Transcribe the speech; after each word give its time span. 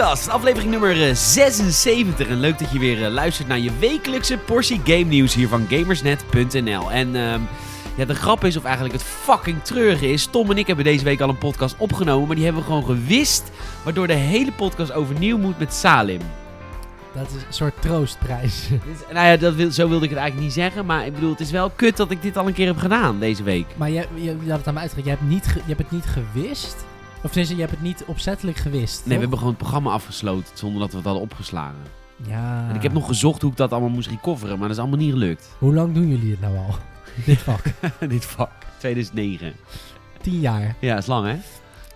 Podcast, 0.00 0.28
aflevering 0.28 0.70
nummer 0.70 1.08
eh, 1.08 1.14
76. 1.14 2.28
En 2.28 2.40
leuk 2.40 2.58
dat 2.58 2.70
je 2.70 2.78
weer 2.78 3.04
eh, 3.04 3.10
luistert 3.10 3.48
naar 3.48 3.58
je 3.58 3.70
wekelijkse 3.78 4.38
portie 4.38 4.80
game 4.84 5.04
nieuws 5.04 5.34
hier 5.34 5.48
van 5.48 5.66
gamersnet.nl. 5.68 6.90
En 6.90 7.16
ehm, 7.16 7.40
ja, 7.96 8.04
de 8.04 8.14
grap 8.14 8.44
is, 8.44 8.56
of 8.56 8.64
eigenlijk 8.64 8.94
het 8.94 9.02
fucking 9.02 9.62
treurige 9.62 10.08
is, 10.08 10.26
Tom 10.26 10.50
en 10.50 10.58
ik 10.58 10.66
hebben 10.66 10.84
deze 10.84 11.04
week 11.04 11.20
al 11.20 11.28
een 11.28 11.38
podcast 11.38 11.74
opgenomen, 11.78 12.26
maar 12.26 12.36
die 12.36 12.44
hebben 12.44 12.62
we 12.62 12.68
gewoon 12.68 12.84
gewist, 12.84 13.50
waardoor 13.82 14.06
de 14.06 14.12
hele 14.12 14.52
podcast 14.52 14.92
overnieuw 14.92 15.38
moet 15.38 15.58
met 15.58 15.74
Salim. 15.74 16.20
Dat 17.14 17.26
is 17.26 17.34
een 17.34 17.52
soort 17.52 17.74
troostprijs. 17.80 18.68
Dus, 18.88 18.98
nou 19.12 19.26
ja, 19.26 19.36
dat 19.36 19.54
wil, 19.54 19.70
zo 19.70 19.88
wilde 19.88 20.04
ik 20.04 20.10
het 20.10 20.18
eigenlijk 20.18 20.48
niet 20.48 20.64
zeggen, 20.64 20.86
maar 20.86 21.06
ik 21.06 21.14
bedoel, 21.14 21.30
het 21.30 21.40
is 21.40 21.50
wel 21.50 21.70
kut 21.70 21.96
dat 21.96 22.10
ik 22.10 22.22
dit 22.22 22.36
al 22.36 22.46
een 22.46 22.52
keer 22.52 22.66
heb 22.66 22.78
gedaan 22.78 23.18
deze 23.18 23.42
week. 23.42 23.66
maar 23.76 23.90
je, 23.90 24.06
je, 24.14 24.36
had 24.48 24.58
het 24.58 24.66
aan 24.66 24.74
me 24.74 24.80
uitgelegd. 24.80 25.08
Je 25.08 25.14
hebt, 25.14 25.28
niet 25.28 25.44
je 25.44 25.74
hebt 25.74 25.78
het 25.78 25.90
niet 25.90 26.06
gewist. 26.06 26.88
Of 27.22 27.26
tenminste, 27.30 27.54
je 27.54 27.60
hebt 27.60 27.72
het 27.72 27.82
niet 27.82 28.04
opzettelijk 28.06 28.56
gewist. 28.56 28.98
Nee, 29.06 29.14
we 29.14 29.20
hebben 29.20 29.38
gewoon 29.38 29.52
het 29.52 29.62
programma 29.62 29.90
afgesloten 29.90 30.56
zonder 30.58 30.80
dat 30.80 30.90
we 30.90 30.96
het 30.96 31.04
hadden 31.04 31.22
opgeslagen. 31.22 31.80
Ja. 32.26 32.68
En 32.68 32.74
ik 32.74 32.82
heb 32.82 32.92
nog 32.92 33.06
gezocht 33.06 33.42
hoe 33.42 33.50
ik 33.50 33.56
dat 33.56 33.70
allemaal 33.72 33.90
moest 33.90 34.08
recoveren, 34.08 34.58
maar 34.58 34.68
dat 34.68 34.76
is 34.76 34.82
allemaal 34.82 34.98
niet 34.98 35.12
gelukt. 35.12 35.48
Hoe 35.58 35.74
lang 35.74 35.94
doen 35.94 36.08
jullie 36.08 36.30
het 36.30 36.40
nou 36.40 36.56
al? 36.56 36.74
Dit 37.26 37.38
vak. 37.38 37.62
Dit 38.08 38.24
vak. 38.24 38.50
2009. 38.78 39.52
Tien 40.20 40.40
jaar. 40.40 40.74
Ja, 40.78 40.96
is 40.96 41.06
lang 41.06 41.26
hè? 41.26 41.36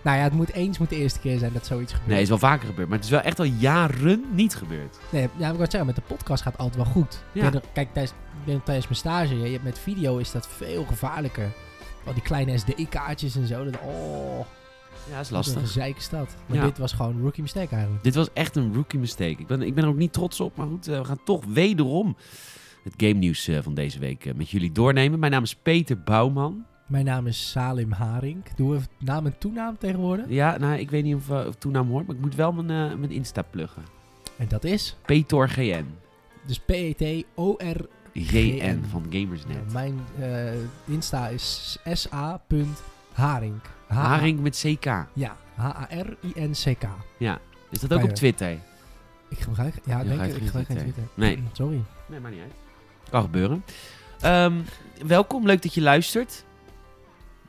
Nou 0.03 0.17
ja, 0.17 0.23
het 0.23 0.33
moet 0.33 0.53
eens 0.53 0.79
moet 0.79 0.89
de 0.89 0.97
eerste 0.97 1.19
keer 1.19 1.39
zijn 1.39 1.53
dat 1.53 1.67
zoiets 1.67 1.93
gebeurt. 1.93 2.11
Nee, 2.11 2.23
is 2.23 2.29
wel 2.29 2.39
vaker 2.39 2.67
gebeurd. 2.67 2.89
Maar 2.89 2.97
het 2.97 3.07
is 3.07 3.13
wel 3.13 3.21
echt 3.21 3.39
al 3.39 3.45
jaren 3.45 4.25
niet 4.33 4.55
gebeurd. 4.57 4.99
Nee, 5.11 5.29
ja, 5.37 5.49
ik 5.49 5.55
wou 5.57 5.71
zeggen, 5.71 5.87
met 5.87 5.95
de 5.97 6.03
podcast 6.07 6.43
gaat 6.43 6.53
het 6.53 6.61
altijd 6.61 6.83
wel 6.85 6.93
goed. 6.93 7.23
Ja. 7.33 7.45
Er- 7.45 7.63
Kijk, 7.73 7.89
tijdens, 7.93 8.15
tijdens 8.45 8.87
mijn 8.89 8.97
stage, 8.99 9.39
je 9.41 9.51
hebt 9.53 9.65
met 9.65 9.79
video 9.79 10.17
is 10.17 10.31
dat 10.31 10.49
veel 10.57 10.85
gevaarlijker. 10.85 11.53
Al 12.07 12.13
die 12.15 12.23
kleine 12.23 12.59
SD-kaartjes 12.59 13.37
en 13.37 13.47
zo. 13.47 13.65
Dat, 13.65 13.75
oh, 13.83 14.47
Ja, 15.11 15.21
is 15.21 15.31
wat 15.31 15.47
een 15.47 15.53
lastig. 15.53 15.61
gezeik 15.61 15.97
is 15.97 16.09
dat. 16.09 16.35
Maar 16.47 16.57
Ja. 16.57 16.65
dit 16.65 16.79
was 16.79 16.93
gewoon 16.93 17.17
een 17.17 17.23
rookie 17.23 17.43
mistake 17.43 17.75
eigenlijk. 17.75 18.05
Dit 18.05 18.15
was 18.15 18.33
echt 18.33 18.57
een 18.57 18.75
rookie 18.75 18.99
mistake. 18.99 19.31
Ik 19.41 19.47
ben, 19.47 19.63
ik 19.63 19.75
ben 19.75 19.85
er 19.85 19.91
ook 19.91 19.97
niet 19.97 20.13
trots 20.13 20.41
op. 20.41 20.57
Maar 20.57 20.67
goed, 20.67 20.89
eh, 20.89 20.99
we 20.99 21.05
gaan 21.05 21.21
toch 21.25 21.45
wederom 21.45 22.17
het 22.85 22.95
game 22.97 23.13
nieuws 23.13 23.49
eh, 23.49 23.59
van 23.63 23.75
deze 23.75 23.99
week 23.99 24.25
eh, 24.27 24.35
met 24.35 24.51
jullie 24.51 24.73
doornemen. 24.73 25.19
Mijn 25.19 25.33
naam 25.33 25.43
is 25.43 25.55
Peter 25.57 26.03
Bouwman. 26.03 26.65
Mijn 26.87 27.05
naam 27.05 27.27
is 27.27 27.51
Salim 27.51 27.93
Haring. 27.93 28.43
Doen 28.57 28.71
we 28.71 28.79
naam 28.99 29.27
en 29.27 29.39
toenaam 29.39 29.79
tegenwoordig? 29.79 30.25
Ja, 30.29 30.57
nou, 30.59 30.79
ik 30.79 30.91
weet 30.91 31.05
niet 31.05 31.15
of, 31.15 31.31
of 31.31 31.55
toenaam 31.55 31.89
hoort, 31.89 32.07
maar 32.07 32.17
ik 32.17 32.21
moet 32.23 32.35
wel 32.35 32.53
mijn, 32.53 33.01
mijn 33.01 33.11
Insta 33.11 33.43
pluggen. 33.43 33.83
En 34.37 34.49
dat 34.49 34.65
is 34.65 34.97
Petor 35.07 35.49
GN. 35.49 35.85
dus 36.47 36.59
P-E-T-O-R. 36.59 37.87
GN 38.15 38.79
van 38.91 39.07
Gamersnet. 39.11 39.73
Mijn 39.73 39.99
Insta 40.85 41.29
is 41.29 41.79
sa.haring. 41.93 43.55
Haring 43.95 44.41
met 44.41 44.63
CK. 44.67 44.85
Ja, 45.13 45.37
H-A-R-I-N-C-K. 45.55 46.85
Is 47.71 47.81
dat 47.81 47.93
ook 47.93 48.03
op 48.03 48.09
je- 48.09 48.15
Twitter? 48.15 48.59
Ik 49.29 49.39
gebruik, 49.41 49.75
ja, 49.85 49.99
Je 50.01 50.09
denk 50.09 50.21
ik, 50.23 50.37
ik 50.37 50.45
gebruik 50.45 50.67
geen 50.67 50.77
Twitter. 50.77 51.03
Nee. 51.15 51.43
Sorry. 51.53 51.83
Nee, 52.07 52.21
maar 52.21 52.31
niet 52.31 52.41
uit. 52.41 52.53
Kan 53.11 53.23
gebeuren. 53.23 53.65
Ehm, 54.21 54.61
welkom, 55.07 55.47
leuk 55.47 55.63
dat 55.63 55.75
je 55.75 55.81
luistert. 55.81 56.45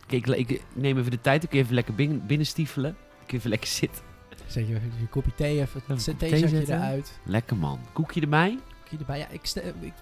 Kijk, 0.07 0.27
ik, 0.27 0.61
neem 0.73 0.97
even 0.97 1.11
de 1.11 1.21
tijd. 1.21 1.43
Ik 1.43 1.49
kun 1.49 1.57
je 1.57 1.63
even 1.63 1.75
lekker 1.75 1.95
binnen, 1.95 2.25
binnenstiefelen. 2.25 2.89
Ik 2.91 3.27
kun 3.27 3.37
even 3.37 3.49
lekker 3.49 3.69
zitten. 3.69 4.03
Zet 4.47 4.67
je 4.67 4.75
even 4.75 4.91
je 4.99 5.07
kopje 5.07 5.35
thee, 5.35 5.59
even 5.61 5.81
Een 5.87 5.97
theezakje 6.17 6.47
zetten. 6.47 6.75
eruit. 6.75 7.20
Lekker 7.23 7.58
man. 7.58 7.80
Koekje 7.93 8.21
erbij? 8.21 8.59
Kopje 8.81 8.97
erbij. 8.97 9.17
Ja, 9.17 9.27
ik, 9.27 9.41
ik 9.81 9.93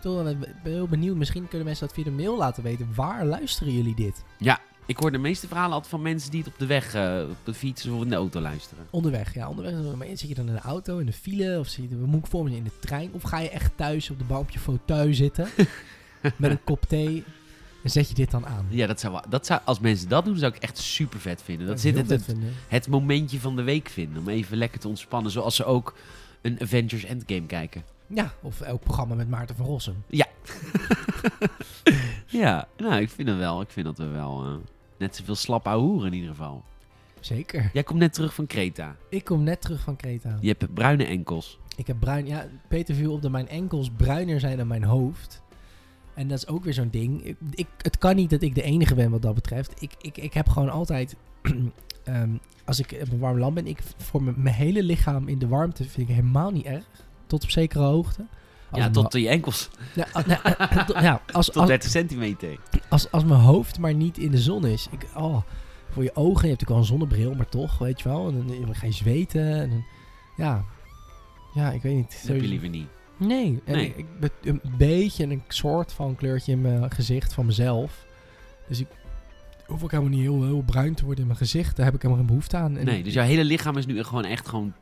ben 0.63 0.72
heel 0.73 0.88
benieuwd. 0.88 1.16
Misschien 1.18 1.47
kunnen 1.47 1.68
mensen 1.68 1.85
dat 1.88 1.95
via 1.95 2.03
de 2.03 2.12
mail 2.12 2.38
laten 2.38 2.63
weten. 2.63 2.88
Waar 2.95 3.25
luisteren 3.25 3.73
jullie 3.73 3.95
dit? 3.95 4.23
Ik 4.85 4.97
hoor 4.97 5.11
de 5.11 5.17
meeste 5.17 5.47
verhalen 5.47 5.73
altijd 5.73 5.91
van 5.91 6.01
mensen 6.01 6.31
die 6.31 6.44
het 6.44 6.53
op 6.53 6.59
de 6.59 6.66
weg, 6.66 6.94
eh, 6.94 7.23
op 7.29 7.38
de 7.44 7.53
fiets 7.53 7.88
of 7.88 8.01
in 8.01 8.09
de 8.09 8.16
auto 8.16 8.39
luisteren. 8.39 8.85
Onderweg, 8.89 9.33
ja, 9.33 9.49
onderweg. 9.49 9.95
Maar 9.95 10.07
zit 10.07 10.19
je 10.27 10.35
dan 10.35 10.47
in 10.47 10.53
de 10.53 10.59
auto, 10.59 10.97
in 10.97 11.05
de 11.05 11.13
file, 11.13 11.59
of 11.59 11.67
zit 11.67 11.89
je, 11.89 11.95
moet 11.95 12.19
ik 12.25 12.29
voor 12.29 12.44
me 12.44 12.55
in 12.55 12.63
de 12.63 12.79
trein? 12.79 13.09
Of 13.13 13.21
ga 13.21 13.39
je 13.39 13.49
echt 13.49 13.71
thuis 13.75 14.09
op 14.09 14.17
de 14.17 14.23
bank 14.23 14.41
op 14.41 14.49
je 14.49 14.59
fauteuil 14.59 15.13
zitten 15.13 15.47
met 16.38 16.51
een 16.51 16.63
kop 16.63 16.83
thee 16.88 17.23
en 17.83 17.89
zet 17.89 18.07
je 18.07 18.13
dit 18.13 18.31
dan 18.31 18.45
aan? 18.45 18.66
Ja, 18.69 18.88
dat 18.88 18.99
zou, 18.99 19.23
dat 19.29 19.45
zou, 19.45 19.61
als 19.66 19.79
mensen 19.79 20.09
dat 20.09 20.25
doen, 20.25 20.38
zou 20.38 20.53
ik 20.55 20.61
echt 20.61 20.77
super 20.77 21.19
vet 21.19 21.41
vinden. 21.41 21.67
Dat 21.67 21.79
zit 21.79 21.97
het, 21.97 22.09
het, 22.09 22.23
vinden. 22.23 22.53
het 22.67 22.88
momentje 22.88 23.39
van 23.39 23.55
de 23.55 23.61
week 23.61 23.89
vinden. 23.89 24.21
Om 24.21 24.29
even 24.29 24.57
lekker 24.57 24.79
te 24.79 24.88
ontspannen. 24.88 25.31
Zoals 25.31 25.55
ze 25.55 25.65
ook 25.65 25.95
een 26.41 26.61
Avengers 26.61 27.03
Endgame 27.03 27.45
kijken. 27.45 27.83
Ja, 28.07 28.33
of 28.41 28.61
elk 28.61 28.83
programma 28.83 29.15
met 29.15 29.29
Maarten 29.29 29.55
van 29.55 29.65
Rossum. 29.65 30.03
Ja, 30.07 30.27
nou, 32.77 33.01
ik 33.01 33.09
vind 33.09 33.27
dat 33.27 33.38
wel. 33.38 33.61
Ik 33.61 33.69
vind 33.69 33.85
dat 33.85 33.97
we 33.97 34.07
wel 34.07 34.44
eh, 34.45 34.55
net 34.97 35.16
zoveel 35.16 35.35
slap 35.35 35.66
hoeren 35.67 36.07
in 36.07 36.13
ieder 36.13 36.29
geval. 36.29 36.63
Zeker. 37.19 37.69
Jij 37.73 37.83
komt 37.83 37.99
net 37.99 38.13
terug 38.13 38.33
van 38.33 38.45
Kreta. 38.45 38.95
Ik 39.09 39.23
kom 39.23 39.44
net 39.44 39.61
terug 39.61 39.81
van 39.81 39.95
Kreta. 39.95 40.38
Je 40.41 40.47
hebt 40.47 40.73
bruine 40.73 41.05
enkels. 41.05 41.59
Ik 41.75 41.88
heb 41.88 41.99
bruin... 41.99 42.25
Ja, 42.25 42.47
Peter 42.67 42.95
viel 42.95 43.13
op 43.13 43.21
dat 43.21 43.31
mijn 43.31 43.47
enkels 43.47 43.89
bruiner 43.97 44.39
zijn 44.39 44.57
dan 44.57 44.67
mijn 44.67 44.83
hoofd. 44.83 45.41
En 46.13 46.27
dat 46.27 46.38
is 46.38 46.47
ook 46.47 46.63
weer 46.63 46.73
zo'n 46.73 46.89
ding. 46.89 47.23
Ik, 47.23 47.38
ik, 47.51 47.67
het 47.77 47.97
kan 47.97 48.16
niet 48.16 48.29
dat 48.29 48.41
ik 48.41 48.55
de 48.55 48.61
enige 48.61 48.95
ben 48.95 49.11
wat 49.11 49.21
dat 49.21 49.33
betreft. 49.33 49.81
Ik, 49.81 49.91
ik, 50.01 50.17
ik 50.17 50.33
heb 50.33 50.50
gewoon 50.50 50.69
altijd... 50.69 51.15
ehm, 52.03 52.29
als 52.65 52.79
ik 52.79 52.97
op 53.01 53.11
een 53.11 53.19
warm 53.19 53.39
land 53.39 53.53
ben, 53.53 53.67
ik 53.67 53.79
voor 53.97 54.23
mijn, 54.23 54.35
mijn 54.41 54.55
hele 54.55 54.83
lichaam 54.83 55.27
in 55.27 55.39
de 55.39 55.47
warmte 55.47 55.83
vind 55.83 56.09
ik 56.09 56.15
helemaal 56.15 56.51
niet 56.51 56.65
erg. 56.65 56.85
Tot 57.27 57.44
op 57.44 57.50
zekere 57.50 57.83
hoogte. 57.83 58.25
Ja, 58.75 58.89
tot 58.89 59.13
je 59.13 59.28
enkels. 59.29 59.69
Ja, 59.94 60.07
nou, 60.25 60.39
eh, 60.44 60.78
eh, 60.78 61.01
ja, 61.01 61.22
als, 61.31 61.45
Tot 61.45 61.56
als, 61.57 61.67
30 61.67 61.89
centimeter. 61.89 62.57
als, 62.89 63.11
als 63.11 63.23
mijn 63.23 63.39
hoofd 63.39 63.79
maar 63.79 63.94
niet 63.94 64.17
in 64.17 64.31
de 64.31 64.39
zon 64.39 64.66
is. 64.66 64.88
Ik, 64.91 65.06
oh, 65.16 65.41
voor 65.89 66.03
je 66.03 66.16
ogen, 66.16 66.41
je 66.47 66.47
hebt 66.47 66.61
natuurlijk 66.61 66.69
wel 66.69 66.78
een 66.78 66.85
zonnebril, 66.85 67.33
maar 67.35 67.50
toch, 67.50 67.78
weet 67.78 68.01
je 68.01 68.09
wel. 68.09 68.28
En 68.28 68.47
dan 68.66 68.75
ga 68.75 68.85
je 68.85 68.91
zweten. 68.91 69.53
En 69.62 69.69
dan, 69.69 69.85
ja, 70.38 70.63
ja, 71.53 71.72
ik 71.72 71.81
weet 71.81 71.95
niet. 71.95 72.12
Dat 72.22 72.28
heb 72.31 72.41
je 72.41 72.47
liever 72.47 72.69
niet. 72.69 72.88
Nee, 73.17 73.62
en 73.66 73.75
Nee. 73.75 73.88
Ik, 73.88 73.97
ik 73.97 74.06
ben 74.19 74.31
een 74.44 74.62
beetje 74.78 75.23
een 75.25 75.44
soort 75.47 75.94
van 75.94 76.16
kleurtje 76.16 76.51
in 76.51 76.62
mijn 76.62 76.91
gezicht 76.91 77.33
van 77.33 77.45
mezelf. 77.45 78.06
Dus 78.67 78.79
ik 78.79 78.88
hoef 79.66 79.83
ook 79.83 79.91
helemaal 79.91 80.12
niet 80.12 80.22
heel, 80.22 80.44
heel 80.44 80.62
bruin 80.62 80.94
te 80.94 81.01
worden 81.03 81.22
in 81.22 81.28
mijn 81.28 81.39
gezicht. 81.39 81.75
Daar 81.75 81.85
heb 81.85 81.95
ik 81.95 82.01
helemaal 82.01 82.23
geen 82.23 82.33
behoefte 82.33 82.57
aan. 82.57 82.78
En 82.78 82.85
Nee, 82.85 82.97
ik- 82.97 83.03
dus 83.03 83.13
jouw 83.13 83.25
hele 83.25 83.44
lichaam 83.44 83.78
is 83.78 83.85
nu 83.85 84.03
gewoon 84.03 84.25
echt 84.25 84.47
gewoon 84.47 84.73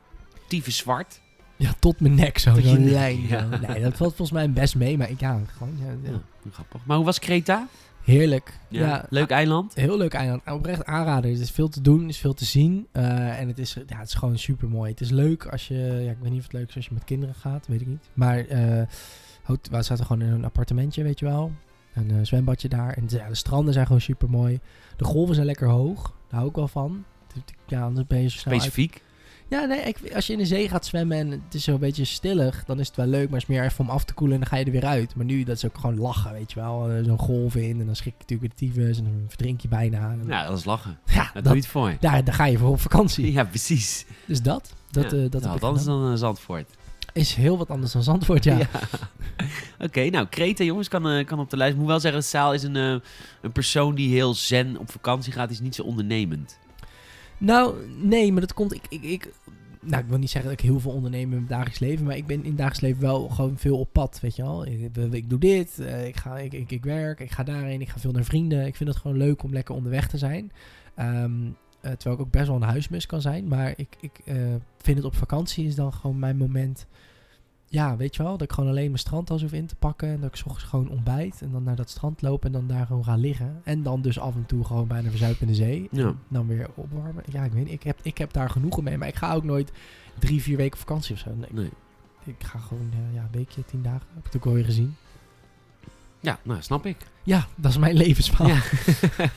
tyfus 0.48 0.78
zwart. 0.78 1.21
Ja, 1.62 1.74
tot 1.80 2.00
mijn 2.00 2.16
nek 2.16 2.38
zo. 2.38 2.54
Tot 2.54 2.64
je 2.64 2.70
Zo'n 2.70 2.82
nek, 2.84 2.92
lijn. 2.92 3.22
ja. 3.28 3.40
zo. 3.40 3.68
Nee, 3.68 3.82
dat 3.82 3.98
valt 3.98 4.16
volgens 4.16 4.32
mij 4.32 4.52
best 4.52 4.76
mee. 4.76 4.98
Maar 4.98 5.10
ik, 5.10 5.20
ja, 5.20 5.40
gewoon, 5.58 5.74
ja, 5.80 5.86
ja. 6.04 6.10
Ja, 6.44 6.52
grappig. 6.52 6.82
Maar 6.86 6.96
hoe 6.98 7.06
was 7.06 7.20
Kreta? 7.20 7.68
heerlijk. 8.04 8.60
Ja, 8.68 8.88
Ja, 8.88 9.06
leuk 9.10 9.30
eiland. 9.30 9.74
Heel 9.76 9.98
leuk 9.98 10.14
eiland. 10.14 10.42
Oprecht 10.52 10.86
aanraden. 10.86 11.32
Er 11.32 11.40
is 11.42 11.52
veel 11.52 11.70
te 11.70 11.82
doen, 11.82 12.04
er 12.04 12.10
is 12.10 12.18
veel 12.18 12.34
te 12.34 12.46
zien. 12.46 12.88
Eh, 12.92 13.40
en 13.40 13.48
het 13.48 13.60
is, 13.60 13.74
ja, 13.88 13.98
het 13.98 14.08
is 14.08 14.14
gewoon 14.14 14.38
super 14.38 14.70
mooi. 14.70 14.92
Het 14.92 15.02
is 15.02 15.10
leuk 15.10 15.46
als 15.46 15.68
je, 15.68 16.02
ja, 16.04 16.12
ik 16.12 16.18
weet 16.22 16.30
niet 16.32 16.40
of 16.40 16.44
het 16.46 16.54
leuk 16.54 16.70
is 16.70 16.76
als 16.76 16.86
je 16.86 16.94
met 16.94 17.04
kinderen 17.04 17.36
gaat, 17.36 17.68
weet 17.68 17.82
ik 17.82 17.88
niet. 17.88 18.10
Maar 18.14 18.46
eh 18.46 18.82
hot- 19.44 19.68
we 19.72 19.82
zaten 19.82 20.06
gewoon 20.06 20.22
in 20.22 20.32
een 20.34 20.46
appartementje, 20.46 21.04
weet 21.04 21.20
je 21.20 21.26
wel. 21.26 21.52
Een 21.94 22.12
eh, 22.12 22.18
zwembadje 22.22 22.70
daar. 22.70 22.94
En 22.94 23.04
ja, 23.08 23.28
de 23.28 23.36
stranden 23.36 23.74
zijn 23.74 23.86
gewoon 23.86 24.02
super 24.02 24.30
mooi. 24.30 24.60
De 24.98 25.04
golven 25.04 25.36
zijn 25.36 25.48
lekker 25.48 25.68
hoog. 25.68 26.02
Daar 26.28 26.38
hou 26.40 26.50
ik 26.50 26.56
wel 26.56 26.68
van. 26.68 27.04
Ja, 27.68 27.82
anders 27.84 28.08
ben 28.08 28.22
je 28.22 28.30
zo 28.30 28.38
snel 28.38 28.54
uit- 28.54 28.62
Specifiek. 28.62 29.04
Ja, 29.52 29.66
nee, 29.66 29.80
ik, 29.82 30.14
als 30.16 30.28
je 30.28 30.34
in 30.34 30.40
de 30.40 30.46
zee 30.46 30.70
gaat 30.70 30.86
zwemmen 30.86 31.18
en 31.18 31.32
het 31.32 31.54
is 31.54 31.64
zo'n 31.64 31.80
beetje 31.80 32.06
stillig, 32.06 32.64
dan 32.66 32.80
is 32.80 32.88
het 32.88 32.96
wel 32.96 33.06
leuk, 33.06 33.30
maar 33.30 33.40
het 33.40 33.50
is 33.50 33.56
meer 33.56 33.64
even 33.66 33.80
om 33.86 33.90
af 33.90 34.04
te 34.04 34.14
koelen 34.14 34.36
en 34.36 34.42
dan 34.42 34.50
ga 34.50 34.58
je 34.58 34.66
er 34.66 34.72
weer 34.72 34.86
uit. 34.86 35.16
Maar 35.16 35.26
nu, 35.26 35.44
dat 35.44 35.56
is 35.56 35.66
ook 35.66 35.78
gewoon 35.78 35.98
lachen, 36.00 36.32
weet 36.34 36.52
je 36.52 36.60
wel. 36.60 36.90
Eh, 36.90 37.04
Zo'n 37.04 37.18
golf 37.20 37.56
in 37.56 37.80
en 37.80 37.86
dan 37.86 37.96
schrik 37.96 38.14
je 38.18 38.20
natuurlijk 38.20 38.58
de 38.58 38.66
tyfus 38.66 38.98
en 38.98 39.04
dan 39.04 39.26
verdrink 39.28 39.62
je 39.62 39.68
bijna. 39.68 40.16
Ja, 40.28 40.48
dat 40.48 40.58
is 40.58 40.66
lachen. 40.66 41.00
ja, 41.06 41.14
Daar 41.16 41.32
doe 41.34 41.42
dat, 41.44 41.52
je 41.54 41.58
het 41.60 41.68
voor. 41.68 41.98
daar, 42.00 42.24
daar 42.24 42.34
ga 42.34 42.46
je 42.46 42.58
voor 42.58 42.70
op 42.70 42.80
vakantie. 42.82 43.32
Ja, 43.32 43.44
precies. 43.44 44.06
Dus 44.26 44.42
dat, 44.42 44.74
dat, 44.92 45.12
ja, 45.12 45.18
eh, 45.18 45.30
dat 45.30 45.44
heb 45.44 45.56
ik 45.56 45.62
anders 45.62 45.86
dan 45.86 46.12
eh, 46.12 46.18
Zandvoort. 46.18 46.70
is 47.14 47.34
heel 47.34 47.58
wat 47.58 47.70
anders 47.70 47.92
dan 47.92 48.04
Zandvoort, 48.04 48.44
ja. 48.44 48.58
Oké, 49.80 50.10
nou, 50.10 50.28
Kreta, 50.28 50.64
jongens, 50.64 50.88
kan, 50.88 51.26
kan 51.26 51.40
op 51.40 51.50
de 51.50 51.58
lijst. 51.58 51.74
Ik 51.74 51.80
moet 51.80 51.88
wel 51.88 52.00
zeggen, 52.00 52.24
Saal 52.24 52.54
is 52.54 52.64
een, 52.64 52.76
een 52.76 53.52
persoon 53.54 53.96
die 53.96 54.14
heel 54.14 54.34
zen 54.34 54.78
op 54.78 54.92
vakantie 54.92 55.34
gaat. 55.34 55.52
Is 55.52 55.60
niet 55.60 55.76
zo 55.76 55.82
ondernemend. 55.84 56.58
Nou, 57.42 57.76
nee, 58.02 58.32
maar 58.32 58.42
dat 58.42 58.54
komt. 58.54 58.74
Ik, 58.74 58.84
ik, 58.90 59.04
ik, 59.04 59.34
nou, 59.82 60.04
ik 60.04 60.10
wil 60.10 60.18
niet 60.18 60.30
zeggen 60.30 60.50
dat 60.50 60.60
ik 60.60 60.66
heel 60.66 60.80
veel 60.80 60.92
onderneem 60.92 61.22
in 61.22 61.30
mijn 61.30 61.48
dagelijks 61.48 61.80
leven, 61.80 62.06
maar 62.06 62.18
ik 62.18 62.26
ben 62.26 62.38
in 62.38 62.46
het 62.46 62.58
dagelijks 62.58 62.82
leven 62.82 63.02
wel 63.02 63.30
gewoon 63.30 63.58
veel 63.58 63.80
op 63.80 63.90
pad, 63.92 64.20
weet 64.20 64.36
je 64.36 64.90
ik, 64.92 65.14
ik 65.14 65.30
doe 65.30 65.40
dit, 65.40 65.80
eh, 65.80 66.08
ik, 66.08 66.16
ga, 66.18 66.38
ik, 66.38 66.54
ik, 66.54 66.72
ik 66.72 66.84
werk, 66.84 67.20
ik 67.20 67.32
ga 67.32 67.44
daarheen, 67.44 67.82
ik 67.82 67.90
ga 67.90 68.00
veel 68.00 68.12
naar 68.12 68.24
vrienden. 68.24 68.66
Ik 68.66 68.76
vind 68.76 68.90
het 68.90 68.98
gewoon 68.98 69.18
leuk 69.18 69.44
om 69.44 69.54
lekker 69.54 69.76
onderweg 69.76 70.08
te 70.08 70.18
zijn. 70.18 70.52
Ehm, 70.96 71.46
eh, 71.82 71.92
terwijl 71.92 72.16
ik 72.16 72.22
ook 72.22 72.32
best 72.32 72.48
wel 72.48 72.56
een 72.56 72.62
huismus 72.62 73.06
kan 73.06 73.22
zijn, 73.22 73.48
maar 73.48 73.74
ik, 73.76 73.96
ik 74.00 74.22
eh, 74.26 74.36
vind 74.78 74.98
het 74.98 75.06
op 75.06 75.16
vakantie 75.16 75.66
is 75.66 75.76
dan 75.76 75.94
gewoon 75.94 76.20
mijn 76.20 76.38
moment. 76.38 76.86
Ja, 77.74 77.98
weet 77.98 78.16
je 78.16 78.24
wel, 78.24 78.32
dat 78.32 78.42
ik 78.42 78.52
gewoon 78.52 78.70
alleen 78.70 78.86
mijn 78.86 78.98
strandtas 79.00 79.42
hoef 79.42 79.52
in 79.54 79.66
te 79.66 79.76
pakken 79.76 80.10
en 80.10 80.20
dat 80.20 80.30
ik 80.30 80.36
's 80.36 80.44
ochtends 80.44 80.64
gewoon 80.70 80.90
ontbijt 80.90 81.42
en 81.42 81.52
dan 81.52 81.64
naar 81.64 81.76
dat 81.76 81.90
strand 81.90 82.22
loop 82.22 82.46
en 82.46 82.52
dan 82.52 82.68
daar 82.68 82.86
gewoon 82.86 83.04
ga 83.04 83.16
liggen. 83.16 83.62
En 83.64 83.84
dan 83.84 84.02
dus 84.02 84.20
af 84.20 84.36
en 84.36 84.46
toe 84.46 84.64
gewoon 84.64 84.88
bijna 84.88 85.10
verzuipen 85.10 85.42
in 85.42 85.48
de 85.48 85.54
zee. 85.56 85.88
Ja. 85.92 86.06
En 86.08 86.18
dan 86.28 86.48
weer 86.48 86.68
opwarmen. 86.76 87.24
Ja, 87.32 87.44
ik 87.44 87.52
weet 87.52 87.64
niet. 87.64 87.74
Ik 87.74 87.84
heb, 87.84 88.00
ik 88.02 88.18
heb 88.18 88.34
daar 88.34 88.50
genoegen 88.50 88.84
mee. 88.84 88.98
Maar 88.98 89.08
ik 89.08 89.16
ga 89.16 89.34
ook 89.34 89.44
nooit 89.44 89.72
drie, 90.20 90.42
vier 90.42 90.58
weken 90.58 90.80
vakantie 90.80 91.14
of 91.14 91.20
zo. 91.20 91.30
Nee, 91.36 91.50
Nee. 91.52 91.70
ik 92.24 92.44
ga 92.44 92.60
gewoon 92.60 92.90
eh, 92.94 93.14
ja, 93.16 93.22
een 93.22 93.28
weekje, 93.32 93.66
tien 93.66 93.82
dagen. 93.82 94.08
Heb 94.14 94.18
ik 94.18 94.26
het 94.26 94.36
ook 94.36 94.46
alweer 94.46 94.66
gezien. 94.66 94.96
Ja, 96.20 96.40
nou, 96.44 96.62
snap 96.62 96.86
ik. 96.86 96.98
Ja, 97.24 97.48
dat 97.56 97.72
is 97.72 97.78
mijn 97.78 97.96
levensverhaal. 97.96 98.48
Ja. 98.48 98.62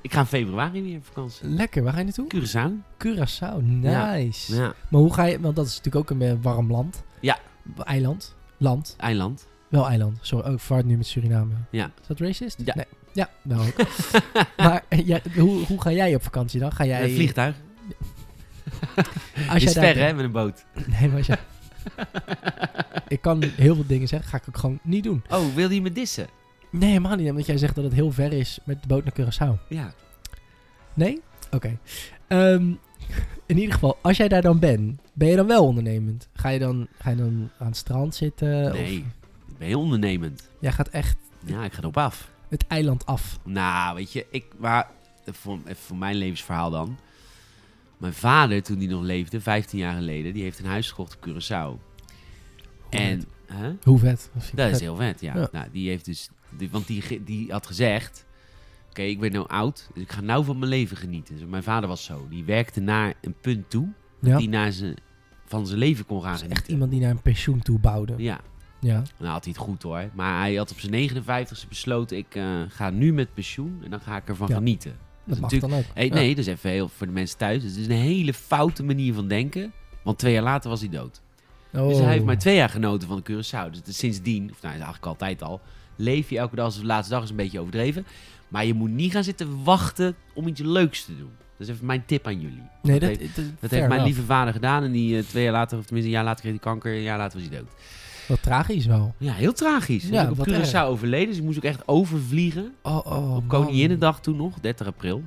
Ik 0.00 0.12
ga 0.12 0.20
in 0.20 0.26
februari 0.26 0.82
weer 0.82 0.96
op 0.96 1.04
vakantie. 1.04 1.48
Lekker, 1.48 1.82
waar 1.82 1.92
ga 1.92 1.98
je 1.98 2.04
naartoe? 2.04 2.26
Curaçao. 2.34 2.70
Curaçao, 3.04 3.62
nice. 3.62 4.54
Ja, 4.54 4.74
Maar 4.90 5.00
hoe 5.00 5.14
ga 5.14 5.24
je, 5.24 5.40
want 5.40 5.56
dat 5.56 5.66
is 5.66 5.76
natuurlijk 5.76 6.10
ook 6.10 6.20
een 6.20 6.22
eh, 6.28 6.34
warm 6.42 6.70
land. 6.70 7.02
Ja. 7.20 7.38
Eiland. 7.84 8.34
Land. 8.56 8.94
eiland. 8.98 9.46
Wel 9.68 9.88
eiland. 9.88 10.18
Sorry, 10.20 10.50
ook 10.50 10.60
vaart 10.60 10.84
nu 10.84 10.96
met 10.96 11.06
Suriname. 11.06 11.54
Ja. 11.70 11.90
Is 12.00 12.06
dat 12.06 12.20
racist? 12.20 12.60
Ja. 12.64 12.74
Nee. 12.74 12.86
Ja, 13.12 13.30
wel 13.42 13.60
ook. 13.60 13.76
maar 14.56 14.84
eh, 14.88 15.06
ja, 15.06 15.20
hoe, 15.34 15.64
hoe 15.64 15.80
ga 15.80 15.92
jij 15.92 16.14
op 16.14 16.22
vakantie 16.22 16.60
dan? 16.60 16.72
Ga 16.72 16.84
jij... 16.84 17.02
Een 17.02 17.14
vliegtuig. 17.14 17.56
Als 19.50 19.62
Is 19.62 19.74
daar 19.74 19.84
ver, 19.84 20.04
hè, 20.04 20.12
met 20.12 20.24
een 20.24 20.32
boot. 20.32 20.64
Nee, 20.86 21.08
maar 21.08 21.16
als 21.16 21.26
jij... 21.26 21.38
ik 23.08 23.20
kan 23.20 23.42
heel 23.42 23.74
veel 23.74 23.86
dingen 23.86 24.08
zeggen, 24.08 24.28
ga 24.28 24.36
ik 24.36 24.44
ook 24.48 24.56
gewoon 24.56 24.78
niet 24.82 25.04
doen. 25.04 25.24
Oh, 25.28 25.54
wil 25.54 25.70
je 25.70 25.82
me 25.82 25.92
dissen? 25.92 26.26
Nee, 26.70 26.88
helemaal 26.88 27.16
niet. 27.16 27.30
Omdat 27.30 27.46
jij 27.46 27.56
zegt 27.56 27.74
dat 27.74 27.84
het 27.84 27.92
heel 27.92 28.10
ver 28.12 28.32
is 28.32 28.58
met 28.64 28.82
de 28.82 28.88
boot 28.88 29.04
naar 29.04 29.14
Curaçao. 29.20 29.68
Ja. 29.68 29.92
Nee? 30.94 31.22
Oké. 31.50 31.78
Ehm, 32.26 32.72
in 33.46 33.56
ieder 33.58 33.74
geval, 33.74 33.98
als 34.02 34.16
jij 34.16 34.28
daar 34.28 34.42
dan 34.42 34.58
bent, 34.58 35.00
ben 35.12 35.28
je 35.28 35.36
dan 35.36 35.46
wel 35.46 35.64
ondernemend? 35.66 36.28
Ga 36.32 36.48
je 36.48 36.58
dan, 36.58 36.88
ga 36.98 37.10
je 37.10 37.16
dan 37.16 37.50
aan 37.58 37.66
het 37.66 37.76
strand 37.76 38.14
zitten? 38.14 38.72
Nee, 38.72 39.04
Of 39.50 39.58
ben 39.58 39.66
heel 39.68 39.80
ondernemend. 39.80 40.48
jij 40.60 40.72
gaat 40.72 40.88
echt 40.88 41.16
Ja, 41.44 41.64
ik 41.64 41.72
ga 41.72 41.80
erop 41.80 41.96
af. 41.96 42.30
het 42.48 42.66
eiland 42.66 43.06
af? 43.06 43.38
Nou, 43.44 43.94
weet 43.96 44.12
je, 44.12 44.26
ik, 44.30 44.44
maar, 44.56 44.88
voor, 45.30 45.58
voor 45.66 45.96
mijn 45.96 46.16
levensverhaal 46.16 46.70
dan. 46.70 46.96
Mijn 47.96 48.12
vader, 48.14 48.62
toen 48.62 48.78
hij 48.78 48.86
nog 48.86 49.02
leefde, 49.02 49.40
15 49.40 49.78
jaar 49.78 49.94
geleden, 49.94 50.32
die 50.32 50.42
heeft 50.42 50.58
een 50.58 50.66
huis 50.66 50.88
gekocht 50.88 51.16
op 51.16 51.28
Curaçao. 51.28 51.92
En, 52.90 53.24
hè? 53.46 53.72
Hoe 53.82 53.98
vet. 53.98 54.30
Dat, 54.32 54.42
is 54.42 54.70
vet. 54.70 54.80
heel 54.80 54.96
vet, 54.96 55.20
ja. 55.20 55.36
Ja. 55.36 55.48
Nou, 55.52 55.66
die 55.72 55.88
heeft 55.88 56.04
dus, 56.04 56.28
die, 56.50 56.70
want 56.70 56.86
die, 56.86 57.24
die 57.24 57.52
had 57.52 57.66
gezegd, 57.66 58.23
oké, 58.98 59.02
ik 59.02 59.20
ben 59.20 59.32
nou 59.32 59.48
oud, 59.48 59.88
dus 59.94 60.02
ik 60.02 60.12
ga 60.12 60.20
nou 60.20 60.44
van 60.44 60.58
mijn 60.58 60.70
leven 60.70 60.96
genieten. 60.96 61.36
Dus 61.36 61.44
mijn 61.48 61.62
vader 61.62 61.88
was 61.88 62.04
zo, 62.04 62.26
die 62.30 62.44
werkte 62.44 62.80
naar 62.80 63.14
een 63.20 63.34
punt 63.40 63.70
toe, 63.70 63.88
Ja. 64.20 64.36
die 64.36 64.48
naar 64.48 64.72
zijn, 64.72 64.94
van 65.46 65.66
zijn 65.66 65.78
leven 65.78 66.06
kon 66.06 66.16
gaan 66.22 66.24
Dat 66.26 66.34
is 66.34 66.40
genieten. 66.40 66.62
echt 66.64 66.72
iemand 66.72 66.90
die 66.90 67.00
naar 67.00 67.10
een 67.10 67.22
pensioen 67.22 67.58
toe 67.62 67.78
bouwde. 67.78 68.14
Ja, 68.16 68.40
Ja. 68.80 69.02
nou 69.18 69.30
had 69.32 69.44
hij 69.44 69.52
het 69.56 69.62
goed 69.62 69.82
hoor. 69.82 70.10
Maar 70.14 70.40
hij 70.40 70.54
had 70.54 70.70
op 70.70 70.78
zijn 70.80 70.92
59ste 70.92 71.68
besloten, 71.68 72.16
ik 72.16 72.34
eh, 72.34 72.60
ga 72.68 72.90
nu 72.90 73.12
met 73.12 73.34
pensioen 73.34 73.80
en 73.84 73.90
dan 73.90 74.00
ga 74.00 74.16
ik 74.16 74.28
ervan 74.28 74.48
Ja. 74.48 74.54
genieten. 74.54 74.90
Dat 74.90 75.34
is 75.34 75.40
mag 75.40 75.50
natuurlijk- 75.50 75.72
dan 75.72 75.90
ook. 75.90 75.96
Hey. 75.96 76.08
Nee, 76.20 76.28
dat 76.34 76.46
is 76.46 76.52
even 76.52 76.70
heel 76.70 76.88
voor 76.88 77.06
de 77.06 77.12
mensen 77.12 77.38
thuis. 77.38 77.62
Het 77.62 77.76
is 77.76 77.86
een 77.86 77.92
hele 77.92 78.34
foute 78.34 78.84
manier 78.84 79.14
van 79.14 79.28
denken. 79.28 79.72
Want 80.02 80.18
twee 80.18 80.32
jaar 80.32 80.42
later 80.42 80.70
was 80.70 80.80
hij 80.80 80.88
dood. 80.88 81.22
Oh. 81.72 81.88
Dus 81.88 81.98
hij 81.98 82.12
heeft 82.12 82.24
maar 82.24 82.38
twee 82.38 82.56
jaar 82.56 82.68
genoten 82.68 83.08
van 83.08 83.22
de 83.24 83.32
Curaçao. 83.32 83.70
Dus 83.70 83.80
is 83.86 83.98
sindsdien, 83.98 84.50
of 84.50 84.62
nou 84.62 84.74
eigenlijk 84.74 85.06
altijd 85.06 85.42
al, 85.42 85.60
leef 85.96 86.30
je 86.30 86.38
elke 86.38 86.56
dag 86.56 86.64
als 86.64 86.78
de 86.78 86.84
laatste 86.86 87.14
dag 87.14 87.22
is 87.22 87.30
een 87.30 87.36
beetje 87.36 87.60
overdreven. 87.60 88.06
Maar 88.54 88.64
je 88.64 88.74
moet 88.74 88.90
niet 88.90 89.12
gaan 89.12 89.24
zitten 89.24 89.64
wachten 89.64 90.14
om 90.34 90.46
iets 90.46 90.60
leuks 90.60 91.04
te 91.04 91.16
doen. 91.16 91.30
Dat 91.58 91.68
is 91.68 91.74
even 91.74 91.86
mijn 91.86 92.04
tip 92.06 92.26
aan 92.26 92.40
jullie. 92.40 92.62
Nee, 92.82 93.00
dat, 93.00 93.08
heeft- 93.08 93.20
dat, 93.20 93.44
Dat 93.44 93.44
fair 93.70 93.72
heeft 93.74 93.88
mijn 93.88 94.02
lieve 94.02 94.22
vader 94.22 94.52
gedaan. 94.52 94.82
En 94.82 94.92
die 94.92 95.16
eh, 95.18 95.24
twee 95.24 95.42
jaar 95.44 95.52
later, 95.52 95.78
of 95.78 95.84
tenminste 95.84 96.10
een 96.10 96.16
jaar 96.16 96.26
later 96.26 96.40
kreeg 96.40 96.52
hij 96.52 96.62
kanker. 96.62 96.92
Een 96.94 97.02
jaar 97.02 97.18
later 97.18 97.38
was 97.40 97.48
hij 97.48 97.58
dood. 97.58 97.68
Wat 98.28 98.42
tragisch 98.42 98.86
wel. 98.86 99.14
Ja, 99.18 99.32
heel 99.32 99.52
tragisch. 99.52 100.04
Ja, 100.08 100.30
op 100.30 100.36
wat 100.36 100.48
Curaçao 100.48 100.74
erg. 100.74 100.84
overleden. 100.84 101.28
Dus 101.28 101.36
ik 101.36 101.42
moest 101.42 101.56
ook 101.56 101.64
echt 101.64 101.88
overvliegen. 101.88 102.74
Oh, 102.82 103.06
oh, 103.06 103.36
op. 103.36 103.48
Koninginnedag 103.48 104.20
toen 104.20 104.36
nog, 104.36 104.60
30 104.60 104.86
april. 104.86 105.22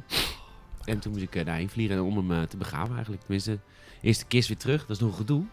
En 0.84 1.00
toen 1.00 1.12
moest 1.12 1.24
ik 1.24 1.36
eh, 1.36 1.46
daarheen 1.46 1.70
vliegen 1.70 2.04
om 2.04 2.18
hem 2.18 2.32
eh, 2.32 2.42
te 2.42 2.58
begraven 2.58 2.92
eigenlijk. 2.94 3.22
Tenminste, 3.22 3.60
eerst 4.02 4.20
de 4.20 4.26
kist 4.28 4.48
weer 4.48 4.58
terug. 4.58 4.82
Dat 4.86 4.96
is 4.96 5.02
nog 5.02 5.12
een 5.12 5.18
gedoe. 5.18 5.44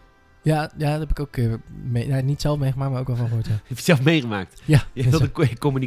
Ja, 0.45 0.71
ja, 0.77 0.91
dat 0.91 0.99
heb 0.99 1.09
ik 1.09 1.19
ook 1.19 1.37
eh, 1.37 1.53
mee, 1.83 2.07
nou, 2.07 2.23
niet 2.23 2.41
zelf 2.41 2.59
meegemaakt, 2.59 2.91
maar 2.91 2.99
ook 2.99 3.07
wel 3.07 3.15
van 3.15 3.27
gehoord. 3.27 3.45
Ja. 3.45 3.51
Heb 3.67 3.67
je 3.67 3.75
het 3.75 3.83
zelf 3.83 4.01
meegemaakt? 4.01 4.61
Ja, 4.65 4.83
Je 4.93 5.03
hebt 5.03 5.17
de 5.17 5.29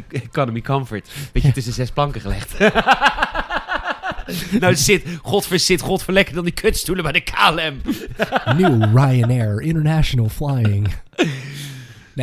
economy, 0.09 0.61
comfort. 0.61 1.09
Beetje 1.31 1.51
tussen 1.51 1.73
zes 1.73 1.91
planken 1.91 2.21
gelegd. 2.21 2.59
nou 4.61 4.75
zit, 4.75 5.03
godver, 5.21 5.59
zit 5.59 5.81
godverlekker 5.81 6.35
dan 6.35 6.43
die 6.43 6.53
kutstoelen 6.53 7.03
bij 7.03 7.13
de 7.13 7.21
KLM. 7.21 7.81
Nieuw 8.57 8.95
Ryanair 8.95 9.61
International 9.61 10.29
Flying. 10.29 10.87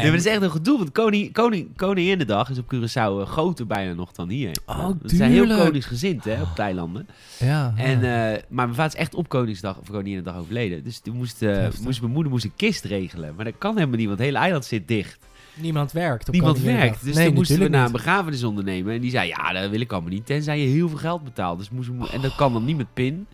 Nee, 0.02 0.10
maar 0.10 0.16
dat 0.16 0.26
is 0.26 0.32
echt 0.32 0.42
een 0.42 0.50
gedoe. 0.50 0.78
Want 0.78 0.92
koning, 0.92 1.32
koning, 1.32 1.76
Koninginnedag 1.76 2.50
is 2.50 2.58
op 2.58 2.74
Curaçao 2.74 3.20
uh, 3.20 3.26
groter 3.26 3.66
bijna 3.66 3.92
nog 3.92 4.12
dan 4.12 4.28
hier. 4.28 4.50
Oh, 4.66 4.88
We 5.02 5.16
zijn 5.16 5.30
heel 5.30 5.56
koningsgezind 5.56 6.24
hè, 6.24 6.42
op 6.42 6.56
de 6.56 6.62
eilanden. 6.62 7.06
Ja, 7.38 7.72
En, 7.76 7.94
eh, 7.94 8.42
maar 8.48 8.64
mijn 8.64 8.74
vader 8.74 8.94
is 8.94 9.00
echt 9.00 9.14
op 9.14 9.28
Koningsdag 9.28 9.78
of 9.78 9.90
Koninginnedag 9.90 10.36
overleden. 10.36 10.84
Dus 10.84 10.98
toen 10.98 11.16
moest, 11.16 11.42
eh, 11.42 11.50
Heftig. 11.50 11.84
moest 11.84 12.00
mijn 12.00 12.12
moeder 12.12 12.32
moest 12.32 12.44
een 12.44 12.52
kist 12.56 12.84
regelen. 12.84 13.34
Maar 13.34 13.44
dat 13.44 13.54
kan 13.58 13.74
helemaal 13.74 13.96
niet, 13.96 14.06
want 14.06 14.18
het 14.18 14.26
hele 14.26 14.38
eiland 14.38 14.64
zit 14.64 14.88
dicht. 14.88 15.18
niemand 15.54 15.92
werkt. 15.92 16.26
Op 16.26 16.32
Niemand 16.34 16.60
werkt. 16.60 17.04
Dus 17.04 17.14
nee, 17.14 17.26
toen 17.26 17.34
moesten 17.34 17.58
we 17.58 17.68
naar 17.68 17.86
een 17.86 17.92
begrafenis 17.92 18.44
ondernemen. 18.44 18.94
En 18.94 19.00
die 19.00 19.10
zei, 19.10 19.28
ja, 19.28 19.52
dat 19.52 19.70
wil 19.70 19.80
ik 19.80 19.92
allemaal 19.92 20.10
niet. 20.10 20.26
Tenzij 20.26 20.60
je 20.60 20.66
heel 20.66 20.88
veel 20.88 20.98
geld 20.98 21.24
betaalt. 21.24 21.58
Dus 21.58 21.70
moest, 21.70 21.90
en 22.12 22.20
dat 22.20 22.34
kan 22.34 22.52
dan 22.52 22.64
niet 22.64 22.76
met 22.76 22.94
pin. 22.94 23.26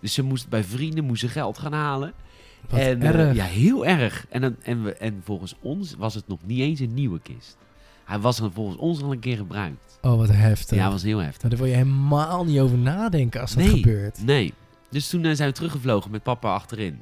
Dus 0.00 0.14
ze 0.14 0.22
moest 0.22 0.48
bij 0.48 0.64
vrienden 0.64 1.04
moesten 1.04 1.28
geld 1.28 1.58
gaan 1.58 1.72
halen. 1.72 2.12
Wat 2.70 2.80
en, 2.80 3.02
eh, 3.02 3.08
erg. 3.08 3.36
ja, 3.36 3.44
heel 3.44 3.86
erg. 3.86 4.26
En, 4.30 4.56
en, 4.62 4.82
we, 4.82 4.94
en 4.94 5.20
volgens 5.24 5.54
ons 5.60 5.94
was 5.98 6.14
het 6.14 6.28
nog 6.28 6.38
niet 6.44 6.60
eens 6.60 6.80
een 6.80 6.94
nieuwe 6.94 7.20
kist. 7.20 7.56
Hij 8.04 8.18
was 8.18 8.36
dan 8.36 8.52
volgens 8.52 8.76
ons 8.76 9.02
al 9.02 9.12
een 9.12 9.18
keer 9.18 9.36
gebruikt. 9.36 9.98
Oh, 10.02 10.16
wat 10.16 10.28
heftig. 10.30 10.76
Ja, 10.76 10.82
dat 10.82 10.92
was 10.92 11.02
heel 11.02 11.18
heftig. 11.18 11.42
Nou, 11.42 11.48
daar 11.54 11.58
wil 11.64 11.70
je 11.72 11.76
helemaal 11.76 12.44
niet 12.44 12.60
over 12.60 12.78
nadenken 12.78 13.40
als 13.40 13.54
dat 13.54 13.64
Nee. 13.64 13.72
gebeurt. 13.74 14.24
Nee. 14.24 14.54
Dus 14.90 15.08
toen 15.08 15.24
eh, 15.24 15.34
zijn 15.34 15.48
we 15.48 15.54
teruggevlogen 15.54 16.10
met 16.10 16.22
papa 16.22 16.52
achterin. 16.54 16.98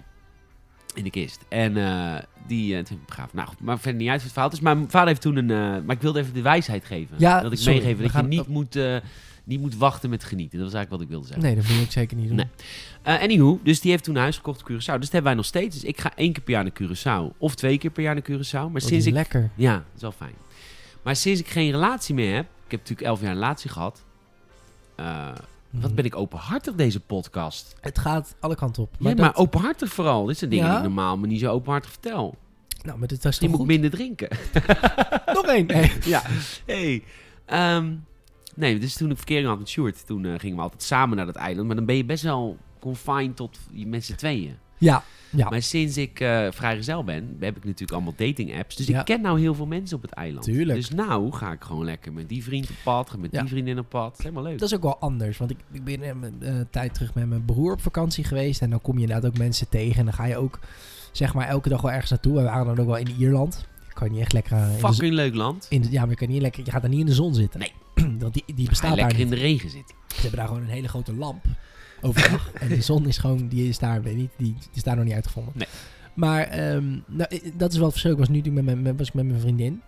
In 0.94 1.04
de 1.04 1.10
kist. 1.10 1.44
En 1.48 1.76
eh, 1.76 2.14
die... 2.46 2.76
eh 2.76 2.84
toen 2.84 3.00
begraven. 3.06 3.36
Nou 3.36 3.48
goed, 3.48 3.60
maar 3.60 3.78
verder 3.78 4.00
niet 4.00 4.08
uit 4.10 4.16
voor 4.16 4.24
het 4.24 4.32
verhaal. 4.32 4.50
Dus 4.50 4.60
mijn 4.60 4.90
vader 4.90 5.08
heeft 5.08 5.20
toen 5.20 5.36
een... 5.36 5.84
maar 5.84 5.96
ik 5.96 6.02
wilde 6.02 6.20
even 6.20 6.34
de 6.34 6.42
wijsheid 6.42 6.84
geven. 6.84 7.16
Ja, 7.18 7.40
dat 7.40 7.52
ik 7.52 7.58
sorry, 7.58 7.78
meegeven 7.78 8.02
dat 8.02 8.12
je 8.12 8.22
niet 8.22 8.46
moet, 8.48 8.78
niet 9.46 9.60
moet 9.60 9.76
wachten 9.76 10.10
met 10.10 10.25
genieten. 10.25 10.58
Dat 10.58 10.66
was 10.66 10.75
eigenlijk 10.76 10.90
wat 10.90 11.00
ik 11.02 11.08
wilde 11.08 11.26
zeggen. 11.26 11.44
Nee, 11.44 11.54
dat 11.54 11.66
wil 11.75 11.82
ik 11.84 11.90
zeker 11.90 12.16
niet 12.16 12.26
doen. 12.28 12.37
Nee. 12.37 12.46
Eh 13.02 13.20
anywho, 13.22 13.60
dus 13.62 13.81
die 13.81 13.90
heeft 13.90 14.04
toen 14.04 14.14
een 14.14 14.20
huis 14.20 14.37
gekocht 14.37 14.60
op 14.60 14.70
Curaçao. 14.70 14.75
Dus 14.76 14.84
dat 14.84 15.00
hebben 15.00 15.22
wij 15.22 15.34
nog 15.34 15.44
steeds. 15.44 15.75
Dus 15.75 15.84
ik 15.84 16.00
ga 16.00 16.12
één 16.16 16.32
keer 16.32 16.43
per 16.43 16.52
jaar 16.52 16.62
naar 16.64 16.72
Curaçao. 16.82 17.37
Of 17.38 17.54
twee 17.54 17.78
keer 17.78 17.90
per 17.90 18.02
jaar 18.02 18.14
naar 18.14 18.25
Curaçao. 18.31 18.52
Maar 18.52 18.70
Wat 18.72 18.82
sinds 18.82 19.06
ik... 19.06 19.12
lekker. 19.12 19.50
Ja, 19.54 19.72
dat 19.75 19.82
is 19.94 20.00
wel 20.02 20.12
fijn. 20.12 20.34
Maar 21.02 21.16
sinds 21.16 21.40
ik 21.40 21.48
geen 21.48 21.70
relatie 21.70 22.14
meer 22.14 22.34
heb... 22.34 22.44
Ik 22.44 22.70
heb 22.70 22.81
natuurlijk 22.81 23.08
elf 23.08 23.20
jaar 23.20 23.28
een 23.31 23.34
relatie 23.34 23.70
gehad. 23.70 24.04
eh, 24.96 25.28
wat 25.70 25.94
ben 25.94 26.04
ik 26.04 26.16
openhartig 26.16 26.75
deze 26.75 27.00
podcast. 27.00 27.75
Het 27.80 27.99
gaat 27.99 28.35
alle 28.40 28.54
kanten 28.54 28.82
op. 28.82 28.94
Maar, 28.99 29.16
Maar, 29.16 29.35
openhartig 29.37 29.92
vooral. 29.92 30.25
Dit 30.25 30.38
zijn 30.38 30.50
dingen 30.50 30.64
Ja? 30.66 30.70
die 30.70 30.80
ik 30.80 30.87
normaal 30.87 31.16
maar 31.18 31.28
niet 31.28 31.40
zo 31.40 31.50
openhartig 31.52 31.90
vertel. 31.90 32.37
nou, 32.82 32.99
maar 32.99 33.09
dit 33.09 33.23
was 33.25 33.38
Die 33.38 33.49
moet 33.49 33.59
ik 33.59 33.64
goed? 33.64 33.73
minder 33.73 33.90
drinken. 33.90 34.28
Nog 35.35 35.47
één. 35.47 35.66
Nee. 35.66 35.92
ja. 36.14 36.23
Hey. 36.66 37.02
Ehm, 37.44 37.92
nee, 38.56 38.78
dus 38.78 38.94
toen 38.96 39.10
ik 39.10 39.16
verkering 39.16 39.46
had 39.48 39.58
met 39.58 39.68
Sjoerd, 39.68 40.06
toen 40.06 40.25
eh, 40.25 40.32
gingen 40.38 40.56
we 40.56 40.62
altijd 40.62 40.82
samen 40.82 41.16
naar 41.16 41.26
dat 41.26 41.36
eiland. 41.36 41.66
Maar 41.66 41.76
dan 41.76 41.84
ben 41.86 41.96
je 41.96 42.04
best 42.04 42.22
wel 42.22 42.56
confined 42.80 43.36
tot 43.36 43.58
z'n 43.98 44.14
tweeën. 44.14 44.54
Ja, 44.78 45.02
ja. 45.30 45.48
Maar 45.48 45.62
sinds 45.62 45.96
ik 45.96 46.20
eh 46.20 46.46
vrijgezel 46.50 47.04
ben, 47.04 47.36
heb 47.40 47.56
ik 47.56 47.64
natuurlijk 47.64 47.92
allemaal 47.92 48.12
dating 48.16 48.58
apps. 48.58 48.76
Dus 48.76 48.86
Ja. 48.86 48.98
ik 48.98 49.04
ken 49.04 49.20
nou 49.20 49.40
heel 49.40 49.54
veel 49.54 49.66
mensen 49.66 49.96
op 49.96 50.02
het 50.02 50.10
eiland. 50.12 50.44
Tuurlijk. 50.44 50.78
Dus 50.78 50.90
nou 50.90 51.32
ga 51.32 51.52
ik 51.52 51.62
gewoon 51.64 51.84
lekker 51.84 52.12
met 52.12 52.28
die 52.28 52.42
vriend 52.44 52.70
op 52.70 52.76
pad, 52.84 53.10
ga 53.10 53.16
met 53.16 53.32
Ja. 53.32 53.40
die 53.40 53.48
vriendin 53.48 53.78
op 53.78 53.88
pad. 53.88 54.08
Dat 54.08 54.18
is 54.18 54.25
helemaal 54.25 54.42
leuk. 54.44 54.58
Dat 54.58 54.68
is 54.70 54.76
ook 54.76 54.82
wel 54.82 54.98
anders. 54.98 55.38
Want 55.38 55.50
ik, 55.50 55.56
ik 55.72 55.84
ben 55.84 56.02
eh, 56.02 56.10
een 56.40 56.66
tijd 56.70 56.94
terug 56.94 57.14
met 57.14 57.28
mijn 57.28 57.44
broer 57.44 57.72
op 57.72 57.80
vakantie 57.80 58.25
geweest. 58.25 58.62
En 58.62 58.70
dan 58.70 58.80
kom 58.80 58.94
je 58.94 59.00
inderdaad 59.00 59.30
ook 59.30 59.38
mensen 59.38 59.68
tegen. 59.68 59.98
En 59.98 60.04
dan 60.04 60.14
ga 60.14 60.25
je 60.25 60.36
ook, 60.36 60.58
zeg 61.12 61.34
maar, 61.34 61.48
elke 61.48 61.68
dag 61.68 61.80
wel 61.80 61.90
ergens 61.92 62.10
naartoe. 62.10 62.34
We 62.36 62.42
waren 62.42 62.66
dan 62.66 62.78
ook 62.78 62.86
wel 62.86 62.96
in 62.96 63.08
Ierland. 63.18 63.66
Kan 63.92 64.06
je 64.06 64.12
niet 64.12 64.22
echt 64.22 64.32
lekker... 64.32 64.56
eh, 64.56 64.66
in 64.66 64.72
de, 64.72 64.78
Fucking 64.78 65.14
leuk 65.14 65.34
land. 65.34 65.66
in 65.70 65.82
de- 65.82 65.90
ja, 65.90 66.00
maar 66.00 66.10
je, 66.10 66.16
kan 66.16 66.28
niet 66.28 66.42
lekker, 66.42 66.64
je 66.64 66.70
gaat 66.70 66.80
daar 66.80 66.90
niet 66.90 67.00
in 67.00 67.06
de 67.06 67.14
zon 67.14 67.34
zitten. 67.34 67.60
Nee. 67.60 67.72
Want 68.20 68.34
die, 68.34 68.44
die 68.54 68.68
bestaat 68.68 68.88
daar 68.88 68.96
lekker 68.98 69.16
niet. 69.18 69.26
in 69.26 69.30
de 69.34 69.40
regen 69.40 69.70
zitten. 69.70 69.96
Ze 70.14 70.20
hebben 70.20 70.38
daar 70.38 70.48
gewoon 70.48 70.62
een 70.62 70.68
hele 70.68 70.88
grote 70.88 71.14
lamp 71.14 71.44
overdag. 72.00 72.50
en 72.60 72.68
de 72.68 72.82
zon 72.82 73.06
is 73.06 73.18
gewoon, 73.18 73.48
die 73.48 73.68
is 73.68 73.78
daar, 73.78 74.02
weet 74.02 74.16
niet, 74.16 74.30
die, 74.36 74.52
die 74.52 74.68
is 74.74 74.82
daar 74.82 74.96
nog 74.96 75.04
niet 75.04 75.14
uitgevonden. 75.14 75.52
Nee. 75.56 75.66
Maar 76.14 76.42
ehm, 76.42 76.88
nou, 77.06 77.34
i- 77.34 77.52
dat 77.56 77.70
is 77.72 77.76
wel 77.76 77.84
het 77.84 77.92
verschil. 77.92 78.12
Ik 78.12 78.18
was 78.18 78.28
nu 78.28 78.36
natuurlijk 78.36 78.64
met, 78.64 78.74
mijn- 78.74 78.86
met, 78.86 78.98
was 78.98 79.08
ik 79.08 79.14
met 79.14 79.26
mijn 79.26 79.40
vriendin. 79.40 79.82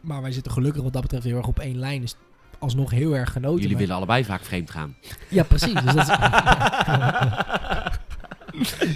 Maar 0.00 0.22
wij 0.22 0.32
zitten 0.32 0.52
gelukkig 0.52 0.82
wat 0.82 0.92
dat 0.92 1.02
betreft 1.02 1.24
heel 1.24 1.36
erg 1.36 1.46
op 1.46 1.58
één 1.58 1.78
lijn. 1.78 2.00
Dus 2.00 2.14
alsnog 2.58 2.90
heel 2.90 3.16
erg 3.16 3.32
genoten. 3.32 3.54
Jullie 3.54 3.70
Maar- 3.70 3.78
willen 3.80 3.96
allebei 3.96 4.24
vaak 4.24 4.44
vreemd 4.44 4.70
gaan. 4.70 4.96
Ja, 5.28 5.42
precies. 5.42 5.72
Dus 5.74 5.94
dat 5.94 6.08
is, 6.08 6.08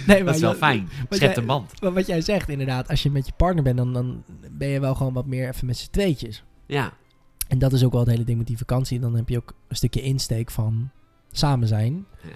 nee, 0.07 0.23
Dat 0.23 0.35
is 0.35 0.41
wel 0.41 0.53
fijn. 0.53 0.89
Schept 1.09 1.37
een 1.37 1.45
band. 1.45 1.81
Maar 1.81 1.93
wat 1.93 2.07
jij 2.07 2.21
zegt 2.21 2.49
inderdaad, 2.49 2.89
als 2.89 3.03
je 3.03 3.11
met 3.11 3.25
je 3.25 3.31
partner 3.37 3.63
bent, 3.63 3.77
dan, 3.77 3.93
dan 3.93 4.23
ben 4.51 4.67
je 4.67 4.79
wel 4.79 4.95
gewoon 4.95 5.13
wat 5.13 5.25
meer 5.25 5.47
even 5.47 5.65
met 5.67 5.77
z'n 5.77 5.89
tweetjes. 5.91 6.43
Ja. 6.65 6.93
En 7.51 7.59
dat 7.59 7.73
is 7.73 7.83
ook 7.83 7.91
wel 7.91 8.01
het 8.01 8.09
hele 8.09 8.23
ding 8.23 8.37
met 8.37 8.47
die 8.47 8.57
vakantie. 8.57 8.99
Dan 8.99 9.15
heb 9.15 9.29
je 9.29 9.37
ook 9.37 9.53
een 9.67 9.75
stukje 9.75 10.01
insteek 10.01 10.51
van 10.51 10.89
samen 11.31 11.67
zijn. 11.67 12.05
Ja. 12.23 12.29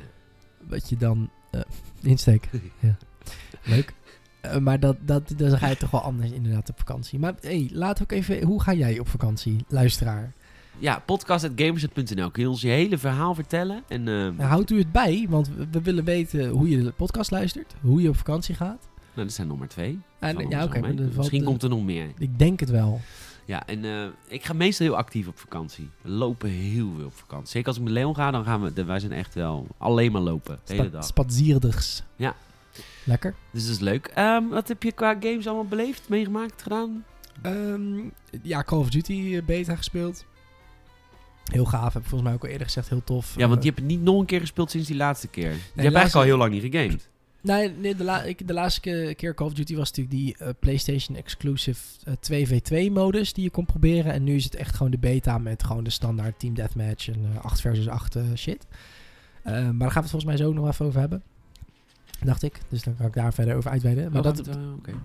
Wat 0.68 0.90
je 0.90 0.98
dan... 0.98 1.30
eh, 1.52 1.62
insteek. 2.12 2.50
ja. 2.80 2.98
Leuk. 3.64 3.94
Eh, 4.42 4.58
maar 4.58 4.80
dat, 4.80 4.98
dat, 5.02 5.34
dan 5.38 5.58
ga 5.58 5.68
je 5.68 5.78
toch 5.78 5.92
wel 5.92 6.02
anders 6.02 6.32
inderdaad 6.32 6.70
op 6.70 6.78
vakantie. 6.78 7.20
Maar 7.20 7.36
hey, 7.42 7.70
we 7.72 8.02
ook 8.02 8.12
even... 8.12 8.44
Hoe 8.44 8.62
ga 8.62 8.74
jij 8.74 9.00
op 9.00 9.08
vakantie, 9.08 9.66
luisteraar? 9.68 10.34
Ja, 10.80 11.00
podcast.gamerset.nl. 11.00 12.32
Kun 12.32 12.44
je 12.44 12.50
ons 12.50 12.62
je 12.62 12.68
hele 12.68 12.98
verhaal 12.98 13.36
vertellen? 13.36 13.84
En, 13.88 14.04
Nou, 14.04 14.42
houdt 14.42 14.72
u 14.72 14.78
het 14.78 14.92
bij, 14.92 15.26
want 15.30 15.50
we, 15.72 15.82
willen 15.82 16.04
weten 16.04 16.50
hoe 16.50 16.70
je 16.70 16.84
de 16.84 16.92
podcast 16.92 17.32
luistert. 17.32 17.76
Hoe 17.82 18.02
je 18.02 18.10
op 18.10 18.18
vakantie 18.18 18.56
gaat. 18.56 18.88
nou, 19.14 19.28
dat 19.28 19.32
zijn 19.32 19.48
maar 19.58 19.68
twee. 19.68 20.00
En, 20.20 20.34
Vallen 20.34 20.50
ja, 20.50 20.64
oké. 20.64 20.94
Misschien 21.16 21.40
eh, 21.40 21.46
komt 21.46 21.64
er 21.64 21.70
nog 21.70 21.84
meer. 21.84 22.08
Ik 22.18 22.40
denk 22.40 22.60
het 22.60 22.70
wel. 22.70 23.02
Ja, 23.46 23.68
en 23.68 23.86
eh, 23.86 24.06
ik 24.28 24.46
ga 24.46 24.54
meestal 24.54 24.86
heel 24.88 24.96
actief 24.98 25.28
op 25.28 25.40
vakantie. 25.40 25.90
We 26.02 26.10
lopen 26.10 26.50
heel 26.50 26.92
veel 26.98 27.06
op 27.06 27.14
vakantie. 27.16 27.48
Zeker 27.50 27.68
als 27.68 27.78
ik 27.78 27.84
met 27.84 27.92
Leon 27.94 28.16
ga, 28.16 28.32
dan 28.32 28.44
gaan 28.44 28.62
we... 28.62 28.74
de- 28.74 28.84
wij 28.84 29.00
zijn 29.00 29.12
echt 29.12 29.34
wel 29.34 29.68
alleen 29.78 30.12
maar 30.12 30.22
lopen. 30.22 30.60
De 30.66 30.74
hele 30.74 30.90
dag. 30.90 31.06
Spazierders. 31.06 32.02
Ja. 32.16 32.36
Lekker. 33.04 33.36
Dus 33.52 33.64
dat 33.66 33.72
is 33.76 33.80
leuk. 33.80 34.08
Ehm, 34.08 34.48
wat 34.48 34.68
heb 34.68 34.84
je 34.84 34.92
qua 34.92 35.16
games 35.20 35.46
allemaal 35.48 35.66
beleefd, 35.66 36.10
meegemaakt, 36.10 36.62
gedaan? 36.62 37.06
Ehm, 37.42 37.96
ja, 38.42 38.64
Call 38.64 38.80
of 38.80 38.90
Duty 38.90 39.36
eh, 39.36 39.42
beta 39.46 39.76
gespeeld. 39.76 40.26
Heel 41.52 41.66
gaaf, 41.66 41.94
heb 41.94 42.02
ik 42.02 42.08
volgens 42.08 42.22
mij 42.30 42.34
ook 42.34 42.44
al 42.44 42.50
eerder 42.50 42.68
gezegd, 42.68 42.90
heel 42.90 43.04
tof. 43.04 43.34
Ja, 43.36 43.48
want 43.48 43.58
Eh, 43.58 43.64
je 43.64 43.70
hebt 43.70 43.80
het 43.82 43.90
niet 43.90 44.02
nog 44.02 44.20
een 44.20 44.26
keer 44.26 44.40
gespeeld 44.40 44.72
sinds 44.72 44.88
die 44.88 44.96
laatste 44.98 45.28
keer. 45.28 45.44
je 45.44 45.50
hebt 45.50 45.60
laatste- 45.76 45.82
eigenlijk 45.98 46.16
al 46.16 46.22
heel 46.22 46.38
lang 46.38 46.52
niet 46.52 46.62
gegamed. 46.74 47.10
Nee, 47.46 47.70
nee 47.70 47.96
de, 47.96 48.04
la- 48.04 48.24
ik, 48.24 48.48
de 48.48 48.54
laatste 48.54 48.80
ke- 48.80 49.14
keer 49.18 49.34
Call 49.34 49.48
of 49.48 49.54
Duty 49.54 49.76
was 49.76 49.88
natuurlijk 49.92 50.16
die 50.16 50.38
eh, 50.38 50.50
PlayStation 50.60 51.18
exclusive 51.18 51.82
eh, 52.04 52.14
2v2 52.88 52.92
modus 52.92 53.34
die 53.34 53.44
je 53.44 53.50
kon 53.50 53.66
proberen. 53.66 54.14
En 54.14 54.24
nu 54.24 54.36
is 54.36 54.44
het 54.44 54.56
echt 54.56 54.76
gewoon 54.76 54.92
de 54.92 54.98
beta 54.98 55.38
met 55.38 55.64
gewoon 55.64 55.84
de 55.84 55.90
standaard 55.90 56.40
team 56.40 56.54
deathmatch 56.54 57.08
en 57.10 57.26
eh 57.36 57.46
8 57.46 57.62
versus 57.62 57.88
8 57.88 58.16
eh, 58.16 58.24
shit. 58.36 58.68
Eh, 59.44 59.54
maar 59.54 59.62
daar 59.62 59.64
gaan 59.72 59.78
we 59.80 59.86
het 59.86 60.10
volgens 60.10 60.26
mij 60.26 60.38
zo 60.38 60.54
nog 60.54 60.68
even 60.68 60.86
over 60.86 61.00
hebben. 61.00 61.24
Dacht 62.24 62.44
ik. 62.44 62.60
Dus 62.70 62.84
dan 62.84 62.96
kan 62.96 63.06
ik 63.06 63.14
daar 63.14 63.34
verder 63.34 63.56
over 63.56 63.72
uitweiden. 63.72 64.12
Maar 64.12 64.18
Oh, 64.18 64.24
dat, 64.36 64.48
eh, 64.48 64.54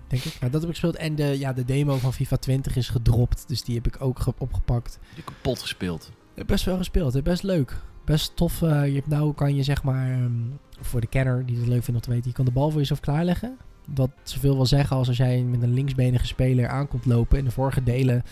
denk 0.09 0.25
ik. 0.25 0.37
Maar 0.41 0.51
dat 0.51 0.61
heb 0.61 0.71
ik 0.71 0.77
gespeeld. 0.77 0.97
En 0.97 1.15
de, 1.15 1.39
ja, 1.39 1.53
de 1.53 1.65
demo 1.65 1.97
van 1.97 2.13
FIFA 2.13 2.37
20 2.37 2.77
is 2.77 2.89
gedropt. 2.89 3.45
Dus 3.49 3.63
die 3.63 3.75
heb 3.75 3.87
ik 3.87 3.97
ook 4.03 4.19
ge- 4.19 4.35
opgepakt. 4.39 4.99
Heb 5.09 5.17
je 5.17 5.23
kapot 5.23 5.61
gespeeld. 5.61 6.11
Best 6.47 6.65
wel 6.65 6.77
gespeeld. 6.77 7.23
Best 7.23 7.43
leuk. 7.43 7.81
Best 8.05 8.37
tof. 8.37 8.63
eh, 8.63 8.87
je 8.87 8.95
hebt 8.95 9.07
nou 9.07 9.35
kan 9.35 9.55
je 9.55 9.63
zeg 9.63 9.83
maar, 9.83 10.11
ehm, 10.11 10.33
voor 10.81 11.01
de 11.01 11.07
kenner 11.07 11.47
die 11.47 11.57
het 11.57 11.67
leuk 11.67 11.83
vindt 11.85 12.01
om 12.01 12.07
te 12.07 12.11
weten, 12.11 12.29
je 12.29 12.37
kan 12.37 12.45
de 12.45 12.51
bal 12.51 12.71
voor 12.71 12.81
jezelf 12.81 13.01
klaarleggen. 13.01 13.57
Wat 13.95 14.11
zoveel 14.23 14.55
wil 14.55 14.67
zeggen 14.67 14.97
als 14.97 15.09
als 15.09 15.17
jij 15.17 15.43
met 15.43 15.63
een 15.63 15.75
linksbenige 15.75 16.27
speler 16.27 16.69
aankomt 16.69 17.07
lopen. 17.07 17.39
In 17.39 17.45
de 17.45 17.51
vorige 17.51 17.83
delen 17.83 18.23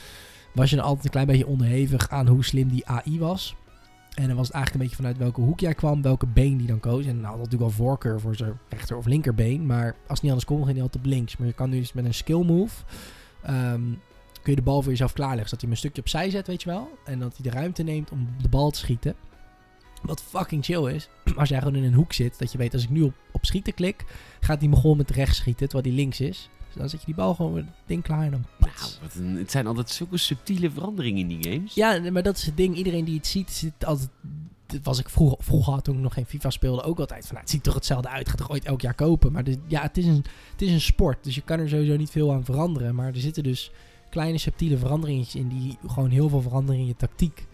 was 0.54 0.70
je 0.70 0.76
dan 0.76 0.84
altijd 0.84 1.04
een 1.04 1.10
klein 1.10 1.26
beetje 1.26 1.46
onderhevig 1.46 2.08
aan 2.08 2.26
hoe 2.26 2.44
slim 2.44 2.68
die 2.68 2.86
AI 2.86 3.18
was. 3.18 3.56
En 4.14 4.26
dan 4.26 4.36
was 4.36 4.46
het 4.46 4.56
eigenlijk 4.56 4.74
een 4.74 4.80
beetje 4.80 4.96
vanuit 4.96 5.18
welke 5.18 5.40
hoek 5.40 5.60
jij 5.60 5.74
kwam, 5.74 6.02
welke 6.02 6.26
been 6.26 6.56
die 6.56 6.66
dan 6.66 6.80
koos. 6.80 7.06
En 7.06 7.14
nou, 7.14 7.26
had 7.26 7.36
natuurlijk 7.36 7.62
wel 7.62 7.86
voorkeur 7.86 8.20
voor 8.20 8.36
zijn 8.36 8.58
rechter 8.68 8.96
of 8.96 9.06
linkerbeen. 9.06 9.66
Maar 9.66 9.86
als 9.86 9.94
het 10.08 10.20
niet 10.22 10.30
anders 10.30 10.44
kon, 10.44 10.58
ging 10.58 10.72
hij 10.72 10.82
altijd 10.82 11.04
op 11.04 11.10
links. 11.10 11.36
Maar 11.36 11.46
je 11.46 11.52
kan 11.52 11.70
nu 11.70 11.78
dus 11.78 11.92
met 11.92 12.04
een 12.04 12.14
skill 12.14 12.44
move... 12.44 12.84
ehm, 13.42 13.82
kun 14.42 14.52
je 14.52 14.56
de 14.56 14.62
bal 14.62 14.82
voor 14.82 14.90
jezelf 14.90 15.12
klaarleggen. 15.12 15.48
Zodat 15.48 15.60
hij 15.60 15.70
hem 15.70 15.70
een 15.70 15.76
stukje 15.76 16.00
opzij 16.00 16.30
zet, 16.30 16.46
weet 16.46 16.62
je 16.62 16.68
wel. 16.68 16.90
En 17.04 17.18
dat 17.18 17.36
hij 17.36 17.50
de 17.50 17.56
ruimte 17.58 17.82
neemt 17.82 18.10
om 18.10 18.28
de 18.42 18.48
bal 18.48 18.70
te 18.70 18.78
schieten. 18.78 19.14
Wat 20.02 20.22
fucking 20.22 20.64
chill 20.64 20.94
is. 20.94 21.08
Als 21.36 21.48
jij 21.48 21.58
gewoon 21.58 21.74
in 21.74 21.84
een 21.84 21.94
hoek 21.94 22.12
zit. 22.12 22.38
Dat 22.38 22.52
je 22.52 22.58
weet, 22.58 22.74
als 22.74 22.82
ik 22.82 22.90
nu 22.90 23.02
op, 23.02 23.14
op 23.32 23.44
schieten 23.44 23.74
klik... 23.74 24.04
gaat 24.40 24.60
die 24.60 24.76
gewoon 24.76 24.96
met 24.96 25.10
rechts 25.10 25.36
schieten, 25.36 25.68
terwijl 25.68 25.94
die 25.94 26.02
links 26.02 26.20
is. 26.20 26.48
Dus 26.66 26.76
dan 26.76 26.88
zet 26.88 27.00
je 27.00 27.06
die 27.06 27.14
bal 27.14 27.34
gewoon 27.34 27.52
met 27.52 27.64
het 27.64 27.74
ding 27.86 28.02
klaar 28.02 28.22
en 28.24 28.30
dan... 28.30 28.44
Nou, 28.58 28.72
pats. 28.72 28.98
wat 29.02 29.14
een, 29.14 29.36
het 29.36 29.50
zijn 29.50 29.66
altijd 29.66 29.90
zulke 29.90 30.16
subtiele 30.16 30.70
veranderingen 30.70 31.20
in 31.30 31.40
die 31.40 31.52
games. 31.52 31.74
Ja, 31.74 32.10
maar 32.10 32.22
dat 32.22 32.36
is 32.36 32.46
het 32.46 32.56
ding. 32.56 32.76
Iedereen 32.76 33.04
die 33.04 33.16
het 33.16 33.26
ziet, 33.26 33.50
zit 33.50 33.84
altijd... 33.84 34.10
Dat 34.66 34.80
was 34.82 34.98
ik 34.98 35.08
vroeger, 35.08 35.36
vroeger 35.40 35.82
toen 35.82 35.96
ik 35.96 36.00
nog 36.02 36.14
geen 36.14 36.26
FIFA 36.26 36.50
speelde 36.50 36.82
ook 36.82 36.98
altijd 36.98 37.20
van... 37.20 37.30
Nou, 37.30 37.40
het 37.40 37.50
ziet 37.50 37.62
toch 37.62 37.74
hetzelfde 37.74 38.08
uit, 38.08 38.28
gaat 38.28 38.36
toch 38.38 38.50
ooit 38.50 38.64
elk 38.64 38.80
jaar 38.80 38.94
kopen. 38.94 39.32
Maar 39.32 39.44
de- 39.44 39.58
ja, 39.66 39.82
het 39.82 39.96
is, 39.96 40.06
een, 40.06 40.24
het 40.52 40.62
is 40.62 40.70
een 40.70 40.80
sport, 40.80 41.24
dus 41.24 41.34
je 41.34 41.42
kan 41.42 41.58
er 41.58 41.68
sowieso 41.68 41.96
niet 41.96 42.10
veel 42.10 42.32
aan 42.32 42.44
veranderen. 42.44 42.94
Maar 42.94 43.06
er 43.06 43.20
zitten 43.20 43.42
dus 43.42 43.70
kleine 44.10 44.38
subtiele 44.38 44.78
veranderingetjes 44.78 45.34
in... 45.42 45.48
die 45.48 45.78
gewoon 45.86 46.10
heel 46.10 46.28
veel 46.28 46.42
veranderen 46.42 46.80
in 46.80 46.86
je 46.86 46.96
tactiek. 46.96 47.46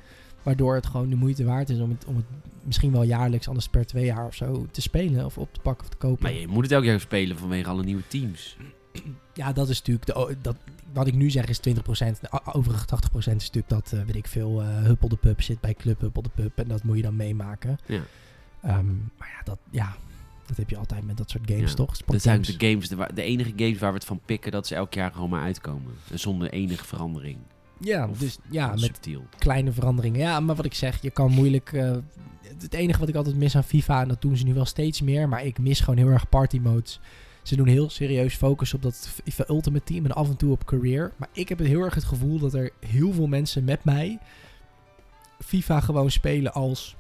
Waardoor 0.45 0.75
het 0.75 0.87
gewoon 0.87 1.09
de 1.09 1.17
moeite 1.17 1.45
waard 1.45 1.69
is 1.69 1.79
om 1.79 1.91
het, 1.91 2.05
om 2.05 2.17
het 2.17 2.25
misschien 2.63 2.93
wel 2.93 3.03
jaarlijks... 3.03 3.49
anders 3.49 3.69
per 3.69 3.87
twee 3.87 4.05
jaar 4.05 4.27
of 4.27 4.35
zo 4.35 4.67
te 4.71 4.81
spelen 4.81 5.25
of 5.25 5.39
op 5.39 5.55
te 5.55 5.61
pakken 5.61 5.85
of 5.85 5.91
te 5.91 5.97
kopen. 5.97 6.23
Maar 6.23 6.33
je 6.33 6.49
moet 6.49 6.63
het 6.63 6.73
elk 6.73 6.85
jaar 6.85 7.01
spelen 7.01 7.39
vanwege 7.39 7.69
alle 7.69 7.85
nieuwe 7.85 8.07
teams. 8.09 8.57
Ja, 9.35 9.53
dat 9.53 9.69
is 9.69 9.79
natuurlijk... 9.79 10.07
De, 10.07 10.37
dat, 10.43 10.57
wat 10.93 11.07
ik 11.07 11.15
nu 11.15 11.31
zeg 11.31 11.47
is 11.47 11.59
20%. 11.59 11.61
De 12.21 12.53
overige 12.53 12.87
80% 12.87 13.17
is 13.17 13.27
natuurlijk 13.27 13.69
dat, 13.69 13.93
eh, 13.93 14.03
weet 14.03 14.17
ik 14.17 14.27
veel, 14.27 14.63
eh 14.63 14.83
Huppel 14.83 15.09
de 15.09 15.17
Pub 15.17 15.43
zit 15.43 15.61
bij 15.61 15.75
Club 15.75 16.01
Huppel 16.01 16.23
de 16.23 16.31
Pub. 16.35 16.59
En 16.59 16.69
dat 16.69 16.83
moet 16.83 16.97
je 16.97 17.03
dan 17.03 17.17
meemaken. 17.17 17.79
Ja. 17.87 18.03
Ehm, 18.63 18.95
maar 19.19 19.29
ja 19.39 19.43
dat, 19.45 19.59
ja, 19.71 19.97
dat 20.47 20.57
heb 20.57 20.71
je 20.71 20.77
altijd 20.77 21.07
met 21.07 21.17
dat 21.17 21.31
soort 21.31 21.51
games, 21.51 21.71
Ja, 21.71 21.77
toch? 21.77 21.97
Dat 21.97 22.23
zijn 22.23 22.39
ook 22.39 22.59
de 22.59 22.69
games, 22.69 22.89
de, 22.89 23.23
enige 23.23 23.53
games 23.57 23.79
waar 23.79 23.91
we 23.91 23.99
het 23.99 24.07
van 24.07 24.21
pikken, 24.25 24.53
dat 24.53 24.67
ze 24.67 24.75
elk 24.75 24.95
jaar 24.95 25.13
gewoon 25.13 25.31
maar 25.31 25.43
uitkomen. 25.43 25.93
En 26.11 26.19
Zonder 26.19 26.51
enige 26.51 26.85
verandering. 26.85 27.39
Ja, 27.85 28.09
Of 28.09 28.19
dus 28.19 28.39
ja, 28.51 28.75
met 28.81 29.01
kleine 29.39 29.73
veranderingen. 29.73 30.21
Ja, 30.21 30.41
maar 30.41 30.57
wat 30.57 30.65
ik 30.65 30.75
zeg, 30.75 31.03
je 31.03 31.11
kan 31.11 31.31
moeilijk... 31.33 31.73
eh, 31.73 31.97
het 32.59 32.75
enige 32.75 32.99
wat 32.99 33.09
ik 33.09 33.15
altijd 33.15 33.37
mis 33.37 33.57
aan 33.57 33.65
FIFA, 33.65 34.03
en 34.03 34.09
dat 34.09 34.23
doen 34.23 34.37
ze 34.37 34.45
nu 34.45 34.55
wel 34.55 34.65
steeds 34.65 35.01
meer, 35.03 35.29
maar 35.29 35.45
ik 35.45 35.59
mis 35.59 35.81
gewoon 35.81 35.99
heel 35.99 36.09
erg 36.09 36.29
party 36.29 36.59
modes. 36.59 37.01
Ze 37.43 37.57
doen 37.57 37.67
heel 37.67 37.91
serieus 37.91 38.35
focus 38.35 38.75
op 38.75 38.83
dat 38.83 39.09
FIFA 39.25 39.45
Ultimate 39.49 39.85
Team 39.85 40.05
en 40.05 40.13
af 40.13 40.29
en 40.29 40.37
toe 40.37 40.53
op 40.53 40.65
career. 40.65 41.13
Maar 41.17 41.29
ik 41.33 41.49
heb 41.49 41.59
heel 41.59 41.81
erg 41.81 41.95
het 41.95 42.05
gevoel 42.05 42.39
dat 42.39 42.55
er 42.55 42.71
heel 42.87 43.13
veel 43.13 43.27
mensen 43.27 43.65
met 43.65 43.85
mij 43.85 44.19
FIFA 45.39 45.81
gewoon 45.81 46.11
spelen 46.11 46.53
als 46.53 46.97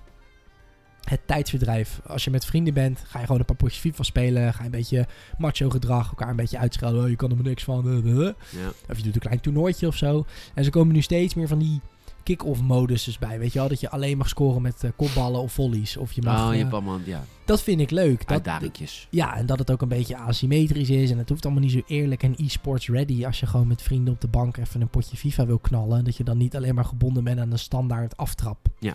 het 1.04 1.20
tijdsverdrijf. 1.26 2.00
Als 2.06 2.25
je 2.25 2.30
met 2.30 2.44
vrienden 2.44 2.75
bent, 2.75 3.02
ga 3.06 3.18
je 3.18 3.25
gewoon 3.25 3.40
een 3.40 3.46
paar 3.46 3.56
potjes 3.56 3.80
FIFA 3.80 4.02
spelen. 4.02 4.52
Ga 4.52 4.58
je 4.58 4.64
een 4.64 4.70
beetje 4.70 5.06
macho 5.38 5.70
gedrag, 5.70 6.08
elkaar 6.08 6.28
een 6.28 6.37
beetje 6.37 6.58
uitschelden. 6.58 7.02
Oh, 7.02 7.08
je 7.08 7.16
kan 7.16 7.30
er 7.30 7.37
maar 7.37 7.44
niks 7.44 7.64
van. 7.64 7.88
eh, 7.88 7.99
eh, 7.99 8.26
eh. 8.26 8.34
Ja. 8.50 8.73
Of 8.88 8.96
je 8.96 9.02
doet 9.02 9.14
een 9.14 9.20
klein 9.20 9.40
toernooitje 9.40 9.87
of 9.87 9.96
zo. 9.96 10.25
En 10.54 10.64
ze 10.64 10.70
komen 10.70 10.94
nu 10.94 11.00
steeds 11.02 11.34
meer 11.34 11.49
van 11.49 11.58
die 11.58 11.80
kick-off 12.23 12.61
modus 12.62 13.04
dus 13.04 13.18
bij. 13.18 13.38
Weet 13.38 13.52
je 13.52 13.58
wel, 13.58 13.68
dat 13.68 13.80
je 13.80 13.90
alleen 13.90 14.18
mag 14.18 14.28
scoren 14.28 14.62
met 14.62 14.84
kopballen 14.96 15.40
of 15.40 15.52
volleys. 15.52 15.96
Of 15.96 16.12
je 16.12 16.23
mag... 16.23 16.46
oh, 16.46 16.52
je 16.52 16.58
hebt 16.61 16.73
allemaal, 16.73 16.99
ja, 17.04 17.25
dat 17.44 17.62
vind 17.62 17.80
ik 17.80 17.90
leuk. 17.90 18.18
Dat, 18.18 18.30
uitdagingjes. 18.30 19.06
ja, 19.11 19.37
en 19.37 19.46
dat 19.46 19.58
het 19.58 19.70
ook 19.70 19.82
een 19.82 19.88
beetje 19.88 20.16
asymmetrisch 20.16 20.90
is. 20.90 21.11
En 21.11 21.18
het 21.18 21.28
hoeft 21.28 21.44
allemaal 21.44 21.62
niet 21.62 21.73
zo 21.73 21.82
eerlijk 21.87 22.23
en 22.23 22.34
e-sports 22.37 22.88
ready. 22.88 23.26
Als 23.26 23.40
je 23.40 23.46
gewoon 23.46 23.66
met 23.66 23.82
vrienden 23.82 24.14
op 24.14 24.20
de 24.20 24.28
bank 24.28 24.56
even 24.56 24.80
een 24.80 24.88
potje 24.88 25.16
FIFA 25.16 25.46
wil 25.46 25.58
knallen. 25.58 26.04
Dat 26.04 26.16
je 26.16 26.25
dan 26.25 26.37
niet 26.38 26.56
alleen 26.56 26.75
maar 26.75 26.84
gebonden 26.84 27.25
bent 27.25 27.38
aan 27.40 27.52
een 27.52 27.58
standaard 27.58 28.16
aftrap. 28.16 28.58
Ja. 28.78 28.94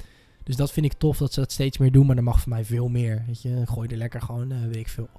Dus 0.49 0.57
dat 0.57 0.71
vind 0.71 0.85
ik 0.85 0.93
tof 0.93 1.17
dat 1.17 1.33
ze 1.33 1.39
dat 1.39 1.51
steeds 1.51 1.77
meer 1.77 1.91
doen. 1.91 2.05
Maar 2.05 2.17
er 2.17 2.23
mag 2.23 2.39
voor 2.39 2.49
mij 2.49 2.65
veel 2.65 2.87
meer. 2.87 3.23
Weet 3.27 3.41
je, 3.41 3.61
gooi 3.65 3.89
er 3.89 3.97
lekker 3.97 4.21
gewoon, 4.21 4.51
eh, 4.51 4.57
weet 4.65 4.75
ik 4.75 4.87
veel. 4.87 5.09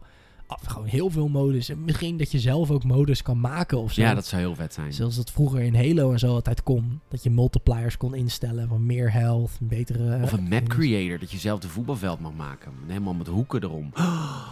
Gewoon 0.66 0.86
heel 0.86 1.10
veel 1.10 1.28
modus. 1.28 1.68
En 1.68 1.84
misschien 1.84 2.16
dat 2.16 2.30
je 2.32 2.38
zelf 2.38 2.70
ook 2.70 2.84
modus 2.84 3.22
kan 3.22 3.40
maken 3.40 3.78
of 3.78 3.92
zo. 3.92 4.00
Ja, 4.02 4.14
dat 4.14 4.26
zou 4.26 4.42
heel 4.42 4.54
vet 4.54 4.74
zijn. 4.74 4.92
Zoals 4.92 5.16
dat 5.16 5.30
vroeger 5.30 5.60
in 5.60 5.74
Halo 5.74 6.12
en 6.12 6.18
zo 6.18 6.26
altijd 6.34 6.62
kon. 6.62 7.00
Dat 7.08 7.22
je 7.22 7.30
multipliers 7.30 7.96
kon 7.96 8.14
instellen 8.14 8.68
van 8.68 8.86
meer 8.86 9.12
health, 9.12 9.50
een 9.60 9.68
betere... 9.68 10.22
Of 10.22 10.32
een 10.32 10.48
map 10.48 10.60
eh, 10.62 10.66
creator, 10.68 11.18
dat 11.18 11.30
je 11.30 11.38
zelf 11.38 11.60
de 11.60 11.68
voetbalveld 11.68 12.20
mag 12.20 12.32
maken. 12.36 12.72
Helemaal 12.86 13.14
met 13.14 13.26
hoeken 13.26 13.62
erom. 13.62 13.90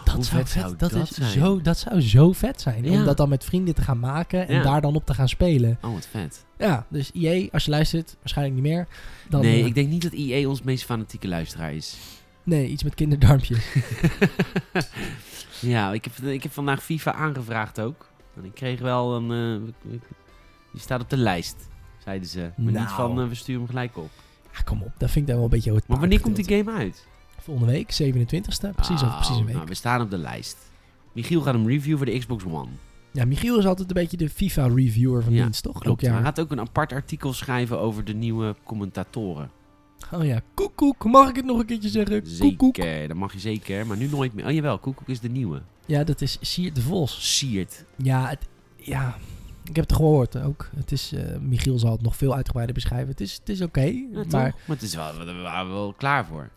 Dat 0.04 0.14
Hoe 0.14 0.24
zou 0.24 0.36
vet 0.46 0.48
zou 0.48 0.74
dat, 0.76 0.90
dat 0.90 1.02
is 1.02 1.16
zijn? 1.16 1.30
Zo, 1.30 1.60
dat 1.60 1.78
zou 1.78 2.00
zo 2.00 2.32
vet 2.32 2.60
zijn. 2.60 2.84
Ja. 2.84 2.90
Om 2.98 3.04
dat 3.04 3.16
dan 3.16 3.28
met 3.28 3.44
vrienden 3.44 3.74
te 3.74 3.82
gaan 3.82 3.98
maken 3.98 4.48
en 4.48 4.54
Ja. 4.54 4.62
daar 4.62 4.80
dan 4.80 4.94
op 4.94 5.06
te 5.06 5.14
gaan 5.14 5.28
spelen. 5.28 5.78
Oh, 5.82 5.92
wat 5.92 6.06
vet. 6.10 6.44
Ja, 6.58 6.86
dus 6.90 7.10
IE, 7.10 7.48
als 7.52 7.64
je 7.64 7.70
luistert, 7.70 8.16
waarschijnlijk 8.18 8.56
niet 8.60 8.70
meer. 8.72 8.88
Dan, 9.28 9.40
nee, 9.40 9.60
eh, 9.60 9.66
ik 9.66 9.74
denk 9.74 9.88
niet 9.88 10.02
dat 10.02 10.12
EA 10.12 10.48
ons 10.48 10.62
meest 10.62 10.84
fanatieke 10.84 11.28
luisteraar 11.28 11.74
is. 11.74 11.96
nee, 12.44 12.68
iets 12.68 12.82
met 12.82 12.94
kinderdarmpjes. 12.94 13.58
ja, 15.60 15.92
ik 15.92 16.04
heb, 16.04 16.16
ik 16.16 16.42
heb 16.42 16.52
vandaag 16.52 16.82
FIFA 16.82 17.12
aangevraagd 17.12 17.80
ook. 17.80 18.06
En 18.36 18.44
ik 18.44 18.54
kreeg 18.54 18.80
wel 18.80 19.14
een... 19.16 19.62
eh, 19.62 19.90
die 20.72 20.80
staat 20.80 21.00
op 21.00 21.10
de 21.10 21.16
lijst, 21.16 21.68
zeiden 22.04 22.28
ze. 22.28 22.40
Maar 22.56 22.64
niet 22.66 22.74
Nou. 22.74 22.88
van, 22.88 23.20
eh, 23.20 23.28
we 23.28 23.34
sturen 23.34 23.60
hem 23.60 23.68
gelijk 23.70 23.96
op. 23.96 24.10
Ja, 24.52 24.60
kom 24.64 24.82
op, 24.82 24.92
dat 24.98 25.10
vind 25.10 25.16
ik 25.16 25.26
dan 25.26 25.34
wel 25.34 25.44
een 25.44 25.50
beetje... 25.50 25.82
Maar 25.86 25.98
wanneer 26.00 26.20
komt 26.20 26.36
die 26.36 26.56
game 26.58 26.78
uit? 26.78 27.06
Volgende 27.40 27.72
week, 27.72 27.92
27ste. 27.92 28.70
Precies, 28.74 29.02
over 29.02 29.14
precies 29.14 29.28
een 29.36 29.40
Oh, 29.40 29.44
week. 29.44 29.54
Nou, 29.54 29.66
we 29.66 29.74
staan 29.74 30.00
op 30.00 30.10
de 30.10 30.18
lijst. 30.18 30.56
Michiel 31.12 31.40
gaat 31.40 31.54
hem 31.54 31.66
reviewen 31.66 31.96
voor 31.98 32.06
de 32.06 32.18
Xbox 32.18 32.44
One. 32.44 32.68
Ja, 33.12 33.24
Michiel 33.24 33.58
is 33.58 33.66
altijd 33.66 33.88
een 33.88 33.94
beetje 33.94 34.16
de 34.16 34.28
FIFA-reviewer 34.30 35.22
van 35.22 35.32
Ja, 35.32 35.42
dienst, 35.42 35.62
toch? 35.62 35.78
Klopt. 35.78 36.00
Hij 36.00 36.10
jaar. 36.10 36.22
gaat 36.22 36.40
ook 36.40 36.50
een 36.50 36.60
apart 36.60 36.92
artikel 36.92 37.32
schrijven 37.32 37.78
over 37.80 38.04
de 38.04 38.14
nieuwe 38.14 38.56
commentatoren. 38.64 39.50
Oh 40.12 40.24
ja, 40.24 40.40
koekoek. 40.54 41.04
Mag 41.04 41.28
ik 41.28 41.36
het 41.36 41.44
nog 41.44 41.58
een 41.58 41.66
keertje 41.66 41.88
zeggen? 41.88 42.22
Koekoek. 42.38 42.76
Zeker, 42.76 43.08
dat 43.08 43.16
mag 43.16 43.32
je 43.32 43.38
zeker. 43.38 43.86
Maar 43.86 43.96
nu 43.96 44.06
nooit 44.08 44.34
meer. 44.34 44.46
Oh 44.46 44.52
jawel, 44.52 44.78
Koekoek 44.78 45.08
is 45.08 45.20
de 45.20 45.28
nieuwe. 45.28 45.62
Ja, 45.86 46.04
dat 46.04 46.20
is 46.20 46.38
Siert 46.40 46.74
de 46.74 46.82
Vos. 46.82 47.36
Siert. 47.36 47.84
Ja, 47.96 48.28
het, 48.28 48.48
ja, 48.76 49.16
ik 49.64 49.76
heb 49.76 49.88
het 49.88 49.96
gehoord 49.96 50.36
ook. 50.42 50.70
Het 50.76 50.92
is, 50.92 51.12
eh, 51.12 51.38
Michiel 51.38 51.78
zal 51.78 51.92
het 51.92 52.02
nog 52.02 52.16
veel 52.16 52.34
uitgebreider 52.34 52.74
beschrijven. 52.74 53.08
Het 53.08 53.20
is, 53.20 53.34
het 53.34 53.48
is 53.48 53.60
oké, 53.60 53.80
Ja, 53.80 54.04
maar 54.12 54.24
maar, 54.30 54.54
het 54.66 54.82
is 54.82 54.94
wel, 54.94 55.16
we 55.18 55.32
waren 55.32 55.66
we 55.68 55.72
wel 55.72 55.92
klaar 55.92 56.26
voor. 56.26 56.50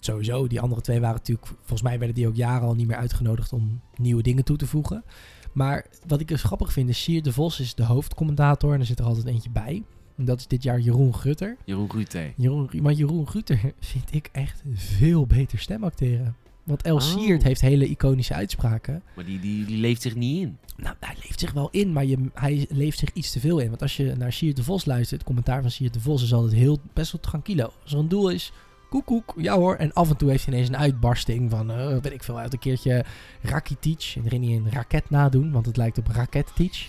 sowieso, 0.00 0.46
die 0.46 0.60
andere 0.60 0.80
twee 0.80 1.00
waren 1.00 1.16
natuurlijk... 1.16 1.46
Volgens 1.58 1.82
mij 1.82 1.98
werden 1.98 2.16
die 2.16 2.26
ook 2.28 2.36
jaren 2.36 2.68
al 2.68 2.74
niet 2.74 2.86
meer 2.86 2.96
uitgenodigd 2.96 3.52
om 3.52 3.80
nieuwe 3.96 4.22
dingen 4.22 4.44
toe 4.44 4.56
te 4.56 4.66
voegen. 4.66 5.04
Maar 5.52 5.86
wat 6.06 6.20
ik 6.20 6.28
dus 6.28 6.42
grappig 6.42 6.72
vind, 6.72 6.88
is 6.88 7.02
Siert 7.02 7.24
de 7.24 7.32
Vos 7.32 7.60
is 7.60 7.74
de 7.74 7.84
hoofdcommentator 7.84 8.74
en 8.74 8.80
er 8.80 8.86
zit 8.86 8.98
er 8.98 9.04
altijd 9.04 9.26
eentje 9.26 9.50
bij. 9.50 9.82
Dat 10.16 10.38
is 10.38 10.46
dit 10.46 10.62
jaar 10.62 10.80
Jeroen 10.80 11.14
Gutter. 11.14 11.56
Jeroen 11.64 11.90
Rutte. 11.90 12.32
Jeroen, 12.36 12.70
maar 12.82 12.92
Jeroen 12.92 13.28
Gutter 13.28 13.60
vind 13.80 14.14
ik 14.14 14.28
echt 14.32 14.62
veel 14.74 15.26
beter 15.26 15.58
stemacteren. 15.58 16.36
Want 16.64 16.82
El 16.82 16.94
Oh. 16.94 17.00
Siert 17.00 17.42
heeft 17.42 17.60
hele 17.60 17.88
iconische 17.88 18.34
uitspraken. 18.34 19.02
Maar 19.16 19.24
die, 19.24 19.40
die, 19.40 19.64
die 19.64 19.78
leeft 19.78 20.02
zich 20.02 20.14
niet 20.14 20.40
in. 20.42 20.58
Nou, 20.76 20.96
hij 21.00 21.14
leeft 21.22 21.40
zich 21.40 21.52
wel 21.52 21.68
in, 21.70 21.92
maar 21.92 22.04
je, 22.04 22.18
hij 22.34 22.66
leeft 22.70 22.98
zich 22.98 23.10
iets 23.12 23.30
te 23.30 23.40
veel 23.40 23.58
in. 23.58 23.68
Want 23.68 23.82
als 23.82 23.96
je 23.96 24.14
naar 24.18 24.32
Siert 24.32 24.56
de 24.56 24.64
Vos 24.64 24.84
luistert, 24.84 25.10
het 25.20 25.24
commentaar 25.28 25.60
van 25.60 25.70
Siert 25.70 25.94
de 25.94 26.00
Vos 26.00 26.22
is 26.22 26.32
altijd 26.32 26.52
heel, 26.52 26.78
best 26.92 27.12
wel 27.12 27.20
tranquilo. 27.20 27.72
Als 27.82 27.92
er 27.92 27.98
een 27.98 28.08
doel 28.08 28.28
is, 28.28 28.52
koekoek, 28.90 29.34
ja 29.36 29.56
hoor. 29.56 29.76
En 29.76 29.92
af 29.92 30.10
en 30.10 30.16
toe 30.16 30.30
heeft 30.30 30.44
hij 30.44 30.54
ineens 30.54 30.68
een 30.68 30.76
uitbarsting 30.76 31.50
van, 31.50 31.70
eh 31.70 31.86
weet 31.86 32.12
ik 32.12 32.22
veel, 32.22 32.38
uit 32.38 32.52
een 32.52 32.58
keertje 32.58 33.04
Rakitic. 33.42 34.12
En 34.16 34.24
erin 34.24 34.42
hij 34.42 34.56
een 34.56 34.70
raket 34.70 35.10
nadoen, 35.10 35.52
want 35.52 35.66
het 35.66 35.76
lijkt 35.76 35.98
op 35.98 36.06
Raketic. 36.06 36.88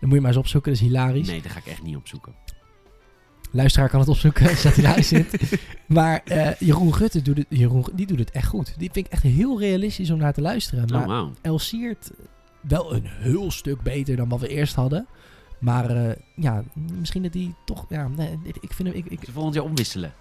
Dan 0.00 0.08
moet 0.08 0.12
je 0.14 0.20
maar 0.20 0.30
eens 0.30 0.38
opzoeken, 0.38 0.72
dat 0.72 0.80
is 0.80 0.86
hilarisch. 0.86 1.26
Nee, 1.28 1.42
dat 1.42 1.50
ga 1.52 1.58
ik 1.58 1.66
echt 1.66 1.82
niet 1.82 1.96
opzoeken. 1.96 2.34
Luisteraar 3.50 3.88
kan 3.88 4.00
het 4.00 4.08
opzoeken, 4.08 4.48
als 4.50 4.62
dat 4.62 4.74
hij 4.76 5.02
zit. 5.02 5.38
Maar 5.86 6.22
eh, 6.24 6.54
Jeroen 6.58 6.94
Gutte 6.94 7.22
doet 7.22 7.36
het, 7.36 7.46
Jeroen, 7.48 7.84
die 7.94 8.06
doet 8.06 8.18
het 8.18 8.30
echt 8.30 8.46
goed. 8.48 8.74
Die 8.78 8.90
vind 8.92 9.06
ik 9.06 9.12
echt 9.12 9.22
heel 9.22 9.58
realistisch 9.60 10.10
om 10.10 10.18
naar 10.18 10.32
te 10.32 10.40
luisteren. 10.40 10.88
Maar 10.88 11.08
Oh. 11.22 11.30
El 11.42 11.58
Siert 11.58 12.10
wel 12.60 12.94
een 12.94 13.06
heel 13.06 13.50
stuk 13.50 13.82
beter 13.82 14.16
dan 14.16 14.28
wat 14.28 14.40
we 14.40 14.48
eerst 14.48 14.74
hadden. 14.74 15.06
Maar 15.60 15.90
eh, 15.90 16.16
ja, 16.36 16.62
misschien 16.98 17.22
dat 17.22 17.32
die 17.32 17.54
toch... 17.64 17.86
Ja, 17.88 18.08
nee, 18.08 18.38
ik 18.60 18.72
vind 18.72 18.88
hem... 18.88 18.96
Ik, 18.96 19.06
ik, 19.06 19.18
Ze 19.24 19.32
volgend 19.32 19.54
jaar 19.54 19.64
omwisselen. 19.64 20.12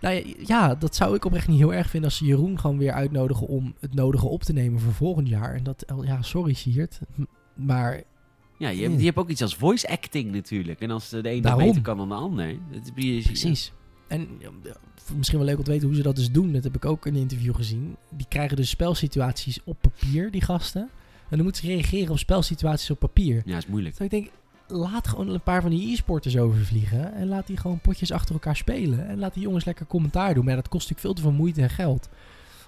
nou 0.00 0.14
ja, 0.14 0.34
ja, 0.46 0.74
dat 0.74 0.94
zou 0.96 1.14
ik 1.16 1.24
oprecht 1.24 1.48
niet 1.48 1.58
heel 1.58 1.74
erg 1.74 1.90
vinden 1.90 2.08
als 2.10 2.18
ze 2.18 2.24
Jeroen 2.24 2.60
gewoon 2.60 2.78
weer 2.78 2.92
uitnodigen 2.92 3.46
om 3.46 3.74
het 3.80 3.94
nodige 3.94 4.26
op 4.26 4.42
te 4.42 4.52
nemen 4.52 4.80
voor 4.80 4.92
volgend 4.92 5.28
jaar. 5.28 5.54
En 5.54 5.62
dat, 5.62 5.84
ja, 6.02 6.22
sorry 6.22 6.52
Siert. 6.52 7.00
Maar 7.54 8.02
Ja, 8.56 8.68
je, 8.68 8.82
hebt, 8.82 8.98
je 8.98 9.04
hebt 9.04 9.16
ook 9.16 9.28
iets 9.28 9.42
als 9.42 9.54
voice 9.54 9.88
acting 9.88 10.32
natuurlijk. 10.32 10.80
En 10.80 10.90
als 10.90 11.08
de 11.08 11.30
een 11.30 11.42
dat 11.42 11.56
beter 11.56 11.82
kan 11.82 11.96
dan 11.96 12.08
de 12.08 12.14
ander. 12.14 12.56
Dat 12.72 12.90
is, 12.94 13.24
Precies. 13.24 13.72
En 14.06 14.28
misschien 15.16 15.38
wel 15.38 15.46
leuk 15.46 15.58
om 15.58 15.64
te 15.64 15.70
weten 15.70 15.86
hoe 15.86 15.96
ze 15.96 16.02
dat 16.02 16.16
dus 16.16 16.30
doen. 16.30 16.52
Dat 16.52 16.64
heb 16.64 16.74
ik 16.74 16.84
ook 16.84 17.06
in 17.06 17.14
een 17.14 17.20
interview 17.20 17.54
gezien. 17.54 17.96
Die 18.10 18.26
krijgen 18.28 18.56
dus 18.56 18.68
spelsituaties 18.68 19.58
op 19.64 19.76
papier, 19.80 20.30
die 20.30 20.42
gasten. 20.42 20.82
En 20.82 21.36
dan 21.36 21.42
moeten 21.42 21.62
ze 21.62 21.68
reageren 21.68 22.10
op 22.10 22.18
spelsituaties 22.18 22.90
op 22.90 22.98
papier. 22.98 23.42
Ja, 23.44 23.56
is 23.56 23.66
moeilijk. 23.66 23.96
Dus 23.96 24.04
ik 24.04 24.10
denk, 24.10 24.30
laat 24.68 25.08
gewoon 25.08 25.28
een 25.28 25.40
paar 25.40 25.62
van 25.62 25.70
die 25.70 25.92
e-sporters 25.92 26.36
overvliegen. 26.36 27.14
En 27.14 27.28
laat 27.28 27.46
die 27.46 27.56
gewoon 27.56 27.78
potjes 27.78 28.12
achter 28.12 28.34
elkaar 28.34 28.56
spelen. 28.56 29.08
En 29.08 29.18
laat 29.18 29.34
die 29.34 29.42
jongens 29.42 29.64
lekker 29.64 29.86
commentaar 29.86 30.34
doen. 30.34 30.44
Maar 30.44 30.54
ja, 30.54 30.60
dat 30.60 30.68
kost 30.68 30.88
natuurlijk 30.88 31.00
veel 31.00 31.14
te 31.14 31.30
veel 31.30 31.40
moeite 31.40 31.62
en 31.62 31.70
geld. 31.70 32.08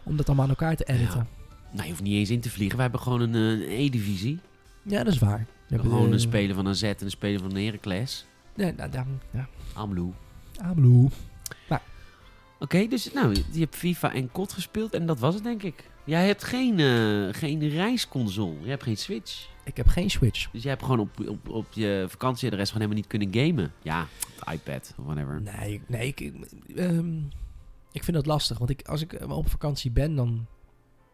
Om 0.02 0.16
dat 0.16 0.26
allemaal 0.26 0.44
aan 0.44 0.50
elkaar 0.50 0.76
te 0.76 0.84
editen. 0.84 1.28
Nou, 1.70 1.84
je 1.84 1.90
hoeft 1.90 2.02
niet 2.02 2.14
eens 2.14 2.30
in 2.30 2.40
te 2.40 2.50
vliegen. 2.50 2.76
We 2.76 2.82
hebben 2.82 3.00
gewoon 3.00 3.20
een, 3.20 3.34
eh, 3.34 3.68
een 3.68 3.84
E-divisie. 3.84 4.38
Ja, 4.86 5.04
dat 5.04 5.12
is 5.12 5.18
waar. 5.18 5.46
We 5.68 5.78
Gewoon 5.78 6.06
eh, 6.06 6.12
een 6.12 6.20
speler 6.20 6.54
van 6.54 6.66
een 6.66 6.74
Z 6.74 6.82
en 6.82 6.96
een 6.98 7.10
speler 7.10 7.40
van 7.40 7.56
een 7.56 7.64
Heracles. 7.64 8.26
Ja, 8.54 8.70
nou, 8.76 8.92
ja, 8.92 9.06
ja. 9.30 9.48
Amloe. 9.74 10.12
Ameloe. 10.56 11.10
Oké, 12.58 12.86
dus 12.86 13.12
nou, 13.12 13.36
je 13.52 13.60
hebt 13.60 13.76
FIFA 13.76 14.12
en 14.12 14.32
COD 14.32 14.52
gespeeld 14.52 14.94
en 14.94 15.06
dat 15.06 15.18
was 15.18 15.34
het 15.34 15.44
denk 15.44 15.62
ik. 15.62 15.90
Jij 16.04 16.26
hebt 16.26 16.44
geen, 16.44 16.80
eh, 16.80 17.34
geen 17.40 17.68
reisconsole. 17.68 18.60
Je 18.62 18.68
hebt 18.68 18.82
geen 18.82 18.96
Switch. 18.96 19.48
Ik 19.64 19.76
heb 19.76 19.86
geen 19.86 20.10
Switch. 20.10 20.50
Dus 20.50 20.62
jij 20.62 20.70
hebt 20.70 20.82
gewoon 20.82 20.98
op, 20.98 21.28
op, 21.28 21.48
op 21.48 21.66
je 21.70 22.06
vakantieadres 22.08 22.70
gewoon 22.70 22.82
helemaal 22.82 23.02
niet 23.02 23.30
kunnen 23.30 23.44
gamen. 23.44 23.72
Ja, 23.82 24.02
op 24.02 24.46
de 24.46 24.52
iPad 24.52 24.94
of 24.98 25.04
whatever. 25.04 25.42
Nee, 25.42 25.80
nee 25.86 26.06
ik, 26.06 26.32
ehm, 26.76 27.16
ik 27.92 28.04
vind 28.04 28.16
dat 28.16 28.26
lastig. 28.26 28.58
Want 28.58 28.70
ik, 28.70 28.88
als 28.88 29.00
ik 29.00 29.12
eh, 29.12 29.36
op 29.36 29.50
vakantie 29.50 29.90
ben, 29.90 30.14
dan 30.14 30.46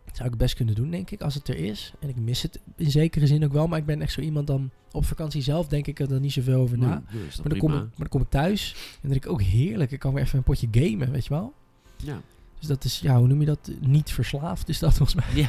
zou 0.04 0.24
ik 0.24 0.30
het 0.30 0.38
best 0.38 0.54
kunnen 0.54 0.74
doen, 0.74 0.90
denk 0.90 1.10
ik. 1.10 1.20
Als 1.20 1.34
het 1.34 1.48
er 1.48 1.56
is. 1.56 1.92
En 2.00 2.08
ik 2.08 2.16
mis 2.16 2.42
het 2.42 2.60
in 2.76 2.90
zekere 2.90 3.26
zin 3.26 3.44
ook 3.44 3.52
wel. 3.52 3.66
Maar 3.66 3.78
ik 3.78 3.86
ben 3.86 4.02
echt 4.02 4.12
zo 4.12 4.20
iemand 4.20 4.46
dan... 4.46 4.70
Op 4.92 5.04
vakantie 5.04 5.42
zelf 5.42 5.68
denk 5.68 5.86
ik 5.86 6.00
er 6.00 6.08
dan 6.08 6.20
niet 6.20 6.32
zoveel 6.32 6.60
over 6.60 6.78
na. 6.78 6.86
Maar 6.86 7.48
dan, 7.48 7.58
kom 7.58 7.72
ik, 7.72 7.78
maar 7.78 7.90
dan 7.96 8.08
kom 8.08 8.20
ik 8.20 8.28
thuis. 8.28 8.72
En 8.72 8.98
dan 9.00 9.10
denk 9.10 9.24
ik 9.24 9.30
ook 9.30 9.42
heerlijk. 9.42 9.90
Ik 9.90 9.98
kan 9.98 10.14
weer 10.14 10.22
even 10.22 10.38
een 10.38 10.44
potje 10.44 10.68
gamen, 10.70 11.10
weet 11.10 11.24
je 11.24 11.30
wel. 11.30 11.54
Ja. 11.96 12.20
Dus 12.58 12.70
dat 12.70 12.84
is, 12.84 12.98
ja, 12.98 13.18
hoe 13.18 13.26
noem 13.26 13.40
je 13.40 13.46
dat? 13.46 13.70
Niet 13.80 14.10
verslaafd 14.12 14.68
is 14.68 14.78
dat 14.78 14.94
volgens 14.94 15.14
mij. 15.14 15.42
ja. 15.42 15.48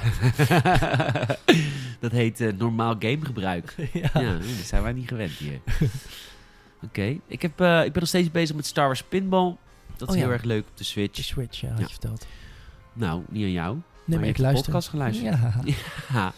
dat 2.00 2.12
heet 2.12 2.42
eh, 2.42 2.54
normaal 2.58 2.96
gamegebruik. 3.00 3.76
ja. 3.94 4.22
Ja, 4.22 4.34
dat 4.34 4.44
zijn 4.44 4.84
wij 4.84 4.94
niet 4.94 5.08
gewend 5.08 5.32
hier. 5.32 5.60
Oké, 6.86 7.20
ik, 7.28 7.42
heb, 7.42 7.62
eh, 7.62 7.86
ik 7.86 7.92
ben 7.92 8.00
nog 8.00 8.08
steeds 8.08 8.32
bezig 8.32 8.56
met 8.56 8.66
Star 8.66 8.86
Wars 8.86 9.04
Pinball. 9.04 9.56
Dat 9.96 10.08
is 10.08 10.14
Oh 10.14 10.20
ja. 10.20 10.26
heel 10.26 10.34
erg 10.34 10.44
leuk 10.44 10.62
op 10.62 10.68
de 10.68 10.74
De 10.76 10.84
Switch. 10.84 11.24
Switch, 11.24 11.62
ja, 11.62 11.70
had 11.70 11.80
je 11.80 11.86
verteld. 11.88 12.28
Nou, 12.94 13.24
niet 13.30 13.44
aan 13.44 13.52
jou. 13.52 13.78
Nee, 14.06 14.16
je 14.18 14.20
maar 14.20 14.30
ik 14.30 14.36
de 14.36 14.42
luister. 14.42 14.66
podcast 14.66 14.90
geluisterd. 14.90 15.36
Ja. 15.40 15.54
Ja. 16.14 16.34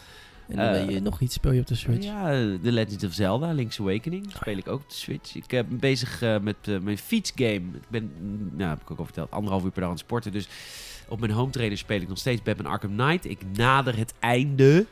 En 0.48 0.56
dan 0.56 0.64
Eh, 0.66 0.72
weet 0.84 0.94
je 0.94 1.00
nog 1.00 1.20
iets 1.20 1.34
speel 1.34 1.52
je 1.52 1.60
op 1.60 1.66
de 1.66 1.74
Switch. 1.74 2.04
Ja, 2.04 2.30
eh, 2.32 2.38
The 2.62 2.72
Legend 2.72 3.04
of 3.04 3.12
Zelda, 3.12 3.52
Link's 3.52 3.80
Awakening. 3.80 4.26
speel 4.40 4.56
ik 4.56 4.68
ook 4.68 4.80
op 4.80 4.88
de 4.88 4.94
Switch. 4.94 5.34
Ik 5.36 5.52
eh, 5.52 5.64
ben 5.64 5.78
bezig 5.78 6.22
eh, 6.22 6.38
met 6.38 6.56
eh, 6.62 6.78
mijn 6.78 6.98
fietsgame. 6.98 7.54
Ik 7.54 7.88
ben, 7.88 8.12
mm, 8.20 8.50
nou, 8.56 8.70
heb 8.70 8.80
ik 8.80 8.90
ook 8.90 8.98
al 8.98 9.04
verteld, 9.04 9.30
anderhalf 9.30 9.64
uur 9.64 9.70
per 9.70 9.80
dag 9.80 9.88
aan 9.90 9.94
het 9.96 10.04
sporten. 10.04 10.32
Dus 10.32 10.48
op 11.08 11.20
mijn 11.20 11.32
home 11.32 11.50
trainer 11.50 11.78
speel 11.78 12.00
ik 12.00 12.08
nog 12.08 12.18
steeds 12.18 12.42
Batman 12.42 12.72
Arkham 12.72 12.96
Knight. 12.96 13.24
Ik 13.24 13.38
nader 13.52 13.96
het 13.96 14.14
einde. 14.18 14.86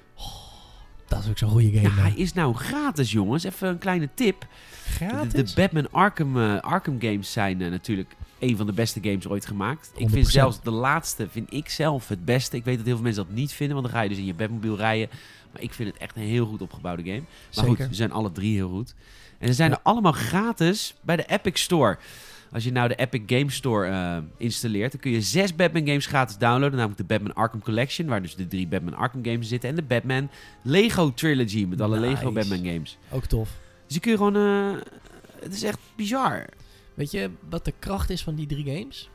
Dat 1.08 1.22
is 1.22 1.28
ook 1.28 1.38
zo'n 1.38 1.50
goede 1.50 1.72
Ja, 1.72 1.80
game. 1.88 2.00
hij 2.00 2.10
man. 2.10 2.18
is 2.18 2.32
nou 2.32 2.54
gratis, 2.54 3.12
jongens. 3.12 3.44
Even 3.44 3.68
een 3.68 3.78
kleine 3.78 4.08
tip. 4.14 4.40
De, 4.40 4.46
Gratis? 4.90 5.32
de 5.32 5.60
Batman 5.60 5.90
Arkham, 5.92 6.40
eh, 6.40 6.60
Arkham 6.60 7.00
games 7.00 7.32
zijn 7.32 7.62
eh, 7.62 7.70
natuurlijk 7.70 8.14
een 8.38 8.56
van 8.56 8.66
de 8.66 8.72
beste 8.72 9.00
games 9.02 9.28
ooit 9.28 9.46
gemaakt. 9.46 9.90
Ik 9.96 10.08
100%. 10.08 10.10
vind 10.12 10.28
zelfs 10.28 10.60
de 10.62 10.70
laatste, 10.70 11.28
vind 11.30 11.52
ik 11.52 11.68
zelf 11.68 12.08
het 12.08 12.24
beste. 12.24 12.56
Ik 12.56 12.64
weet 12.64 12.76
dat 12.76 12.84
heel 12.86 12.94
veel 12.94 13.04
mensen 13.04 13.26
dat 13.26 13.34
niet 13.34 13.52
vinden, 13.52 13.76
want 13.76 13.86
dan 13.88 13.96
ga 13.96 14.02
je 14.02 14.08
dus 14.08 14.18
in 14.18 14.24
je 14.26 14.34
Batmobile 14.34 14.76
rijden. 14.76 15.08
Maar 15.52 15.62
ik 15.62 15.72
vind 15.72 15.88
het 15.92 15.98
echt 15.98 16.16
een 16.16 16.22
heel 16.22 16.46
goed 16.46 16.62
opgebouwde 16.62 17.02
game. 17.02 17.20
Maar 17.20 17.26
Zeker. 17.50 17.68
goed, 17.68 17.78
ze 17.88 17.94
zijn 17.94 18.12
alle 18.12 18.32
drie 18.32 18.54
heel 18.54 18.68
goed. 18.70 18.94
En 19.38 19.48
ze 19.48 19.54
zijn 19.54 19.70
Ja. 19.70 19.76
er 19.76 19.82
allemaal 19.82 20.12
gratis 20.12 20.94
bij 21.00 21.16
de 21.16 21.24
Epic 21.26 21.60
Store. 21.62 21.98
Als 22.52 22.64
je 22.64 22.72
nou 22.72 22.88
de 22.88 22.94
Epic 22.94 23.22
Game 23.26 23.50
Store 23.50 23.88
eh, 23.88 24.16
installeert, 24.36 24.92
dan 24.92 25.00
kun 25.00 25.10
je 25.10 25.20
zes 25.20 25.54
Batman 25.56 25.86
games 25.86 26.06
gratis 26.06 26.36
downloaden. 26.38 26.70
Namelijk 26.78 26.98
de 26.98 27.04
Batman 27.04 27.34
Arkham 27.34 27.62
Collection, 27.62 28.06
waar 28.06 28.22
dus 28.22 28.34
de 28.34 28.48
drie 28.48 28.66
Batman 28.66 28.94
Arkham 28.94 29.24
games 29.24 29.48
zitten. 29.48 29.68
En 29.68 29.74
de 29.76 29.82
Batman 29.82 30.28
Lego 30.62 31.12
Trilogy 31.14 31.64
met 31.68 31.80
alle 31.80 31.98
Lego. 32.00 32.32
Batman 32.32 32.64
games. 32.64 32.98
Ook 33.10 33.24
tof. 33.24 33.48
Dus 33.86 33.94
je 33.94 34.00
kun 34.00 34.10
je 34.10 34.16
gewoon... 34.16 34.36
eh, 34.36 34.80
het 35.42 35.54
is 35.54 35.62
echt 35.62 35.78
bizar. 35.96 36.46
Weet 36.94 37.10
je 37.10 37.30
wat 37.48 37.64
de 37.64 37.74
kracht 37.78 38.10
is 38.10 38.22
van 38.22 38.34
die 38.34 38.46
drie 38.46 38.76
games? 38.76 39.10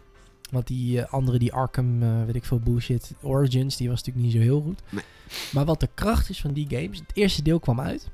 Want 0.51 0.67
die 0.67 1.01
eh, 1.01 1.13
andere, 1.13 1.39
die 1.39 1.53
Arkham, 1.53 2.03
eh, 2.03 2.23
weet 2.25 2.35
ik 2.35 2.45
veel 2.45 2.59
bullshit, 2.59 3.13
Origins, 3.21 3.77
die 3.77 3.89
was 3.89 3.97
natuurlijk 3.97 4.25
niet 4.25 4.35
zo 4.35 4.41
heel 4.41 4.61
goed. 4.61 4.81
Nee. 4.89 5.03
Maar 5.51 5.65
wat 5.65 5.79
de 5.79 5.89
kracht 5.93 6.29
is 6.29 6.41
van 6.41 6.53
die 6.53 6.67
games, 6.69 6.99
het 6.99 7.11
eerste 7.13 7.41
deel 7.41 7.59
kwam 7.59 7.79
uit. 7.79 8.09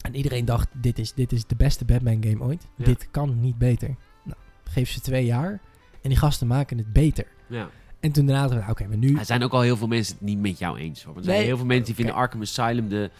En 0.00 0.14
iedereen 0.14 0.44
dacht, 0.44 0.68
dit 0.72 0.98
is, 0.98 1.12
dit 1.12 1.32
is 1.32 1.46
de 1.46 1.56
beste 1.56 1.84
Batman 1.84 2.22
game 2.22 2.44
ooit. 2.44 2.66
Ja. 2.76 2.84
Dit 2.84 3.08
kan 3.10 3.40
niet 3.40 3.58
beter. 3.58 3.96
Nou, 4.24 4.38
geef 4.64 4.90
ze 4.90 5.00
twee 5.00 5.24
jaar 5.24 5.60
en 6.02 6.08
die 6.08 6.18
gasten 6.18 6.46
maken 6.46 6.78
het 6.78 6.92
beter. 6.92 7.26
Ja. 7.46 7.70
En 8.00 8.12
toen 8.12 8.26
daarna 8.26 8.42
dachten 8.42 8.66
we, 8.66 8.70
oké, 8.70 8.86
maar 8.86 8.96
nu... 8.96 9.16
Er 9.16 9.24
zijn 9.24 9.42
ook 9.42 9.52
al 9.52 9.60
heel 9.60 9.76
veel 9.76 9.86
mensen 9.86 10.14
het 10.14 10.24
niet 10.24 10.38
met 10.38 10.58
jou 10.58 10.78
eens. 10.78 11.02
Hoor. 11.02 11.14
Want 11.14 11.24
er 11.26 11.30
zijn 11.30 11.36
Nee, 11.36 11.46
heel 11.46 11.56
veel 11.56 11.66
mensen 11.66 11.86
die 11.86 11.94
vinden 11.94 12.14
Arkham 12.14 12.40
Asylum 12.40 12.88
de, 12.88 13.10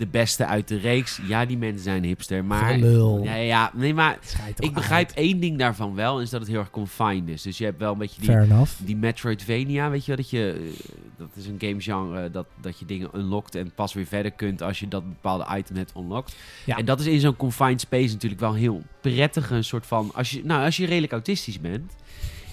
de 0.00 0.06
beste 0.06 0.46
uit 0.46 0.68
de 0.68 0.78
reeks. 0.78 1.20
Ja, 1.26 1.44
die 1.44 1.58
mensen 1.58 1.82
zijn 1.82 2.04
hipster. 2.04 2.44
Maar... 2.44 2.78
Ja, 2.78 3.34
ja, 3.34 3.70
nee, 3.74 3.94
maar 3.94 4.18
ik 4.58 4.74
begrijp 4.74 5.08
uit. 5.08 5.16
één 5.16 5.40
ding 5.40 5.58
daarvan 5.58 5.94
wel. 5.94 6.20
Is 6.20 6.30
dat 6.30 6.40
het 6.40 6.50
heel 6.50 6.58
erg 6.58 6.70
confined 6.70 7.28
is. 7.28 7.42
Dus 7.42 7.58
je 7.58 7.64
hebt 7.64 7.78
wel 7.78 7.92
een 7.92 7.98
beetje 7.98 8.20
die, 8.20 8.30
die 8.78 8.96
Metroidvania. 8.96 9.90
Weet 9.90 10.04
je 10.04 10.06
wel, 10.06 10.16
dat 10.16 10.30
je... 10.30 10.72
eh, 10.74 10.98
Dat 11.16 11.28
is 11.34 11.46
een 11.46 11.56
gamegenre 11.58 12.30
dat, 12.30 12.46
dat 12.60 12.78
je 12.78 12.84
dingen 12.84 13.10
unlockt 13.14 13.54
en 13.54 13.72
pas 13.74 13.92
weer 13.94 14.06
verder 14.06 14.30
kunt 14.30 14.62
als 14.62 14.80
je 14.80 14.88
dat 14.88 15.08
bepaalde 15.08 15.46
item 15.56 15.76
hebt 15.76 15.92
unlocked. 15.96 16.36
Ja. 16.64 16.76
En 16.76 16.84
dat 16.84 17.00
is 17.00 17.06
in 17.06 17.20
zo'n 17.20 17.36
confined 17.36 17.80
space 17.80 18.12
natuurlijk 18.12 18.40
wel 18.40 18.54
heel 18.54 18.82
prettig. 19.00 19.50
Een 19.50 19.64
soort 19.64 19.86
van... 19.86 20.10
Als 20.14 20.30
je, 20.30 20.44
nou, 20.44 20.64
als 20.64 20.76
je 20.76 20.86
redelijk 20.86 21.12
autistisch 21.12 21.60
bent 21.60 21.92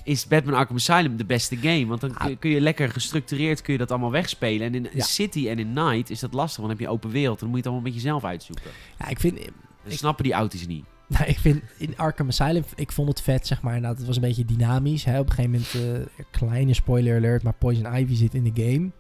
is 0.08 0.28
Batman 0.28 0.54
Arkham 0.54 0.76
Asylum 0.76 1.18
de 1.18 1.26
beste 1.26 1.56
game. 1.58 1.86
Want 1.86 2.02
dan 2.02 2.14
kun, 2.14 2.40
kun 2.40 2.50
je 2.50 2.62
lekker 2.62 2.90
gestructureerd 2.90 3.62
kun 3.62 3.74
je 3.74 3.80
dat 3.80 3.92
allemaal 3.92 4.12
wegspelen. 4.12 4.68
En 4.68 4.76
in 4.76 4.88
Ja. 4.94 5.04
City 5.04 5.48
en 5.50 5.60
in 5.60 5.74
Night 5.74 6.10
is 6.10 6.20
dat 6.20 6.34
lastig. 6.34 6.58
Want 6.58 6.70
dan 6.70 6.78
heb 6.78 6.88
je 6.88 6.94
open 6.94 7.10
wereld. 7.10 7.40
Dan 7.40 7.48
moet 7.50 7.58
je 7.58 7.64
het 7.64 7.72
allemaal 7.74 7.92
met 7.94 8.02
jezelf 8.02 8.24
uitzoeken. 8.24 8.66
Ja, 9.00 9.08
ik 9.08 9.20
vind, 9.20 9.40
Ik- 9.40 9.52
snappen 9.88 10.24
die 10.24 10.34
auties 10.34 10.68
niet. 10.68 10.86
Nou, 11.10 11.26
ik 11.26 11.40
vind 11.40 11.62
in 11.78 11.98
Arkham 11.98 12.28
Asylum, 12.28 12.64
ik 12.76 12.92
vond 12.92 13.08
het 13.10 13.22
vet, 13.22 13.48
zeg 13.48 13.62
maar. 13.62 13.76
Inderdaad, 13.76 13.98
het 13.98 14.08
was 14.08 14.16
een 14.16 14.22
beetje 14.22 14.46
dynamisch. 14.46 15.04
Hè? 15.04 15.20
Op 15.20 15.30
een 15.30 15.36
gegeven 15.36 15.66
moment, 15.84 16.08
eh, 16.18 16.24
kleine 16.32 16.74
spoiler 16.74 17.16
alert, 17.18 17.44
maar 17.44 17.54
Poison 17.54 17.96
Ivy 17.96 18.16
zit 18.16 18.34
in 18.34 18.44
de 18.54 18.64
game. 18.64 18.92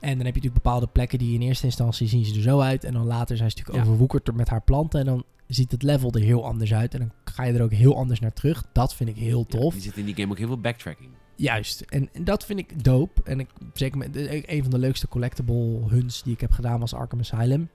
En 0.00 0.16
dan 0.16 0.26
heb 0.26 0.34
je 0.34 0.40
natuurlijk 0.40 0.54
bepaalde 0.54 0.86
plekken 0.86 1.18
die 1.18 1.34
in 1.34 1.40
eerste 1.42 1.66
instantie 1.66 2.08
zien 2.08 2.24
ze 2.24 2.34
er 2.34 2.42
zo 2.42 2.60
uit. 2.60 2.84
En 2.84 2.92
dan 2.92 3.06
later 3.06 3.36
zijn 3.36 3.50
ze 3.50 3.56
natuurlijk 3.56 3.84
Ja. 3.84 3.90
overwoekerd 3.90 4.34
met 4.36 4.48
haar 4.48 4.62
planten. 4.62 5.00
En 5.00 5.06
dan 5.06 5.24
ziet 5.46 5.70
het 5.72 5.82
level 5.82 6.12
er 6.12 6.20
heel 6.20 6.44
anders 6.46 6.74
uit. 6.74 6.94
En 6.94 7.00
dan 7.00 7.12
ga 7.32 7.44
je 7.44 7.52
er 7.52 7.62
ook 7.62 7.72
heel 7.72 7.96
anders 7.96 8.20
naar 8.20 8.32
terug. 8.32 8.64
Dat 8.72 8.94
vind 8.94 9.08
ik 9.10 9.16
heel 9.16 9.44
Ja, 9.48 9.58
tof. 9.58 9.74
er 9.74 9.80
zit 9.80 9.96
in 9.96 10.04
die 10.04 10.14
game 10.14 10.30
ook 10.30 10.38
heel 10.38 10.46
veel 10.46 10.60
backtracking. 10.60 11.10
Juist. 11.36 11.80
En, 11.80 12.08
en 12.12 12.24
dat 12.24 12.44
vind 12.44 12.58
ik 12.58 12.84
dope. 12.84 13.22
En 13.24 13.40
ik, 13.40 13.48
zeker 13.74 13.98
met, 13.98 14.08
een 14.46 14.62
van 14.62 14.70
de 14.70 14.78
leukste 14.78 15.08
collectible 15.08 15.80
hunts 15.88 16.22
die 16.22 16.32
ik 16.32 16.40
heb 16.40 16.50
gedaan 16.50 16.80
was 16.80 16.94
Arkham 16.94 17.20
Asylum. 17.20 17.68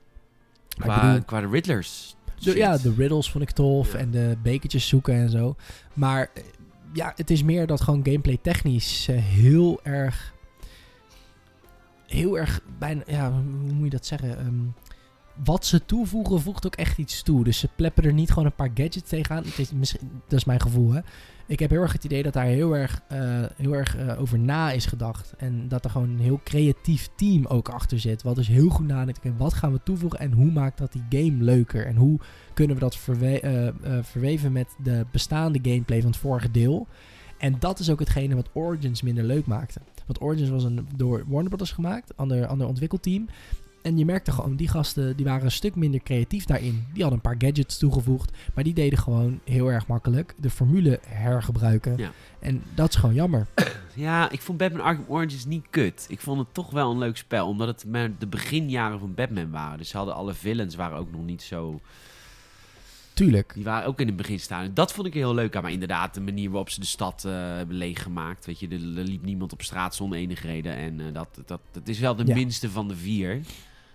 Maar 0.76 0.86
ik 0.86 0.92
Qua, 0.92 1.06
bedoel- 1.10 1.24
qua 1.24 1.40
de 1.40 1.48
Riddlers. 1.48 2.16
de, 2.38 2.56
ja, 2.56 2.76
de 2.76 2.94
riddles 2.96 3.30
vond 3.30 3.44
ik 3.44 3.50
tof 3.50 3.92
Ja. 3.92 3.98
en 3.98 4.10
de 4.10 4.36
bekertjes 4.42 4.88
zoeken 4.88 5.14
en 5.14 5.30
zo. 5.30 5.56
Maar 5.94 6.30
eh, 6.34 6.42
ja, 6.92 7.12
het 7.16 7.30
is 7.30 7.42
meer 7.42 7.66
dat 7.66 7.80
gewoon 7.80 8.00
gameplay 8.04 8.38
technisch 8.42 9.08
eh, 9.08 9.16
heel 9.22 9.80
erg... 9.82 10.34
Heel 12.06 12.38
erg 12.38 12.60
bijna... 12.78 13.02
Ja, 13.06 13.32
hoe 13.32 13.72
moet 13.72 13.84
je 13.84 13.90
dat 13.90 14.06
zeggen? 14.06 14.38
Ehm, 14.38 14.54
wat 15.44 15.66
ze 15.66 15.84
toevoegen 15.84 16.40
voegt 16.40 16.66
ook 16.66 16.74
echt 16.74 16.98
iets 16.98 17.22
toe. 17.22 17.44
Dus 17.44 17.58
ze 17.58 17.68
pleppen 17.76 18.04
er 18.04 18.12
niet 18.12 18.28
gewoon 18.28 18.44
een 18.44 18.54
paar 18.54 18.70
gadgets 18.74 19.08
tegenaan. 19.08 19.44
Het 19.44 19.58
is 19.58 19.72
misschien, 19.72 20.10
dat 20.28 20.38
is 20.38 20.44
mijn 20.44 20.60
gevoel, 20.60 20.92
hè. 20.92 21.00
Ik 21.46 21.58
heb 21.58 21.70
heel 21.70 21.80
erg 21.80 21.92
het 21.92 22.04
idee 22.04 22.22
dat 22.22 22.32
daar 22.32 22.44
heel 22.44 22.76
erg, 22.76 23.02
eh, 23.08 23.44
heel 23.56 23.72
erg 23.72 23.96
eh, 23.96 24.20
over 24.20 24.38
na 24.38 24.70
is 24.70 24.86
gedacht. 24.86 25.34
En 25.36 25.68
dat 25.68 25.84
er 25.84 25.90
gewoon 25.90 26.10
een 26.10 26.18
heel 26.18 26.40
creatief 26.44 27.08
team 27.14 27.46
ook 27.46 27.68
achter 27.68 28.00
zit. 28.00 28.22
Wat 28.22 28.36
dus 28.36 28.48
heel 28.48 28.68
goed 28.68 28.86
nadenkt. 28.86 29.20
wat 29.36 29.54
gaan 29.54 29.72
we 29.72 29.80
toevoegen 29.82 30.18
en 30.18 30.32
hoe 30.32 30.50
maakt 30.50 30.78
dat 30.78 30.92
die 30.92 31.22
game 31.22 31.44
leuker? 31.44 31.86
En 31.86 31.96
hoe 31.96 32.18
kunnen 32.54 32.76
we 32.76 32.82
dat 32.82 32.94
eh, 32.94 33.68
verweven 34.02 34.52
met 34.52 34.76
de 34.82 35.06
bestaande 35.10 35.58
gameplay 35.62 36.00
van 36.00 36.10
het 36.10 36.20
vorige 36.20 36.50
deel? 36.50 36.86
En 37.38 37.56
dat 37.58 37.78
is 37.78 37.90
ook 37.90 37.98
hetgene 37.98 38.34
wat 38.34 38.50
Origins 38.52 39.02
minder 39.02 39.24
leuk 39.24 39.46
maakte. 39.46 39.80
Want 40.06 40.20
Origins 40.20 40.50
was 40.50 40.64
een, 40.64 40.88
door 40.96 41.24
Warner 41.26 41.48
Brothers 41.48 41.72
gemaakt, 41.72 42.16
ander, 42.16 42.46
ander 42.46 42.66
ontwikkelteam. 42.66 43.28
En 43.82 43.98
je 43.98 44.04
merkte 44.04 44.32
gewoon, 44.32 44.56
die 44.56 44.68
gasten 44.68 45.16
die 45.16 45.24
waren 45.24 45.44
een 45.44 45.50
stuk 45.50 45.74
minder 45.74 46.02
creatief 46.02 46.44
daarin. 46.44 46.86
Die 46.92 47.02
hadden 47.02 47.20
een 47.24 47.30
paar 47.30 47.48
gadgets 47.48 47.78
toegevoegd. 47.78 48.30
Maar 48.54 48.64
die 48.64 48.72
deden 48.74 48.98
gewoon 48.98 49.40
heel 49.44 49.68
erg 49.72 49.86
makkelijk 49.86 50.34
de 50.38 50.50
formule 50.50 51.00
hergebruiken. 51.06 51.96
Ja. 51.96 52.10
En 52.38 52.62
dat 52.74 52.88
is 52.88 52.94
gewoon 52.96 53.14
jammer. 53.14 53.46
Ja, 53.94 54.30
ik 54.30 54.40
vond 54.40 54.58
Batman 54.58 54.80
Arkham 54.84 55.04
Origins 55.08 55.44
niet 55.44 55.66
kut. 55.70 56.06
Ik 56.08 56.20
vond 56.20 56.38
het 56.38 56.54
toch 56.54 56.70
wel 56.70 56.90
een 56.90 56.98
leuk 56.98 57.16
spel, 57.16 57.48
omdat 57.48 57.68
het 57.68 57.84
maar 57.86 58.10
de 58.18 58.26
beginjaren 58.26 58.98
van 58.98 59.14
Batman 59.14 59.50
waren. 59.50 59.78
Dus 59.78 59.88
ze 59.88 59.96
hadden 59.96 60.14
alle 60.14 60.34
villains 60.34 60.74
waren 60.74 60.98
ook 60.98 61.10
nog 61.12 61.24
niet 61.24 61.42
zo... 61.42 61.80
Tuurlijk. 63.14 63.52
Die 63.54 63.64
waren 63.64 63.88
ook 63.88 64.00
in 64.00 64.06
het 64.06 64.16
begin 64.16 64.40
staan. 64.40 64.70
Dat 64.74 64.92
vond 64.92 65.06
ik 65.06 65.14
heel 65.14 65.34
leuk 65.34 65.56
aan. 65.56 65.62
Maar 65.62 65.72
inderdaad, 65.72 66.14
de 66.14 66.20
manier 66.20 66.48
waarop 66.50 66.70
ze 66.70 66.80
de 66.80 66.86
stad 66.86 67.24
eh, 67.24 67.32
hebben 67.32 67.76
leeggemaakt. 67.76 68.46
Weet 68.46 68.60
je, 68.60 68.68
er, 68.68 68.74
er 68.98 69.04
liep 69.04 69.24
niemand 69.24 69.52
op 69.52 69.62
straat 69.62 69.94
zonder 69.94 70.18
enige 70.18 70.46
reden. 70.46 70.74
En 70.76 71.00
eh, 71.00 71.06
dat, 71.12 71.28
dat, 71.46 71.60
dat 71.72 71.88
is 71.88 71.98
wel 71.98 72.14
de 72.16 72.26
Ja. 72.26 72.34
minste 72.34 72.70
van 72.70 72.88
de 72.88 72.96
vier. 72.96 73.40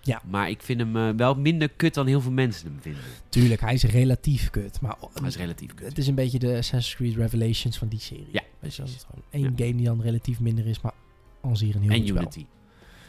Ja. 0.05 0.21
Maar 0.25 0.49
ik 0.49 0.61
vind 0.61 0.79
hem 0.79 0.95
eh, 0.97 1.09
wel 1.15 1.35
minder 1.35 1.69
kut 1.69 1.93
dan 1.93 2.07
heel 2.07 2.21
veel 2.21 2.31
mensen 2.31 2.67
hem 2.67 2.81
vinden. 2.81 3.01
Tuurlijk, 3.29 3.61
hij 3.61 3.73
is 3.73 3.83
relatief 3.83 4.49
kut. 4.49 4.81
Maar 4.81 4.95
Hij 5.13 5.27
is 5.27 5.37
relatief 5.37 5.73
kut. 5.73 5.87
het 5.87 5.97
is 5.97 6.07
een 6.07 6.15
beetje 6.15 6.39
de 6.39 6.47
Assassin's 6.57 6.95
Creed 6.95 7.15
Revelations 7.15 7.77
van 7.77 7.87
die 7.87 7.99
serie. 7.99 8.27
Ja, 8.31 8.41
precies. 8.59 8.77
dat 8.77 8.87
is 8.87 9.05
gewoon 9.09 9.23
één 9.29 9.53
game 9.57 9.75
die 9.75 9.85
dan 9.85 10.01
relatief 10.01 10.39
minder 10.39 10.65
is, 10.65 10.81
maar 10.81 10.93
als 11.41 11.59
hier 11.61 11.75
een 11.75 11.81
heel 11.81 11.91
En 11.91 12.07
spel. 12.07 12.21
Unity. 12.21 12.45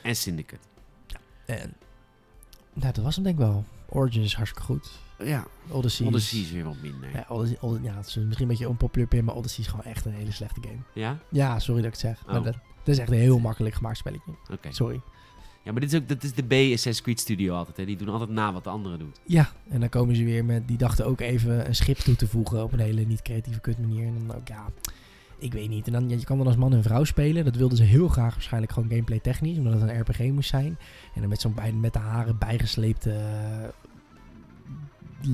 En 0.02 0.16
Syndicate. 0.16 0.62
En, 1.46 1.74
nou, 2.72 2.92
dat 2.92 3.04
was 3.04 3.14
hem 3.14 3.24
denk 3.24 3.38
ik 3.38 3.44
wel. 3.44 3.64
Origins 3.88 4.24
is 4.24 4.34
hartstikke 4.34 4.66
goed. 4.66 4.90
Ja, 5.18 5.46
Odyssey, 5.68 6.06
Odyssey 6.06 6.40
is 6.40 6.50
weer 6.50 6.64
wat 6.64 6.76
minder. 6.82 7.10
Ja, 7.12 7.24
Odyssey, 7.28 7.58
Odyssey- 7.60 7.90
ja, 7.90 7.96
het 7.96 8.06
is 8.06 8.14
misschien 8.14 8.40
een 8.40 8.48
beetje 8.48 8.68
onpopulair 8.68 9.24
maar 9.24 9.34
Odyssey 9.34 9.64
is 9.64 9.70
gewoon 9.70 9.84
echt 9.84 10.04
een 10.04 10.12
hele 10.12 10.32
slechte 10.32 10.60
game. 10.62 10.78
Ja? 10.94 11.18
Ja, 11.30 11.58
sorry 11.58 11.82
dat 11.82 11.94
ik 11.94 12.00
het 12.00 12.10
zeg. 12.10 12.20
Oh. 12.26 12.32
Maar 12.32 12.42
dat, 12.42 12.52
dat 12.84 12.94
is 12.94 12.98
echt 12.98 13.10
een 13.10 13.18
heel 13.18 13.38
makkelijk 13.38 13.74
gemaakt 13.74 13.96
spelletje. 13.96 14.32
Oké. 14.52 14.72
Sorry. 14.72 15.00
Ja, 15.64 15.72
maar 15.72 15.80
dit 15.80 15.92
is 15.92 16.00
ook 16.00 16.08
dat 16.08 16.22
is 16.22 16.34
de 16.34 16.42
B 16.42 16.52
Assassin's 16.52 17.02
Creed 17.02 17.20
Studio 17.20 17.54
altijd. 17.54 17.76
Hè. 17.76 17.84
Die 17.84 17.96
doen 17.96 18.08
altijd 18.08 18.30
na 18.30 18.52
wat 18.52 18.64
de 18.64 18.70
andere 18.70 18.96
doet. 18.96 19.20
Ja, 19.24 19.52
en 19.68 19.80
dan 19.80 19.88
komen 19.88 20.16
ze 20.16 20.24
weer 20.24 20.44
met, 20.44 20.68
die 20.68 20.76
dachten 20.76 21.06
ook 21.06 21.20
even 21.20 21.66
een 21.66 21.74
schip 21.74 21.96
toe 21.96 22.16
te 22.16 22.28
voegen 22.28 22.62
op 22.62 22.72
een 22.72 22.78
hele 22.78 23.02
niet 23.04 23.22
creatieve 23.22 23.60
kut 23.60 23.78
manier. 23.78 24.06
En 24.06 24.14
dan 24.26 24.36
ook, 24.36 24.48
ja, 24.48 24.66
ik 25.38 25.52
weet 25.52 25.68
niet. 25.68 25.86
En 25.86 25.92
dan, 25.92 26.08
ja, 26.08 26.16
je 26.16 26.24
kan 26.24 26.38
dan 26.38 26.46
als 26.46 26.56
man 26.56 26.72
en 26.72 26.82
vrouw 26.82 27.04
spelen. 27.04 27.44
Dat 27.44 27.56
wilden 27.56 27.76
ze 27.76 27.82
heel 27.82 28.08
graag 28.08 28.32
waarschijnlijk 28.32 28.72
gewoon 28.72 28.88
gameplay 28.88 29.18
technisch, 29.18 29.58
omdat 29.58 29.80
het 29.80 29.90
een 29.90 30.00
RPG 30.00 30.18
moest 30.18 30.48
zijn. 30.48 30.76
En 31.14 31.20
dan 31.20 31.28
met 31.28 31.40
zo'n 31.40 31.54
bij, 31.54 31.72
met 31.72 31.92
de 31.92 31.98
haren 31.98 32.38
bijgesleepte 32.38 33.10
eh, 33.10 33.68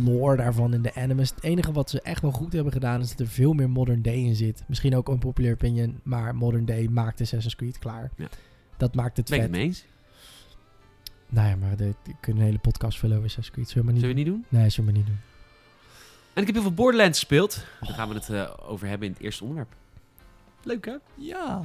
lore 0.05 0.37
daarvan 0.37 0.75
in 0.75 0.83
de 0.83 0.95
animus. 0.95 1.31
Het 1.31 1.45
enige 1.45 1.73
wat 1.73 1.91
ze 1.91 2.01
echt 2.01 2.23
wel 2.23 2.33
goed 2.33 2.53
hebben 2.53 2.73
gedaan 2.73 3.01
is 3.01 3.09
dat 3.09 3.21
er 3.21 3.27
veel 3.27 3.53
meer 3.53 3.71
modern 3.71 4.03
day 4.03 4.15
in 4.17 4.35
zit. 4.37 4.65
Misschien 4.67 4.97
ook 4.97 5.09
een 5.09 5.19
populair 5.19 5.55
opinion, 5.55 6.01
maar 6.03 6.35
modern 6.35 6.65
day 6.65 6.87
maakt 6.91 7.21
Assassin's 7.21 7.57
Creed 7.57 7.79
klaar. 7.79 8.11
Ja. 8.17 8.29
Dat 8.77 8.95
maakt 8.95 9.17
het 9.17 9.29
Ben 9.29 9.39
ik 9.39 9.43
vet. 9.43 9.51
het 9.51 9.61
mee 9.61 9.69
eens? 9.69 9.85
Nou 11.31 11.49
ja, 11.49 11.57
maar 11.57 11.77
de, 11.77 11.95
we 12.03 12.15
kunnen 12.21 12.43
een 12.43 12.49
hele 12.49 12.59
podcast 12.61 12.99
vullen 12.99 13.17
over 13.17 13.29
Assassin's 13.29 13.55
Creed. 13.55 13.69
Zullen 13.69 13.87
we 13.87 13.93
maar 13.93 14.03
niet 14.03 14.11
Zullen 14.11 14.25
we 14.25 14.31
niet 14.31 14.49
doen? 14.51 14.61
Nee, 14.61 14.71
zullen 14.71 14.93
we 14.93 14.99
maar 14.99 15.03
niet 15.03 15.11
doen. 15.11 15.21
En 16.33 16.41
ik 16.41 16.47
heb 16.47 16.55
heel 16.55 16.63
veel 16.65 16.75
Borderlands 16.75 17.19
gespeeld. 17.19 17.65
Daar 17.81 17.95
gaan 17.95 18.09
we 18.09 18.15
het 18.15 18.29
eh, 18.29 18.51
over 18.63 18.89
hebben 18.89 19.07
in 19.07 19.13
het 19.13 19.23
eerste 19.23 19.43
onderwerp. 19.43 19.73
Leuk 20.63 20.85
hè? 20.85 20.95
Ja. 21.15 21.63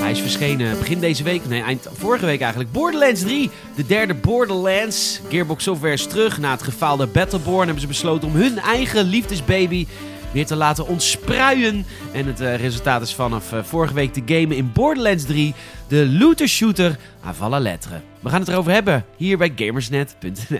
Hij 0.00 0.10
is 0.10 0.20
verschenen 0.20 0.78
begin 0.78 1.00
deze 1.00 1.22
week, 1.22 1.46
nee 1.48 1.62
eind 1.62 1.88
vorige 1.92 2.26
week 2.26 2.40
eigenlijk. 2.40 2.72
Borderlands 2.72 3.20
3, 3.20 3.50
de 3.76 3.86
derde 3.86 4.14
Borderlands. 4.14 5.20
Gearbox 5.28 5.64
Software 5.64 5.92
is 5.92 6.06
terug. 6.06 6.38
Na 6.38 6.50
het 6.50 6.62
gefaalde 6.62 7.06
Battleborn 7.06 7.64
hebben 7.64 7.80
ze 7.80 7.86
besloten 7.86 8.28
om 8.28 8.34
hun 8.34 8.58
eigen 8.58 9.04
liefdesbaby 9.04 9.86
weer 10.32 10.46
te 10.46 10.56
laten 10.56 10.88
ontspruien. 10.88 11.84
En 12.12 12.26
het 12.26 12.40
eh, 12.40 12.56
resultaat 12.56 13.02
is 13.02 13.14
vanaf 13.14 13.52
eh, 13.52 13.62
vorige 13.62 13.94
week 13.94 14.12
te 14.12 14.22
gamen 14.26 14.56
in 14.56 14.72
Borderlands 14.72 15.24
3, 15.24 15.54
de 15.88 16.08
looter 16.08 16.48
shooter 16.48 16.98
à 17.40 17.48
la 17.48 17.58
lettre. 17.58 18.00
We 18.20 18.28
gaan 18.28 18.40
het 18.40 18.48
erover 18.48 18.72
hebben 18.72 19.04
hier 19.16 19.38
bij 19.38 19.52
gamersnet.nl. 19.56 20.58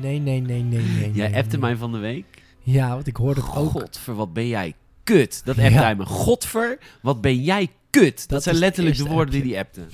Nee, 0.00 0.18
nee, 0.18 0.40
nee, 0.40 0.62
nee, 0.62 0.80
nee. 0.80 1.12
Jij 1.12 1.28
nee, 1.28 1.36
appte 1.36 1.56
nee. 1.56 1.60
mij 1.60 1.76
van 1.76 1.92
de 1.92 1.98
week. 1.98 2.24
Ja, 2.62 2.88
want 2.88 3.06
ik 3.06 3.16
hoorde 3.16 3.40
het 3.40 3.56
ook. 3.56 3.70
Godver, 3.70 4.14
wat 4.14 4.32
ben 4.32 4.46
jij 4.46 4.74
kut. 5.04 5.40
Dat 5.44 5.58
appte 5.58 5.72
hij 5.72 5.96
me. 5.96 6.04
Godver, 6.04 6.78
wat 7.02 7.20
ben 7.20 7.42
jij 7.42 7.68
kut. 7.90 8.18
Dat, 8.18 8.28
Dat 8.28 8.42
zijn 8.42 8.56
letterlijk 8.56 8.96
de 8.96 9.04
woorden 9.04 9.26
appje. 9.34 9.42
die 9.42 9.52
hij 9.52 9.60
appte. 9.60 9.86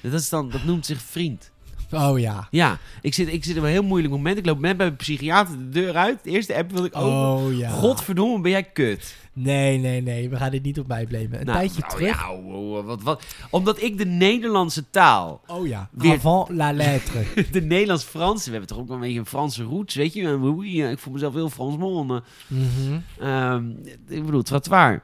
Dat, 0.00 0.20
is 0.20 0.28
dan, 0.28 0.50
dat 0.50 0.64
noemt 0.64 0.86
zich 0.86 1.00
vriend. 1.02 1.50
Oh 1.90 2.18
ja. 2.18 2.48
Ja, 2.50 2.78
ik 3.00 3.14
zit, 3.14 3.32
ik 3.32 3.44
zit 3.44 3.56
op 3.56 3.62
een 3.62 3.68
heel 3.68 3.82
moeilijk 3.82 4.12
moment. 4.12 4.38
Ik 4.38 4.46
loop 4.46 4.58
net 4.60 4.76
bij 4.76 4.86
mijn 4.86 4.98
psychiater 4.98 5.58
de 5.58 5.68
deur 5.68 5.96
uit. 5.96 6.24
De 6.24 6.30
eerste 6.30 6.54
app 6.54 6.70
wil 6.72 6.84
ik 6.84 6.96
openen. 6.96 7.28
Oh 7.28 7.58
ja. 7.58 7.70
Godverdomme, 7.70 8.40
ben 8.40 8.50
jij 8.50 8.62
kut. 8.62 9.14
Nee, 9.38 9.78
nee, 9.78 10.00
nee. 10.02 10.30
We 10.30 10.36
gaan 10.36 10.50
dit 10.50 10.62
niet 10.62 10.78
op 10.78 10.86
mij 10.86 11.06
blamen. 11.06 11.38
Een 11.40 11.46
Nou, 11.46 11.58
tijdje 11.58 11.80
nou 11.80 11.92
terug. 11.92 12.16
ja, 12.20 12.32
oh, 12.32 12.76
oh, 12.76 12.84
wat, 12.86 13.02
wat. 13.02 13.24
Omdat 13.50 13.82
ik 13.82 13.98
de 13.98 14.04
Nederlandse 14.06 14.90
taal, 14.90 15.40
Oh 15.46 15.66
ja. 15.66 15.88
Weer- 15.92 16.12
Avant 16.12 16.48
la 16.50 16.72
lettre. 16.72 17.24
de 17.52 17.60
Nederlands-Frans, 17.62 18.44
we 18.44 18.50
hebben 18.50 18.68
toch 18.68 18.78
ook 18.78 18.86
wel 18.86 18.96
een 18.96 19.02
beetje 19.02 19.18
een 19.18 19.26
Franse 19.26 19.62
roots, 19.62 19.94
weet 19.94 20.12
je. 20.12 20.88
Ik 20.90 20.98
voel 20.98 21.12
mezelf 21.12 21.34
heel 21.34 21.50
Frans 21.50 21.76
man. 21.76 22.22
Mhm. 22.46 22.98
Ehm 23.20 23.70
ik 24.08 24.24
bedoel, 24.24 24.42
trottoir. 24.42 25.02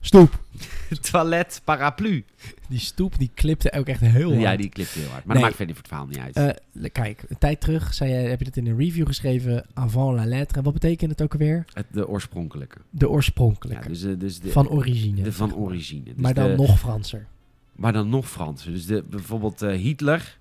Stoep. 0.00 0.38
Toilet, 1.10 1.60
paraplu. 1.64 2.24
Die 2.68 2.78
stoep 2.78 3.18
die 3.18 3.30
klipte 3.34 3.72
ook 3.72 3.86
echt 3.86 4.00
heel 4.00 4.28
hard. 4.30 4.40
Ja, 4.40 4.56
die 4.56 4.68
klipt 4.68 4.90
heel 4.90 5.08
hard. 5.08 5.24
Maar 5.24 5.34
Nee. 5.34 5.34
dat 5.34 5.42
maakt 5.42 5.56
verder 5.56 5.74
voor 5.74 5.84
het 5.84 5.92
verhaal 5.92 6.06
niet 6.06 6.36
uit. 6.36 6.56
Eh, 6.82 6.90
kijk, 6.92 7.24
een 7.28 7.38
tijd 7.38 7.60
terug 7.60 7.94
zei 7.94 8.10
je, 8.10 8.16
heb 8.16 8.38
je 8.40 8.46
het 8.46 8.56
in 8.56 8.66
een 8.66 8.76
review 8.76 9.06
geschreven. 9.06 9.66
Avant 9.74 10.16
la 10.16 10.24
lettre. 10.24 10.58
En 10.58 10.64
wat 10.64 10.72
betekent 10.72 11.10
het 11.10 11.22
ook 11.22 11.32
alweer? 11.32 11.64
Het, 11.72 11.86
de 11.90 12.08
oorspronkelijke. 12.08 12.78
De 12.90 13.06
Ja, 13.06 13.12
oorspronkelijke. 13.12 13.88
dus, 13.88 14.00
de- 14.00 14.16
dus 14.16 14.40
de, 14.40 14.50
van 14.50 14.68
origine. 14.68 15.22
de 15.22 15.32
van 15.32 15.54
origine. 15.54 16.04
Dus 16.04 16.14
maar 16.16 16.34
dan 16.34 16.48
de- 16.50 16.56
nog 16.56 16.78
Franser. 16.78 17.26
Maar 17.72 17.92
dan 17.92 18.08
nog 18.08 18.30
Fransen. 18.30 18.72
Dus 18.72 18.86
de, 18.86 19.04
bijvoorbeeld 19.10 19.62
eh, 19.62 19.76
Hitler 19.76 20.38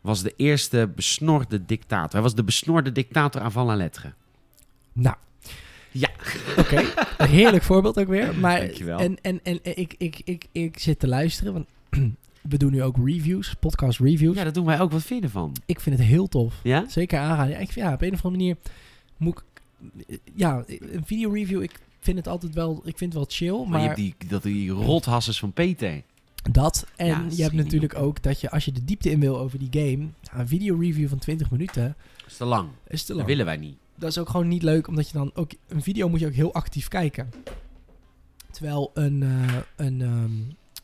was 0.00 0.22
de 0.22 0.32
eerste 0.36 0.90
besnorde 0.94 1.64
dictator. 1.64 2.10
Hij 2.12 2.22
was 2.22 2.34
de 2.34 2.44
besnorde 2.44 2.92
dictator 2.92 3.40
avant 3.42 3.66
la 3.66 3.76
lettre. 3.76 4.12
Nou. 4.92 5.16
Ja. 5.96 6.10
Oké, 6.58 6.82
een 7.18 7.28
heerlijk 7.28 7.62
voorbeeld 7.62 7.98
ook 7.98 8.08
weer. 8.08 8.34
Maar, 8.38 8.58
Dankjewel. 8.60 8.98
En, 8.98 9.16
en, 9.22 9.40
en 9.42 9.58
ik, 9.62 9.94
ik, 9.98 10.20
ik, 10.24 10.44
ik 10.52 10.78
zit 10.78 10.98
te 10.98 11.08
luisteren, 11.08 11.52
want 11.52 11.66
we 12.50 12.56
doen 12.58 12.72
nu 12.72 12.82
ook 12.82 12.96
reviews, 13.04 13.54
podcast 13.60 13.98
reviews. 14.00 14.36
Ja, 14.36 14.44
dat 14.44 14.54
doen 14.54 14.64
wij 14.64 14.80
ook. 14.80 14.90
Wat 14.92 15.02
vind 15.02 15.20
je 15.20 15.26
ervan? 15.26 15.52
Ik 15.66 15.80
vind 15.80 15.98
het 15.98 16.06
heel 16.06 16.28
tof. 16.28 16.54
Ja? 16.62 16.84
Zeker 16.88 17.18
aangaan. 17.18 17.48
Ja, 17.48 17.56
ik, 17.56 17.70
ja, 17.70 17.92
op 17.92 18.02
een 18.02 18.12
of 18.12 18.24
andere 18.24 18.42
manier 18.42 18.56
moet 19.16 19.38
ik... 19.38 20.22
Ja, 20.34 20.64
een 20.66 21.04
video 21.06 21.30
review, 21.32 21.62
ik 21.62 21.80
vind 22.00 22.16
het 22.16 22.28
altijd 22.28 22.54
wel... 22.54 22.82
Ik 22.84 22.98
vind 22.98 23.12
het 23.14 23.22
wel 23.22 23.26
chill, 23.30 23.58
Maar, 23.58 23.68
maar, 23.68 23.80
je 23.80 23.86
hebt 23.86 23.98
die, 23.98 24.14
dat, 24.28 24.42
die 24.42 24.70
rothassers 24.70 25.38
van 25.38 25.52
Peter. 25.52 26.02
dat... 26.50 26.86
En 26.96 27.06
Ja, 27.06 27.22
dat 27.22 27.36
je 27.36 27.42
hebt 27.42 27.54
natuurlijk 27.54 27.94
ook 27.98 28.22
dat 28.22 28.40
je, 28.40 28.50
als 28.50 28.64
je 28.64 28.72
de 28.72 28.84
diepte 28.84 29.10
in 29.10 29.20
wil 29.20 29.38
over 29.38 29.58
die 29.58 29.68
game... 29.70 30.08
Een 30.40 30.48
video 30.48 30.76
review 30.80 31.08
van 31.08 31.18
20 31.18 31.50
minuten 31.50 31.96
Dat 32.16 32.26
is 32.30 32.36
te 32.36 32.44
lang. 32.44 32.68
is 32.88 33.00
te 33.00 33.06
Dat 33.06 33.16
lang. 33.16 33.28
willen 33.28 33.44
wij 33.44 33.56
niet. 33.56 33.76
Dat 33.96 34.10
is 34.10 34.18
ook 34.18 34.28
gewoon 34.28 34.48
niet 34.48 34.62
leuk, 34.62 34.88
omdat 34.88 35.08
je 35.08 35.18
dan 35.18 35.30
ook... 35.34 35.50
Een 35.68 35.82
video 35.82 36.08
moet 36.08 36.20
je 36.20 36.26
ook 36.26 36.32
heel 36.32 36.54
actief 36.54 36.88
kijken. 36.88 37.30
Terwijl 38.50 38.90
een, 38.94 39.22
eh, 39.22 39.56
een, 39.76 40.02
ehm, 40.02 40.32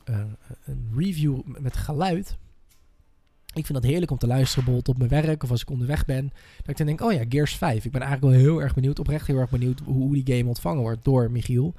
eh, 0.04 0.24
een 0.64 0.92
review 0.96 1.40
met 1.44 1.76
geluid... 1.76 2.38
Ik 3.54 3.66
vind 3.66 3.80
dat 3.82 3.90
heerlijk 3.90 4.10
om 4.10 4.18
te 4.18 4.26
luisteren, 4.26 4.64
bijvoorbeeld 4.64 4.96
op 4.96 5.08
mijn 5.08 5.24
werk 5.24 5.42
of 5.42 5.50
als 5.50 5.60
ik 5.60 5.70
onderweg 5.70 6.04
ben. 6.04 6.32
Dat 6.56 6.68
ik 6.68 6.76
dan 6.76 6.86
denk, 6.86 7.00
oh 7.00 7.12
ja, 7.12 7.24
Gears 7.28 7.56
5. 7.56 7.84
Ik 7.84 7.92
ben 7.92 8.00
eigenlijk 8.00 8.32
wel 8.32 8.42
heel 8.42 8.62
erg 8.62 8.74
benieuwd, 8.74 8.98
oprecht 8.98 9.26
heel 9.26 9.38
erg 9.38 9.50
benieuwd 9.50 9.80
hoe, 9.84 9.94
hoe 9.94 10.22
die 10.22 10.36
game 10.36 10.48
ontvangen 10.48 10.82
wordt 10.82 11.04
door 11.04 11.30
Michiel. 11.30 11.74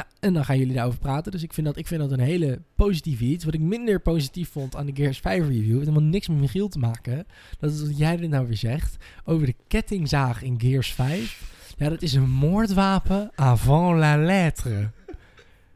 Nou, 0.00 0.12
en 0.20 0.32
dan 0.32 0.44
gaan 0.44 0.58
jullie 0.58 0.74
daarover 0.74 0.98
praten. 0.98 1.32
Dus 1.32 1.42
ik 1.42 1.52
vind 1.52 1.66
dat, 1.66 1.76
ik 1.76 1.86
vind 1.86 2.00
dat 2.00 2.10
een 2.10 2.20
hele 2.20 2.60
positieve 2.74 3.24
iets. 3.24 3.44
Wat 3.44 3.54
ik 3.54 3.60
minder 3.60 4.00
positief 4.00 4.50
vond 4.50 4.76
aan 4.76 4.86
de 4.86 4.94
Gears 4.94 5.18
5 5.18 5.46
review, 5.46 5.74
heeft 5.74 5.86
helemaal 5.86 6.08
niks 6.08 6.28
met 6.28 6.38
Michiel 6.38 6.68
te 6.68 6.78
maken. 6.78 7.26
Dat 7.58 7.72
is 7.72 7.80
wat 7.80 7.98
jij 7.98 8.20
er 8.20 8.28
nou 8.28 8.46
weer 8.46 8.56
zegt 8.56 8.96
over 9.24 9.46
de 9.46 9.54
kettingzaag 9.68 10.42
in 10.42 10.60
Gears 10.60 10.92
5. 10.92 11.74
Ja, 11.76 11.88
dat 11.88 12.02
is 12.02 12.12
een 12.12 12.30
moordwapen 12.30 13.30
avant 13.34 13.98
la 13.98 14.16
lettre. 14.16 14.90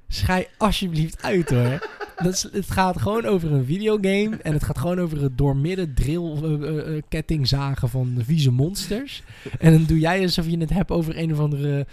Schij 0.08 0.48
alsjeblieft 0.56 1.22
uit 1.22 1.50
hoor. 1.50 1.88
Dat 2.22 2.48
het 2.52 2.70
gaat 2.70 3.00
gewoon 3.00 3.24
over 3.24 3.52
een 3.52 3.64
videogame. 3.64 4.36
En 4.36 4.52
het 4.52 4.64
gaat 4.64 4.78
gewoon 4.78 4.98
over 4.98 5.22
het 5.22 5.38
doormidden 5.38 5.94
drill 5.94 6.32
eh, 6.32 7.02
kettingzagen 7.08 7.88
van 7.88 8.18
vieze 8.24 8.50
monsters. 8.50 9.22
En 9.58 9.72
dan 9.72 9.84
doe 9.84 9.98
jij 9.98 10.22
alsof 10.22 10.46
je 10.46 10.58
het 10.58 10.70
hebt 10.70 10.90
over 10.90 11.18
een 11.18 11.32
of 11.32 11.38
andere, 11.38 11.86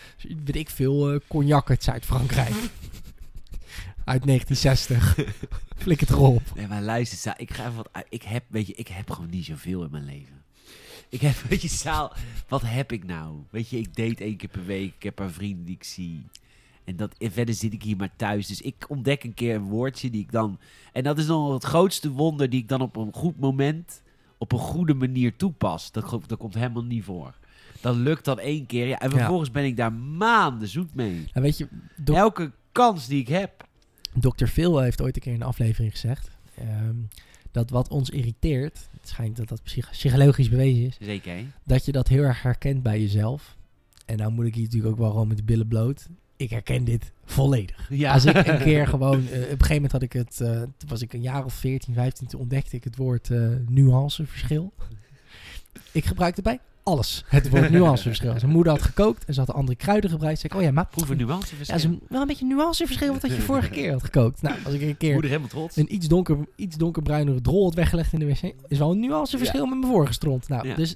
weet 0.44 0.56
ik 0.56 0.70
veel, 0.70 1.12
eh, 1.12 1.20
cognac 1.28 1.70
uit 1.70 1.84
Zuid-Frankrijk. 1.84 2.56
Uit 4.06 4.26
1960. 4.26 5.18
Flik 5.78 6.00
het 6.00 6.10
erop. 6.10 6.42
Nee, 6.56 6.68
maar 6.68 6.82
luister, 6.82 7.34
ik 7.38 7.54
ga 7.54 7.64
even 7.64 7.76
wat 7.76 7.90
uit. 7.92 8.06
Ik 8.10 8.24
heb, 8.24 8.44
weet 8.48 8.68
je, 8.68 8.74
ik 8.74 8.88
heb 8.88 9.10
gewoon 9.10 9.30
niet 9.30 9.46
zoveel 9.46 9.84
in 9.84 9.92
mijn 9.92 10.06
leven. 10.06 10.44
Ik 11.10 11.22
heb, 11.22 11.36
weet 11.50 11.62
je, 11.62 11.68
zaal, 11.68 12.14
wat 12.48 12.62
heb 12.66 12.92
ik 12.92 13.04
nou? 13.04 13.36
Weet 13.50 13.70
je, 13.70 13.78
ik 13.78 13.96
date 13.96 14.24
één 14.24 14.38
keer 14.38 14.50
per 14.50 14.66
week. 14.66 14.94
Ik 14.96 15.04
heb 15.04 15.20
een 15.20 15.32
vrienden 15.32 15.66
die 15.66 15.76
ik 15.76 15.84
zie. 15.84 16.26
En, 16.84 16.96
dat, 16.96 17.16
en 17.18 17.32
verder 17.32 17.56
zit 17.56 17.74
ik 17.74 17.84
hier 17.84 17.98
maar 17.98 18.16
thuis. 18.16 18.48
Dus 18.48 18.62
ik 18.62 18.86
ontdek 18.90 19.24
een 19.24 19.34
keer 19.34 19.56
een 19.56 19.64
woordje 19.70 20.10
die 20.10 20.22
ik 20.22 20.32
dan... 20.32 20.60
En 20.94 21.04
dat 21.04 21.18
is 21.18 21.26
dan 21.26 21.54
het 21.54 21.64
grootste 21.64 22.12
wonder 22.12 22.50
die 22.50 22.62
ik 22.62 22.68
dan 22.68 22.82
op 22.82 22.96
een 22.96 23.14
goed 23.14 23.40
moment... 23.40 24.02
op 24.38 24.52
een 24.52 24.60
goede 24.60 24.94
manier 24.94 25.36
toepas. 25.36 25.92
Dat, 25.92 26.20
dat 26.28 26.38
komt 26.38 26.54
helemaal 26.54 26.84
niet 26.84 27.04
voor. 27.04 27.34
Dat 27.82 27.96
lukt 27.96 28.26
dan 28.26 28.40
één 28.40 28.66
keer. 28.66 28.88
Ja, 28.88 29.00
en 29.00 29.10
Ja. 29.10 29.18
vervolgens 29.18 29.52
ben 29.52 29.66
ik 29.66 29.78
daar 29.78 29.94
maanden 29.94 30.68
zoet 30.68 30.94
mee. 30.96 31.28
En 31.34 31.42
weet 31.42 31.58
je, 31.58 31.68
Elke 32.06 32.52
kans 32.72 33.08
die 33.08 33.20
ik 33.20 33.28
heb. 33.28 33.68
Dr. 34.20 34.46
Phil 34.46 34.80
heeft 34.80 35.02
ooit 35.02 35.16
een 35.16 35.22
keer 35.22 35.34
in 35.34 35.42
een 35.42 35.48
aflevering 35.48 35.92
gezegd... 35.92 36.30
ehm, 36.56 36.96
dat 37.52 37.70
wat 37.70 37.90
ons 37.90 38.10
irriteert... 38.10 38.90
Het 39.00 39.10
schijnt 39.10 39.38
dat 39.38 39.48
dat 39.48 39.64
psych- 39.64 39.90
psychologisch 39.92 40.50
bewezen 40.50 40.86
is... 40.86 40.98
Zeker, 41.02 41.36
hè? 41.36 41.46
dat 41.64 41.86
je 41.86 41.92
dat 41.92 42.08
heel 42.08 42.24
erg 42.24 42.42
herkent 42.42 42.84
bij 42.84 43.00
jezelf. 43.02 43.58
En 44.06 44.18
nou 44.18 44.32
moet 44.32 44.46
ik 44.46 44.56
hier 44.56 44.64
natuurlijk 44.64 44.92
ook 44.94 45.00
wel 45.00 45.10
gewoon 45.12 45.28
met 45.28 45.38
de 45.38 45.44
billen 45.44 45.68
bloot. 45.68 46.08
Ik 46.42 46.50
herken 46.50 46.84
dit 46.84 47.12
volledig. 47.26 47.88
Ja. 47.90 48.14
Als 48.14 48.26
ik 48.26 48.48
een 48.48 48.58
keer 48.58 48.88
gewoon... 48.94 49.14
eh, 49.14 49.20
op 49.20 49.32
een 49.32 49.42
gegeven 49.48 49.74
moment 49.74 49.92
had 49.92 50.02
ik 50.02 50.14
het... 50.14 50.42
eh, 50.42 50.50
toen 50.62 50.90
was 50.90 51.02
ik 51.02 51.14
een 51.14 51.22
jaar 51.22 51.46
of 51.46 51.54
14, 51.54 51.94
15. 51.94 52.28
Toen 52.28 52.40
ontdekte 52.40 52.76
ik 52.76 52.84
het 52.84 52.96
woord 52.96 53.30
eh 53.30 53.40
nuanceverschil. 53.68 54.74
ik 55.92 56.06
gebruikte 56.06 56.42
bij 56.42 56.60
alles 56.84 57.24
het 57.28 57.50
woord 57.50 57.70
nuanceverschil. 57.80 58.40
Zijn 58.40 58.52
moeder 58.52 58.72
had 58.74 58.82
gekookt 58.82 59.26
en 59.26 59.34
ze 59.34 59.40
had 59.40 59.54
andere 59.54 59.78
kruiden 59.78 60.10
gebruikt. 60.10 60.40
Zei 60.40 60.54
ik, 60.54 60.60
oh 60.60 60.66
ja, 60.66 60.72
maar... 60.72 60.88
Proef 60.88 61.10
een 61.10 61.18
Ja, 61.18 61.26
nuanceverschil. 61.26 61.76
is 61.76 61.84
een, 61.84 62.00
wel 62.10 62.22
een 62.22 62.28
beetje 62.28 62.46
nuanceverschil 62.46 63.12
wat 63.12 63.22
dat 63.22 63.36
je 63.36 63.42
vorige 63.42 63.70
keer 63.70 63.92
had 63.92 64.04
gekookt. 64.04 64.42
Nou, 64.42 64.56
als 64.66 64.74
ik 64.74 64.82
een 64.82 64.98
keer 64.98 65.12
Moeder 65.12 65.30
helemaal 65.30 65.50
trots. 65.52 65.76
een 65.78 65.94
iets, 65.94 66.08
donker, 66.08 66.38
iets 66.56 66.78
donkerbruinere 66.78 67.42
drol 67.42 67.64
had 67.64 67.74
weggelegd 67.74 68.14
in 68.14 68.20
de 68.20 68.26
wc... 68.26 68.54
is 68.68 68.78
wel 68.78 68.92
een 68.92 69.00
nuanceverschil 69.00 69.66
met 69.66 69.80
mijn 69.80 69.92
vorige 69.92 70.14
stront. 70.14 70.48
Nou, 70.50 70.68
Ja. 70.68 70.76
dus 70.76 70.96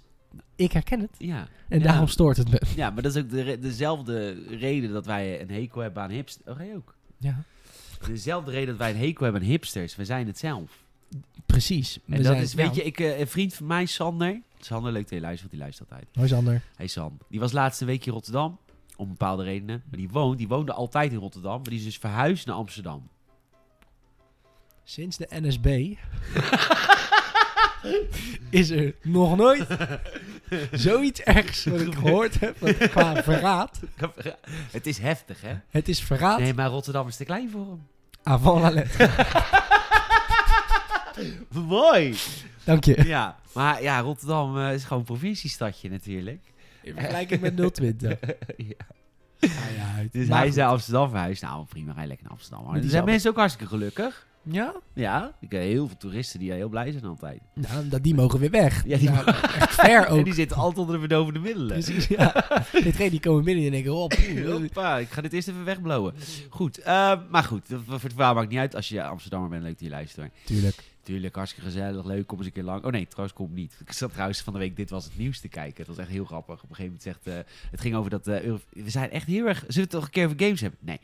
ik 0.56 0.72
herken 0.72 1.00
het. 1.00 1.10
Ja. 1.18 1.48
En 1.70 1.80
Ja. 1.80 1.86
daarom 1.86 2.08
stoort 2.08 2.38
het 2.38 2.52
me. 2.52 2.62
Ja, 2.76 2.90
maar 2.90 3.04
dat 3.04 3.16
is 3.16 3.22
ook 3.24 3.30
de 3.30 3.42
re- 3.42 3.60
dezelfde 3.60 4.32
reden 4.58 4.92
dat 4.94 5.06
wij 5.06 5.42
een 5.42 5.50
hekel 5.52 5.82
hebben 5.82 6.04
aan 6.04 6.10
hipsters. 6.10 6.48
Oh, 6.58 6.66
jij 6.66 6.76
ook? 6.76 6.96
Ja, 7.18 7.44
Dezelfde 8.08 8.52
reden 8.52 8.68
dat 8.68 8.78
wij 8.78 8.90
een 8.92 8.98
hekel 8.98 9.24
hebben 9.24 9.42
aan 9.42 9.48
hipsters. 9.48 9.96
We 9.96 10.06
zijn 10.06 10.28
het 10.28 10.38
zelf. 10.38 10.84
precies. 11.46 12.00
En 12.10 12.24
dat 12.24 12.38
is, 12.38 12.54
weet 12.54 12.76
je, 12.76 12.84
ik, 12.84 13.00
eh, 13.00 13.20
een 13.20 13.28
vriend 13.28 13.54
van 13.54 13.66
mij, 13.68 13.86
Sander. 13.86 14.42
Sander, 14.60 14.92
leuk 14.92 15.02
dat 15.02 15.10
je 15.14 15.20
luistert, 15.20 15.42
want 15.42 15.52
die 15.52 15.60
luistert 15.62 15.90
altijd. 15.92 16.10
Hoi 16.16 16.28
Sander. 16.28 16.62
Hey 16.76 16.88
San, 16.88 17.18
die 17.30 17.40
was 17.40 17.52
laatste 17.52 17.86
week 17.86 18.06
in 18.06 18.14
Rotterdam. 18.14 18.58
Om 18.96 19.08
bepaalde 19.08 19.44
redenen. 19.44 19.84
Maar 19.90 20.00
die, 20.00 20.10
woont, 20.10 20.38
die 20.38 20.48
woonde 20.48 20.74
altijd 20.74 21.12
in 21.12 21.18
Rotterdam. 21.18 21.56
Maar 21.56 21.70
die 21.70 21.78
is 21.80 21.84
dus 21.84 21.98
verhuisd 21.98 22.46
naar 22.46 22.56
Amsterdam. 22.56 23.08
Sinds 24.84 25.18
de 25.18 25.28
NSB 25.30 25.66
is 28.50 28.70
er 28.70 28.96
nog 29.02 29.36
nooit 29.38 29.68
zoiets 30.72 31.22
ergs 31.22 31.66
wat 31.66 31.82
ik 31.82 31.94
gehoord 31.96 32.40
heb 32.40 32.60
wat 32.60 32.78
qua 32.78 33.24
verraad. 33.24 33.80
het 34.72 34.88
is 34.88 34.98
heftig, 34.98 35.42
hè? 35.42 35.54
Het 35.70 35.88
is 35.88 36.02
verraad 36.02 36.40
Nee, 36.40 36.54
maar 36.54 36.70
Rotterdam 36.70 37.08
is 37.08 37.16
te 37.16 37.26
klein 37.26 37.50
voor 37.50 37.66
hem. 37.66 37.88
avant 38.24 38.62
la 38.62 38.70
lettre. 38.70 39.10
Mooi! 41.52 42.16
Dank 42.64 42.84
je. 42.84 43.04
Ja, 43.06 43.40
maar 43.54 43.82
ja, 43.82 44.00
Rotterdam 44.00 44.58
eh, 44.60 44.74
is 44.74 44.84
gewoon 44.84 45.00
een 45.00 45.06
provinciestadje 45.06 45.90
natuurlijk. 45.90 46.42
In 46.82 46.94
vergelijking 46.94 47.42
met 47.42 47.74
020. 47.74 48.10
ja. 48.58 48.74
Ah, 49.40 49.50
ja. 49.78 50.04
Dus 50.12 50.28
hij 50.28 50.48
is 50.48 50.56
naar 50.56 50.68
Amsterdam 50.68 51.10
verhuisd. 51.10 51.42
Nou, 51.42 51.66
prima, 51.66 51.94
hij 51.96 52.08
lekker 52.08 52.24
naar 52.26 52.34
Amsterdam. 52.34 52.64
Maar 52.66 52.74
die 52.74 52.84
er 52.84 52.90
zijn 52.90 53.06
mensen 53.06 53.30
ook 53.30 53.38
hartstikke 53.38 53.68
gelukkig. 53.74 54.26
Ja? 54.52 54.74
Ja, 54.94 55.32
ik 55.40 55.52
heb 55.52 55.62
heel 55.62 55.88
veel 55.88 55.98
toeristen 55.98 56.40
die 56.40 56.52
heel 56.52 56.70
blij 56.70 56.92
zijn 56.92 57.06
altijd. 57.06 57.42
Nou, 57.54 57.88
dat, 57.90 58.04
die 58.04 58.16
mogen 58.16 58.40
weer 58.40 58.50
weg. 58.50 58.84
Ja, 58.86 58.98
die 58.98 59.10
Nou, 59.10 59.28
echt 59.60 59.76
ver 59.76 60.06
En 60.06 60.08
ook. 60.08 60.26
die 60.26 60.34
zitten 60.34 60.58
altijd 60.58 60.78
onder 60.78 60.94
de 60.94 61.00
verdovende 61.08 61.40
middelen. 61.40 61.68
Precies, 61.68 62.08
ja. 62.08 62.46
Dit 62.84 62.98
die 62.98 63.20
komen 63.20 63.44
binnen 63.44 63.66
en 63.66 63.72
denken, 63.72 63.94
oh, 63.94 64.08
poeh, 64.08 64.52
Hoppa, 64.52 64.98
ik 64.98 65.10
ga 65.10 65.22
dit 65.22 65.34
eerst 65.34 65.48
even 65.48 65.66
wegblowen. 65.66 66.14
Goed, 66.50 66.78
eh, 66.78 67.20
maar 67.30 67.44
goed, 67.44 67.68
voor 67.86 68.00
het 68.02 68.14
verhaal 68.14 68.34
maakt 68.34 68.50
niet 68.50 68.60
uit. 68.60 68.76
Als 68.76 68.90
je 68.90 69.04
Amsterdammer 69.04 69.50
bent, 69.50 69.64
leuk 69.64 69.72
dat 69.72 69.82
je 69.82 69.90
luistert. 69.90 70.34
Tuurlijk. 70.46 70.94
Tuurlijk, 71.06 71.36
hartstikke 71.36 71.70
gezellig, 71.70 72.06
leuk, 72.06 72.28
kom 72.28 72.38
eens 72.38 72.48
een 72.48 72.54
keer 72.54 72.64
lang. 72.64 72.84
Oh 72.84 72.92
nee, 72.92 73.08
trouwens, 73.08 73.38
kom 73.38 73.54
niet. 73.54 73.78
Ik 73.86 73.92
zat 73.92 74.12
trouwens 74.12 74.42
van 74.42 74.54
de 74.54 74.60
week, 74.60 74.76
dit 74.76 74.90
was 74.90 75.04
het 75.04 75.18
nieuws 75.18 75.40
te 75.40 75.48
kijken. 75.48 75.78
Het 75.78 75.88
was 75.88 75.98
echt 75.98 76.10
heel 76.10 76.26
grappig. 76.26 76.64
Op 76.64 76.70
een 76.70 76.76
gegeven 76.76 77.00
moment 77.02 77.04
zegt, 77.24 77.38
eh, 77.38 77.52
het 77.72 77.82
ging 77.82 77.96
over 77.96 78.10
dat, 78.10 78.28
eh, 78.28 78.54
we 78.70 78.90
zijn 78.90 79.12
echt 79.12 79.28
heel 79.28 79.48
erg, 79.48 79.58
zullen 79.58 79.74
we 79.74 79.82
het 79.82 79.90
toch 79.90 80.04
een 80.04 80.10
keer 80.10 80.26
over 80.26 80.40
games 80.40 80.62
hebben? 80.62 80.80
Nee. 80.82 81.00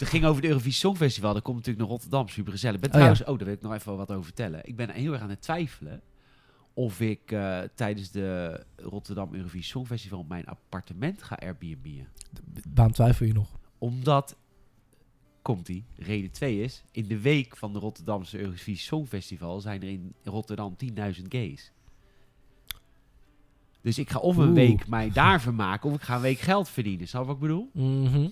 Het 0.00 0.08
ging 0.08 0.24
over 0.24 0.36
het 0.36 0.50
Eurovisie 0.50 0.78
Songfestival. 0.80 1.34
Dat 1.34 1.42
komt 1.42 1.56
natuurlijk 1.56 1.84
naar 1.84 1.92
Rotterdam, 1.92 2.28
super 2.28 2.52
gezellig. 2.52 2.74
Ik 2.74 2.80
ben 2.80 2.90
Oh, 2.90 2.96
ja. 2.96 3.00
trouwens, 3.02 3.30
oh, 3.32 3.36
daar 3.38 3.46
wil 3.46 3.54
ik 3.56 3.62
nog 3.62 3.72
even 3.74 3.96
wat 3.96 4.10
over 4.10 4.24
vertellen. 4.24 4.60
Ik 4.64 4.76
ben 4.76 4.90
heel 4.90 5.12
erg 5.12 5.22
aan 5.22 5.30
het 5.30 5.42
twijfelen 5.42 6.00
of 6.74 7.00
ik 7.00 7.32
eh, 7.32 7.60
tijdens 7.74 8.10
de 8.10 8.60
Rotterdam 8.76 9.34
Eurovisie 9.34 9.70
Songfestival 9.70 10.24
mijn 10.28 10.46
appartement 10.46 11.22
ga 11.22 11.34
Airbnb'en 11.38 12.08
Waarom 12.74 12.94
twijfel 12.94 13.26
je 13.26 13.32
nog? 13.32 13.48
omdat, 13.78 14.36
komt 15.42 15.68
ie, 15.68 15.84
reden 15.96 16.30
2 16.30 16.62
is, 16.62 16.82
in 16.90 17.06
de 17.06 17.20
week 17.20 17.56
van 17.56 17.72
de 17.72 17.78
Rotterdamse 17.78 18.38
Eurovisie 18.38 18.76
Songfestival 18.76 19.60
zijn 19.60 19.82
er 19.82 19.88
in 19.88 20.14
Rotterdam 20.24 20.76
10.000 20.84 20.92
gays. 21.28 21.72
Dus 23.82 23.98
ik 23.98 24.10
ga 24.10 24.18
of 24.18 24.36
een 24.36 24.44
Oeh. 24.46 24.54
week 24.54 24.86
mij 24.88 25.10
daar 25.10 25.40
vermaken, 25.40 25.90
of 25.90 25.96
ik 25.96 26.02
ga 26.02 26.14
een 26.14 26.20
week 26.20 26.38
geld 26.38 26.68
verdienen. 26.68 27.08
Snap 27.08 27.26
wat 27.26 27.34
ik 27.34 27.40
bedoel? 27.40 27.70
Mhm. 27.72 28.28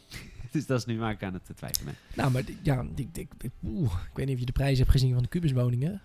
Dus 0.53 0.67
dat 0.67 0.79
is 0.79 0.85
nu 0.85 0.99
waar 0.99 1.11
ik 1.13 1.23
aan 1.23 1.33
het 1.33 1.51
twijfelen 1.57 1.85
ben. 1.85 1.95
Nou, 2.15 2.31
maar 2.33 2.43
ja, 2.63 2.85
ik, 2.95 3.09
ik, 3.17 3.29
ik, 3.41 3.51
oeh, 3.65 3.93
ik 4.11 4.17
weet 4.17 4.25
niet 4.27 4.35
of 4.35 4.41
je 4.41 4.47
de 4.47 4.53
prijs 4.53 4.79
hebt 4.79 4.91
gezien 4.91 5.13
van 5.15 5.23
de 5.23 5.29
kubuswoningen. 5.29 6.01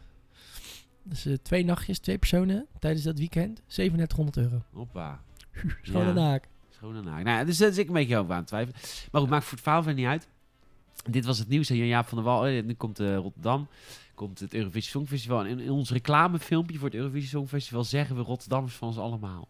Dus 1.03 1.27
twee 1.41 1.65
nachtjes, 1.65 1.99
twee 1.99 2.17
personen 2.17 2.65
tijdens 2.79 3.03
dat 3.03 3.17
weekend, 3.17 3.62
3700 3.67 4.38
euro. 4.38 4.63
Hoppa. 4.73 5.21
Schoon 5.82 6.06
Ja. 6.06 6.12
naak. 6.13 6.47
Schoon 6.69 6.95
en 6.95 7.03
naak. 7.03 7.23
Nou, 7.23 7.45
dus 7.45 7.58
daar 7.58 7.69
zit 7.69 7.77
ik 7.82 7.88
een 7.88 7.93
beetje 7.93 8.17
over 8.17 8.32
aan 8.32 8.38
het 8.38 8.47
twijfelen. 8.47 8.79
Maar 9.12 9.21
goed, 9.21 9.29
maakt 9.29 9.43
voor 9.43 9.53
het 9.53 9.62
verhaal 9.62 9.84
verder 9.84 10.01
niet 10.01 10.10
uit. 10.12 10.27
Dit 11.10 11.25
was 11.25 11.39
het 11.39 11.47
nieuws. 11.47 11.69
En 11.69 11.75
Jan-Jaap 11.77 12.08
van 12.08 12.17
der 12.17 12.27
Wal, 12.27 12.47
eh, 12.47 12.63
nu 12.63 12.73
komt 12.73 12.99
eh, 12.99 13.15
Rotterdam, 13.15 13.67
komt 14.13 14.39
het 14.39 14.53
Eurovisie 14.53 14.89
Songfestival. 14.89 15.39
En 15.39 15.47
in, 15.47 15.60
in 15.60 15.69
ons 15.71 15.91
reclamefilmpje 15.91 16.77
voor 16.77 16.88
het 16.88 16.97
Eurovisie 16.97 17.29
Songfestival 17.29 17.84
zeggen 17.84 18.15
we 18.15 18.21
Rotterdammers 18.21 18.73
van 18.75 18.88
ons 18.88 18.97
allemaal. 18.97 19.47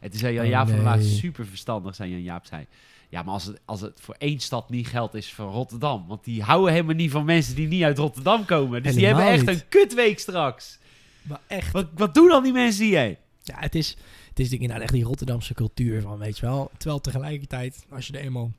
Het 0.00 0.14
is 0.14 0.20
Jan-Jaap 0.20 0.62
Oh, 0.68 0.74
van 0.74 0.84
der 0.84 0.84
Wal 0.94 1.00
super 1.02 1.46
verstandig, 1.46 1.94
zei 1.94 2.10
Jan-Jaap 2.10 2.46
zei. 2.46 2.66
Ja, 3.08 3.22
maar 3.22 3.32
als 3.32 3.44
het, 3.44 3.60
als 3.64 3.80
het 3.80 4.00
voor 4.00 4.14
één 4.18 4.40
stad 4.40 4.70
niet 4.70 4.86
geldt, 4.86 5.14
is 5.14 5.32
voor 5.32 5.50
Rotterdam. 5.50 6.06
Want 6.06 6.24
die 6.24 6.42
houden 6.42 6.72
helemaal 6.72 6.94
niet 6.94 7.10
van 7.10 7.24
mensen 7.24 7.54
die 7.54 7.68
niet 7.68 7.82
uit 7.82 7.98
Rotterdam 7.98 8.44
komen. 8.44 8.82
Dus 8.82 8.94
die 8.94 9.06
hebben 9.06 9.26
echt 9.26 9.46
niet. 9.46 9.48
een 9.48 9.68
kutweek 9.68 10.18
straks. 10.18 10.78
Maar 11.22 11.40
echt. 11.46 11.72
Wat, 11.72 11.86
wat 11.94 12.14
doen 12.14 12.28
dan 12.28 12.42
die 12.42 12.52
mensen 12.52 12.84
hier? 12.84 13.16
Ja, 13.42 13.58
het 13.58 13.74
is, 13.74 13.96
het 14.28 14.38
is 14.38 14.52
inderdaad 14.52 14.80
echt 14.80 14.92
die 14.92 15.04
Rotterdamse 15.04 15.54
cultuur 15.54 16.00
van, 16.02 16.18
weet 16.18 16.38
je 16.38 16.46
wel. 16.46 16.70
Terwijl 16.76 17.00
tegelijkertijd, 17.00 17.86
als 17.90 18.06
je 18.06 18.12
er 18.12 18.24
eenmaal 18.24 18.52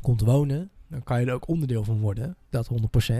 komt 0.00 0.20
wonen, 0.20 0.70
dan 0.88 1.02
kan 1.02 1.20
je 1.20 1.26
er 1.26 1.34
ook 1.34 1.48
onderdeel 1.48 1.84
van 1.84 2.00
worden. 2.00 2.36
Dat 2.50 2.68
100%. 3.10 3.14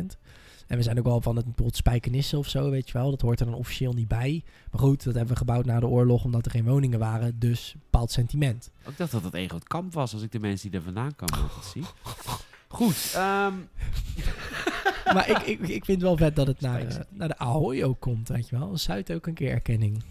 En 0.72 0.78
we 0.78 0.84
zijn 0.84 0.98
ook 0.98 1.04
wel 1.04 1.20
van 1.20 1.36
het 1.36 1.44
bijvoorbeeld 1.44 1.76
spijkenissen 1.76 2.38
of 2.38 2.48
zo, 2.48 2.70
weet 2.70 2.86
je 2.86 2.92
wel. 2.92 3.10
Dat 3.10 3.20
hoort 3.20 3.40
er 3.40 3.46
dan 3.46 3.54
officieel 3.54 3.92
niet 3.92 4.08
bij. 4.08 4.42
Maar 4.70 4.80
goed, 4.80 5.04
dat 5.04 5.14
hebben 5.14 5.32
we 5.32 5.38
gebouwd 5.38 5.64
na 5.64 5.80
de 5.80 5.86
oorlog 5.86 6.24
omdat 6.24 6.44
er 6.44 6.50
geen 6.50 6.64
woningen 6.64 6.98
waren. 6.98 7.38
Dus 7.38 7.74
bepaald 7.78 8.10
sentiment. 8.10 8.70
Ik 8.86 8.96
dacht 8.96 9.12
dat 9.12 9.24
het 9.24 9.34
een 9.34 9.48
groot 9.48 9.68
kamp 9.68 9.92
was 9.92 10.12
als 10.12 10.22
ik 10.22 10.32
de 10.32 10.38
mensen 10.38 10.70
die 10.70 10.78
er 10.78 10.84
vandaan 10.84 11.14
komen 11.14 11.42
altijd 11.42 11.64
zie. 11.64 11.82
Goed, 12.68 13.12
ehm, 13.14 13.54
maar 15.14 15.30
ik, 15.30 15.38
ik, 15.38 15.68
ik 15.68 15.84
vind 15.84 16.02
wel 16.02 16.16
vet 16.16 16.36
dat 16.36 16.46
het 16.46 16.60
naar, 16.60 16.86
eh, 16.86 16.96
naar 17.10 17.28
de 17.28 17.38
Ahoy 17.38 17.82
ook 17.82 18.00
komt, 18.00 18.28
weet 18.28 18.48
je 18.48 18.58
wel. 18.58 18.78
Zuid 18.78 19.12
ook 19.12 19.26
een 19.26 19.34
keer 19.34 19.50
erkenning. 19.50 20.02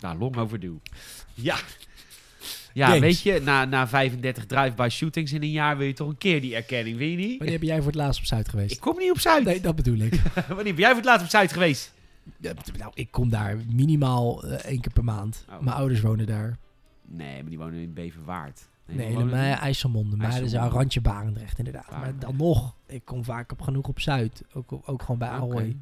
nou, 0.00 0.18
long 0.18 0.36
overdue. 0.36 0.78
Ja. 1.34 1.56
Ja, 2.76 2.86
Games. 2.86 3.00
weet 3.00 3.20
je, 3.20 3.40
na, 3.40 3.64
na 3.64 3.88
35 3.88 4.46
drive-by 4.46 4.88
shootings 4.90 5.32
in 5.32 5.42
een 5.42 5.50
jaar 5.50 5.76
wil 5.76 5.86
je 5.86 5.92
toch 5.92 6.08
een 6.08 6.18
keer 6.18 6.40
die 6.40 6.54
erkenning, 6.54 6.96
wil 6.96 7.06
je 7.06 7.16
niet? 7.16 7.38
Wanneer 7.38 7.58
ben 7.58 7.68
jij 7.68 7.76
voor 7.76 7.86
het 7.86 7.94
laatst 7.94 8.20
op 8.20 8.26
Zuid 8.26 8.48
geweest? 8.48 8.72
Ik 8.74 8.80
kom 8.80 8.98
niet 8.98 9.10
op 9.10 9.18
Zuid. 9.18 9.44
Nee, 9.44 9.60
dat 9.60 9.76
bedoel 9.76 9.98
ik. 9.98 10.22
Wanneer 10.48 10.64
ben 10.64 10.76
jij 10.76 10.86
voor 10.86 10.96
het 10.96 11.04
laatst 11.04 11.24
op 11.24 11.30
Zuid 11.30 11.52
geweest? 11.52 11.92
Ja, 12.36 12.52
nou, 12.78 12.90
ik 12.94 13.10
kom 13.10 13.28
daar 13.28 13.56
minimaal 13.72 14.44
eh, 14.44 14.52
één 14.52 14.80
keer 14.80 14.92
per 14.92 15.04
maand. 15.04 15.44
Oh. 15.48 15.60
Mijn 15.60 15.76
ouders 15.76 16.00
wonen 16.00 16.26
daar. 16.26 16.58
Nee, 17.04 17.40
maar 17.40 17.50
die 17.50 17.58
wonen 17.58 17.80
in 17.80 17.92
Beverwaard. 17.92 18.68
Nee, 18.86 19.14
nee 19.14 19.24
die? 19.24 19.34
IJsselmonde. 19.34 20.16
Maar 20.16 20.30
dat 20.30 20.40
is 20.40 20.52
een 20.52 20.68
randje 20.68 21.00
Barendrecht 21.00 21.58
inderdaad. 21.58 21.90
Maar 21.90 22.18
dan 22.18 22.36
nog, 22.36 22.74
ik 22.86 23.04
kom 23.04 23.24
vaak 23.24 23.52
op 23.52 23.60
genoeg 23.60 23.88
op 23.88 24.00
Zuid. 24.00 24.42
Ook, 24.52 24.72
ook 24.84 25.00
gewoon 25.02 25.18
bij. 25.18 25.28
Ahoy. 25.28 25.76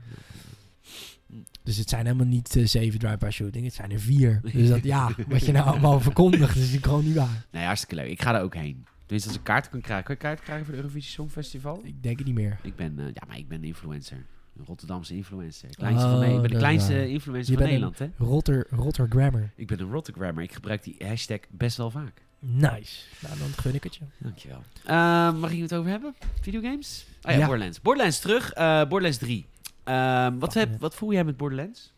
Dus 1.63 1.77
het 1.77 1.89
zijn 1.89 2.07
helemaal 2.07 2.27
niet 2.27 2.57
eh, 2.57 2.67
zeven 2.67 2.99
drive-by 2.99 3.29
shooting. 3.31 3.65
Het 3.65 3.75
zijn 3.75 3.91
er 3.91 4.01
vier. 4.01 4.41
Dus 4.53 4.69
dat, 4.69 4.85
ja, 4.85 5.11
wat 5.29 5.47
je 5.47 5.53
nou 5.53 5.67
allemaal 5.67 6.01
verkondigt, 6.01 6.57
is 6.57 6.77
gewoon 6.81 7.05
niet 7.05 7.15
waar. 7.15 7.47
Nee, 7.51 7.65
hartstikke 7.65 7.95
leuk. 7.95 8.11
Ik 8.11 8.23
ga 8.23 8.33
daar 8.33 8.43
ook 8.43 8.55
heen. 8.55 8.85
Tenminste, 8.99 9.29
als 9.29 9.39
ik 9.39 9.45
kaart 9.45 9.69
kan 9.69 9.81
krijgen. 9.81 10.05
Kan 10.05 10.15
je 10.15 10.21
kaart 10.21 10.41
krijgen 10.41 10.65
voor 10.65 10.75
de 10.75 10.81
Eurovisie 10.81 11.11
Songfestival? 11.11 11.81
Ik 11.85 12.03
denk 12.03 12.17
het 12.19 12.27
niet 12.27 12.37
meer. 12.37 12.59
Ik 12.63 12.77
ben, 12.77 12.99
eh, 12.99 13.05
ja, 13.05 13.23
maar 13.27 13.39
ik 13.39 13.49
ben 13.49 13.59
een 13.59 13.65
influencer. 13.65 14.27
Een 14.59 14.65
Rotterdamse 14.65 15.15
influencer. 15.17 15.69
Kleinste 15.71 16.05
Oh, 16.05 16.11
van 16.11 16.21
Nederland. 16.21 16.45
Ik 16.45 16.51
ben 16.51 16.59
de 16.61 16.65
kleinste 16.65 16.93
waar. 16.93 17.07
influencer 17.09 17.53
Je 17.53 17.59
van 17.59 17.69
bent 17.69 17.81
Nederland, 17.81 17.99
hè? 17.99 18.25
Rotter, 18.77 19.07
Grammar. 19.09 19.53
Ik 19.57 19.67
ben 19.67 19.81
een 19.81 19.91
Rotterdammer. 19.91 20.43
Ik 20.43 20.53
gebruik 20.53 20.83
die 20.83 20.97
hashtag 21.07 21.39
best 21.51 21.77
wel 21.77 21.91
vaak. 21.91 22.23
Nice. 22.39 23.03
Nou, 23.23 23.39
dan 23.39 23.49
gun 23.57 23.75
ik 23.75 23.83
het 23.85 23.95
je. 23.95 24.01
Dankjewel. 24.19 24.63
Ehm 24.85 24.91
waar 25.41 25.51
gingen 25.51 25.57
we 25.57 25.63
het 25.63 25.75
over 25.75 25.91
hebben? 25.91 26.15
Videogames? 26.41 27.07
Oh 27.23 27.31
ja, 27.33 27.39
Ja. 27.39 27.47
Borderlands. 27.47 27.81
Borderlands 27.81 28.19
terug. 28.21 28.53
Eh, 28.53 28.79
Borderlands 28.79 29.19
3. 29.19 29.47
Ehm, 29.85 30.39
wat, 30.39 30.55
heb, 30.55 30.81
wat 30.81 30.95
voel 30.95 31.13
jij 31.13 31.25
met 31.25 31.37
Borderlands? 31.37 31.93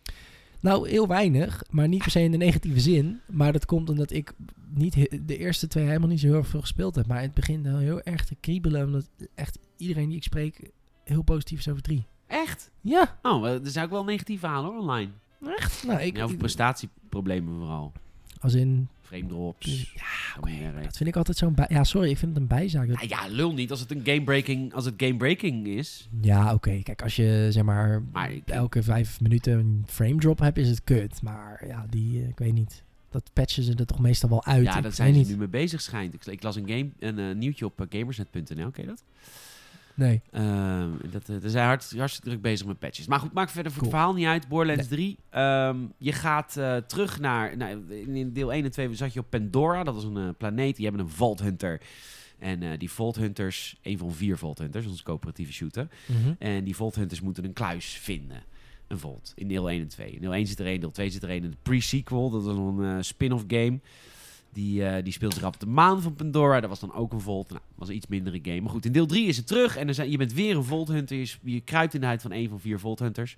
Nou, 0.61 0.88
heel 0.88 1.07
weinig, 1.07 1.62
maar 1.70 1.88
niet 1.88 2.03
per 2.03 2.11
se 2.11 2.20
in 2.20 2.31
de 2.31 2.37
negatieve 2.37 2.81
zin. 2.81 3.20
Maar 3.27 3.53
dat 3.53 3.64
komt 3.66 3.90
omdat 3.90 4.11
ik 4.11 4.33
niet 4.75 4.94
de 5.27 5.37
eerste 5.38 5.66
twee 5.66 5.85
helemaal 5.87 6.09
niet 6.09 6.20
zo 6.20 6.27
heel 6.27 6.44
veel 6.44 6.61
gespeeld 6.61 6.94
heb. 6.94 7.07
Maar 7.07 7.20
het 7.20 7.35
begint 7.35 7.66
wel 7.66 7.79
heel 7.79 8.01
erg 8.03 8.25
te 8.25 8.35
kriebelen, 8.40 8.85
omdat 8.87 9.09
echt 9.35 9.59
iedereen 9.77 10.09
die 10.09 10.16
ik 10.16 10.22
spreek 10.22 10.70
heel 11.05 11.22
positief 11.22 11.59
is 11.59 11.68
over 11.68 11.83
drie. 11.83 12.07
Echt? 12.27 12.70
Ja, 12.81 13.18
Oh, 13.22 13.46
er 13.46 13.61
zijn 13.62 13.85
ook 13.85 13.90
wel 13.90 14.05
negatief 14.05 14.40
verhalen 14.40 14.70
hoor, 14.70 14.81
online. 14.81 15.11
echt? 15.57 15.85
Nou, 15.87 16.01
ik, 16.01 16.16
ja, 16.16 16.25
over 16.25 16.37
prestatieproblemen 16.37 17.55
vooral. 17.59 17.92
Als 18.47 18.55
in, 18.55 18.89
Frame 19.03 19.27
drops. 19.27 19.93
ja, 19.95 20.73
dat 20.83 20.97
vind 20.97 21.09
ik 21.09 21.17
altijd 21.17 21.37
zo'n 21.37 21.55
bij... 21.55 21.67
Ja, 21.69 21.85
sorry, 21.85 22.11
ik 22.11 22.17
vind 22.19 22.33
het 22.33 22.41
een 22.41 22.49
bijzaak. 22.49 22.89
Dat- 22.89 22.97
Nou 22.97 23.09
ja, 23.09 23.27
lul 23.29 23.53
niet 23.53 23.71
als 23.71 23.81
het 23.81 23.91
een 23.91 24.01
game-breaking, 24.05 24.73
als 24.75 24.85
het 24.85 24.95
game-breaking 24.97 25.67
is. 25.67 26.09
Ja, 26.21 26.55
oké. 26.55 26.81
Kijk, 26.83 27.03
als 27.03 27.17
je 27.17 27.47
zeg 27.51 27.63
maar 27.63 28.03
Maar 28.13 28.33
ik- 28.33 28.49
elke 28.49 28.83
vijf 28.83 29.21
minuten 29.21 29.53
een 29.59 29.85
frame 29.87 30.17
drop 30.19 30.39
hebt, 30.39 30.59
is 30.59 30.69
het 30.69 30.85
kut. 30.85 31.23
Maar 31.23 31.65
ja, 31.67 31.87
die, 31.91 32.23
eh, 32.23 32.29
ik 32.29 32.39
weet 32.39 32.53
niet. 32.53 32.83
Dat 33.11 33.31
patchen 33.33 33.63
ze 33.63 33.75
er 33.75 33.87
toch 33.87 33.99
meestal 34.01 34.29
wel 34.29 34.45
uit. 34.45 34.65
Ja, 34.65 34.81
daar 34.81 34.93
zijn 34.93 35.13
ze 35.13 35.19
niet. 35.19 35.29
nu 35.29 35.37
mee 35.37 35.49
bezig 35.49 35.81
schijnt. 35.81 36.15
Ik, 36.15 36.27
ik 36.27 36.43
las 36.43 36.57
een, 36.57 36.69
game, 36.69 36.89
een 36.99 37.19
eh, 37.19 37.35
nieuwtje 37.35 37.65
op 37.65 37.81
eh, 37.81 37.87
gamersnet.nl, 37.99 38.71
ken 38.71 38.83
je 38.83 38.87
dat? 38.89 39.03
Nee. 39.97 40.23
Ehm, 40.31 40.91
dat, 41.11 41.29
eh, 41.29 41.37
zijn 41.45 41.67
hard, 41.67 41.93
hartstikke 41.97 42.29
druk 42.29 42.43
bezig 42.43 42.67
met 42.67 42.79
patches. 42.79 43.07
Maar 43.07 43.19
goed, 43.21 43.33
maakt 43.33 43.51
verder 43.51 43.73
voor 43.73 43.81
Cool. 43.81 43.93
het 43.93 44.01
verhaal 44.01 44.19
niet 44.19 44.27
uit. 44.27 44.49
Borderlands 44.49 44.89
3. 44.89 45.19
Ehm, 45.31 45.77
je 45.99 46.13
gaat 46.13 46.57
eh, 46.57 46.77
terug 46.77 47.21
naar... 47.21 47.57
Nou, 47.57 47.93
in 47.93 48.33
deel 48.33 48.53
1 48.53 48.65
en 48.65 48.71
2 48.71 48.95
zat 48.95 49.13
je 49.13 49.21
op 49.21 49.31
Pandora. 49.31 49.85
Dat 49.85 49.95
was 49.95 50.05
een 50.05 50.17
eh, 50.17 50.29
planeet. 50.39 50.77
Die 50.77 50.85
hebben 50.87 51.05
een 51.05 51.11
Vault 51.11 51.41
Hunter. 51.41 51.81
En 52.39 52.79
die 52.79 52.91
Vault 52.91 53.17
Hunters... 53.17 53.79
Een 53.83 53.99
van 53.99 54.13
vier 54.13 54.39
Vault 54.39 54.59
Hunters. 54.59 54.87
Een 54.87 55.03
coöperatieve 55.03 55.53
shooter. 55.53 55.89
Mhm. 56.07 56.35
En 56.39 56.65
die 56.65 56.77
Vault 56.77 56.95
Hunters 56.95 57.21
moeten 57.21 57.45
een 57.45 57.53
kluis 57.53 57.87
vinden. 57.87 58.43
Een 58.87 58.99
Vault. 58.99 59.33
In 59.37 59.49
deel 59.49 59.71
1 59.71 59.81
en 59.81 59.89
2. 59.89 60.11
In 60.11 60.21
deel 60.21 60.35
1 60.35 60.47
zit 60.47 60.59
er 60.59 60.67
één, 60.67 60.81
deel 60.81 60.91
2 60.91 61.11
zit 61.11 61.23
er 61.23 61.29
één. 61.29 61.45
En 61.45 61.51
de 61.51 61.57
pre-sequel, 61.63 62.31
dat 62.31 62.43
is 62.43 62.49
een 62.49 63.05
spin-off 63.05 63.45
game. 63.47 63.81
Die, 64.57 64.85
eh, 64.85 65.05
die 65.05 65.12
speelt 65.12 65.35
zich 65.35 65.42
af 65.42 65.55
op 65.55 65.61
de 65.61 65.66
maan 65.66 66.03
van 66.03 66.14
Pandora. 66.14 66.61
Dat 66.61 66.69
was 66.69 66.81
dan 66.81 66.95
ook 66.95 67.12
een 67.12 67.21
Vault. 67.21 67.49
Nou, 67.49 67.61
was 67.75 67.88
een 67.88 67.95
iets 67.95 68.07
mindere 68.07 68.38
game. 68.42 68.61
Maar 68.61 68.71
goed, 68.71 68.85
in 68.85 68.92
deel 68.92 69.07
3 69.07 69.27
is 69.27 69.37
het 69.37 69.47
terug. 69.47 69.77
En 69.77 69.88
er 69.88 69.95
zijn, 69.95 70.11
je 70.11 70.16
bent 70.16 70.33
weer 70.33 70.57
een 70.57 70.64
Vault 70.64 70.88
Hunter. 70.88 71.16
Je, 71.16 71.35
je 71.42 71.61
kruipt 71.61 71.95
in 71.95 72.01
de 72.01 72.07
huid 72.07 72.23
van 72.23 72.33
één 72.33 72.49
van 72.49 72.61
vier 72.61 72.79
Vault 72.79 72.99
Hunters. 72.99 73.37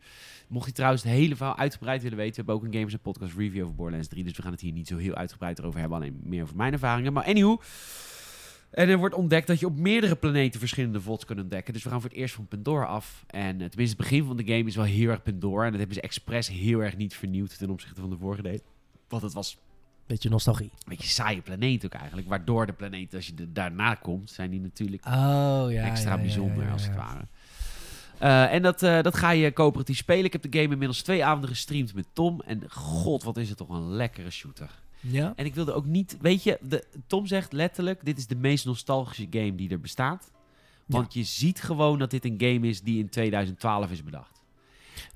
Mocht 0.49 0.67
je 0.67 0.73
trouwens 0.73 1.03
het 1.03 1.13
hele 1.13 1.37
verhaal 1.37 1.57
uitgebreid 1.57 2.03
willen 2.03 2.17
weten... 2.17 2.31
we 2.31 2.37
hebben 2.37 2.55
ook 2.55 2.65
een 2.65 2.73
Gamers 2.73 2.93
en 2.93 3.01
Podcast 3.01 3.35
review 3.37 3.63
over 3.63 3.75
Borderlands 3.75 4.09
3. 4.09 4.25
Dus 4.25 4.37
we 4.37 4.43
gaan 4.43 4.53
het 4.53 4.61
hier 4.61 4.73
niet 4.73 4.87
zo 4.87 4.97
heel 4.97 5.15
uitgebreid 5.15 5.63
over 5.63 5.81
hebben. 5.81 5.99
Alleen 5.99 6.21
meer 6.23 6.43
over 6.43 6.57
mijn 6.57 6.73
ervaringen. 6.73 7.13
Maar 7.13 7.25
anywho... 7.25 7.61
En 8.71 8.89
er 8.89 8.99
wordt 8.99 9.15
ontdekt 9.15 9.47
dat 9.47 9.61
je 9.61 9.67
op 9.67 9.79
meerdere 9.79 10.17
planeten 10.17 10.61
verschillende 10.61 11.01
volts 11.01 11.25
kunt 11.25 11.41
ontdekken. 11.41 11.73
Dus 11.73 11.83
we 11.83 11.91
gaan 11.91 12.01
voor 12.01 12.11
het 12.11 12.19
eerst 12.19 12.35
van 12.35 12.47
Pandora 12.47 12.85
af. 12.85 13.25
En 13.27 13.61
eh, 13.61 13.69
tenminste, 13.69 13.97
het 13.97 13.97
begin 13.97 14.25
van 14.25 14.37
de 14.37 14.45
game 14.45 14.65
is 14.65 14.77
wel 14.77 14.85
heel 14.85 15.09
erg 15.09 15.23
Pandora. 15.23 15.65
En 15.65 15.71
dat 15.71 15.79
hebben 15.79 15.97
ze 15.97 16.03
expres 16.03 16.49
heel 16.49 16.83
erg 16.83 16.97
niet 16.97 17.15
vernieuwd 17.15 17.59
ten 17.59 17.71
opzichte 17.71 18.01
van 18.01 18.11
de 18.11 18.17
vorige 18.17 18.43
deel. 18.43 18.59
Want 19.09 19.23
het 19.23 19.33
was 19.33 19.59
Beetje 20.09 20.29
nostalgie. 20.29 20.71
een 20.73 20.89
beetje 20.89 21.09
saaie 21.09 21.41
planeet 21.41 21.85
ook 21.85 21.93
eigenlijk. 21.93 22.29
Waardoor 22.29 22.67
de 22.67 22.73
planeten, 22.73 23.17
als 23.17 23.27
je 23.27 23.33
er 23.39 23.53
daarna 23.53 23.95
komt, 23.95 24.31
zijn 24.31 24.51
die 24.51 24.61
natuurlijk 24.61 25.07
Oh, 25.07 25.67
ja. 25.69 25.83
extra 25.83 26.15
ja, 26.15 26.21
bijzonder 26.21 26.65
ja, 26.65 26.71
als 26.71 26.83
het 26.83 26.95
ware. 26.97 27.27
Eh, 28.19 28.53
en 28.55 28.63
dat, 28.63 28.83
eh, 28.83 29.03
dat 29.03 29.17
ga 29.17 29.31
je 29.31 29.53
coöperatief 29.53 29.97
spelen. 29.97 30.25
Ik 30.25 30.33
heb 30.33 30.43
de 30.43 30.59
game 30.59 30.73
inmiddels 30.73 31.03
twee 31.03 31.25
avonden 31.25 31.51
gestreamd 31.51 31.95
met 31.95 32.07
Tom. 32.13 32.41
En 32.41 32.63
god, 32.71 33.23
wat 33.23 33.37
is 33.37 33.49
het 33.49 33.59
toch 33.59 33.69
een 33.69 33.91
lekkere 33.91 34.31
shooter. 34.31 34.71
Ja? 35.01 35.33
En 35.37 35.45
ik 35.45 35.55
wilde 35.55 35.73
ook 35.73 35.87
niet... 35.87 36.17
Weet 36.21 36.43
je, 36.43 36.59
de, 36.63 36.85
Tom 37.07 37.27
zegt 37.27 37.53
letterlijk... 37.53 38.05
Dit 38.05 38.19
is 38.19 38.27
de 38.27 38.37
meest 38.37 38.65
nostalgische 38.65 39.27
game 39.31 39.55
die 39.55 39.71
er 39.71 39.81
bestaat. 39.81 40.31
Want 40.87 41.15
je 41.15 41.23
ziet 41.23 41.63
gewoon 41.63 41.99
dat 41.99 42.11
dit 42.11 42.25
een 42.25 42.37
game 42.39 42.69
is 42.69 42.81
die 42.81 42.99
in 42.99 43.09
2012 43.09 43.91
is 43.91 44.05
bedacht. 44.05 44.38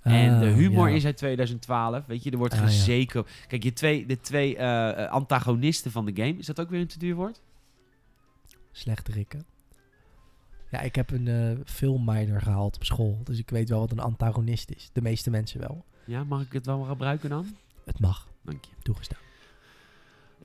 En 0.02 0.40
de 0.40 0.46
Ah, 0.46 0.54
humor 0.54 0.88
ja. 0.88 0.94
is 0.94 1.04
uit 1.04 1.16
2012. 1.16 2.06
Weet 2.06 2.22
je, 2.22 2.30
er 2.30 2.38
wordt 2.38 2.54
Ah, 2.54 2.86
ja. 2.86 3.22
Kijk, 3.46 3.62
je 3.62 3.72
twee, 3.72 4.06
de 4.06 4.20
twee 4.20 4.56
eh, 4.56 5.04
eh, 5.04 5.10
antagonisten 5.10 5.90
van 5.90 6.04
de 6.04 6.12
game... 6.14 6.38
Is 6.38 6.46
dat 6.46 6.60
ook 6.60 6.70
weer 6.70 6.80
een 6.80 6.86
te 6.86 6.98
duur 6.98 7.14
woord? 7.14 7.40
Slechte 8.72 9.12
rikken. 9.12 9.44
Ja, 10.70 10.80
ik 10.80 10.94
heb 10.94 11.10
een 11.10 11.28
eh 11.28 11.58
filmminor 11.64 12.40
gehaald 12.40 12.76
op 12.76 12.84
school. 12.84 13.20
Dus 13.24 13.38
ik 13.38 13.50
weet 13.50 13.68
wel 13.68 13.78
wat 13.78 13.90
een 13.90 13.98
antagonist 14.00 14.70
is. 14.70 14.90
De 14.92 15.02
meeste 15.02 15.30
mensen 15.30 15.60
wel. 15.60 15.84
Ja, 16.04 16.24
mag 16.24 16.42
ik 16.42 16.52
het 16.52 16.66
wel 16.66 16.82
gebruiken 16.82 17.28
dan? 17.30 17.56
Het 17.84 18.00
mag. 18.00 18.28
Dank 18.42 18.64
je. 18.64 18.70
Toegestaan. 18.82 19.20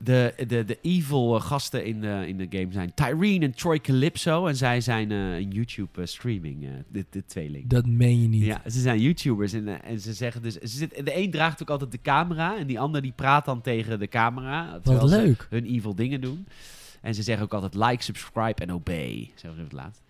De, 0.00 0.34
de, 0.46 0.64
de 0.64 0.78
evil 0.82 1.36
eh, 1.36 1.42
gasten 1.42 1.84
in 1.84 2.00
de, 2.00 2.24
in 2.26 2.36
de 2.36 2.46
game 2.50 2.72
zijn 2.72 2.94
Tyrene 2.94 3.44
en 3.44 3.54
Troy 3.54 3.80
Calypso. 3.80 4.46
En 4.46 4.56
zij 4.56 4.80
zijn 4.80 5.10
een 5.10 5.50
YouTube 5.50 6.00
eh, 6.00 6.06
streaming, 6.06 6.64
eh, 6.64 6.70
de, 6.88 7.04
de 7.10 7.24
tweeling. 7.24 7.68
Dat 7.68 7.86
meen 7.86 8.22
je 8.22 8.28
niet. 8.28 8.44
Ja, 8.44 8.62
ze 8.66 8.80
zijn 8.80 9.00
YouTubers 9.00 9.52
en, 9.52 9.82
en 9.82 10.00
ze 10.00 10.12
zeggen 10.12 10.42
dus... 10.42 10.54
Ze 10.54 10.68
zit, 10.76 11.04
de 11.04 11.16
een 11.16 11.30
draagt 11.30 11.62
ook 11.62 11.70
altijd 11.70 11.92
de 11.92 12.00
camera 12.02 12.58
en 12.58 12.66
die 12.66 12.80
ander 12.80 13.02
die 13.02 13.12
praat 13.12 13.44
dan 13.44 13.60
tegen 13.60 13.98
de 13.98 14.08
camera. 14.08 14.80
Wat 14.82 15.10
leuk. 15.10 15.46
hun 15.50 15.64
evil 15.64 15.94
dingen 15.94 16.20
doen. 16.20 16.46
En 17.00 17.14
ze 17.14 17.22
zeggen 17.22 17.44
ook 17.44 17.54
altijd 17.54 17.74
like, 17.74 18.02
subscribe 18.02 18.62
en 18.62 18.72
obey. 18.72 19.30
Zeggen 19.34 19.54
ze 19.58 19.62
het 19.62 19.72
laatst. 19.72 20.02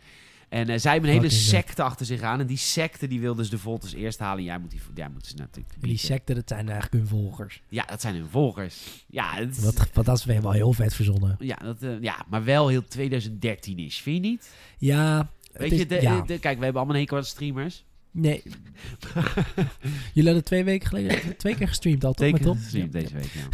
En 0.49 0.69
eh, 0.69 0.79
zij 0.79 0.93
hebben 0.93 1.11
een 1.11 1.17
hele 1.17 1.31
secte 1.31 1.83
achter 1.83 2.07
zich 2.07 2.21
aan. 2.23 2.41
En 2.41 2.47
die 2.47 2.57
secte 2.57 3.07
die 3.07 3.21
wil 3.21 3.35
dus 3.35 3.51
de 3.51 3.59
Volters 3.59 3.93
eerst 3.93 4.19
halen. 4.19 4.39
En 4.39 4.45
jij 4.45 4.59
moet 4.59 4.71
die, 4.71 4.81
jij 4.95 5.09
moet 5.09 5.27
ze 5.27 5.35
natuurlijk 5.37 5.75
En 5.81 5.89
die 5.89 5.99
secten, 5.99 6.35
dat 6.35 6.49
zijn 6.49 6.69
eigenlijk 6.69 6.93
hun 6.93 7.07
volgers. 7.07 7.63
Ja, 7.69 7.85
dat 7.85 8.01
zijn 8.01 8.15
hun 8.15 8.29
volgers. 8.29 8.77
Ja, 9.07 9.35
het 9.35 9.61
Wat, 9.61 9.89
wat 9.93 10.05
dat 10.05 10.19
is 10.19 10.25
wel 10.25 10.53
heel 10.53 10.73
vet 10.73 10.95
verzonnen. 10.95 11.37
ja, 11.39 11.57
dat, 11.57 11.83
eh, 11.83 12.01
ja, 12.01 12.25
maar 12.29 12.45
wel 12.45 12.69
heel 12.69 12.85
2013 12.85 13.79
is, 13.79 14.01
vind 14.01 14.25
je 14.25 14.31
niet? 14.31 14.51
Ja. 14.79 15.31
Weet 15.53 15.73
is- 15.73 15.79
je, 15.79 15.87
de, 15.87 16.01
ja. 16.01 16.21
de- 16.21 16.39
kijk, 16.39 16.59
we 16.59 16.65
hebben 16.65 16.75
allemaal 16.75 16.95
een 16.95 17.01
hekel 17.01 17.17
aan 17.17 17.25
streamers. 17.25 17.85
Nee. 18.11 18.43
Jullie 20.15 20.25
hadden 20.25 20.45
twee 20.45 20.65
weken 20.65 20.89
geleden 20.89 21.37
twee 21.37 21.55
keer 21.55 21.69
gestreamd 21.69 22.05
al, 22.05 22.13
toch? 22.13 22.31
Met 22.33 22.43
Tom? 22.43 22.57
gestreamd 22.57 22.93
deze 22.93 23.15
week, 23.15 23.33
ja. 23.33 23.49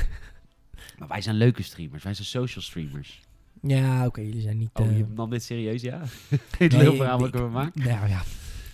Maar 0.99 1.09
wij 1.09 1.21
zijn 1.21 1.37
leuke 1.37 1.63
streamers. 1.63 2.03
Wij 2.03 2.15
zijn 2.15 2.27
social 2.27 2.65
streamers. 2.65 3.21
Ja, 3.67 4.07
oké, 4.07 4.21
jullie 4.21 4.41
zijn 4.43 4.59
niet... 4.59 4.71
Oh, 4.73 4.87
eh, 4.87 4.97
je 4.99 5.05
nam 5.15 5.31
dit 5.31 5.43
serieus, 5.43 5.83
ja? 5.83 6.01
het 6.59 6.73
nee, 6.73 6.81
heel 6.81 6.95
verhaal 6.95 7.19
wat 7.19 7.29
ik- 7.29 7.35
ervan 7.35 7.51
maak. 7.51 7.75
Nou 7.75 8.09
ja, 8.09 8.23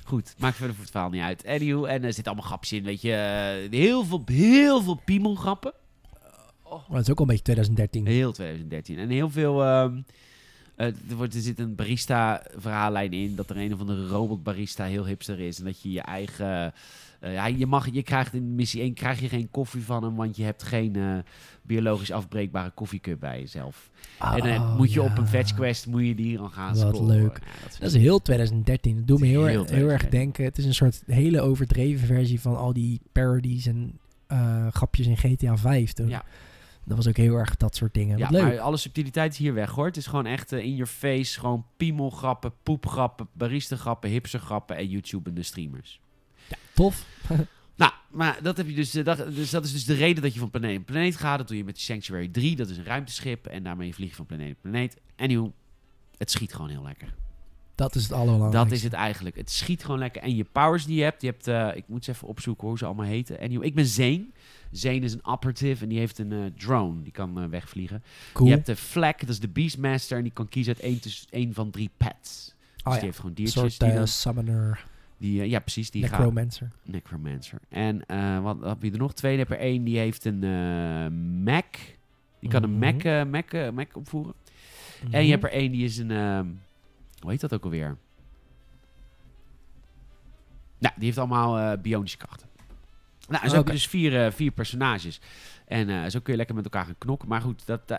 Goed, 0.05 0.35
maakt 0.39 0.57
verder 0.57 0.75
voor 0.75 0.83
het 0.85 0.93
verhaal 0.93 1.11
niet 1.11 1.23
uit. 1.23 1.47
Anywho, 1.47 1.85
en 1.85 2.05
er 2.05 2.13
zitten 2.13 2.33
allemaal 2.33 2.49
grapjes 2.51 2.73
in, 2.79 2.85
weet 2.85 3.01
je. 3.03 3.13
eh, 3.13 3.71
heel 3.81 4.05
veel, 4.05 4.23
heel 4.27 4.83
veel 4.83 5.01
piemelgrappen. 5.05 5.73
maar 6.69 6.81
dat 6.89 7.01
is 7.01 7.11
ook 7.11 7.17
al 7.19 7.23
een 7.23 7.29
beetje 7.31 7.43
2013. 7.43 8.07
Heel 8.07 8.33
2013. 8.33 8.99
En 8.99 9.09
heel 9.09 9.31
veel... 9.31 9.65
ehm, 9.65 10.01
eh, 10.77 10.87
er, 10.87 11.17
wordt, 11.17 11.35
er 11.35 11.41
zit 11.41 11.59
een 11.59 11.75
barista-verhaallijn 11.75 13.13
in. 13.13 13.35
Dat 13.35 13.51
er 13.51 13.57
een 13.57 13.73
of 13.75 13.81
andere 13.81 14.07
robot-barista 14.07 14.85
heel 14.85 15.07
hipster 15.07 15.41
is. 15.41 15.59
En 15.59 15.65
dat 15.65 15.83
je 15.83 15.91
je 15.91 16.01
eigen... 16.01 16.73
eh, 17.21 17.33
ja, 17.33 17.47
je, 17.47 17.67
mag, 17.67 17.89
je 17.93 18.03
krijgt 18.03 18.35
in 18.35 18.55
missie 18.55 18.81
1 18.81 18.95
krijg 18.95 19.21
je 19.21 19.29
geen 19.29 19.51
koffie 19.51 19.83
van 19.85 20.03
hem, 20.05 20.15
want 20.17 20.37
je 20.37 20.43
hebt 20.45 20.63
geen 20.63 20.97
eh, 20.97 21.19
biologisch 21.63 22.11
afbreekbare 22.13 22.71
koffiecup 22.71 23.21
bij 23.21 23.39
jezelf. 23.41 23.91
en 24.19 24.39
dan 24.41 24.57
Oh, 24.63 24.77
moet 24.77 24.93
je 24.93 25.03
op 25.03 25.19
een 25.19 25.27
fetch 25.29 25.55
quest 25.55 25.87
moet 25.87 26.07
je 26.07 26.15
die 26.15 26.37
dan 26.37 26.51
gaan 26.51 26.77
Wat 26.79 26.97
scoren. 26.97 27.17
leuk. 27.17 27.41
Ja, 27.45 27.69
dat 27.79 27.89
is 27.95 28.01
heel 28.03 28.23
2013. 28.23 28.97
Dat 28.97 29.07
doet 29.07 29.21
me 29.21 29.27
heel, 29.27 29.45
Heel 29.45 29.61
erg- 29.61 29.71
heel 29.71 29.89
erg 29.91 29.99
2013. 30.01 30.19
denken. 30.21 30.45
Het 30.45 30.59
is 30.59 30.65
een 30.65 30.75
soort 30.75 31.03
hele 31.07 31.41
overdreven 31.41 32.07
versie 32.07 32.41
van 32.41 32.57
al 32.57 32.73
die 32.73 33.01
parodies 33.13 33.67
en 33.67 33.99
eh, 34.27 34.67
grapjes 34.71 35.07
in 35.07 35.17
GTA 35.17 35.57
5. 35.57 35.93
Toen. 35.93 36.09
Ja. 36.09 36.25
Dat 36.85 36.97
was 36.97 37.09
ook 37.09 37.17
heel 37.17 37.35
erg 37.35 37.57
dat 37.57 37.77
soort 37.77 37.95
dingen. 37.95 38.19
Ja, 38.19 38.29
leuk. 38.31 38.43
maar 38.43 38.61
alle 38.61 38.77
subtiliteit 38.77 39.33
is 39.33 39.39
hier 39.39 39.55
weg 39.55 39.71
hoor. 39.71 39.87
Het 39.87 39.97
is 39.97 40.07
gewoon 40.07 40.27
echt 40.27 40.53
eh, 40.53 40.65
in 40.65 40.71
your 40.75 40.87
face. 40.91 41.41
Gewoon 41.41 41.65
piemelgrappen, 41.77 42.53
poepgrappen, 42.63 43.29
barista-grappen, 43.33 44.11
hipstergrappen 44.11 44.77
en 44.77 44.89
YouTubende 44.89 45.43
streamers. 45.43 46.01
Tof. 46.81 47.07
Nou, 47.75 47.93
maar 48.11 48.39
dat 48.43 48.57
heb 48.57 48.69
je 48.69 48.75
dus, 48.75 48.95
eh, 48.95 49.05
dat, 49.05 49.35
dus. 49.35 49.51
Dat 49.51 49.65
is 49.65 49.73
dus 49.73 49.85
de 49.85 49.95
reden 49.95 50.23
dat 50.23 50.35
je 50.35 50.39
van 50.41 50.51
planeet 50.51 50.75
naar 50.75 50.85
planeet 50.85 51.17
gaat. 51.17 51.39
Dat 51.39 51.49
doe 51.49 51.57
je 51.57 51.65
met 51.65 51.81
Sanctuary 51.81 52.29
3. 52.29 52.57
Dat 52.57 52.69
is 52.69 52.77
een 52.77 52.85
ruimteschip. 52.85 53.47
En 53.47 53.63
daarmee 53.63 53.95
vlieg 53.95 54.09
je 54.09 54.15
van 54.15 54.27
planeet 54.27 54.47
naar 54.47 54.57
planeet. 54.61 54.97
Anywho, 55.17 55.53
het 56.17 56.31
schiet 56.31 56.55
gewoon 56.55 56.71
heel 56.71 56.83
lekker. 56.83 57.15
Dat 57.75 57.95
is 57.95 58.03
het 58.03 58.13
allerbelangrijkste. 58.13 58.69
Dat 58.69 58.77
is 58.77 58.83
het 58.83 58.93
eigenlijk. 58.93 59.37
Het 59.37 59.51
schiet 59.51 59.85
gewoon 59.85 59.99
lekker. 59.99 60.23
En 60.23 60.37
je 60.37 60.45
powers 60.45 60.85
die 60.85 60.97
je 60.97 61.03
hebt. 61.03 61.23
Je 61.23 61.29
hebt 61.29 61.49
eh, 61.49 61.69
ik 61.75 61.85
moet 61.89 62.09
eens 62.09 62.17
even 62.17 62.29
opzoeken 62.29 62.69
hoe 62.69 62.79
ze 62.79 62.85
allemaal 62.85 63.07
heten. 63.07 63.39
Anyway, 63.39 63.67
ik 63.67 63.75
ben 63.75 63.87
Zane. 63.87 64.27
Zane 64.71 65.01
is 65.01 65.13
een 65.13 65.25
operative 65.25 65.83
en 65.83 65.89
die 65.89 65.99
heeft 65.99 66.19
een 66.19 66.33
eh, 66.33 66.39
drone. 66.57 67.03
Die 67.03 67.13
kan 67.13 67.51
wegvliegen. 67.51 68.03
Cool. 68.33 68.49
Je 68.49 68.55
hebt 68.55 68.67
de 68.67 68.77
Flag, 68.77 69.17
dat 69.17 69.29
is 69.29 69.41
de 69.41 69.49
Beastmaster. 69.49 70.17
En 70.17 70.23
die 70.23 70.33
kan 70.33 70.49
kiezen 70.49 70.75
uit 70.75 70.83
één, 70.83 71.01
tussen, 71.01 71.27
één 71.31 71.55
van 71.55 71.71
drie 71.71 71.91
pets. 71.97 72.55
Dus 72.75 72.85
oh, 72.85 72.93
die 72.93 72.95
ja. 72.95 73.01
heeft 73.01 73.17
gewoon 73.17 73.31
Een 73.31 73.37
diertjes. 73.37 73.77
soort 73.77 73.93
die 73.95 74.07
summoner, 74.07 74.87
die, 75.21 75.41
eh, 75.41 75.51
ja, 75.51 75.59
precies. 75.59 75.91
Die 75.91 76.03
gaat, 76.03 76.19
necromancer. 76.19 76.71
Necromancer. 76.85 77.59
En 77.69 78.07
eh, 78.07 78.43
wat, 78.43 78.59
wat 78.59 78.69
heb 78.69 78.83
je 78.83 78.91
er 78.91 78.99
nog? 78.99 79.15
Twee. 79.15 79.39
Heb 79.39 79.51
er 79.51 79.59
één 79.59 79.85
die 79.85 79.99
heeft 79.99 80.25
een 80.25 80.45
eh, 80.45 81.07
Mac. 81.45 81.77
Die 82.41 82.51
kan 82.51 82.63
een 82.63 82.79
Mhm. 82.79 82.79
Mac, 82.79 83.27
Mac, 83.27 83.73
Mac 83.73 83.97
opvoeren. 83.97 84.35
En 85.11 85.25
je 85.25 85.31
hebt 85.31 85.45
er 85.45 85.51
één 85.51 85.73
die 85.73 85.85
is 85.85 85.99
een... 85.99 86.11
ehm, 86.11 86.47
hoe 87.21 87.31
heet 87.31 87.41
dat 87.41 87.55
ook 87.55 87.65
alweer? 87.65 87.97
Nou, 90.79 90.95
die 90.97 91.05
heeft 91.05 91.19
allemaal 91.19 91.79
bionische 91.79 92.17
krachten. 92.17 92.49
Nou, 93.29 93.43
en 93.43 93.49
zo 93.49 93.57
heb 93.57 93.65
Oké. 93.65 93.73
je 93.73 93.79
dus 93.79 93.89
vier, 93.89 94.33
vier 94.33 94.51
personages. 94.51 95.21
En 95.71 95.89
eh, 95.89 96.11
zo 96.11 96.21
kun 96.21 96.33
je 96.33 96.39
lekker 96.39 96.55
met 96.55 96.65
elkaar 96.65 96.85
gaan 96.85 96.99
knokken. 96.99 97.29
Maar 97.29 97.41
goed, 97.41 97.67
dat, 97.67 97.81
eh, 97.87 97.99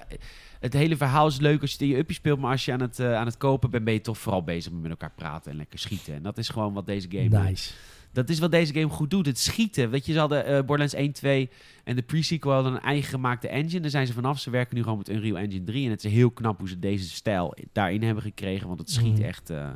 het 0.60 0.74
hele 0.74 0.98
verhaal 0.98 1.28
is 1.28 1.40
leuk 1.40 1.62
als 1.62 1.70
je 1.70 1.78
het 1.78 1.86
in 1.86 1.92
je 1.92 1.98
uppie 1.98 2.16
speelt. 2.16 2.40
Maar 2.40 2.52
als 2.52 2.66
je 2.66 2.72
aan 2.72 2.82
het, 2.82 3.00
eh, 3.00 3.16
aan 3.16 3.26
het 3.26 3.38
kopen 3.38 3.70
bent, 3.70 3.84
ben 3.84 3.94
je 3.94 4.02
toch 4.02 4.18
vooral 4.18 4.44
bezig 4.44 4.72
met 4.72 4.92
elkaar 4.92 5.12
praten 5.16 5.52
en 5.52 5.58
lekker 5.58 5.80
schieten. 5.80 6.14
En 6.14 6.24
dat 6.24 6.38
is 6.38 6.50
gewoon 6.50 6.74
wat 6.74 6.86
deze 6.86 7.08
game... 7.12 7.44
Nice. 7.44 7.74
Dat 8.14 8.30
is 8.30 8.40
wat 8.40 8.52
deze 8.52 8.74
game 8.74 8.90
goed 8.90 9.10
doet. 9.10 9.26
Het 9.26 9.40
schieten. 9.40 9.90
Weet 9.90 10.06
je, 10.06 10.14
ze 10.14 10.20
hadden 10.20 10.46
eh, 10.46 10.54
Borderlands 10.58 10.94
1, 10.94 11.12
2 11.12 11.50
en 11.84 11.96
de 11.96 12.02
pre-sequel 12.02 12.54
hadden 12.54 12.74
een 12.74 12.80
eigen 12.82 13.10
gemaakte 13.10 13.48
engine. 13.48 13.80
Daar 13.82 13.90
zijn 13.90 14.08
ze 14.08 14.14
vanaf. 14.14 14.40
Ze 14.40 14.50
werken 14.50 14.76
nu 14.76 14.84
gewoon 14.84 14.98
met 14.98 15.10
Unreal 15.10 15.38
Engine 15.38 15.64
3. 15.64 15.86
En 15.86 15.92
het 15.92 16.04
is 16.06 16.12
heel 16.12 16.32
knap 16.32 16.60
hoe 16.60 16.68
ze 16.70 16.80
deze 16.80 17.10
stijl 17.10 17.56
daarin 17.72 18.04
hebben 18.04 18.24
gekregen. 18.24 18.68
Want 18.68 18.80
het 18.80 18.92
schiet 18.92 19.14
Mhm. 19.18 19.22
echt... 19.24 19.50
eh, 19.50 19.70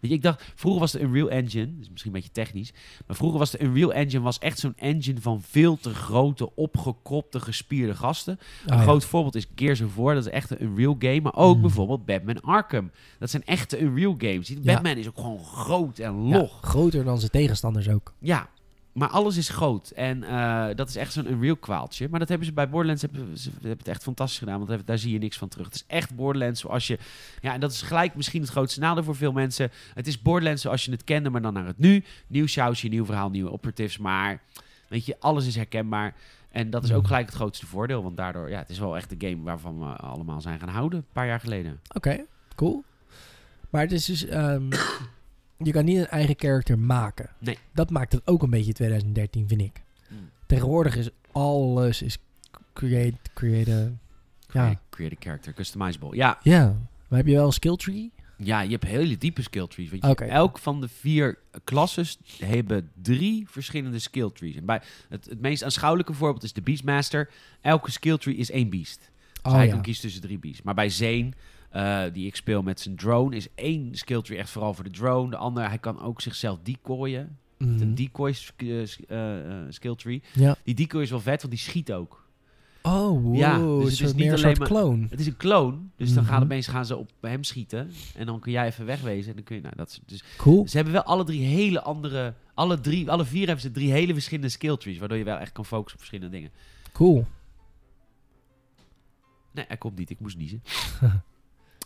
Weet 0.00 0.10
je, 0.10 0.16
ik 0.16 0.22
dacht... 0.22 0.52
Vroeger 0.54 0.80
was 0.80 0.92
de 0.92 1.00
Unreal 1.00 1.30
Engine... 1.30 1.64
Dat 1.72 1.80
is 1.82 1.90
misschien 1.90 2.14
een 2.14 2.20
beetje 2.20 2.34
technisch. 2.42 2.72
Maar 3.06 3.16
vroeger 3.16 3.38
was 3.38 3.50
de 3.50 3.60
Unreal 3.62 3.92
Engine 3.92 4.22
was 4.22 4.38
echt 4.38 4.58
zo'n 4.58 4.72
engine 4.76 5.20
van 5.20 5.42
veel 5.42 5.76
te 5.76 5.94
grote, 5.94 6.54
opgekropte, 6.54 7.40
gespierde 7.40 7.94
gasten. 7.94 8.38
Oh, 8.40 8.72
Een 8.72 8.76
ja. 8.76 8.82
groot 8.82 9.04
voorbeeld 9.04 9.34
is 9.34 9.46
Gears 9.54 9.80
of 9.80 9.94
War. 9.96 10.14
Dat 10.14 10.26
is 10.26 10.32
echt 10.32 10.50
een 10.50 10.62
Unreal 10.62 10.96
game. 10.98 11.20
Maar 11.20 11.34
ook 11.34 11.54
Mm. 11.56 11.60
bijvoorbeeld 11.62 12.06
Batman 12.06 12.40
Arkham. 12.40 12.90
Dat 13.18 13.30
zijn 13.30 13.44
echte 13.44 13.78
Unreal 13.80 14.14
games. 14.18 14.48
Ja. 14.48 14.54
Batman 14.62 14.96
is 14.96 15.08
ook 15.08 15.16
gewoon 15.16 15.44
groot 15.44 15.98
en 15.98 16.26
Ja, 16.28 16.38
log. 16.38 16.58
groter 16.62 17.04
dan 17.04 17.18
zijn 17.18 17.30
tegenstanders 17.76 17.88
ook. 17.88 18.14
Ja, 18.18 18.48
maar 18.92 19.08
alles 19.08 19.36
is 19.36 19.48
groot. 19.48 19.90
En 19.90 20.22
eh, 20.24 20.66
dat 20.74 20.88
is 20.88 20.96
echt 20.96 21.12
zo'n 21.12 21.30
Unreal 21.30 21.56
kwaaltje. 21.56 22.08
Maar 22.08 22.18
dat 22.20 22.28
hebben 22.28 22.46
ze 22.46 22.52
bij 22.52 22.68
Borderlands 22.68 23.02
hebben, 23.02 23.38
ze 23.38 23.50
hebben 23.50 23.70
het 23.78 23.88
echt 23.88 24.02
fantastisch 24.02 24.38
gedaan. 24.38 24.66
Want 24.66 24.86
daar- 24.86 24.98
zie 24.98 25.12
je 25.12 25.18
niks 25.18 25.38
van 25.38 25.48
terug. 25.48 25.66
Het 25.66 25.74
is 25.74 25.84
echt 25.86 26.14
Borderlands 26.14 26.60
zoals 26.60 26.86
je... 26.86 26.98
Ja, 27.40 27.52
en 27.54 27.60
dat 27.60 27.70
is 27.72 27.82
gelijk 27.82 28.14
misschien 28.14 28.40
het 28.40 28.50
grootste 28.50 28.80
nadeel 28.80 29.02
voor 29.04 29.16
veel 29.16 29.32
mensen. 29.32 29.70
Het 29.94 30.06
is 30.06 30.22
Borderlands 30.22 30.62
zoals 30.62 30.84
je 30.84 30.90
het 30.90 31.04
kende, 31.04 31.30
maar 31.30 31.42
dan 31.42 31.52
naar 31.52 31.66
het 31.66 31.78
nu. 31.78 32.04
Nieuw 32.26 32.46
sausje, 32.46 32.88
nieuw 32.88 33.04
verhaal, 33.04 33.30
nieuwe 33.30 33.50
operatives. 33.52 33.98
Maar 33.98 34.40
weet 34.88 35.06
je, 35.06 35.16
alles 35.20 35.46
is 35.46 35.56
herkenbaar. 35.56 36.14
En 36.50 36.70
dat 36.70 36.84
is 36.84 36.90
ook 36.92 36.98
Mhm. 36.98 37.06
gelijk 37.06 37.26
het 37.26 37.34
grootste 37.34 37.66
voordeel. 37.66 38.02
Want 38.02 38.16
daardoor, 38.16 38.50
ja, 38.50 38.58
het 38.58 38.68
is 38.70 38.78
wel 38.78 38.96
echt 38.96 39.20
de 39.20 39.28
game 39.28 39.42
waarvan 39.42 39.78
we 39.78 39.84
allemaal 39.96 40.40
zijn 40.40 40.58
gaan 40.58 40.68
houden. 40.68 40.98
Een 40.98 41.04
paar 41.12 41.26
jaar 41.26 41.40
geleden. 41.40 41.80
Oké, 41.94 42.24
cool. 42.54 42.84
Maar 43.70 43.82
het 43.82 43.92
is 43.92 44.04
dus... 44.04 44.24
ehm, 44.26 44.68
je 45.58 45.72
kan 45.72 45.84
niet 45.84 45.98
een 45.98 46.06
eigen 46.08 46.34
character 46.38 46.78
maken. 46.78 47.30
Nee. 47.38 47.58
Dat 47.72 47.90
maakt 47.90 48.12
het 48.12 48.26
ook 48.26 48.42
een 48.42 48.50
beetje 48.50 48.72
2013, 48.72 49.48
vind 49.48 49.60
ik. 49.60 49.82
Mm. 50.08 50.18
Tegenwoordig 50.46 50.96
is 50.96 51.08
alles 51.32 52.02
is 52.02 52.18
create, 52.72 53.16
create, 53.34 53.70
ja. 53.70 53.92
Create, 54.48 54.78
create 54.90 55.14
a 55.14 55.18
character, 55.20 55.52
customizable. 55.52 56.16
Ja, 56.16 56.38
ja. 56.42 56.76
Maar 57.08 57.18
heb 57.18 57.26
je 57.28 57.34
wel 57.34 57.46
een 57.46 57.52
skill 57.52 57.76
tree? 57.76 58.12
Ja, 58.38 58.60
je 58.60 58.70
hebt 58.70 58.84
hele 58.84 59.18
diepe 59.18 59.42
skill 59.42 59.66
trees. 59.66 59.90
Oké. 60.00 60.24
Elk 60.24 60.58
van 60.58 60.80
de 60.80 60.88
vier 60.88 61.38
klasses 61.64 62.18
hebben 62.38 62.90
drie 63.02 63.44
verschillende 63.48 63.98
skill 63.98 64.30
trees. 64.30 64.54
En 64.56 64.64
bij 64.64 64.80
het, 65.08 65.24
het 65.24 65.40
meest 65.40 65.62
aanschouwelijke 65.62 66.12
voorbeeld 66.12 66.42
is 66.42 66.52
de 66.52 66.60
Beastmaster. 66.62 67.30
Elke 67.60 67.90
skill 67.90 68.18
tree 68.18 68.36
is 68.36 68.50
één 68.50 68.70
beast. 68.70 68.98
Dus 69.32 69.52
Oh, 69.52 69.58
hij 69.58 69.66
ja. 69.66 69.72
kan 69.72 69.82
kiezen 69.82 70.02
tussen 70.02 70.20
drie 70.22 70.38
beasts. 70.38 70.62
Maar 70.62 70.74
bij 70.74 70.88
Zane, 70.88 71.30
eh, 71.76 72.02
die 72.12 72.26
ik 72.26 72.36
speel 72.36 72.62
met 72.62 72.80
zijn 72.80 72.96
drone, 72.96 73.36
is 73.36 73.48
één 73.54 73.94
skill 73.94 74.22
tree 74.22 74.38
echt 74.38 74.50
vooral 74.50 74.74
voor 74.74 74.84
de 74.84 74.90
drone. 74.90 75.30
De 75.30 75.36
andere, 75.36 75.68
hij 75.68 75.78
kan 75.78 76.00
ook 76.00 76.20
zichzelf 76.20 76.58
decoyen. 76.62 77.38
Mhm. 77.58 77.80
Een 77.80 77.94
decoy 77.94 78.32
sk- 78.32 78.62
eh, 78.62 78.82
eh, 79.60 79.66
skill 79.68 79.94
tree. 79.94 80.22
Ja. 80.32 80.56
Die 80.64 80.74
decoy 80.74 81.02
is 81.02 81.10
wel 81.10 81.20
vet, 81.20 81.40
want 81.42 81.52
die 81.54 81.62
schiet 81.62 81.92
ook. 81.92 82.24
Oh, 82.82 83.22
wow. 83.22 83.36
Ja, 83.36 83.58
dus 83.58 83.64
een 83.66 83.80
het 83.80 83.90
is 83.92 84.00
niet 84.00 84.16
meer 84.16 84.32
een 84.32 84.38
alleen 84.44 84.56
maar- 84.58 84.68
clone. 84.68 85.06
Het 85.10 85.20
is 85.20 85.26
een 85.26 85.36
clone, 85.36 85.76
dus 85.96 86.14
dan 86.14 86.24
gaan 86.24 86.34
Mhm. 86.34 86.44
opeens 86.44 86.66
gaan 86.66 86.86
ze 86.86 86.96
op 86.96 87.10
hem 87.20 87.44
schieten. 87.44 87.90
En 88.16 88.26
dan 88.26 88.40
kun 88.40 88.52
jij 88.52 88.66
even 88.66 88.86
wegwezen. 88.86 89.30
En 89.30 89.34
dan 89.36 89.44
kun 89.44 89.56
je, 89.56 89.62
nou, 89.62 89.74
dat 89.76 89.88
is, 89.88 90.00
dus 90.06 90.24
Cool. 90.36 90.68
ze 90.68 90.76
hebben 90.76 90.94
wel 90.94 91.02
alle 91.02 91.24
drie 91.24 91.42
hele 91.42 91.82
andere. 91.82 92.34
Alle, 92.54 92.80
drie, 92.80 93.10
alle 93.10 93.24
vier 93.24 93.44
hebben 93.46 93.62
ze 93.64 93.70
drie 93.70 93.92
hele 93.92 94.12
verschillende 94.12 94.48
skill 94.48 94.76
trees. 94.76 94.98
Waardoor 94.98 95.18
je 95.18 95.24
wel 95.24 95.38
echt 95.38 95.52
kan 95.52 95.64
focussen 95.64 95.92
op 96.00 96.06
verschillende 96.06 96.36
dingen. 96.36 96.50
Cool. 96.92 97.26
Nee, 99.52 99.64
hij 99.68 99.76
komt 99.76 99.96
niet. 99.98 100.10
Ik 100.10 100.20
moest 100.20 100.36
niezen. 100.36 100.62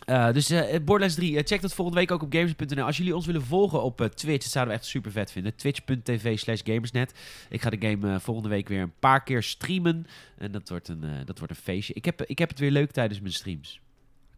Eh, 0.05 0.33
dus 0.33 0.51
eh, 0.51 0.71
Borderlands 0.71 1.15
3, 1.15 1.37
eh, 1.37 1.45
check 1.45 1.61
dat 1.61 1.75
volgende 1.75 2.01
week 2.01 2.11
ook 2.11 2.23
op 2.23 2.33
gamers.nl. 2.33 2.85
Als 2.85 2.97
jullie 2.97 3.15
ons 3.15 3.27
willen 3.27 3.43
volgen 3.43 3.83
op 3.83 3.97
Twitch, 4.15 4.43
dat 4.43 4.53
zouden 4.53 4.75
we 4.75 4.81
echt 4.81 4.91
super 4.91 5.11
vet 5.11 5.33
vinden. 5.33 5.55
Twitch.tv 5.55 6.39
slash 6.39 6.61
gamersnet. 6.65 7.15
Ik 7.49 7.63
ga 7.63 7.71
de 7.71 7.89
game 7.89 8.21
volgende 8.21 8.49
week 8.49 8.69
weer 8.69 8.81
een 8.81 8.93
paar 8.99 9.23
keer 9.23 9.43
streamen. 9.43 10.07
En 10.39 10.53
dat 10.53 10.69
wordt 10.69 10.89
een, 10.89 11.05
dat 11.25 11.39
wordt 11.39 11.53
een 11.55 11.63
feestje. 11.63 11.95
Ik 11.95 12.05
heb, 12.05 12.23
ik 12.23 12.39
heb 12.39 12.49
het 12.49 12.59
weer 12.59 12.71
leuk 12.71 12.91
tijdens 12.91 13.21
mijn 13.21 13.33
streams. 13.33 13.81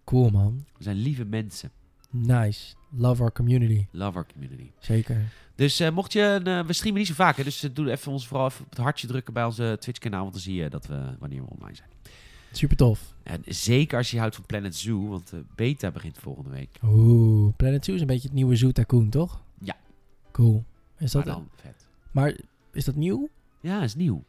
Cool, 0.04 0.30
man. 0.30 0.64
We 0.76 0.82
zijn 0.82 0.96
lieve 0.96 1.24
mensen. 1.24 1.70
Nice. 2.10 2.74
Love 2.90 3.22
our 3.22 3.32
community. 3.32 3.86
Love 3.90 4.16
our 4.16 4.26
community. 4.32 4.70
Zeker. 4.78 5.32
Dus 5.54 5.90
mocht 5.90 6.12
je, 6.12 6.40
we 6.66 6.72
streamen 6.72 6.98
niet 6.98 7.08
zo 7.08 7.14
vaak, 7.14 7.36
hè, 7.36 7.44
dus 7.44 7.68
doe 7.72 7.90
even 7.90 8.12
ons 8.12 8.26
vooral 8.26 8.46
even 8.46 8.64
op 8.64 8.70
het 8.70 8.78
hartje 8.78 9.06
drukken 9.06 9.32
bij 9.32 9.44
onze 9.44 9.76
Twitch-kanaal, 9.80 10.20
want 10.20 10.32
dan 10.32 10.42
zie 10.42 10.54
je 10.54 10.70
dat 10.70 10.86
we 10.86 11.16
wanneer 11.18 11.42
we 11.42 11.50
online 11.50 11.76
zijn. 11.76 11.91
Super 12.52 12.76
tof. 12.76 13.14
En 13.22 13.42
zeker 13.46 13.98
als 13.98 14.10
je 14.10 14.18
houdt 14.18 14.34
van 14.34 14.46
Planet 14.46 14.76
Zoo, 14.76 15.08
want 15.08 15.30
de 15.30 15.44
beta 15.54 15.90
begint 15.90 16.18
volgende 16.18 16.50
week. 16.50 16.78
Oeh. 16.84 17.52
Planet 17.56 17.84
Zoo 17.84 17.94
is 17.94 18.00
een 18.00 18.06
beetje 18.06 18.28
het 18.28 18.36
nieuwe 18.36 18.56
Zoo 18.56 18.70
Tycoon, 18.70 19.08
toch? 19.08 19.42
Ja. 19.58 19.76
Cool. 20.32 20.64
Is 20.98 21.10
dat, 21.10 21.24
maar 21.24 21.34
dan 21.34 21.48
vet. 21.54 21.86
maar 22.10 22.36
is 22.72 22.84
dat 22.84 22.94
nieuw? 22.94 23.28
Ja, 23.60 23.82
is 23.82 23.94
nieuw. 23.94 24.22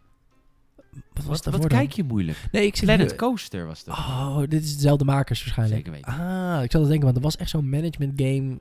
Wat 1.13 1.25
was 1.25 1.41
Wat, 1.43 1.55
wat 1.55 1.67
kijk 1.67 1.91
je 1.91 2.03
moeilijk? 2.03 2.37
Nee, 2.51 2.65
ik 2.65 2.75
zit 2.75 2.85
Planet 2.85 3.09
nu- 3.11 3.15
Coaster 3.17 3.65
was 3.65 3.83
dat. 3.83 3.97
Oh, 3.97 4.37
dit 4.47 4.63
is 4.63 4.75
dezelfde 4.75 5.05
makers 5.05 5.43
waarschijnlijk. 5.43 5.85
Zeker 5.85 5.91
weten. 6.01 6.13
Ah, 6.13 6.63
ik 6.63 6.71
zat 6.71 6.81
te 6.81 6.87
denken, 6.87 7.03
want 7.05 7.15
er 7.17 7.23
was 7.23 7.37
echt 7.37 7.49
zo'n 7.49 7.69
management 7.69 8.21
game. 8.21 8.59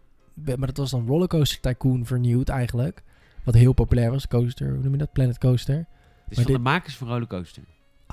Maar 0.56 0.66
dat 0.66 0.76
was 0.76 0.90
dan 0.90 1.06
Rollercoaster 1.06 1.60
Tycoon 1.60 2.06
vernieuwd 2.06 2.48
eigenlijk. 2.48 3.02
Wat 3.44 3.54
heel 3.54 3.72
populair 3.72 4.10
was. 4.10 4.28
Coaster, 4.28 4.70
hoe 4.74 4.82
noem 4.82 4.92
je 4.92 4.98
dat? 4.98 5.12
Planet 5.12 5.38
Coaster. 5.38 5.76
Het 5.76 5.86
is 6.28 6.36
maar 6.36 6.44
van 6.44 6.54
dit- 6.54 6.54
de 6.64 6.70
makers 6.70 6.96
van 6.96 7.08
Rollercoaster. 7.08 7.62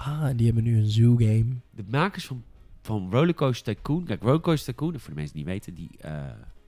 Ah, 0.06 0.30
die 0.36 0.45
hebben 0.45 0.64
nu 0.64 0.78
een 0.78 0.89
zoo 0.89 1.16
game. 1.16 1.45
De 1.72 1.84
makers 1.88 2.26
van, 2.26 2.43
van 2.82 3.08
Rollercoaster 3.12 3.76
Tycoon. 3.76 4.04
Kijk, 4.04 4.22
Rollercoaster 4.22 4.74
Tycoon, 4.74 5.00
voor 5.00 5.10
de 5.10 5.16
mensen 5.16 5.36
die 5.36 5.43
niet 5.45 5.54
weten, 5.54 5.74
die 5.74 5.89
eh, 6.02 6.24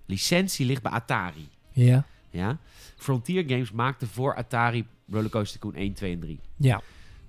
licentie 0.05 0.65
ligt 0.65 0.81
bij 0.81 0.91
Atari. 0.91 1.47
Ja. 1.71 2.05
Ja? 2.29 2.57
Frontier 2.95 3.43
Games 3.47 3.71
maakte 3.71 4.07
voor 4.07 4.35
Atari 4.35 4.85
Rollercoaster 5.09 5.59
Tycoon 5.59 5.75
1, 5.75 5.93
2 5.93 6.13
en 6.13 6.19
3. 6.19 6.39
Ja, 6.57 6.81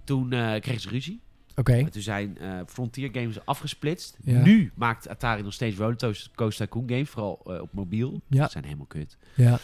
Toen 0.05 0.33
eh 0.33 0.61
kregen 0.61 0.81
ze 0.81 0.89
ruzie. 0.89 1.21
oké. 1.57 1.73
En 1.73 1.91
toen 1.91 2.03
zijn 2.03 2.39
eh, 2.39 2.61
Frontier 2.67 3.09
Games 3.13 3.45
afgesplitst. 3.45 4.19
Ja. 4.25 4.43
Nu 4.43 4.73
maakt 4.75 5.09
Atari 5.09 5.43
nog 5.43 5.53
steeds 5.53 5.77
Rollercoaster 5.77 6.67
Tycoon 6.67 6.89
games, 6.89 7.09
vooral 7.11 7.33
op 7.33 7.73
mobiel. 7.73 8.21
Ja. 8.29 8.41
Dat 8.41 8.51
zijn 8.51 8.65
helemaal 8.65 8.87
kut. 8.87 9.17
Ja. 9.35 9.59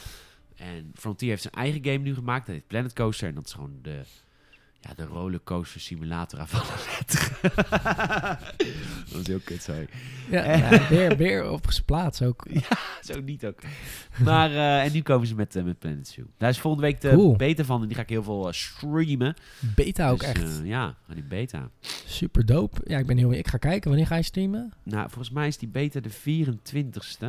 En 0.57 0.91
Frontier 0.95 1.28
heeft 1.28 1.43
zijn 1.43 1.55
eigen 1.55 1.84
game 1.84 1.99
nu 1.99 2.14
gemaakt. 2.14 2.47
Dat 2.47 2.55
heet 2.55 2.66
Planet 2.66 2.93
Coaster. 2.93 3.28
En 3.28 3.34
dat 3.34 3.47
is 3.47 3.53
gewoon 3.53 3.78
de, 3.82 4.03
ja, 4.89 4.95
de 4.97 5.05
rollercoaster 5.05 5.80
simulator 5.80 6.47
van 6.47 6.61
Dat 9.12 9.20
is 9.20 9.26
heel 9.26 9.39
kut, 9.45 9.62
sorry. 9.62 9.89
Ja, 10.30 10.57
ja, 10.57 10.89
weer, 10.89 11.16
weer 11.16 11.51
op 11.51 11.66
zijn 11.68 11.84
plaats 11.84 12.22
ook. 12.22 12.47
Zo 13.01 13.20
niet 13.20 13.47
ook. 13.47 13.59
Maar, 14.24 14.51
eh, 14.51 14.84
en 14.84 14.93
nu 14.93 15.03
komen 15.03 15.26
ze 15.26 15.34
met, 15.34 15.57
eh, 15.57 15.64
met 15.64 15.78
Planet 15.78 16.09
Zoo. 16.09 16.24
Daar 16.36 16.49
is 16.51 16.59
volgende 16.61 16.86
week 16.86 17.01
de 17.01 17.09
Cool. 17.11 17.36
beta 17.36 17.64
van. 17.64 17.80
En 17.82 17.86
die 17.86 17.97
ga 17.97 18.03
ik 18.03 18.09
heel 18.09 18.22
veel 18.22 18.47
eh, 18.47 18.53
streamen. 18.53 19.34
Beta 19.74 20.11
ook 20.11 20.18
Dus, 20.20 20.28
echt. 20.28 20.61
eh, 20.61 20.66
ja, 20.66 20.82
aan 21.09 21.14
die 21.14 21.24
beta. 21.24 21.70
Super 22.07 22.47
dope. 22.47 22.80
Ja, 22.84 22.99
ik 22.99 23.07
ben 23.07 23.16
heel... 23.16 23.32
Ik 23.32 23.49
ga 23.49 23.57
kijken. 23.59 23.89
Wanneer 23.89 24.07
ga 24.07 24.16
je 24.16 24.22
streamen? 24.22 24.72
Nou, 24.82 25.09
volgens 25.09 25.30
mij 25.30 25.47
is 25.47 25.59
die 25.59 25.68
beta 25.68 26.01
de 26.01 26.11
24ste. 26.11 27.26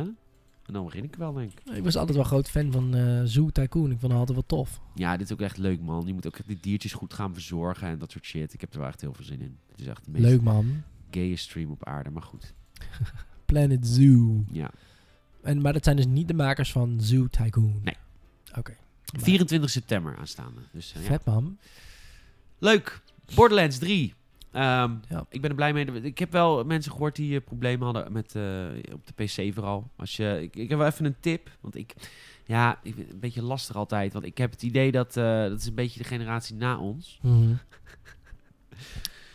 En 0.70 0.76
dan 0.76 0.84
begin 0.84 1.04
ik 1.04 1.14
wel, 1.16 1.32
denk 1.32 1.52
ik. 1.52 1.74
Ik 1.74 1.84
was 1.84 1.96
altijd 1.96 2.16
wel 2.16 2.26
groot 2.26 2.50
fan 2.50 2.72
van 2.72 2.94
eh 2.94 3.20
Zoo 3.24 3.50
Tycoon. 3.50 3.90
Ik 3.90 3.98
vond 3.98 4.12
het 4.12 4.20
altijd 4.20 4.32
wel 4.32 4.46
tof. 4.46 4.80
Ja, 4.94 5.16
dit 5.16 5.26
is 5.26 5.32
ook 5.32 5.40
echt 5.40 5.56
leuk, 5.58 5.80
man. 5.80 6.06
Je 6.06 6.14
moet 6.14 6.26
ook 6.26 6.36
echt 6.36 6.46
die 6.48 6.58
diertjes 6.60 6.92
goed 6.92 7.14
gaan 7.14 7.32
verzorgen 7.32 7.88
en 7.88 7.98
dat 7.98 8.10
soort 8.10 8.24
shit. 8.24 8.54
Ik 8.54 8.60
heb 8.60 8.72
er 8.72 8.78
wel 8.78 8.88
echt 8.88 9.00
heel 9.00 9.12
veel 9.14 9.24
zin 9.24 9.40
in. 9.40 9.58
Het 9.70 9.80
is 9.80 9.86
echt 9.86 10.04
de 10.04 10.10
meest 10.10 10.24
Leuk 10.24 10.40
man. 10.42 10.82
gaye 11.10 11.36
stream 11.36 11.70
op 11.70 11.84
aarde, 11.86 12.10
maar 12.10 12.22
goed. 12.22 12.54
Planet 13.46 13.86
Zoo. 13.86 14.44
Ja. 14.52 14.70
En, 15.42 15.60
maar 15.60 15.72
dat 15.72 15.84
zijn 15.84 15.96
dus 15.96 16.06
niet 16.06 16.28
de 16.28 16.34
makers 16.34 16.72
van 16.72 17.00
Zoo 17.00 17.26
Tycoon? 17.26 17.80
Nee. 17.82 17.96
Oké. 18.58 18.76
24 19.04 19.70
september 19.70 20.16
aanstaande. 20.16 20.60
Dus 20.72 20.92
eh, 20.94 21.02
ja. 21.02 21.06
Vet 21.06 21.24
man. 21.24 21.58
Leuk. 22.58 23.00
Borderlands 23.34 23.78
3. 23.78 24.14
Ehm, 24.52 24.94
Ja. 25.08 25.26
Ik 25.28 25.40
ben 25.40 25.50
er 25.50 25.56
blij 25.56 25.72
mee. 25.72 26.02
Ik 26.02 26.18
heb 26.18 26.32
wel 26.32 26.64
mensen 26.64 26.92
gehoord 26.92 27.16
die 27.16 27.36
eh, 27.38 27.44
problemen 27.44 27.84
hadden 27.84 28.12
met 28.12 28.34
eh, 28.34 28.92
op 28.92 29.06
de 29.06 29.24
PC 29.24 29.54
vooral. 29.54 29.90
Als 29.96 30.16
je, 30.16 30.38
ik, 30.42 30.56
ik 30.56 30.68
heb 30.68 30.78
wel 30.78 30.86
even 30.86 31.04
een 31.04 31.20
tip. 31.20 31.50
Want 31.60 31.76
ik, 31.76 31.94
ja, 32.44 32.78
ik, 32.82 32.94
vind 32.94 33.06
het 33.06 33.14
een 33.14 33.20
beetje 33.20 33.42
lastig 33.42 33.76
altijd. 33.76 34.12
Want 34.12 34.24
ik 34.24 34.38
heb 34.38 34.50
het 34.50 34.62
idee 34.62 34.92
dat 34.92 35.16
eh, 35.16 35.42
dat 35.42 35.58
is 35.60 35.66
een 35.66 35.74
beetje 35.74 35.98
de 35.98 36.08
generatie 36.08 36.56
na 36.56 36.78
ons. 36.78 37.18
Mhm. 37.22 37.52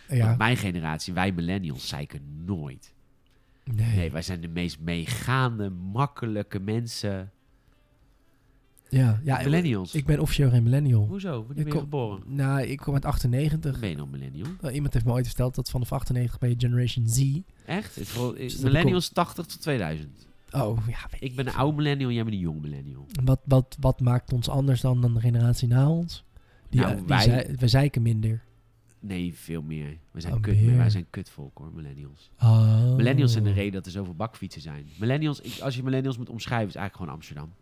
Ja. 0.09 0.35
Mijn 0.35 0.57
generatie, 0.57 1.13
wij 1.13 1.31
millennials, 1.31 1.87
zeiken 1.87 2.43
nooit. 2.45 2.93
Nee. 3.63 3.95
Nee, 3.95 4.11
wij 4.11 4.21
zijn 4.21 4.41
de 4.41 4.47
meest 4.47 4.79
meegaande, 4.79 5.69
makkelijke 5.69 6.59
mensen. 6.59 7.31
Ja, 8.89 9.19
ja 9.23 9.41
millennials. 9.43 9.95
Ik 9.95 10.05
ben 10.05 10.19
officieel 10.19 10.49
geen 10.49 10.63
millennial. 10.63 11.05
Hoezo? 11.07 11.43
Ben 11.43 11.57
je 11.65 11.71
kom- 11.71 11.79
geboren? 11.79 12.21
Nou, 12.27 12.61
ik 12.61 12.77
kom 12.77 12.93
uit 12.93 13.05
98. 13.05 13.71
Dan 13.71 13.79
ben 13.79 13.89
je 13.89 13.95
nog 13.95 14.09
millennial. 14.11 14.47
Iemand 14.71 14.93
heeft 14.93 15.05
me 15.05 15.11
ooit 15.11 15.25
verteld 15.27 15.55
dat 15.55 15.69
vanaf 15.69 15.91
98 15.91 16.39
ben 16.39 16.49
je 16.49 16.55
Generation 16.57 17.07
Z. 17.07 17.39
Echt? 17.65 17.95
Het 17.95 18.03
is 18.03 18.09
vooral- 18.09 18.33
Dus 18.33 18.57
millennials 18.57 19.09
80 19.09 19.45
tot 19.45 19.61
2000. 19.61 20.27
Oh, 20.51 20.77
ja. 20.87 20.97
weet 21.11 21.21
Ik 21.21 21.35
ben 21.35 21.47
een 21.47 21.53
oude 21.53 21.75
millennial, 21.77 22.11
jij 22.11 22.23
bent 22.23 22.35
een 22.35 22.41
jong 22.41 22.61
millennial. 22.61 23.05
Wat, 23.23 23.39
wat, 23.45 23.77
wat 23.79 23.99
maakt 23.99 24.33
ons 24.33 24.49
anders 24.49 24.81
dan, 24.81 25.01
dan 25.01 25.13
de 25.13 25.19
generatie 25.19 25.67
na 25.67 25.89
ons? 25.89 26.23
Die, 26.69 26.79
Nou, 26.79 26.91
eh, 26.91 26.97
die 26.97 27.07
wij- 27.07 27.23
zei- 27.23 27.55
we 27.55 27.67
zeiken 27.67 28.01
minder. 28.01 28.43
Nee, 28.99 29.33
veel 29.35 29.61
meer. 29.61 29.97
We 30.11 30.21
zijn 30.21 30.33
Oh, 30.33 30.41
kut, 30.41 30.61
meer. 30.61 30.77
wij 30.77 30.89
zijn 30.89 31.05
kutvolk 31.09 31.57
hoor, 31.57 31.71
millennials. 31.73 32.29
Oh. 32.41 32.95
Millennials 32.95 33.31
zijn 33.31 33.43
de 33.43 33.51
reden 33.51 33.73
dat 33.73 33.85
er 33.85 33.91
zoveel 33.91 34.15
bakfietsen 34.15 34.61
zijn. 34.61 34.85
Millennials, 34.99 35.41
ik- 35.41 35.59
als 35.59 35.75
je 35.75 35.83
millennials 35.83 36.17
moet 36.17 36.29
omschrijven, 36.29 36.67
is 36.67 36.75
eigenlijk 36.75 36.95
gewoon 36.95 37.13
Amsterdam. 37.21 37.53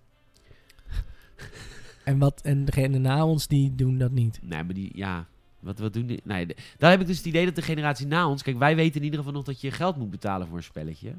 En, 2.04 2.18
wat, 2.18 2.42
en 2.42 2.66
degene 2.66 2.98
na 2.98 3.26
ons, 3.26 3.48
die 3.48 3.76
doen 3.76 3.98
dat 3.98 4.12
niet. 4.12 4.40
Nee, 4.42 4.64
maar 4.64 4.74
die, 4.74 4.92
ja, 4.94 5.26
wat, 5.60 5.80
wat 5.80 5.94
doen 5.94 6.06
die? 6.06 6.22
Nee, 6.24 6.46
de- 6.46 6.56
daar 6.78 6.92
heb 6.92 7.02
ik 7.02 7.08
dus 7.08 7.18
het 7.18 7.26
idee 7.26 7.46
dat 7.46 7.56
de 7.56 7.62
generatie 7.62 8.08
na 8.08 8.28
ons, 8.28 8.42
kijk, 8.44 8.58
wij 8.58 8.76
weten 8.76 8.96
in 8.98 9.04
ieder 9.04 9.18
geval 9.20 9.34
nog 9.34 9.44
dat 9.44 9.62
je 9.62 9.72
geld 9.72 9.98
moet 9.98 10.10
betalen 10.12 10.48
voor 10.48 10.58
een 10.58 10.64
spelletje. 10.64 11.14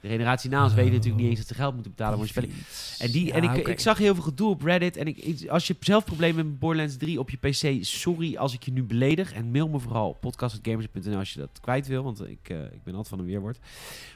De 0.00 0.08
generatie 0.08 0.50
na 0.50 0.62
ons 0.64 0.74
weet 0.74 0.86
Oh. 0.86 0.92
natuurlijk 0.92 1.20
niet 1.20 1.28
eens 1.30 1.38
dat 1.38 1.48
ze 1.48 1.54
geld 1.54 1.74
moeten 1.74 1.90
betalen 1.92 2.14
voor 2.14 2.22
een 2.22 2.28
spelletje. 2.30 3.04
En, 3.04 3.10
die, 3.10 3.32
en 3.32 3.42
ik, 3.42 3.68
ik 3.68 3.80
zag 3.80 3.98
heel 3.98 4.14
veel 4.14 4.22
gedoe 4.22 4.50
op 4.50 4.62
Reddit. 4.62 4.96
En 4.96 5.06
ik, 5.06 5.48
als 5.48 5.66
je 5.66 5.76
zelf 5.80 6.04
problemen 6.04 6.36
hebt 6.36 6.48
met 6.48 6.58
Borderlands 6.58 6.96
3 6.96 7.18
op 7.18 7.30
je 7.30 7.36
PC, 7.36 7.84
sorry 7.84 8.36
als 8.36 8.54
ik 8.54 8.62
je 8.62 8.72
nu 8.72 8.82
beledig. 8.84 9.32
En 9.32 9.50
mail 9.50 9.68
me 9.68 9.78
vooral 9.78 10.08
op 10.08 10.20
podcast.gamers.nl 10.20 11.16
als 11.18 11.32
je 11.32 11.38
dat 11.38 11.58
kwijt 11.60 11.86
wil. 11.86 12.02
Want 12.02 12.28
ik, 12.28 12.48
eh, 12.48 12.62
ik 12.64 12.82
ben 12.84 12.94
altijd 12.94 13.08
van 13.08 13.18
een 13.18 13.24
weerwoord. 13.24 13.58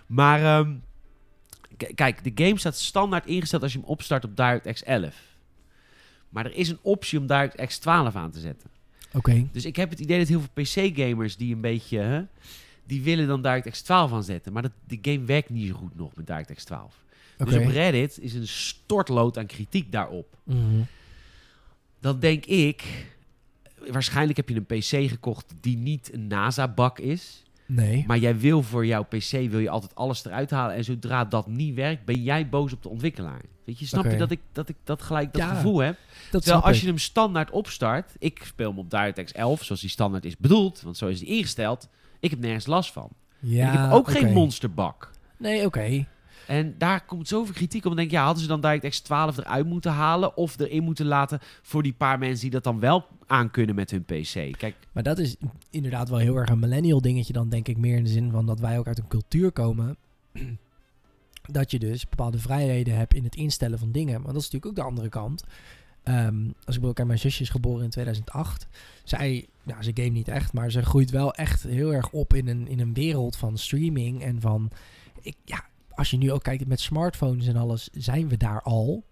Maar 0.07 0.43
ehm, 0.43 0.75
kijk, 1.95 2.25
de 2.37 2.45
game 2.45 2.59
staat 2.59 2.77
standaard 2.79 3.27
ingesteld 3.27 3.63
als 3.63 3.73
je 3.73 3.79
hem 3.79 3.89
opstart 3.89 4.25
op 4.25 4.37
DirectX 4.37 4.83
11. 4.83 5.31
Maar 6.33 6.47
er 6.47 6.55
is 6.55 6.69
een 6.69 6.79
optie 6.83 7.19
om 7.19 7.27
DirectX 7.27 7.79
12 7.79 8.17
aan 8.17 8.31
te 8.31 8.41
zetten. 8.41 8.71
Oké. 9.13 9.49
Dus 9.53 9.65
ik 9.65 9.77
heb 9.77 9.91
het 9.91 10.01
idee 10.01 10.19
dat 10.19 10.29
heel 10.29 10.41
veel 10.41 10.65
PC-gamers 10.65 11.37
die 11.37 11.55
een 11.55 11.61
beetje... 11.61 11.99
hè, 11.99 12.23
die 12.87 13.03
willen 13.03 13.27
dan 13.27 13.43
DirectX 13.43 13.83
12 13.83 14.13
aanzetten. 14.13 14.53
Maar 14.53 14.63
dat, 14.63 14.73
de 14.87 14.99
game 15.03 15.25
werkt 15.25 15.51
niet 15.51 15.69
zo 15.69 15.75
goed 15.75 15.97
nog 15.97 16.15
met 16.15 16.27
DirectX 16.27 16.65
12. 16.65 17.03
Oké. 17.39 17.51
Dus 17.51 17.65
op 17.65 17.71
Reddit 17.71 18.19
is 18.21 18.35
een 18.35 18.49
stortlood 18.49 19.39
aan 19.39 19.47
kritiek 19.47 19.93
daarop. 19.93 20.37
Mhm. 20.43 20.83
Dan 22.01 22.21
denk 22.21 22.45
ik, 22.45 23.07
waarschijnlijk 23.91 24.37
heb 24.37 24.49
je 24.49 24.55
een 24.55 24.67
PC 24.79 25.11
gekocht 25.11 25.55
die 25.61 25.77
niet 25.77 26.13
een 26.13 26.27
NASA-bak 26.27 26.99
is. 26.99 27.43
Nee. 27.67 28.05
Maar 28.07 28.19
jij 28.19 28.39
wil 28.39 28.63
voor 28.63 28.87
jouw 28.87 29.03
PC 29.03 29.31
wil 29.31 29.59
je 29.59 29.71
altijd 29.71 29.95
alles 29.95 30.25
eruit 30.25 30.51
halen. 30.51 30.77
En 30.77 30.85
zodra 30.85 31.25
dat 31.25 31.47
niet 31.47 31.75
werkt, 31.75 32.05
ben 32.05 32.23
jij 32.23 32.49
boos 32.49 32.73
op 32.73 32.83
de 32.83 32.89
ontwikkelaar. 32.89 33.43
Weet 33.65 33.79
je, 33.79 33.87
snap 33.87 34.05
je 34.05 34.17
dat 34.17 34.31
ik, 34.31 34.41
dat 34.53 34.69
ik 34.69 34.77
dat 34.85 35.03
gelijk 35.03 35.33
dat 35.33 35.43
Ja, 35.43 35.55
gevoel 35.55 35.79
heb? 35.79 35.97
Dat 36.31 36.43
Terwijl 36.43 36.65
als 36.65 36.81
je 36.81 36.87
hem 36.87 36.99
standaard 36.99 37.51
opstart, 37.51 38.13
ik 38.19 38.41
speel 38.45 38.69
hem 38.69 38.79
op 38.79 38.91
DirectX 38.91 39.33
11, 39.33 39.65
zoals 39.65 39.81
die 39.81 39.91
standaard 39.91 40.25
is 40.25 40.37
bedoeld, 40.37 40.81
want 40.81 40.97
zo 40.97 41.07
is 41.07 41.19
die 41.19 41.29
ingesteld. 41.29 41.89
Ik 42.21 42.31
heb 42.31 42.39
nergens 42.39 42.67
last 42.67 42.93
van. 42.93 43.09
Ja, 43.39 43.67
en 43.69 43.73
ik 43.73 43.79
heb 43.79 43.93
ook 43.93 44.11
geen 44.11 44.33
monsterbak. 44.33 45.11
Nee, 45.39 45.67
oké. 45.67 46.07
En 46.47 46.75
daar 46.79 47.05
komt 47.05 47.29
zoveel 47.29 47.55
kritiek 47.55 47.85
op. 47.85 47.89
Dan 47.89 47.97
denk 47.97 48.11
ja, 48.11 48.25
hadden 48.25 48.43
ze 48.43 48.49
dan 48.49 48.61
DirectX 48.61 49.01
12 49.01 49.37
eruit 49.37 49.67
moeten 49.67 49.93
halen 49.93 50.37
of 50.37 50.59
erin 50.59 50.83
moeten 50.83 51.07
laten 51.07 51.39
voor 51.63 51.83
die 51.83 51.93
paar 51.93 52.19
mensen 52.19 52.41
die 52.41 52.51
dat 52.51 52.65
dan 52.65 52.81
wel 52.81 53.07
aankunnen 53.27 53.75
met 53.75 53.91
hun 53.91 54.05
PC. 54.05 54.59
Kijk, 54.59 54.75
Maar 54.93 55.03
dat 55.03 55.19
is 55.19 55.37
inderdaad 55.71 56.09
wel 56.09 56.19
heel 56.19 56.37
erg 56.37 56.49
een 56.49 56.59
millennial 56.59 57.01
dingetje 57.01 57.33
dan, 57.33 57.49
denk 57.49 57.69
ik. 57.69 57.77
Meer 57.77 57.97
in 57.97 58.05
de 58.05 58.11
zin 58.11 58.31
van 58.31 58.47
dat 58.47 58.61
wij 58.61 58.79
ook 58.79 58.87
uit 58.87 58.99
een 58.99 59.09
cultuur 59.09 59.53
komen. 59.53 59.97
dat 61.43 61.71
je 61.71 61.79
dus 61.79 62.09
bepaalde 62.09 62.39
vrijheden 62.39 62.97
hebt 62.97 63.15
in 63.15 63.25
het 63.25 63.37
instellen 63.37 63.79
van 63.79 63.93
dingen. 63.93 64.23
Maar 64.23 64.33
dat 64.33 64.43
is 64.43 64.51
natuurlijk 64.51 64.67
ook 64.67 64.85
de 64.85 64.91
andere 64.91 65.09
kant. 65.09 65.45
Ehm, 66.03 66.49
als 66.65 66.77
ik 66.77 66.95
bij 66.95 67.05
mijn 67.05 67.19
zusje 67.19 67.43
is 67.43 67.49
geboren 67.49 67.85
in 67.85 67.91
2008. 67.91 68.67
Zij, 69.05 69.47
nou, 69.63 69.83
ze 69.83 69.91
game 69.95 70.09
niet 70.09 70.29
echt, 70.29 70.53
maar 70.53 70.71
ze 70.71 70.83
groeit 70.83 71.11
wel 71.11 71.35
echt 71.35 71.63
heel 71.63 71.95
erg 71.95 72.11
op 72.11 72.35
in 72.35 72.49
een, 72.49 72.69
in 72.69 72.81
een 72.81 72.95
wereld 72.95 73.37
van 73.37 73.59
streaming. 73.59 74.23
En 74.23 74.41
van, 74.41 74.71
ik, 75.21 75.37
ja, 75.45 75.65
als 75.95 76.11
je 76.11 76.17
nu 76.17 76.33
ook 76.33 76.43
kijkt 76.43 76.67
met 76.67 76.81
smartphones 76.81 77.47
en 77.47 77.57
alles, 77.57 77.89
zijn 77.93 78.29
we 78.29 78.37
daar 78.37 78.63
al. 78.63 79.05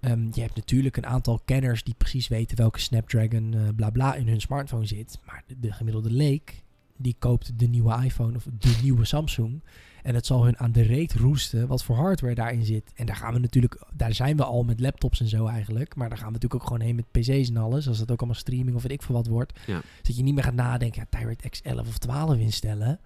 Ehm, 0.00 0.26
je 0.32 0.40
hebt 0.40 0.56
natuurlijk 0.56 0.96
een 0.96 1.06
aantal 1.06 1.40
kenners 1.44 1.84
die 1.84 1.94
precies 1.94 2.28
weten 2.28 2.56
welke 2.56 2.80
Snapdragon 2.80 3.54
eh 3.54 3.60
bla 3.76 3.90
bla 3.90 4.14
in 4.14 4.28
hun 4.28 4.40
smartphone 4.40 4.86
zit. 4.86 5.18
Maar 5.24 5.42
de, 5.46 5.60
de 5.60 5.72
gemiddelde 5.72 6.10
leek, 6.10 6.62
die 6.96 7.16
koopt 7.18 7.58
de 7.58 7.66
nieuwe 7.66 8.04
iPhone 8.04 8.36
of 8.36 8.46
de 8.58 8.78
nieuwe 8.82 9.04
Samsung. 9.04 9.62
En 10.02 10.14
het 10.14 10.26
zal 10.26 10.44
hun 10.44 10.58
aan 10.58 10.72
de 10.72 10.82
reet 10.82 11.14
roesten 11.14 11.66
wat 11.66 11.84
voor 11.84 11.96
hardware 11.96 12.34
daarin 12.34 12.64
zit. 12.64 12.92
En 12.94 13.06
daar 13.06 13.16
gaan 13.16 13.32
we 13.32 13.38
natuurlijk, 13.38 13.84
daar 13.94 14.14
zijn 14.14 14.36
we 14.36 14.44
al 14.44 14.64
met 14.64 14.80
laptops 14.80 15.20
en 15.20 15.28
zo 15.28 15.46
eigenlijk. 15.46 15.94
Maar 15.94 16.08
daar 16.08 16.18
gaan 16.18 16.26
we 16.26 16.32
natuurlijk 16.32 16.62
ook 16.62 16.68
gewoon 16.68 16.82
heen 16.82 16.96
met 16.96 17.10
PC's 17.10 17.48
en 17.48 17.56
alles. 17.56 17.88
Als 17.88 17.98
dat 17.98 18.10
ook 18.10 18.18
allemaal 18.18 18.40
streaming 18.40 18.76
of 18.76 18.82
weet 18.82 18.92
ik 18.92 19.02
veel 19.02 19.14
wat 19.14 19.26
wordt. 19.26 19.58
Ja. 19.66 19.80
Dat 20.02 20.16
je 20.16 20.22
niet 20.22 20.34
meer 20.34 20.44
gaat 20.44 20.54
nadenken, 20.54 21.06
ja, 21.10 21.18
DirectX 21.18 21.62
11 21.62 21.88
of 21.88 21.98
12 21.98 22.36
instellen. 22.36 23.00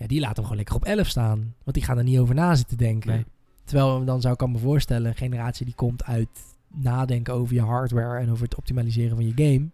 Ja, 0.00 0.06
die 0.06 0.20
laten 0.20 0.34
hem 0.34 0.42
gewoon 0.42 0.56
lekker 0.56 0.74
op 0.74 0.84
11 0.84 1.06
staan. 1.06 1.54
Want 1.64 1.76
die 1.76 1.84
gaan 1.84 1.98
er 1.98 2.04
niet 2.04 2.18
over 2.18 2.34
na 2.34 2.54
zitten 2.54 2.76
denken. 2.76 3.10
Nee. 3.10 3.24
Terwijl 3.64 4.04
dan 4.04 4.20
zou 4.20 4.34
ik 4.34 4.46
me 4.48 4.58
voorstellen, 4.58 5.10
een 5.10 5.16
generatie 5.16 5.64
die 5.64 5.74
komt 5.74 6.04
uit 6.04 6.28
nadenken 6.68 7.34
over 7.34 7.54
je 7.54 7.62
hardware 7.62 8.20
en 8.20 8.30
over 8.30 8.44
het 8.44 8.54
optimaliseren 8.54 9.16
van 9.16 9.26
je 9.26 9.32
game. 9.34 9.68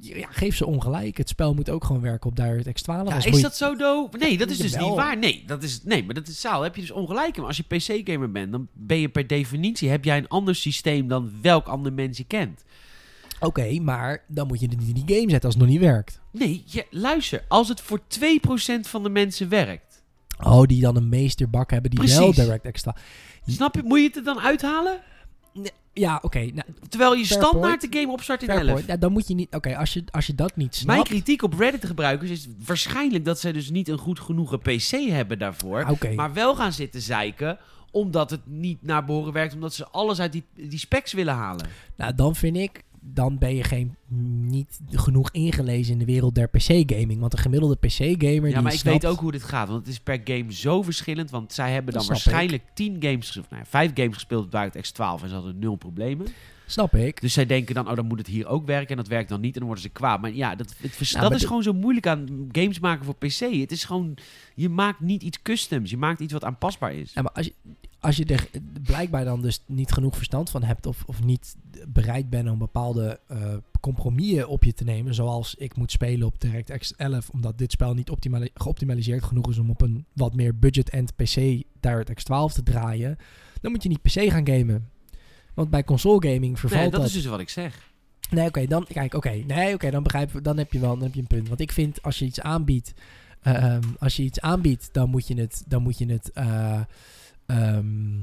Ja, 0.00 0.26
geef 0.30 0.56
ze 0.56 0.66
ongelijk. 0.66 1.16
Het 1.16 1.28
spel 1.28 1.54
moet 1.54 1.70
ook 1.70 1.84
gewoon 1.84 2.02
werken 2.02 2.30
op 2.30 2.36
DirectX 2.36 2.82
12. 2.82 3.08
ja, 3.08 3.24
is 3.24 3.40
dat 3.40 3.56
zo 3.56 3.76
doof? 3.76 4.12
Nee, 4.18 4.38
dat 4.38 4.50
is 4.50 4.58
dus 4.58 4.76
niet 4.76 4.94
waar. 4.94 5.18
Nee, 5.18 5.42
dat 5.46 5.62
is, 5.62 5.82
nee, 5.84 6.04
maar 6.04 6.14
dat 6.14 6.28
is 6.28 6.40
zaal. 6.40 6.62
Heb 6.62 6.74
je 6.74 6.80
dus 6.80 6.90
ongelijk 6.90 7.36
in. 7.36 7.44
Als 7.44 7.56
je 7.56 7.62
PC-gamer 7.62 8.30
bent, 8.30 8.52
dan 8.52 8.68
ben 8.72 8.98
je 8.98 9.08
per 9.08 9.26
definitie 9.26 9.88
heb 9.88 10.04
jij 10.04 10.18
een 10.18 10.28
ander 10.28 10.54
systeem 10.54 11.08
dan 11.08 11.32
welk 11.42 11.66
ander 11.66 11.92
mens 11.92 12.18
je 12.18 12.24
kent. 12.24 12.64
Oké, 13.40 13.80
maar 13.80 14.24
dan 14.28 14.46
moet 14.46 14.60
je 14.60 14.66
het 14.68 14.78
niet 14.78 14.88
in 14.96 15.04
die 15.04 15.16
game 15.16 15.30
zetten 15.30 15.44
als 15.44 15.54
het 15.54 15.62
nog 15.62 15.72
niet 15.72 15.80
werkt. 15.80 16.20
Nee, 16.32 16.62
je, 16.66 16.86
luister. 16.90 17.44
Als 17.48 17.68
het 17.68 17.80
voor 17.80 18.00
2% 18.00 18.80
van 18.80 19.02
de 19.02 19.10
mensen 19.10 19.48
werkt, 19.48 19.88
Oh, 20.42 20.62
die 20.62 20.80
dan 20.80 20.96
een 20.96 21.08
meesterbak 21.08 21.70
hebben 21.70 21.90
die 21.90 22.14
wel. 22.14 22.32
DirectX 22.32 22.82
12. 22.82 22.98
snap 23.46 23.74
je? 23.74 23.82
Moet 23.82 23.98
je 23.98 24.04
het 24.06 24.16
er 24.16 24.24
dan 24.24 24.40
uithalen? 24.40 25.00
Ja, 25.92 26.18
oké. 26.22 26.38
nou, 26.38 26.62
Terwijl 26.88 27.14
je 27.14 27.24
standaard 27.24 27.78
point. 27.78 27.92
de 27.92 27.98
game 27.98 28.12
opstart 28.12 28.42
in 28.42 28.48
fair 28.48 28.60
11. 28.60 28.70
point. 28.72 28.86
Ja, 28.86 28.96
dan 28.96 29.12
moet 29.12 29.28
je 29.28 29.34
niet... 29.34 29.54
Oké, 29.54 29.76
als, 29.76 29.92
je, 29.92 30.04
als 30.10 30.26
je 30.26 30.34
dat 30.34 30.56
niet 30.56 30.74
snapt... 30.74 30.92
Mijn 30.92 31.02
kritiek 31.02 31.42
op 31.42 31.54
Reddit-gebruikers 31.58 32.30
is 32.30 32.48
waarschijnlijk 32.64 33.24
dat 33.24 33.40
zij 33.40 33.52
dus 33.52 33.70
niet 33.70 33.88
een 33.88 33.98
goed 33.98 34.20
genoeg 34.20 34.58
PC 34.58 34.90
hebben 34.90 35.38
daarvoor. 35.38 35.96
Maar 36.14 36.32
wel 36.32 36.54
gaan 36.54 36.72
zitten 36.72 37.00
zeiken 37.00 37.58
omdat 37.90 38.30
het 38.30 38.40
niet 38.44 38.82
naar 38.82 39.04
behoren 39.04 39.32
werkt. 39.32 39.54
Omdat 39.54 39.74
ze 39.74 39.88
alles 39.88 40.20
uit 40.20 40.32
die, 40.32 40.44
die 40.54 40.78
specs 40.78 41.12
willen 41.12 41.34
halen. 41.34 41.66
Nou, 41.96 42.14
dan 42.14 42.34
vind 42.34 42.56
ik, 42.56 42.82
dan 43.00 43.38
ben 43.38 43.54
je 43.54 43.62
geen, 43.64 43.94
niet 44.46 44.80
genoeg 44.90 45.30
ingelezen 45.30 45.92
in 45.92 45.98
de 45.98 46.04
wereld 46.04 46.34
der 46.34 46.48
PC-gaming. 46.48 47.20
Want 47.20 47.32
een 47.32 47.38
gemiddelde 47.38 47.76
PC-gamer 47.76 48.34
Ja, 48.34 48.40
die 48.40 48.60
maar 48.62 48.72
ik 48.72 48.78
snapt- 48.78 49.02
weet 49.02 49.12
ook 49.12 49.20
hoe 49.20 49.32
dit 49.32 49.42
gaat. 49.42 49.68
Want 49.68 49.80
het 49.80 49.88
is 49.88 50.00
per 50.00 50.20
game 50.24 50.52
zo 50.52 50.82
verschillend. 50.82 51.30
Want 51.30 51.52
zij 51.52 51.72
hebben 51.72 51.94
dan 51.94 52.06
waarschijnlijk 52.06 52.62
10 52.74 52.96
games, 53.00 53.30
ges- 53.30 53.48
nou 53.50 53.62
5 53.66 53.90
games 53.94 54.14
gespeeld 54.14 54.44
op 54.44 54.50
DirectX 54.50 54.90
12 54.90 55.22
en 55.22 55.28
ze 55.28 55.34
hadden 55.34 55.58
nul 55.58 55.74
problemen. 55.76 56.26
Snap 56.66 56.94
ik. 56.94 57.20
Dus 57.20 57.32
zij 57.32 57.46
denken 57.46 57.74
dan, 57.74 57.88
oh, 57.88 57.94
dan 57.96 58.06
moet 58.06 58.18
het 58.18 58.26
hier 58.26 58.46
ook 58.46 58.66
werken. 58.66 58.88
En 58.90 58.96
dat 58.96 59.08
werkt 59.08 59.28
dan 59.28 59.40
niet. 59.40 59.52
En 59.52 59.58
dan 59.58 59.66
worden 59.66 59.84
ze 59.84 59.90
kwaad. 59.90 60.20
Maar 60.20 60.32
ja, 60.34 60.54
dat, 60.54 60.74
het 60.78 60.96
vers- 60.96 61.12
Nou, 61.12 61.24
dat 61.24 61.34
is 61.34 61.40
de- 61.40 61.46
gewoon 61.46 61.62
zo 61.62 61.72
moeilijk 61.72 62.06
aan 62.06 62.48
games 62.52 62.78
maken 62.78 63.04
voor 63.04 63.14
PC. 63.14 63.38
Het 63.60 63.72
is 63.72 63.84
gewoon, 63.84 64.16
je 64.54 64.68
maakt 64.68 65.00
niet 65.00 65.22
iets 65.22 65.42
customs. 65.42 65.90
Je 65.90 65.96
maakt 65.96 66.20
iets 66.20 66.32
wat 66.32 66.44
aanpasbaar 66.44 66.94
is. 66.94 67.12
Ja, 67.14 67.22
maar 67.22 67.32
als 67.32 67.46
je, 67.46 67.52
als 68.00 68.16
je 68.16 68.24
er 68.24 68.48
blijkbaar 68.82 69.24
dan 69.24 69.42
dus 69.42 69.62
niet 69.66 69.92
genoeg 69.92 70.16
verstand 70.16 70.50
van 70.50 70.62
hebt... 70.62 70.86
of, 70.86 71.02
of 71.06 71.22
niet 71.22 71.56
bereid 71.88 72.30
bent 72.30 72.50
om 72.50 72.58
bepaalde 72.58 73.20
eh 73.26 73.54
compromissen 73.80 74.48
op 74.48 74.64
je 74.64 74.74
te 74.74 74.84
nemen... 74.84 75.14
zoals 75.14 75.54
ik 75.54 75.76
moet 75.76 75.90
spelen 75.90 76.26
op 76.26 76.40
DirectX 76.40 76.96
11... 76.96 77.28
omdat 77.30 77.58
dit 77.58 77.72
spel 77.72 77.94
niet 77.94 78.10
optimali- 78.10 78.50
geoptimaliseerd 78.54 79.24
genoeg 79.24 79.48
is... 79.48 79.58
om 79.58 79.70
op 79.70 79.80
een 79.80 80.04
wat 80.12 80.34
meer 80.34 80.58
budget-end 80.58 81.16
PC 81.16 81.62
DirectX 81.80 82.24
12 82.24 82.52
te 82.52 82.62
draaien... 82.62 83.16
dan 83.60 83.70
moet 83.70 83.82
je 83.82 83.88
niet 83.88 84.02
PC 84.02 84.30
gaan 84.30 84.46
gamen. 84.46 84.88
Want 85.54 85.70
bij 85.70 85.84
console 85.84 86.28
gaming 86.28 86.58
vervalt 86.58 86.82
Nee, 86.82 86.90
dat 86.90 87.00
dat 87.00 87.08
is 87.08 87.14
dus 87.14 87.26
wat 87.26 87.40
ik 87.40 87.48
zeg. 87.48 87.88
Nee, 88.30 88.46
oké, 88.46 88.66
dan 88.66 88.86
kijk, 88.92 89.14
oké, 89.14 89.30
nee, 89.30 89.74
oké, 89.74 89.90
dan 89.90 90.02
begrijp 90.02 90.30
dan 90.42 90.58
heb 90.58 90.72
je 90.72 90.80
wel, 90.80 90.94
dan 90.94 91.02
heb 91.02 91.14
je 91.14 91.20
een 91.20 91.26
punt. 91.26 91.48
Want 91.48 91.60
ik 91.60 91.72
vind 91.72 92.02
als 92.02 92.18
je 92.18 92.24
iets 92.24 92.40
aanbiedt, 92.40 92.92
eh, 93.40 93.54
ehm, 93.64 93.82
als 93.98 94.16
je 94.16 94.22
iets 94.22 94.40
aanbiedt, 94.40 94.88
dan 94.92 95.10
moet 95.10 95.26
je 95.26 95.34
het, 95.34 95.64
dan 95.66 95.82
moet 95.82 95.98
je 95.98 96.06
het, 96.06 96.32
eh, 96.32 96.80
ehm, 97.50 98.18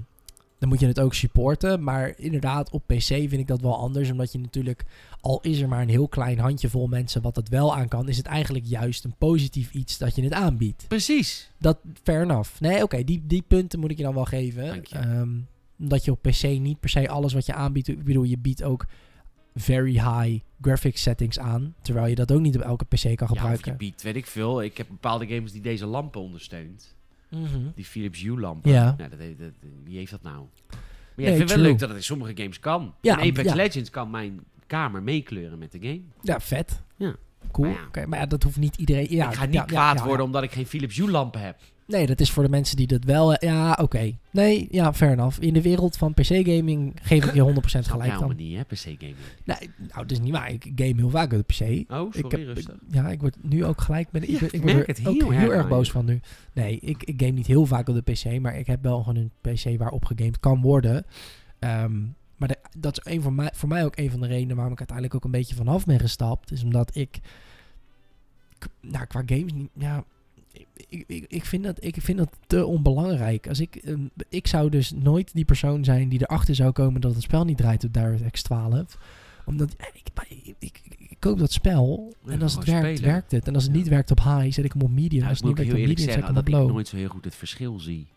dan 0.60 0.70
moet 0.70 0.80
je 0.80 0.88
het 0.88 1.00
ook 1.00 1.14
supporten. 1.14 1.84
Maar 1.84 2.14
inderdaad, 2.18 2.70
op 2.70 2.84
PC 2.86 3.02
vind 3.02 3.34
ik 3.34 3.48
dat 3.48 3.62
wel 3.62 3.78
anders, 3.78 4.12
omdat 4.12 4.32
je 4.32 4.40
natuurlijk, 4.40 4.86
al 5.22 5.40
is 5.42 5.60
er 5.60 5.68
maar 5.68 5.82
een 5.82 5.90
heel 5.90 6.08
klein 6.08 6.40
handjevol 6.40 6.88
mensen 6.88 7.22
wat 7.22 7.36
het 7.36 7.50
wel 7.50 7.76
aan 7.76 7.88
kan, 7.88 8.10
is 8.10 8.18
het 8.18 8.26
eigenlijk 8.26 8.66
juist 8.66 9.04
een 9.04 9.16
positief 9.18 9.72
iets 9.72 9.98
dat 9.98 10.16
je 10.16 10.24
het 10.24 10.34
aanbiedt. 10.34 10.86
Precies. 10.88 11.52
Dat, 11.58 11.78
fair 12.04 12.22
enough. 12.22 12.60
Nee, 12.60 12.84
oké, 12.84 13.04
die, 13.04 13.24
die 13.26 13.44
punten 13.48 13.80
moet 13.80 13.92
ik 13.92 13.98
je 13.98 14.04
dan 14.04 14.14
wel 14.14 14.26
geven. 14.26 14.66
Dank 14.68 14.86
je. 14.86 14.96
Ehm, 14.98 15.30
omdat 15.80 16.06
je 16.06 16.12
op 16.12 16.22
PC 16.22 16.44
niet 16.44 16.80
per 16.80 16.90
se 16.90 17.10
alles 17.10 17.34
wat 17.34 17.46
je 17.46 17.54
aanbiedt... 17.54 17.88
Ik 17.88 18.04
bedoel, 18.04 18.24
je 18.24 18.38
biedt 18.38 18.64
ook 18.64 18.86
very 19.56 19.92
high 19.92 20.44
graphics 20.62 21.02
settings 21.02 21.40
aan. 21.40 21.76
Terwijl 21.82 22.08
je 22.08 22.16
dat 22.16 22.32
ook 22.32 22.42
niet 22.42 22.56
op 22.56 22.62
elke 22.62 22.86
PC 22.86 23.02
kan 23.02 23.10
Ja, 23.10 23.14
of 23.14 23.30
je 23.30 23.36
gebruiken. 23.36 23.78
biedt, 23.78 24.02
weet 24.02 24.16
ik 24.16 24.26
veel. 24.26 24.64
Ik 24.64 24.78
heb 24.78 24.88
bepaalde 24.88 25.28
games 25.28 25.52
die 25.52 25.62
deze 25.62 25.86
lampen 25.86 26.22
ondersteunt. 26.22 26.96
Mhm. 27.30 27.60
Die 27.76 27.86
Philips 27.86 28.22
Hue 28.22 28.40
lampen. 28.40 28.72
Ja. 28.72 28.96
Nou, 28.98 29.10
dat, 29.10 29.20
wie 29.84 29.98
heeft 29.98 30.12
dat 30.12 30.22
nou? 30.24 30.36
Maar 30.70 30.76
ja, 31.16 31.32
Nee, 31.32 31.32
ik 31.32 31.36
vind 31.38 31.50
wel 31.50 31.58
true. 31.58 31.70
leuk 31.70 31.80
dat 31.80 31.90
het 31.90 31.98
in 31.98 32.04
sommige 32.04 32.32
games 32.36 32.60
kan. 32.60 32.94
Ja, 33.02 33.20
in 33.20 33.30
Apex. 33.32 33.54
Legends 33.54 33.90
kan 33.90 34.10
mijn 34.10 34.40
kamer 34.68 35.04
meekleuren 35.04 35.58
met 35.58 35.72
de 35.72 35.80
game. 35.82 36.02
Ja, 36.22 36.40
vet. 36.40 36.82
Ja. 36.96 37.16
Cool. 37.52 37.68
Maar 37.68 37.78
ja. 37.78 37.88
Oké, 37.88 38.06
maar 38.06 38.20
ja, 38.20 38.26
dat 38.26 38.44
hoeft 38.44 38.58
niet 38.58 38.76
iedereen... 38.76 39.08
Ja, 39.10 39.30
ik 39.30 39.36
ga 39.36 39.46
niet 39.46 39.54
ja, 39.54 39.64
kwaad 39.64 40.04
worden 40.04 40.26
omdat 40.26 40.44
ik 40.44 40.52
geen 40.52 40.66
Philips 40.68 40.98
Hue 40.98 41.10
lampen 41.12 41.42
heb. 41.42 41.56
Nee, 41.88 42.06
dat 42.08 42.20
is 42.20 42.32
voor 42.32 42.44
de 42.44 42.50
mensen 42.50 42.76
die 42.78 42.88
dat 42.88 43.04
wel... 43.04 43.34
eh, 43.34 43.50
Ja, 43.50 43.78
oké. 43.82 44.12
Nee, 44.32 44.68
ja, 44.72 44.94
fair 44.94 45.12
enough. 45.12 45.42
In 45.42 45.54
de 45.54 45.62
wereld 45.62 45.98
van 45.98 46.14
PC-gaming 46.14 46.94
geef 47.02 47.26
ik 47.26 47.34
je 47.34 47.42
100% 47.54 47.54
Dat 47.54 47.88
gelijk 47.88 48.02
helemaal 48.12 48.28
dan. 48.28 48.36
niet, 48.38 48.58
hè, 48.58 48.64
PC 48.64 48.78
gaming. 48.80 49.16
Nee, 49.44 49.58
nou, 49.78 49.94
dat 50.02 50.12
is 50.12 50.20
niet 50.20 50.32
waar. 50.32 50.52
Ik 50.52 50.72
game 50.76 50.94
heel 50.96 51.10
vaak 51.10 51.34
op 51.34 51.44
de 51.48 51.54
PC. 51.54 51.92
Oh, 51.92 51.98
sorry, 51.98 52.20
ik 52.20 52.32
heb, 52.32 52.42
rustig. 52.56 52.76
ja, 52.92 53.10
ik 53.10 53.20
word 53.20 53.36
nu 53.42 53.66
ook 53.66 53.82
gelijk 53.82 54.12
ben 54.12 54.22
ik, 54.24 54.30
ik 54.42 54.52
ik 54.52 54.62
word 54.62 54.74
er 54.74 54.86
het 54.88 55.08
ook 55.08 55.14
heel 55.14 55.30
heel, 55.30 55.54
erg 55.54 55.68
boos 55.68 55.92
van 55.92 56.06
nu. 56.06 56.20
Nee, 56.54 56.80
ik, 56.80 57.04
ik 57.04 57.14
game 57.22 57.32
niet 57.34 57.48
heel 57.48 57.66
vaak 57.66 57.90
op 57.90 58.06
de 58.06 58.12
PC, 58.12 58.40
maar 58.40 58.58
ik 58.58 58.68
heb 58.68 58.84
wel 58.84 59.04
gewoon 59.04 59.16
een 59.16 59.32
PC 59.54 59.78
waarop 59.78 60.06
gegamed 60.06 60.40
kan 60.40 60.62
worden. 60.62 61.06
Ehm, 61.60 61.94
Maar 62.38 62.48
de- 62.48 62.60
dat 62.78 62.98
is 63.06 63.14
een 63.14 63.22
van 63.22 63.36
mij, 63.36 63.50
voor 63.54 63.70
mij 63.70 63.86
ook 63.86 63.98
een 63.98 64.12
van 64.12 64.20
de 64.20 64.28
redenen 64.28 64.56
waarom 64.56 64.74
ik 64.74 64.80
uiteindelijk 64.80 65.16
ook 65.18 65.24
een 65.26 65.32
beetje 65.40 65.56
vanaf 65.56 65.86
ben 65.86 66.00
gestapt. 66.00 66.52
Is 66.52 66.64
omdat 66.64 66.96
ik, 66.96 67.20
nou, 68.82 69.06
qua 69.06 69.24
games 69.26 69.54
niet, 69.54 69.70
ja, 69.74 70.04
ik, 70.88 71.04
ik, 71.08 71.26
ik, 71.28 71.46
vind 71.46 71.64
dat, 71.64 71.84
ik 71.84 71.96
vind 72.02 72.18
dat 72.18 72.30
te 72.48 72.66
onbelangrijk. 72.66 73.48
Als 73.48 73.60
ik, 73.60 73.76
ehm, 73.76 74.02
ik 74.30 74.48
zou 74.48 74.70
dus 74.70 74.92
nooit 74.92 75.34
die 75.34 75.46
persoon 75.46 75.84
zijn 75.84 76.10
die 76.10 76.22
erachter 76.22 76.56
zou 76.56 76.72
komen 76.72 77.02
dat 77.02 77.14
het 77.14 77.24
spel 77.24 77.44
niet 77.46 77.58
draait 77.58 77.84
op 77.84 77.94
DirectX 77.94 78.42
12 78.42 78.98
omdat 79.46 79.72
ik, 79.94 80.10
ik, 80.30 80.56
ik, 80.60 80.82
ik 80.98 81.18
koop 81.20 81.40
dat 81.40 81.52
spel 81.52 82.14
en 82.26 82.42
als 82.42 82.56
het 82.56 82.64
werkt, 82.66 82.98
spelen. 82.98 83.12
werkt 83.14 83.32
het. 83.32 83.48
En 83.48 83.54
als 83.54 83.64
het 83.64 83.72
Ja. 83.74 83.78
niet 83.80 83.88
werkt 83.88 84.12
op 84.12 84.20
high, 84.24 84.52
zet 84.52 84.66
ik 84.66 84.74
hem 84.74 84.82
op 84.82 84.92
medium. 84.92 85.22
Ja, 85.24 85.30
als 85.30 85.38
het 85.38 85.48
niet 85.48 85.58
werkt 85.58 85.72
op 85.72 85.78
medium, 85.78 85.98
zet 85.98 86.08
ik 86.08 86.14
hem 86.20 86.30
op 86.30 86.36
dat 86.36 86.48
ik 86.48 86.54
low. 86.54 86.70
nooit 86.70 86.88
zo 86.88 86.96
heel 86.96 87.10
goed 87.10 87.26
het 87.26 87.36
verschil 87.36 87.80
zie 87.80 88.08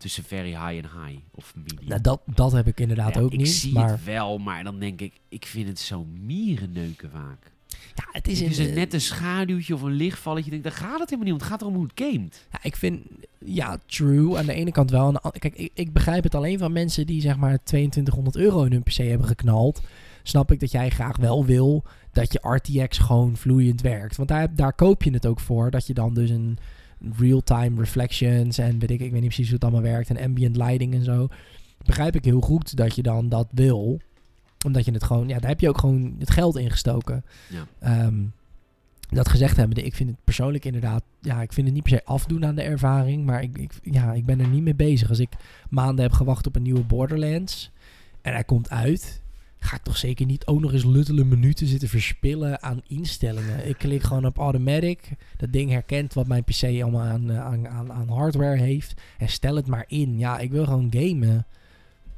tussen 0.00 0.24
very 0.24 0.48
high 0.48 0.62
en 0.86 1.04
high 1.06 1.18
of 1.34 1.52
medium. 1.56 1.88
Nou, 1.88 2.00
dat, 2.00 2.20
dat 2.34 2.52
heb 2.52 2.66
ik 2.66 2.80
inderdaad 2.80 3.14
Ja, 3.14 3.20
ook 3.20 3.32
ik 3.32 3.38
niet. 3.38 3.48
zie 3.48 3.72
maar 3.72 3.90
het 3.90 4.04
wel, 4.04 4.38
maar 4.38 4.64
dan 4.64 4.78
denk 4.78 5.00
ik, 5.00 5.12
ik 5.28 5.46
vind 5.46 5.68
het 5.68 5.78
zo 5.78 6.04
mierenneuken 6.04 7.10
vaak. 7.10 7.52
ja, 7.94 8.04
het 8.12 8.28
is, 8.28 8.40
Het 8.40 8.50
is 8.50 8.58
een, 8.58 8.68
een, 8.68 8.74
net 8.74 8.94
een 8.94 9.00
schaduwtje 9.00 9.74
of 9.74 9.82
een 9.82 9.92
lichtvalletje. 9.92 10.44
Ik 10.50 10.62
denk, 10.62 10.74
daar 10.76 10.88
gaat 10.88 10.98
het 11.00 11.10
helemaal 11.10 11.32
niet 11.32 11.32
om. 11.32 11.38
Het 11.38 11.48
gaat 11.48 11.60
erom 11.60 11.74
hoe 11.74 11.86
het 11.94 12.00
gamet. 12.06 12.46
Ja, 12.52 12.58
ik 12.62 12.76
vind, 12.76 13.00
ja, 13.44 13.78
true. 13.86 14.36
Aan 14.38 14.46
de 14.46 14.52
ene 14.52 14.72
kant 14.72 14.90
wel. 14.90 15.06
Aan 15.06 15.12
de 15.32 15.38
Kijk, 15.38 15.54
ik, 15.56 15.70
ik 15.74 15.92
begrijp 15.92 16.22
het 16.24 16.34
alleen 16.34 16.58
van 16.58 16.72
mensen 16.72 17.06
die 17.06 17.20
zeg 17.20 17.36
maar 17.36 17.62
2200 17.64 18.36
euro 18.36 18.62
in 18.64 18.72
hun 18.72 18.82
PC 18.82 18.92
hebben 18.96 19.26
geknald. 19.26 19.80
Snap 20.22 20.52
ik 20.52 20.60
dat 20.60 20.70
jij 20.70 20.90
graag 20.90 21.16
wel 21.16 21.44
wil 21.44 21.84
dat 22.12 22.32
je 22.32 22.38
RTX 22.42 22.98
gewoon 22.98 23.36
vloeiend 23.36 23.80
werkt. 23.80 24.16
Want 24.16 24.28
daar, 24.28 24.54
daar 24.54 24.72
koop 24.72 25.02
je 25.02 25.10
het 25.10 25.26
ook 25.26 25.40
voor. 25.40 25.70
Dat 25.70 25.86
je 25.86 25.94
dan 25.94 26.14
dus 26.14 26.30
een 26.30 26.58
real-time 27.18 27.80
reflections 27.80 28.58
en 28.58 28.78
weet 28.78 28.90
ik, 28.90 29.00
ik 29.00 29.10
weet 29.10 29.20
niet 29.20 29.34
precies 29.34 29.46
hoe 29.46 29.54
het 29.54 29.64
allemaal 29.64 29.82
werkt. 29.82 30.10
En 30.10 30.24
ambient 30.24 30.56
lighting 30.56 30.94
en 30.94 31.04
zo. 31.04 31.28
Begrijp 31.84 32.14
ik 32.14 32.24
heel 32.24 32.40
goed 32.40 32.76
dat 32.76 32.94
je 32.94 33.02
dan 33.02 33.28
dat 33.28 33.48
wil. 33.50 34.00
Omdat 34.66 34.84
je 34.84 34.92
het 34.92 35.04
gewoon, 35.04 35.28
ja, 35.28 35.38
daar 35.38 35.50
heb 35.50 35.60
je 35.60 35.68
ook 35.68 35.78
gewoon 35.78 36.14
het 36.18 36.30
geld 36.30 36.56
in 36.56 36.70
gestoken. 36.70 37.24
Ja. 37.48 37.66
Ehm, 37.78 38.22
dat 39.08 39.28
gezegd 39.28 39.56
hebbende, 39.56 39.82
ik 39.82 39.94
vind 39.94 40.10
het 40.10 40.18
persoonlijk 40.24 40.64
inderdaad, 40.64 41.02
ja, 41.20 41.42
ik 41.42 41.52
vind 41.52 41.66
het 41.66 41.74
niet 41.74 41.84
per 41.84 41.92
se 41.92 42.04
afdoen 42.04 42.44
aan 42.44 42.54
de 42.54 42.62
ervaring, 42.62 43.24
maar 43.24 43.42
ik, 43.42 43.58
ik, 43.58 43.72
ja, 43.82 44.12
ik 44.12 44.24
ben 44.24 44.40
er 44.40 44.48
niet 44.48 44.62
mee 44.62 44.74
bezig. 44.74 45.08
Als 45.08 45.18
ik 45.18 45.30
maanden 45.70 46.04
heb 46.04 46.12
gewacht 46.12 46.46
op 46.46 46.56
een 46.56 46.62
nieuwe 46.62 46.84
Borderlands 46.84 47.70
en 48.22 48.32
hij 48.32 48.44
komt 48.44 48.70
uit, 48.70 49.19
ga 49.60 49.76
ik 49.76 49.82
toch 49.82 49.96
zeker 49.96 50.26
niet 50.26 50.46
ook 50.46 50.60
nog 50.60 50.72
eens 50.72 50.84
luttele 50.84 51.24
minuten 51.24 51.66
zitten 51.66 51.88
verspillen 51.88 52.62
aan 52.62 52.82
instellingen. 52.86 53.68
Ik 53.68 53.78
klik 53.78 54.02
gewoon 54.02 54.24
op 54.26 54.38
automatic, 54.38 55.08
dat 55.36 55.52
ding 55.52 55.70
herkent 55.70 56.14
wat 56.14 56.26
mijn 56.26 56.44
PC 56.44 56.62
allemaal 56.62 57.00
aan, 57.00 57.30
eh, 57.30 57.44
aan, 57.44 57.68
aan, 57.68 57.92
aan 57.92 58.08
hardware 58.08 58.56
heeft 58.58 59.00
en 59.18 59.28
stel 59.28 59.56
het 59.56 59.66
maar 59.66 59.84
in. 59.88 60.18
Ja, 60.18 60.38
ik 60.38 60.50
wil 60.50 60.64
gewoon 60.64 60.86
gamen. 60.90 61.46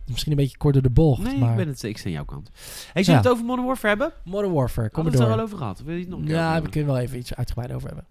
Misschien 0.07 0.33
een 0.33 0.39
beetje 0.39 0.57
kort 0.57 0.73
door 0.75 0.83
de 0.83 0.91
bocht, 0.91 1.23
Nee, 1.23 1.39
maar 1.39 1.51
ik 1.51 1.57
ben 1.57 1.69
het 1.69 1.83
ik 1.83 1.99
sta 1.99 2.07
aan 2.07 2.15
jouw 2.15 2.25
kant. 2.25 2.51
Hey, 2.93 3.03
zullen 3.03 3.05
we 3.05 3.11
Ja. 3.13 3.17
het 3.19 3.29
over 3.29 3.45
Modern 3.45 3.67
Warfare 3.67 3.89
hebben? 3.89 4.13
Modern 4.25 4.53
Warfare, 4.53 4.91
kom 4.91 4.95
Kom 5.03 5.13
maar 5.13 5.21
het 5.21 5.31
er 5.31 5.37
al 5.39 5.45
over 5.45 5.59
gehad? 5.59 5.83
Wil 5.83 5.95
je 5.95 6.01
het 6.01 6.09
nog 6.09 6.19
een 6.19 6.25
keer 6.25 6.35
Ja, 6.35 6.63
we 6.63 6.69
kunnen 6.69 6.93
wel 6.93 6.99
even 7.03 7.19
iets 7.19 7.35
uitgebreid 7.35 7.73
over 7.73 7.87
hebben. 7.89 8.07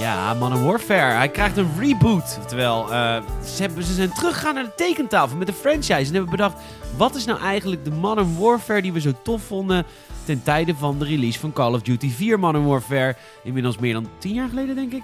Ja, 0.00 0.34
Modern 0.34 0.64
Warfare. 0.64 1.14
Hij 1.16 1.28
krijgt 1.28 1.56
een 1.56 1.68
reboot. 1.78 2.36
Oftewel, 2.38 2.92
eh, 2.92 3.22
ze, 3.44 3.62
hebben, 3.62 3.84
ze 3.84 3.94
zijn 3.94 4.12
teruggegaan 4.12 4.54
naar 4.54 4.64
de 4.64 4.74
tekentafel 4.76 5.36
met 5.36 5.46
de 5.46 5.52
franchise. 5.52 5.94
En 5.94 6.12
hebben 6.12 6.30
bedacht, 6.30 6.60
wat 6.96 7.14
is 7.14 7.24
nou 7.24 7.40
eigenlijk 7.40 7.84
de 7.84 7.90
Modern 7.90 8.38
Warfare 8.38 8.82
die 8.82 8.92
we 8.92 9.00
zo 9.00 9.12
tof 9.22 9.42
vonden... 9.42 9.84
ten 10.24 10.42
tijde 10.42 10.74
van 10.74 10.98
de 10.98 11.04
release 11.04 11.38
van 11.38 11.52
Call 11.52 11.72
of 11.74 11.82
Duty 11.82 12.10
4 12.10 12.38
Modern 12.38 12.64
Warfare. 12.66 13.16
Inmiddels 13.44 13.78
meer 13.78 13.92
dan 13.92 14.08
tien 14.18 14.34
jaar 14.34 14.48
geleden, 14.48 14.74
denk 14.74 14.92
ik. 14.92 15.02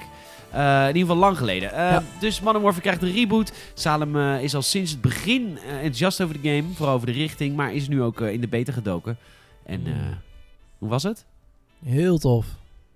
Eh, 0.51 0.81
in 0.81 0.87
ieder 0.87 1.01
geval 1.01 1.17
lang 1.17 1.39
geleden. 1.39 1.73
Eh, 1.73 1.79
Ja. 1.91 2.03
Dus 2.21 2.41
Modern 2.41 2.63
Warfare 2.65 2.83
krijgt 2.83 3.03
een 3.03 3.13
reboot. 3.13 3.53
Salem 3.75 4.17
is 4.17 4.55
al 4.55 4.63
sinds 4.63 4.91
het 4.91 5.01
begin 5.01 5.59
enthousiast 5.71 6.21
over 6.23 6.41
de 6.43 6.49
game. 6.49 6.73
Vooral 6.75 6.95
over 6.95 7.07
de 7.07 7.13
richting. 7.13 7.57
Maar 7.57 7.73
is 7.75 7.89
nu 7.89 8.03
ook 8.03 8.21
in 8.21 8.41
de 8.41 8.49
beta 8.49 8.73
gedoken. 8.73 9.17
En 9.67 9.81
Mm. 9.81 10.19
hoe 10.79 10.89
was 10.89 11.03
het? 11.03 11.25
Heel 11.85 12.19
tof. 12.19 12.47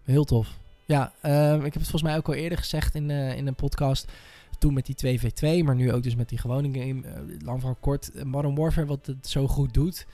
Heel 0.04 0.24
tof. 0.24 0.46
Ja, 0.90 1.12
ehm, 1.20 1.56
ik 1.56 1.62
heb 1.62 1.72
het 1.72 1.82
volgens 1.82 2.02
mij 2.02 2.16
ook 2.16 2.28
al 2.28 2.34
eerder 2.34 2.58
gezegd 2.58 2.94
in, 2.94 3.10
eh, 3.10 3.36
in 3.36 3.46
een 3.46 3.54
podcast. 3.54 4.12
Toen 4.58 4.74
met 4.74 4.86
die 4.86 4.94
2v2, 4.94 5.64
maar 5.64 5.74
nu 5.74 5.92
ook 5.92 6.02
dus 6.02 6.14
met 6.14 6.28
die 6.28 6.38
gewone 6.38 6.78
game. 6.80 7.02
eh, 7.06 7.12
lang 7.44 7.58
verhaal 7.58 7.76
kort. 7.80 8.12
eh, 8.12 8.24
Modern 8.24 8.54
Warfare, 8.54 8.86
wat 8.86 9.06
het 9.06 9.28
zo 9.28 9.46
goed 9.48 9.74
doet, 9.74 10.06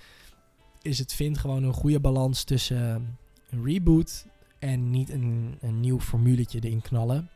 is 0.83 0.99
het 0.99 1.13
vindt 1.13 1.39
gewoon 1.39 1.63
een 1.63 1.73
goede 1.73 2.01
balans 2.01 2.45
tussen 2.45 2.95
eh, 2.95 2.97
een 3.51 3.65
reboot 3.65 4.27
en 4.59 4.91
niet 4.91 5.11
een, 5.11 5.59
een 5.61 5.81
nieuw 5.81 6.01
formuletje 6.01 6.59
erin 6.63 6.81
knallen. 6.81 7.29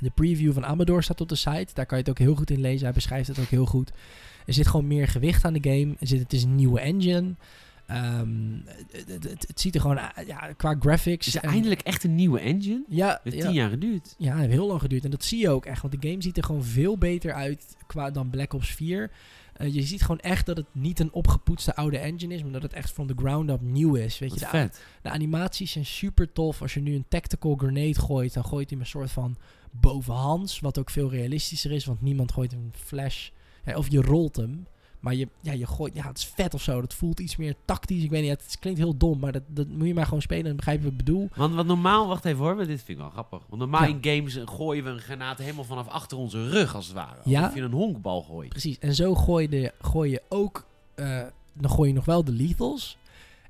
De 0.00 0.10
preview 0.10 0.52
van 0.52 0.64
Amador 0.66 1.02
staat 1.02 1.20
op 1.20 1.28
de 1.28 1.34
site. 1.34 1.74
Daar 1.74 1.86
kan 1.86 1.98
je 1.98 2.04
het 2.04 2.08
ook 2.10 2.18
heel 2.18 2.34
goed 2.34 2.50
in 2.50 2.60
lezen. 2.60 2.84
Hij 2.84 2.92
beschrijft 2.94 3.28
het 3.28 3.38
ook 3.38 3.46
heel 3.48 3.66
goed. 3.66 3.92
Er 4.46 4.52
zit 4.52 4.66
gewoon 4.66 4.86
meer 4.86 5.08
gewicht 5.08 5.44
aan 5.44 5.52
de 5.52 5.70
game. 5.70 5.94
Er 6.00 6.06
zit, 6.06 6.20
het 6.20 6.32
is 6.32 6.42
een 6.42 6.54
nieuwe 6.54 6.80
engine. 6.80 7.34
Ehm, 7.86 8.52
het, 8.90 9.04
het, 9.08 9.24
het- 9.24 9.44
het 9.48 9.60
ziet 9.60 9.74
er 9.74 9.80
gewoon 9.80 9.98
a- 9.98 10.12
ja, 10.26 10.52
qua 10.56 10.76
graphics. 10.80 11.26
Is 11.26 11.34
er 11.34 11.42
en- 11.42 11.50
eindelijk 11.50 11.80
echt 11.80 12.04
een 12.04 12.14
nieuwe 12.14 12.40
engine? 12.40 12.84
Ja, 12.88 13.08
Het 13.08 13.20
heeft 13.22 13.36
ja, 13.36 13.42
tien 13.44 13.52
jaar 13.52 13.70
geduurd. 13.70 14.14
ja, 14.18 14.30
het 14.30 14.38
heeft 14.40 14.52
heel 14.52 14.66
lang 14.66 14.80
geduurd. 14.80 15.04
En 15.04 15.10
dat 15.10 15.24
zie 15.24 15.38
je 15.40 15.50
ook 15.50 15.66
echt. 15.66 15.82
Want 15.82 16.00
de 16.00 16.08
game 16.08 16.22
ziet 16.22 16.36
er 16.36 16.44
gewoon 16.44 16.64
veel 16.64 16.98
beter 16.98 17.32
uit 17.32 17.76
qua 17.86 18.10
dan 18.10 18.30
Black 18.30 18.52
Ops 18.52 18.68
4. 18.74 19.10
Eh, 19.52 19.74
je 19.74 19.82
ziet 19.82 20.00
gewoon 20.02 20.20
echt 20.20 20.46
dat 20.46 20.56
het 20.56 20.66
niet 20.72 21.00
een 21.00 21.12
opgepoetste 21.12 21.74
oude 21.76 21.98
engine 21.98 22.34
is, 22.34 22.42
maar 22.42 22.52
dat 22.52 22.62
het 22.62 22.72
echt 22.72 22.90
van 22.90 23.06
de 23.06 23.14
ground 23.16 23.50
up 23.50 23.60
nieuw 23.60 23.94
is. 23.94 24.18
Weet 24.18 24.30
Wat 24.30 24.38
je, 24.38 24.44
de, 24.44 24.50
vet. 24.50 24.84
de 25.02 25.10
animaties 25.10 25.72
zijn 25.72 25.86
super 25.86 26.32
tof. 26.32 26.62
Als 26.62 26.74
je 26.74 26.80
nu 26.80 26.94
een 26.94 27.04
tactical 27.08 27.54
grenade 27.54 27.94
gooit, 28.00 28.34
dan 28.34 28.44
gooit 28.44 28.70
hij 28.70 28.78
een 28.78 28.86
soort 28.86 29.10
van 29.10 29.36
bovenhands. 29.70 30.60
Wat 30.60 30.78
ook 30.78 30.90
veel 30.90 31.10
realistischer 31.10 31.72
is, 31.72 31.84
want 31.84 32.02
niemand 32.02 32.32
gooit 32.32 32.52
een 32.52 32.72
flash. 32.74 33.28
Ja, 33.64 33.76
of 33.76 33.90
je 33.90 34.00
rolt 34.02 34.36
hem. 34.36 34.66
Maar 35.06 35.14
je, 35.14 35.28
ja, 35.40 35.52
je 35.52 35.66
gooit, 35.66 35.94
ja, 35.94 36.06
het 36.06 36.18
is 36.18 36.26
vet 36.34 36.54
of 36.54 36.62
zo. 36.62 36.80
Dat 36.80 36.94
voelt 36.94 37.20
iets 37.20 37.36
meer 37.36 37.54
tactisch. 37.64 38.02
Ik 38.02 38.10
weet 38.10 38.22
niet, 38.22 38.30
het 38.30 38.56
klinkt 38.60 38.78
heel 38.78 38.96
dom, 38.96 39.18
maar 39.18 39.32
dat, 39.32 39.42
dat 39.46 39.68
moet 39.68 39.86
je 39.86 39.94
maar 39.94 40.04
gewoon 40.04 40.22
spelen 40.22 40.42
en 40.42 40.46
dan 40.48 40.56
begrijp 40.56 40.78
je 40.78 40.82
wat 40.84 40.92
ik 40.92 40.98
bedoel. 41.04 41.28
Want 41.34 41.54
wat 41.54 41.66
normaal, 41.66 42.06
wacht 42.06 42.24
even 42.24 42.38
hoor, 42.44 42.56
want 42.56 42.68
dit 42.68 42.76
vind 42.76 42.88
ik 42.88 42.96
wel 42.98 43.10
grappig. 43.10 43.40
Want 43.48 43.60
normaal 43.60 43.82
Ja. 43.82 43.88
in 43.88 43.98
games 44.00 44.38
gooien 44.44 44.84
we 44.84 44.90
een 44.90 44.98
granaat 44.98 45.38
helemaal 45.38 45.64
vanaf 45.64 45.88
achter 45.88 46.18
onze 46.18 46.48
rug 46.48 46.74
als 46.74 46.86
het 46.86 46.94
ware. 46.94 47.20
Ja. 47.24 47.40
Alsof 47.40 47.54
je 47.54 47.62
een 47.62 47.72
honkbal 47.72 48.22
gooit. 48.22 48.48
Precies. 48.48 48.78
En 48.78 48.94
zo 48.94 49.14
gooi 49.14 49.46
je, 49.50 49.72
gooi 49.80 50.10
je 50.10 50.22
ook, 50.28 50.66
eh, 50.94 51.22
dan 51.52 51.70
gooi 51.70 51.88
je 51.88 51.94
nog 51.94 52.04
wel 52.04 52.24
de 52.24 52.32
lethals. 52.32 52.96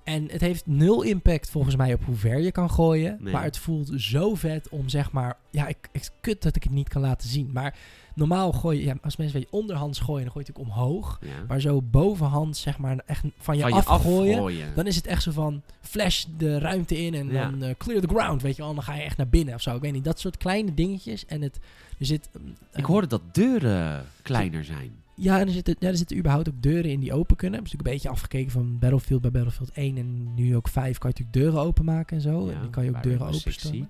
En 0.07 0.29
het 0.31 0.41
heeft 0.41 0.67
nul 0.67 1.03
impact 1.03 1.51
volgens 1.51 1.77
mij 1.77 1.93
op 1.95 2.05
hoe 2.05 2.15
ver 2.17 2.39
je 2.41 2.53
kan 2.53 2.71
gooien. 2.71 3.17
Nee. 3.21 3.33
Maar 3.33 3.43
het 3.45 3.59
voelt 3.59 3.91
zo 3.97 4.35
vet 4.35 4.69
om 4.69 4.89
zeg 4.89 5.13
maar, 5.13 5.37
ja, 5.51 5.67
ik, 5.67 5.77
ik 5.93 6.09
kut 6.21 6.43
dat 6.43 6.57
ik 6.57 6.63
het 6.63 6.73
niet 6.73 6.89
kan 6.89 7.01
laten 7.03 7.29
zien. 7.29 7.51
Maar 7.53 7.77
normaal 8.15 8.53
gooi 8.53 8.79
je, 8.79 8.85
ja, 8.85 8.95
als 9.03 9.17
mensen 9.17 9.37
weet 9.39 9.49
je, 9.51 9.57
onderhands 9.57 9.99
gooien, 9.99 10.23
dan 10.25 10.33
gooi 10.33 10.45
je 10.47 10.53
natuurlijk 10.53 10.79
omhoog. 10.79 11.19
Ja. 11.23 11.29
Maar 11.49 11.61
zo 11.61 11.83
bovenhands, 11.83 12.61
zeg 12.61 12.79
maar, 12.79 12.99
echt 13.07 13.25
van 13.39 13.57
je, 13.57 13.63
Van 13.63 13.73
af 13.73 13.85
gooien. 14.03 14.35
afgooien. 14.35 14.75
Dan 14.75 14.87
is 14.87 14.97
het 14.97 15.07
echt 15.07 15.23
zo 15.23 15.31
van 15.31 15.63
flash 15.81 16.25
de 16.37 16.59
ruimte 16.59 16.99
in 17.05 17.15
en 17.15 17.29
Ja. 17.31 17.51
dan 17.51 17.63
eh, 17.63 17.75
clear 17.79 18.01
the 18.01 18.09
ground, 18.09 18.43
weet 18.43 18.57
je 18.57 18.63
wel. 18.63 18.75
Dan 18.75 18.83
ga 18.83 18.95
je 18.95 19.03
echt 19.03 19.17
naar 19.17 19.29
binnen 19.29 19.55
of 19.55 19.61
zo. 19.63 19.75
Ik 19.75 19.81
weet 19.81 19.93
niet, 19.93 20.05
dat 20.05 20.21
soort 20.21 20.37
kleine 20.37 20.75
dingetjes. 20.75 21.27
En 21.27 21.43
het, 21.43 21.59
er 21.99 22.07
zit... 22.07 22.29
Ik 22.75 22.85
hoorde 22.85 23.07
dat 23.07 23.23
deuren 23.35 24.05
kleiner 24.23 24.65
zijn. 24.65 25.05
Ja, 25.17 25.41
en 25.41 25.47
er 25.47 25.53
zitten, 25.53 25.77
ja, 25.79 25.89
er 25.89 25.97
zitten 25.97 26.17
überhaupt 26.17 26.49
ook 26.49 26.63
deuren 26.63 26.91
in 26.91 27.01
die 27.01 27.13
open 27.13 27.37
kunnen. 27.37 27.59
Dat 27.59 27.67
is 27.67 27.73
natuurlijk 27.73 28.05
een 28.05 28.11
beetje 28.11 28.21
afgekeken 28.21 28.51
van 28.51 28.79
Battlefield 28.79 29.21
bij 29.21 29.31
Battlefield 29.31 29.71
1 29.71 29.97
en 29.97 30.35
nu 30.35 30.57
ook 30.57 30.69
5 30.69 30.99
kan 30.99 31.11
je 31.15 31.21
natuurlijk 31.21 31.47
deuren 31.47 31.69
openmaken 31.69 32.17
en 32.17 32.23
zo. 32.23 32.49
en 32.49 32.61
dan 32.61 32.71
kan 32.71 32.85
je 32.85 32.91
ook 32.91 33.03
deuren 33.03 33.27
openstellen. 33.27 33.89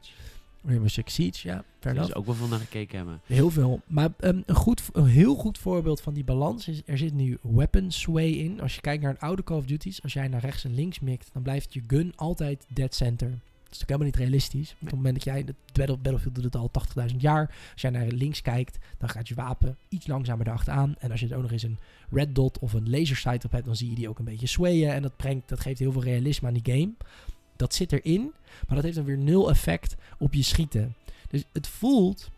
Rainbow 0.66 0.88
Six 0.88 1.14
Siege, 1.14 1.48
ja. 1.48 1.64
Daar 1.78 2.04
ze 2.04 2.14
ook 2.14 2.26
wel 2.26 2.34
van 2.34 2.48
naar 2.48 2.58
gekeken 2.58 2.96
hebben. 2.96 3.20
Heel 3.26 3.50
veel. 3.50 3.80
Maar 3.86 4.12
ehm, 4.18 4.40
een, 4.46 4.54
goed, 4.54 4.82
een 4.92 5.06
heel 5.06 5.34
goed 5.34 5.58
voorbeeld 5.58 6.00
van 6.00 6.14
die 6.14 6.24
balans 6.24 6.68
is, 6.68 6.82
er 6.86 6.98
zit 6.98 7.14
nu 7.14 7.38
weapon 7.42 7.90
sway 7.90 8.28
in. 8.28 8.60
Als 8.60 8.74
je 8.74 8.80
kijkt 8.80 9.02
naar 9.02 9.10
een 9.10 9.18
oude 9.18 9.42
Call 9.42 9.56
of 9.56 9.66
Duty's, 9.66 10.02
als 10.02 10.12
jij 10.12 10.28
naar 10.28 10.40
rechts 10.40 10.64
en 10.64 10.74
links 10.74 11.00
mikt, 11.00 11.30
dan 11.32 11.42
blijft 11.42 11.74
je 11.74 11.82
gun 11.86 12.12
altijd 12.16 12.66
dead 12.68 12.94
center. 12.94 13.38
Is 13.76 13.82
natuurlijk 13.82 14.10
helemaal 14.12 14.32
niet 14.32 14.44
realistisch. 14.50 14.74
Op 14.80 14.86
het 14.86 14.96
moment 14.96 15.14
dat 15.14 15.24
jij, 15.24 15.44
de 15.44 15.54
Battle- 15.72 15.96
Battlefield 15.96 16.34
doet 16.34 16.44
het 16.44 16.56
al 16.56 16.70
80.000 16.70 17.16
jaar. 17.20 17.54
Als 17.72 17.82
jij 17.82 17.90
naar 17.90 18.06
links 18.06 18.42
kijkt, 18.42 18.78
dan 18.98 19.08
gaat 19.08 19.28
je 19.28 19.34
wapen 19.34 19.76
iets 19.88 20.06
langzamer 20.06 20.46
erachteraan. 20.46 20.94
En 20.98 21.10
als 21.10 21.20
je 21.20 21.28
er 21.28 21.36
ook 21.36 21.42
nog 21.42 21.50
eens 21.52 21.62
een 21.62 21.78
red 22.10 22.34
dot 22.34 22.58
of 22.58 22.72
een 22.72 22.90
laser 22.90 23.16
sight 23.16 23.44
op 23.44 23.52
hebt, 23.52 23.64
dan 23.64 23.76
zie 23.76 23.90
je 23.90 23.94
die 23.94 24.08
ook 24.08 24.18
een 24.18 24.24
beetje 24.24 24.46
swayen. 24.46 24.92
En 24.92 25.02
dat, 25.02 25.16
brengt, 25.16 25.48
dat 25.48 25.60
geeft 25.60 25.78
heel 25.78 25.92
veel 25.92 26.02
realisme 26.02 26.48
aan 26.48 26.54
die 26.60 26.74
game. 26.74 26.92
Dat 27.56 27.74
zit 27.74 27.92
erin, 27.92 28.32
maar 28.66 28.74
dat 28.74 28.84
heeft 28.84 28.96
dan 28.96 29.04
weer 29.04 29.18
nul 29.18 29.50
effect 29.50 29.96
op 30.18 30.34
je 30.34 30.42
schieten. 30.42 30.94
Dus 31.28 31.44
het 31.52 31.66
voelt 31.66 32.30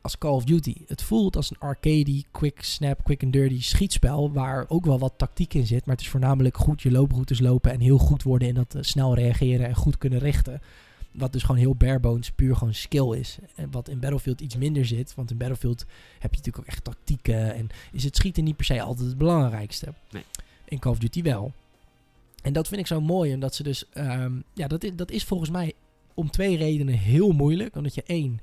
als 0.00 0.18
Call 0.18 0.32
of 0.32 0.44
Duty. 0.44 0.74
Het 0.86 1.02
voelt 1.02 1.36
als 1.36 1.50
een 1.50 1.58
arcade, 1.58 2.24
quick 2.30 2.62
snap, 2.62 3.04
quick 3.04 3.22
and 3.22 3.32
dirty 3.32 3.62
schietspel. 3.62 4.32
Waar 4.32 4.64
ook 4.68 4.84
wel 4.84 4.98
wat 4.98 5.12
tactiek 5.16 5.54
in 5.54 5.66
zit. 5.66 5.86
Maar 5.86 5.94
het 5.94 6.04
is 6.04 6.10
voornamelijk 6.10 6.56
goed 6.56 6.82
je 6.82 6.90
looproutes 6.90 7.40
lopen. 7.40 7.72
En 7.72 7.80
heel 7.80 7.98
goed 7.98 8.22
worden 8.22 8.48
in 8.48 8.54
dat 8.54 8.74
eh, 8.74 8.82
snel 8.82 9.14
reageren 9.14 9.66
en 9.66 9.74
goed 9.74 9.98
kunnen 9.98 10.18
richten. 10.18 10.60
Wat 11.10 11.32
dus 11.32 11.42
gewoon 11.42 11.60
heel 11.60 11.74
barebones, 11.74 12.30
puur 12.30 12.56
gewoon 12.56 12.74
skill 12.74 13.18
is. 13.18 13.38
En 13.54 13.70
wat 13.70 13.88
in 13.88 14.00
Battlefield 14.00 14.40
iets 14.40 14.56
minder 14.56 14.86
zit. 14.86 15.14
Want 15.14 15.30
in 15.30 15.36
Battlefield 15.36 15.84
heb 16.18 16.30
je 16.30 16.36
natuurlijk 16.36 16.58
ook 16.58 16.66
echt 16.66 16.84
tactieken. 16.84 17.54
En 17.54 17.68
is 17.92 18.04
het 18.04 18.16
schieten 18.16 18.44
niet 18.44 18.56
per 18.56 18.64
se 18.64 18.82
altijd 18.82 19.08
het 19.08 19.18
belangrijkste. 19.18 19.94
Nee. 20.10 20.24
In 20.64 20.78
Call 20.78 20.92
of 20.92 20.98
Duty 20.98 21.22
wel. 21.22 21.52
En 22.42 22.52
dat 22.52 22.68
vind 22.68 22.80
ik 22.80 22.86
zo 22.86 23.00
mooi. 23.00 23.34
Omdat 23.34 23.54
ze 23.54 23.62
dus... 23.62 23.88
ehm, 23.92 24.32
ja, 24.54 24.66
dat 24.66 24.84
is, 24.84 24.90
dat 24.94 25.10
is 25.10 25.24
volgens 25.24 25.50
mij 25.50 25.72
om 26.14 26.30
twee 26.30 26.56
redenen 26.56 26.94
heel 26.94 27.32
moeilijk. 27.32 27.76
Omdat 27.76 27.94
je 27.94 28.02
één, 28.06 28.40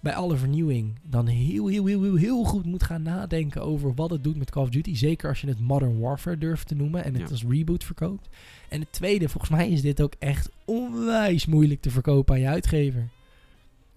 bij 0.00 0.14
alle 0.14 0.36
vernieuwing 0.36 0.98
dan 1.02 1.26
heel, 1.26 1.66
heel, 1.66 1.86
heel, 1.86 2.02
heel, 2.02 2.14
heel 2.14 2.44
goed 2.44 2.64
moet 2.64 2.82
gaan 2.82 3.02
nadenken 3.02 3.62
over 3.62 3.94
wat 3.94 4.10
het 4.10 4.24
doet 4.24 4.36
met 4.36 4.50
Call 4.50 4.62
of 4.62 4.68
Duty. 4.68 4.94
Zeker 4.96 5.28
als 5.28 5.40
je 5.40 5.46
het 5.48 5.60
Modern 5.60 5.98
Warfare 6.00 6.38
durft 6.38 6.68
te 6.68 6.74
noemen 6.74 7.04
en 7.04 7.12
het 7.12 7.22
Ja. 7.22 7.28
als 7.30 7.44
reboot 7.48 7.84
verkoopt. 7.84 8.28
En 8.68 8.80
het 8.80 8.92
tweede, 8.92 9.28
volgens 9.28 9.52
mij 9.52 9.68
is 9.70 9.82
dit 9.82 10.00
ook 10.02 10.12
echt 10.18 10.50
onwijs 10.64 11.46
moeilijk 11.46 11.80
te 11.80 11.90
verkopen 11.90 12.34
aan 12.34 12.40
je 12.40 12.48
uitgever. 12.48 13.08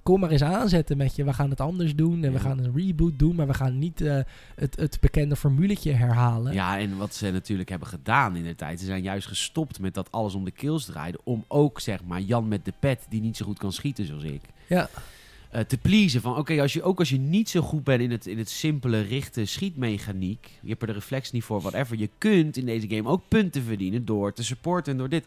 Kom 0.03 0.19
maar 0.19 0.29
eens 0.29 0.43
aanzetten 0.43 0.97
met 0.97 1.15
je, 1.15 1.23
we 1.23 1.33
gaan 1.33 1.49
het 1.49 1.61
anders 1.61 1.95
doen 1.95 2.23
en 2.23 2.33
we 2.33 2.39
gaan 2.39 2.59
een 2.59 2.73
reboot 2.75 3.19
doen, 3.19 3.35
maar 3.35 3.47
we 3.47 3.53
gaan 3.53 3.79
niet 3.79 4.01
eh, 4.01 4.19
het, 4.55 4.75
het 4.75 4.97
bekende 5.01 5.35
formuletje 5.35 5.91
herhalen. 5.91 6.53
Ja, 6.53 6.79
en 6.79 6.97
wat 6.97 7.15
ze 7.15 7.31
natuurlijk 7.31 7.69
hebben 7.69 7.87
gedaan 7.87 8.35
in 8.35 8.43
de 8.43 8.55
tijd. 8.55 8.79
Ze 8.79 8.85
zijn 8.85 9.03
juist 9.03 9.27
gestopt 9.27 9.79
met 9.79 9.93
dat 9.93 10.11
alles 10.11 10.33
om 10.35 10.43
de 10.45 10.51
kills 10.51 10.85
draaide. 10.85 11.19
Om 11.23 11.43
ook, 11.47 11.79
zeg 11.79 12.03
maar, 12.03 12.21
Jan 12.21 12.47
met 12.47 12.65
de 12.65 12.73
pet, 12.79 13.05
die 13.09 13.21
niet 13.21 13.37
zo 13.37 13.45
goed 13.45 13.57
kan 13.57 13.71
schieten 13.73 14.05
zoals 14.05 14.23
ik. 14.23 14.41
Ja. 14.67 14.89
Eh, 15.51 15.61
te 15.61 15.77
pleasen 15.77 16.21
van, 16.21 16.37
oké, 16.37 16.61
als 16.61 16.73
je 16.73 16.83
ook 16.83 16.99
als 16.99 17.09
je 17.09 17.17
niet 17.19 17.49
zo 17.49 17.61
goed 17.61 17.83
bent 17.83 18.01
in 18.01 18.11
het, 18.11 18.25
in 18.27 18.37
het 18.37 18.49
simpele 18.49 19.01
richten 19.01 19.47
schietmechaniek. 19.47 20.49
Je 20.61 20.69
hebt 20.69 20.81
er 20.81 20.87
de 20.87 20.93
reflex 20.93 21.31
niet 21.31 21.43
voor, 21.43 21.61
whatever. 21.61 21.97
Je 21.97 22.09
kunt 22.17 22.57
in 22.57 22.65
deze 22.65 22.89
game 22.89 23.09
ook 23.09 23.21
punten 23.27 23.63
verdienen 23.63 24.05
door 24.05 24.33
te 24.33 24.43
supporten 24.43 24.91
en 24.91 24.97
door 24.97 25.09
dit. 25.09 25.25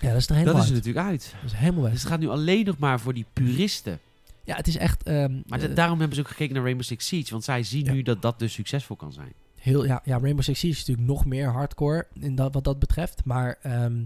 Ja, 0.00 0.08
dat 0.08 0.18
is 0.20 0.28
er 0.28 0.34
helemaal 0.34 0.54
dat 0.54 0.62
is 0.64 0.68
er 0.70 0.76
natuurlijk 0.76 1.06
uit. 1.06 1.34
Dat 1.42 1.50
is 1.50 1.56
helemaal 1.58 1.82
weg. 1.82 1.92
Dus 1.92 2.00
het 2.00 2.10
gaat 2.10 2.20
nu 2.20 2.28
alleen 2.28 2.64
nog 2.64 2.78
maar 2.78 3.00
voor 3.00 3.14
die 3.14 3.24
puristen. 3.32 3.98
Ja, 4.44 4.56
het 4.56 4.66
is 4.66 4.76
echt... 4.76 5.02
ehm, 5.02 5.40
Maar 5.46 5.60
eh, 5.60 5.68
da- 5.68 5.74
daarom 5.74 5.98
hebben 5.98 6.16
ze 6.16 6.22
ook 6.22 6.28
gekeken 6.28 6.54
naar 6.54 6.62
Rainbow 6.62 6.86
Six 6.86 7.06
Siege. 7.06 7.30
Want 7.30 7.44
zij 7.44 7.62
zien 7.62 7.84
Ja. 7.84 7.92
nu 7.92 8.02
dat 8.02 8.22
dat 8.22 8.38
dus 8.38 8.52
succesvol 8.52 8.96
kan 8.96 9.12
zijn. 9.12 9.32
Heel, 9.56 9.84
ja, 9.84 10.00
ja, 10.04 10.18
Rainbow 10.18 10.42
Six 10.44 10.58
Siege 10.58 10.74
is 10.74 10.86
natuurlijk 10.86 11.08
nog 11.08 11.24
meer 11.26 11.48
hardcore 11.52 12.06
in 12.20 12.34
dat, 12.34 12.54
wat 12.54 12.64
dat 12.64 12.78
betreft. 12.78 13.24
Maar 13.24 13.58
ehm, 13.62 14.02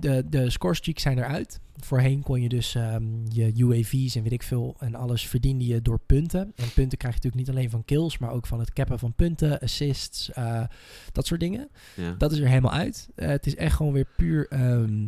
de, 0.00 0.24
de 0.28 0.50
score 0.50 0.74
streaks 0.74 1.02
zijn 1.02 1.18
eruit. 1.18 1.60
Voorheen 1.76 2.22
kon 2.22 2.42
je 2.42 2.48
dus 2.48 2.74
ehm, 2.74 3.04
je 3.28 3.52
UAV's 3.56 4.14
en 4.14 4.22
weet 4.22 4.32
ik 4.32 4.42
veel 4.42 4.76
en 4.78 4.94
alles 4.94 5.26
verdiende 5.26 5.66
je 5.66 5.82
door 5.82 6.00
punten. 6.06 6.52
En 6.56 6.72
punten 6.74 6.98
krijg 6.98 7.14
je 7.14 7.20
natuurlijk 7.22 7.34
niet 7.34 7.50
alleen 7.50 7.70
van 7.70 7.84
kills, 7.84 8.18
maar 8.18 8.30
ook 8.30 8.46
van 8.46 8.58
het 8.58 8.72
cappen 8.72 8.98
van 8.98 9.14
punten, 9.14 9.58
assists, 9.60 10.32
eh, 10.32 10.64
dat 11.12 11.26
soort 11.26 11.40
dingen. 11.40 11.68
Ja. 11.96 12.12
Dat 12.18 12.32
is 12.32 12.38
er 12.38 12.48
helemaal 12.48 12.72
uit. 12.72 13.08
Eh, 13.14 13.28
het 13.28 13.46
is 13.46 13.56
echt 13.56 13.76
gewoon 13.76 13.92
weer 13.92 14.06
puur, 14.16 14.48
ehm 14.48 15.06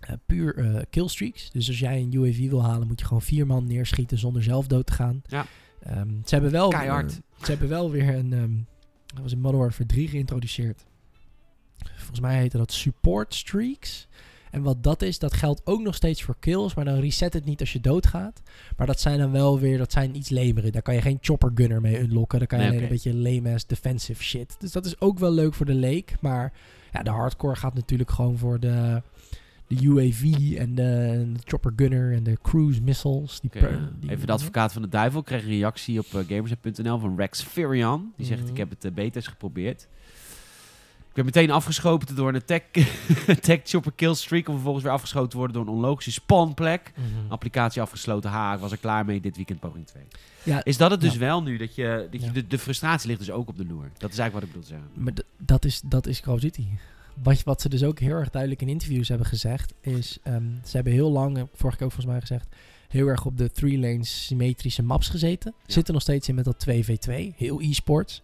eh, 0.00 0.12
puur 0.26 0.56
eh, 0.58 0.82
killstreaks. 0.90 1.50
Dus 1.50 1.68
als 1.68 1.78
jij 1.78 2.00
een 2.00 2.12
UAV 2.14 2.48
wil 2.48 2.62
halen, 2.64 2.86
moet 2.86 3.00
je 3.00 3.06
gewoon 3.06 3.22
vier 3.22 3.46
man 3.46 3.66
neerschieten 3.66 4.18
zonder 4.18 4.42
zelf 4.42 4.66
dood 4.66 4.86
te 4.86 4.92
gaan. 4.92 5.22
Ja. 5.26 5.46
Ehm, 5.80 6.08
ze 6.24 6.34
hebben 6.34 6.50
wel, 6.50 6.68
Keihard. 6.68 7.12
eh, 7.12 7.44
ze 7.44 7.50
hebben 7.50 7.68
wel 7.68 7.90
weer 7.90 8.14
een, 8.14 8.32
ehm 8.32 8.52
dat 9.14 9.22
was 9.22 9.32
in 9.32 9.40
Modern 9.40 9.62
Warfare 9.62 9.86
3 9.86 10.08
geïntroduceerd. 10.08 10.84
Volgens 11.96 12.20
mij 12.20 12.38
heette 12.38 12.56
dat 12.56 12.72
support 12.72 13.34
streaks. 13.34 14.08
En 14.50 14.62
wat 14.62 14.82
dat 14.82 15.02
is, 15.02 15.18
dat 15.18 15.32
geldt 15.34 15.60
ook 15.64 15.80
nog 15.82 15.94
steeds 15.94 16.22
voor 16.22 16.36
kills, 16.40 16.74
maar 16.74 16.84
dan 16.84 17.00
reset 17.00 17.32
het 17.32 17.44
niet 17.44 17.60
als 17.60 17.72
je 17.72 17.80
doodgaat. 17.80 18.42
Maar 18.76 18.86
dat 18.86 19.00
zijn 19.00 19.18
dan 19.18 19.30
wel 19.30 19.58
weer, 19.60 19.78
dat 19.78 19.92
zijn 19.92 20.16
iets 20.16 20.28
lemere. 20.28 20.70
Daar 20.70 20.82
kan 20.82 20.94
je 20.94 21.00
geen 21.00 21.18
chopper 21.20 21.50
gunner 21.54 21.80
mee 21.80 22.00
unlocken. 22.00 22.38
Daar 22.38 22.48
kan 22.48 22.58
je 22.58 22.64
Nee, 22.64 22.72
alleen 22.72 22.82
een 22.84 22.92
beetje 22.92 23.14
lame 23.14 23.54
ass 23.54 23.66
defensive 23.66 24.22
shit. 24.22 24.56
Dus 24.58 24.72
dat 24.72 24.86
is 24.86 25.00
ook 25.00 25.18
wel 25.18 25.32
leuk 25.32 25.54
voor 25.54 25.66
de 25.66 25.74
leek. 25.74 26.14
Maar 26.20 26.52
ja, 26.92 27.02
de 27.02 27.10
hardcore 27.10 27.56
gaat 27.56 27.74
natuurlijk 27.74 28.10
gewoon 28.10 28.38
voor 28.38 28.60
de, 28.60 29.02
de 29.66 29.76
UAV 29.84 30.22
en 30.58 30.74
de, 30.74 30.82
de 31.32 31.40
chopper 31.44 31.72
gunner 31.76 32.12
en 32.12 32.22
de 32.22 32.38
cruise 32.42 32.82
missiles. 32.82 33.40
Die 33.40 33.50
per- 33.50 33.90
Even 34.08 34.26
de 34.26 34.32
advocaat 34.32 34.72
van 34.72 34.82
de 34.82 34.88
duivel. 34.88 35.20
Ik 35.20 35.26
kreeg 35.26 35.42
een 35.42 35.48
reactie 35.48 35.98
op 35.98 36.06
uh, 36.06 36.20
gamersnet.nl 36.28 36.98
van 36.98 37.16
Rex 37.16 37.42
Ferian. 37.42 38.12
Die 38.16 38.26
zegt, 38.26 38.40
Mhm. 38.42 38.50
ik 38.50 38.56
heb 38.56 38.70
het 38.70 38.84
uh, 38.84 38.92
betas 38.92 39.26
geprobeerd. 39.26 39.88
Ik 41.12 41.18
ben 41.18 41.24
meteen 41.24 41.50
afgeschoten 41.50 42.16
door 42.16 42.28
een 42.28 42.34
attack, 42.34 42.64
attack 43.28 43.60
chopper 43.64 43.92
kill 43.92 44.14
streak. 44.14 44.46
Om 44.48 44.54
vervolgens 44.54 44.84
weer 44.84 44.92
afgeschoten 44.92 45.28
te 45.30 45.36
worden 45.36 45.56
door 45.56 45.66
een 45.66 45.72
onlogische 45.72 46.10
spawnplek. 46.12 46.92
Mhm. 46.96 47.32
Applicatie 47.32 47.82
afgesloten. 47.82 48.30
Ha, 48.30 48.54
ik 48.54 48.60
was 48.60 48.72
er 48.72 48.78
klaar 48.78 49.04
mee. 49.04 49.20
Dit 49.20 49.36
weekend 49.36 49.60
poging 49.60 49.86
2. 49.86 50.02
Ja, 50.42 50.64
Is 50.64 50.76
dat 50.76 50.90
het 50.90 51.00
dus 51.00 51.12
Ja. 51.12 51.18
wel 51.18 51.42
nu? 51.42 51.56
Dat 51.56 51.74
je, 51.74 52.08
dat 52.10 52.20
je 52.20 52.26
Ja. 52.26 52.32
de, 52.32 52.46
de 52.46 52.58
frustratie 52.58 53.06
ligt 53.08 53.18
dus 53.20 53.30
ook 53.30 53.48
op 53.48 53.56
de 53.56 53.64
loer. 53.66 53.90
Dat 53.98 54.10
is 54.12 54.18
eigenlijk 54.18 54.32
wat 54.32 54.42
ik 54.42 54.48
bedoel 54.48 54.62
te 54.62 54.68
zeggen. 54.68 54.88
Maar 55.04 55.12
dat 55.38 55.64
is, 55.64 55.80
dat 55.84 56.06
is 56.06 56.20
Call 56.20 56.34
of 56.34 56.40
Duty. 56.40 56.66
Wat, 57.22 57.42
wat 57.42 57.60
ze 57.60 57.68
dus 57.68 57.82
ook 57.82 57.98
heel 57.98 58.14
erg 58.16 58.30
duidelijk 58.30 58.62
in 58.62 58.68
interviews 58.68 59.08
hebben 59.08 59.26
gezegd, 59.26 59.74
is 59.80 60.18
ehm, 60.22 60.42
ze 60.64 60.70
hebben 60.76 60.92
heel 60.92 61.10
lang, 61.10 61.36
eh, 61.36 61.42
vorige 61.54 61.76
keer 61.78 61.86
ook 61.86 61.92
volgens 61.92 62.12
mij 62.12 62.20
gezegd, 62.20 62.46
heel 62.88 63.06
erg 63.06 63.24
op 63.24 63.38
de 63.38 63.50
three 63.50 63.78
lanes 63.78 64.26
symmetrische 64.26 64.82
maps 64.82 65.08
gezeten. 65.08 65.54
Zitten 65.66 65.92
nog 65.94 66.02
steeds 66.02 66.28
in 66.28 66.34
met 66.34 66.44
dat 66.44 66.58
2v2, 66.58 67.34
heel 67.36 67.60
e-sports. 67.60 68.22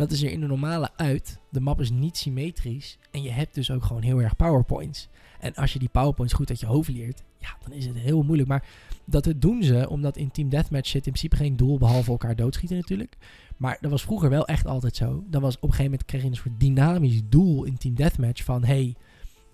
Dat 0.00 0.10
is 0.10 0.22
er 0.22 0.30
in 0.30 0.40
de 0.40 0.46
normale 0.46 0.90
uit. 0.96 1.38
De 1.48 1.60
map 1.60 1.80
is 1.80 1.90
niet 1.90 2.16
symmetrisch 2.16 2.98
en 3.10 3.22
je 3.22 3.30
hebt 3.30 3.54
dus 3.54 3.70
ook 3.70 3.84
gewoon 3.84 4.02
heel 4.02 4.22
erg 4.22 4.36
powerpoints. 4.36 5.08
En 5.40 5.54
als 5.54 5.72
je 5.72 5.78
die 5.78 5.88
powerpoints 5.88 6.34
goed 6.34 6.48
uit 6.48 6.60
je 6.60 6.66
hoofd 6.66 6.88
leert, 6.88 7.22
ja, 7.38 7.56
dan 7.62 7.72
is 7.72 7.86
het 7.86 7.96
heel 7.96 8.22
moeilijk. 8.22 8.48
Maar 8.48 8.64
dat 9.04 9.32
doen 9.36 9.62
ze, 9.62 9.88
omdat 9.88 10.16
in 10.16 10.30
Team 10.30 10.48
Deathmatch 10.48 10.88
zit 10.88 11.06
in 11.06 11.12
principe 11.12 11.36
geen 11.36 11.56
doel 11.56 11.78
behalve 11.78 12.10
elkaar 12.10 12.36
doodschieten 12.36 12.76
natuurlijk. 12.76 13.16
Maar 13.56 13.78
dat 13.80 13.90
was 13.90 14.02
vroeger 14.02 14.30
wel 14.30 14.46
echt 14.46 14.66
altijd 14.66 14.96
zo. 14.96 15.24
Dan 15.26 15.42
was 15.42 15.56
op 15.56 15.62
een 15.62 15.68
gegeven 15.68 15.90
moment 15.90 16.04
kreeg 16.04 16.22
je 16.22 16.28
een 16.28 16.34
soort 16.34 16.60
dynamisch 16.60 17.20
doel 17.28 17.64
in 17.64 17.78
Team 17.78 17.94
Deathmatch 17.94 18.44
van 18.44 18.64
hey, 18.64 18.94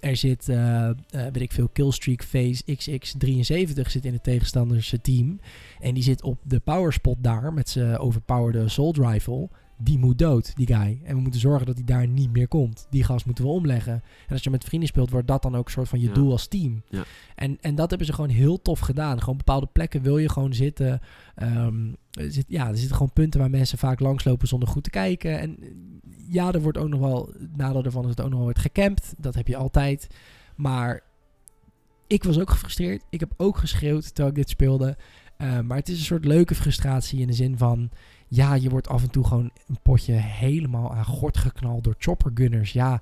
er 0.00 0.16
zit, 0.16 0.48
eh, 0.48 0.88
eh, 0.88 0.94
weet 1.10 1.40
ik 1.40 1.52
veel, 1.52 1.68
killstreak 1.68 2.22
phase 2.22 2.62
XX73 2.64 3.90
zit 3.90 4.04
in 4.04 4.12
het 4.12 4.22
tegenstanderse 4.22 5.00
team. 5.00 5.40
En 5.80 5.94
die 5.94 6.02
zit 6.02 6.22
op 6.22 6.38
de 6.42 6.60
powerspot 6.60 7.16
daar 7.20 7.52
met 7.52 7.68
zijn 7.68 7.98
overpowerde 7.98 8.62
assault 8.62 8.96
rifle. 8.96 9.48
Die 9.78 9.98
moet 9.98 10.18
dood, 10.18 10.56
die 10.56 10.66
guy. 10.66 11.00
En 11.04 11.14
we 11.14 11.20
moeten 11.20 11.40
zorgen 11.40 11.66
dat 11.66 11.74
hij 11.76 11.84
daar 11.84 12.06
niet 12.06 12.32
meer 12.32 12.48
komt. 12.48 12.86
Die 12.90 13.04
gas 13.04 13.24
moeten 13.24 13.44
we 13.44 13.50
omleggen. 13.50 13.92
En 13.92 14.02
als 14.32 14.42
je 14.42 14.50
met 14.50 14.64
vrienden 14.64 14.88
speelt, 14.88 15.10
wordt 15.10 15.26
dat 15.28 15.42
dan 15.42 15.56
ook 15.56 15.66
een 15.66 15.72
soort 15.72 15.88
van 15.88 16.00
je 16.00 16.06
Ja. 16.06 16.12
doel 16.12 16.30
als 16.30 16.46
team. 16.48 16.82
Ja. 16.88 17.04
En, 17.34 17.58
en 17.60 17.74
dat 17.74 17.88
hebben 17.88 18.06
ze 18.06 18.12
gewoon 18.14 18.30
heel 18.30 18.62
tof 18.62 18.78
gedaan. 18.78 19.20
Gewoon 19.20 19.36
bepaalde 19.36 19.68
plekken 19.72 20.02
wil 20.02 20.18
je 20.18 20.28
gewoon 20.28 20.54
zitten. 20.54 21.00
Ehm, 21.34 21.92
zit, 22.10 22.44
ja, 22.48 22.68
er 22.68 22.76
zitten 22.76 22.96
gewoon 22.96 23.12
punten 23.12 23.40
waar 23.40 23.50
mensen 23.50 23.78
vaak 23.78 24.00
langslopen 24.00 24.48
zonder 24.48 24.68
goed 24.68 24.84
te 24.84 24.90
kijken. 24.90 25.38
En 25.38 25.56
ja, 26.28 26.52
er 26.52 26.62
wordt 26.62 26.78
ook 26.78 26.88
nog 26.88 27.00
wel, 27.00 27.30
het 27.38 27.56
nadeel 27.56 27.82
daarvan 27.82 28.02
is 28.02 28.08
dat 28.08 28.18
er 28.18 28.24
ook 28.24 28.30
nog 28.30 28.38
wel 28.38 28.48
wordt 28.52 28.66
gecampt. 28.72 29.14
Dat 29.18 29.34
heb 29.34 29.46
je 29.48 29.56
altijd. 29.56 30.06
Maar 30.56 31.02
ik 32.06 32.24
was 32.24 32.38
ook 32.38 32.50
gefrustreerd. 32.50 33.02
Ik 33.10 33.20
heb 33.20 33.32
ook 33.36 33.56
geschreeuwd 33.58 34.04
terwijl 34.06 34.28
ik 34.28 34.34
dit 34.34 34.48
speelde. 34.48 34.96
Eh, 35.36 35.60
maar 35.60 35.76
het 35.76 35.88
is 35.88 35.98
een 35.98 36.04
soort 36.04 36.24
leuke 36.24 36.54
frustratie 36.54 37.20
in 37.20 37.26
de 37.26 37.32
zin 37.32 37.58
van... 37.58 37.90
Ja, 38.28 38.54
je 38.54 38.70
wordt 38.70 38.88
af 38.88 39.02
en 39.02 39.10
toe 39.10 39.26
gewoon 39.26 39.50
een 39.68 39.78
potje 39.82 40.12
helemaal 40.12 40.94
aan 40.94 41.04
gort 41.04 41.36
geknald 41.36 41.84
door 41.84 41.94
choppergunners. 41.98 42.72
Ja, 42.72 43.00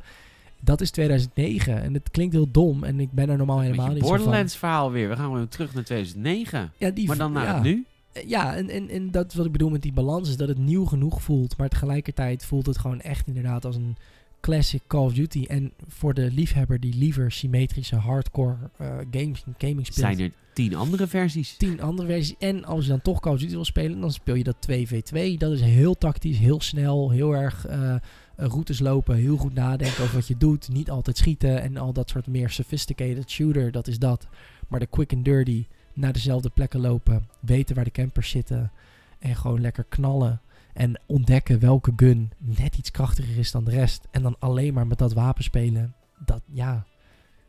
dat 0.60 0.80
is 0.80 0.90
2009 0.90 1.82
en 1.82 1.94
het 1.94 2.10
klinkt 2.10 2.34
heel 2.34 2.50
dom. 2.50 2.84
En 2.84 3.00
ik 3.00 3.12
ben 3.12 3.28
er 3.28 3.36
normaal 3.36 3.60
helemaal 3.60 3.88
niet 3.88 3.98
van. 3.98 4.08
Borderlands 4.08 4.56
verhaal 4.56 4.90
weer. 4.90 5.08
We 5.08 5.16
gaan 5.16 5.32
weer 5.32 5.48
terug 5.48 5.74
naar 5.74 5.84
2009. 5.84 6.72
Ja, 6.76 6.90
die, 6.90 7.06
Maar 7.06 7.16
dan 7.16 7.32
naar 7.32 7.44
ja. 7.44 7.60
nu. 7.60 7.84
Ja, 8.26 8.56
en, 8.56 8.70
en, 8.70 8.88
en 8.88 9.10
dat 9.10 9.30
is 9.30 9.34
wat 9.34 9.46
ik 9.46 9.52
bedoel 9.52 9.70
met 9.70 9.82
die 9.82 9.92
balans 9.92 10.28
is 10.28 10.36
dat 10.36 10.48
het 10.48 10.58
nieuw 10.58 10.84
genoeg 10.84 11.22
voelt. 11.22 11.56
Maar 11.56 11.68
tegelijkertijd 11.68 12.44
voelt 12.44 12.66
het 12.66 12.78
gewoon 12.78 13.00
echt 13.00 13.26
inderdaad 13.26 13.64
als 13.64 13.76
een 13.76 13.96
classic 14.44 14.82
Call 14.86 15.04
of 15.04 15.12
Duty. 15.12 15.44
En 15.48 15.72
voor 15.88 16.14
de 16.14 16.30
liefhebber 16.32 16.80
die 16.80 16.94
liever 16.94 17.32
symmetrische 17.32 17.96
hardcore 17.96 18.56
eh, 18.76 18.96
games 19.10 19.44
gaming 19.58 19.86
speelt. 19.86 20.06
Zijn 20.06 20.20
er 20.20 20.30
tien 20.52 20.74
andere 20.74 21.06
versies. 21.06 21.56
tien 21.56 21.80
andere 21.80 22.08
versies. 22.08 22.34
En 22.38 22.64
als 22.64 22.84
je 22.84 22.90
dan 22.90 23.02
toch 23.02 23.20
Call 23.20 23.32
of 23.32 23.38
Duty 23.38 23.52
wil 23.52 23.64
spelen, 23.64 24.00
dan 24.00 24.12
speel 24.12 24.34
je 24.34 24.44
dat 24.44 24.68
2v2. 24.70 25.36
Dat 25.38 25.52
is 25.52 25.60
heel 25.60 25.94
tactisch, 25.94 26.38
heel 26.38 26.60
snel, 26.60 27.10
heel 27.10 27.32
erg 27.32 27.66
eh, 27.66 27.96
routes 28.36 28.78
lopen, 28.78 29.16
heel 29.16 29.36
goed 29.36 29.54
nadenken 29.54 30.02
over 30.02 30.14
wat 30.14 30.28
je 30.28 30.36
doet. 30.36 30.68
Niet 30.68 30.90
altijd 30.90 31.16
schieten 31.16 31.62
en 31.62 31.76
al 31.76 31.92
dat 31.92 32.10
soort 32.10 32.26
meer 32.26 32.50
sophisticated 32.50 33.30
shooter, 33.30 33.72
dat 33.72 33.86
is 33.88 33.98
dat. 33.98 34.26
Maar 34.68 34.80
de 34.80 34.86
quick 34.86 35.12
and 35.12 35.24
dirty, 35.24 35.66
naar 35.92 36.12
dezelfde 36.12 36.50
plekken 36.50 36.80
lopen, 36.80 37.28
weten 37.40 37.74
waar 37.74 37.84
de 37.84 37.90
campers 37.90 38.30
zitten 38.30 38.72
en 39.18 39.36
gewoon 39.36 39.60
lekker 39.60 39.84
knallen. 39.88 40.40
En 40.74 41.00
ontdekken 41.06 41.58
welke 41.60 41.92
gun 41.96 42.32
net 42.38 42.76
iets 42.76 42.90
krachtiger 42.90 43.38
is 43.38 43.50
dan 43.50 43.64
de 43.64 43.70
rest. 43.70 44.08
En 44.10 44.22
dan 44.22 44.36
alleen 44.38 44.74
maar 44.74 44.86
met 44.86 44.98
dat 44.98 45.12
wapen 45.12 45.44
spelen. 45.44 45.94
Dat, 46.24 46.42
ja, 46.52 46.86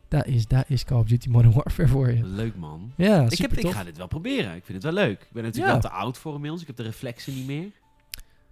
daar 0.08 0.26
is, 0.26 0.46
daar 0.46 0.64
is 0.68 0.84
Call 0.84 0.98
of 0.98 1.06
Duty 1.06 1.28
Modern 1.28 1.52
Warfare 1.54 1.88
voor 1.88 2.10
je. 2.12 2.24
Leuk 2.24 2.56
man. 2.56 2.92
Ja, 2.96 3.26
Ik, 3.30 3.38
heb, 3.38 3.52
ik 3.52 3.70
ga 3.70 3.84
dit 3.84 3.96
wel 3.96 4.06
proberen. 4.06 4.54
Ik 4.54 4.64
vind 4.64 4.82
het 4.82 4.94
wel 4.94 5.04
leuk. 5.04 5.20
Ik 5.22 5.32
ben 5.32 5.42
natuurlijk 5.42 5.74
Ja. 5.74 5.80
wel 5.80 5.90
te 5.90 5.96
oud 5.96 6.18
voor 6.18 6.34
inmiddels. 6.34 6.60
Ik 6.60 6.66
heb 6.66 6.76
de 6.76 6.82
reflexen 6.82 7.34
niet 7.34 7.46
meer. 7.46 7.70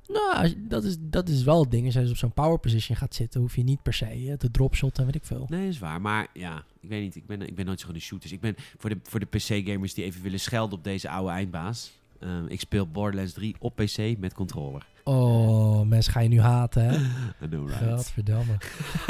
Nou, 0.09 0.55
dat 0.69 0.85
is, 0.85 0.97
dat 1.01 1.29
is 1.29 1.43
wel 1.43 1.61
het 1.61 1.71
ding. 1.71 1.85
Als 1.85 1.95
je 1.95 2.01
dus 2.01 2.11
op 2.11 2.17
zo'n 2.17 2.33
power 2.33 2.59
position 2.59 2.97
gaat 2.97 3.15
zitten, 3.15 3.41
hoef 3.41 3.57
je 3.57 3.63
niet 3.63 3.83
per 3.83 3.95
se 3.95 4.35
te 4.39 4.51
dropshotten 4.51 5.01
en 5.05 5.13
weet 5.13 5.21
ik 5.23 5.27
veel. 5.27 5.47
Nee, 5.49 5.69
is 5.69 5.79
waar. 5.79 6.01
Maar 6.01 6.27
ja, 6.33 6.65
ik 6.81 6.89
weet 6.89 7.03
niet. 7.03 7.17
Ik 7.17 7.27
ben, 7.27 7.41
ik 7.49 7.55
ben 7.55 7.67
nooit 7.67 7.81
zo 7.81 7.87
van 7.87 7.95
de 7.95 8.01
shooters. 8.01 8.33
Ik 8.33 8.41
ben 8.41 8.55
voor 8.79 8.91
de, 8.91 8.99
voor 9.03 9.21
de 9.21 9.27
PC-gamers 9.27 9.95
die 9.95 10.05
even 10.05 10.23
willen 10.23 10.41
schelden 10.41 10.79
op 10.79 10.85
deze 10.85 11.09
oude 11.09 11.31
eindbaas. 11.33 11.93
Ehm, 12.21 12.47
ik 12.47 12.61
speel 12.61 12.87
Borderlands 12.87 13.33
3 13.33 13.55
op 13.59 13.75
PC 13.77 14.19
met 14.19 14.35
controller. 14.35 14.87
Oh, 15.05 15.81
mensen 15.87 16.13
ga 16.13 16.21
je 16.21 16.29
nu 16.29 16.41
haten, 16.41 16.85
hè? 16.85 16.97
I 17.45 17.49
know, 17.49 17.69
right? 17.69 17.85
Godverdamme. 17.95 18.57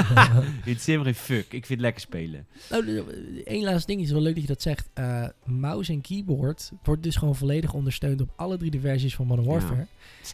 In 0.64 0.78
sim 0.78 1.02
geen 1.02 1.14
fuck. 1.14 1.44
Ik 1.44 1.50
vind 1.50 1.68
het 1.68 1.80
lekker 1.80 2.00
spelen. 2.00 2.46
Nou, 2.70 3.02
één 3.44 3.64
laatste 3.64 3.86
ding 3.86 4.00
is 4.02 4.10
wel 4.10 4.20
leuk 4.20 4.32
dat 4.34 4.42
je 4.42 4.48
dat 4.48 4.62
zegt. 4.62 4.88
Eh, 4.94 5.26
mouse 5.44 5.92
en 5.92 6.00
keyboard 6.00 6.70
wordt 6.82 7.02
dus 7.02 7.16
gewoon 7.16 7.36
volledig 7.36 7.72
ondersteund 7.74 8.20
op 8.20 8.30
alle 8.36 8.56
drie 8.56 8.70
de 8.70 8.80
versies 8.80 9.14
van 9.14 9.26
Modern 9.26 9.46
Ja. 9.48 9.52
Warfare. 9.52 9.86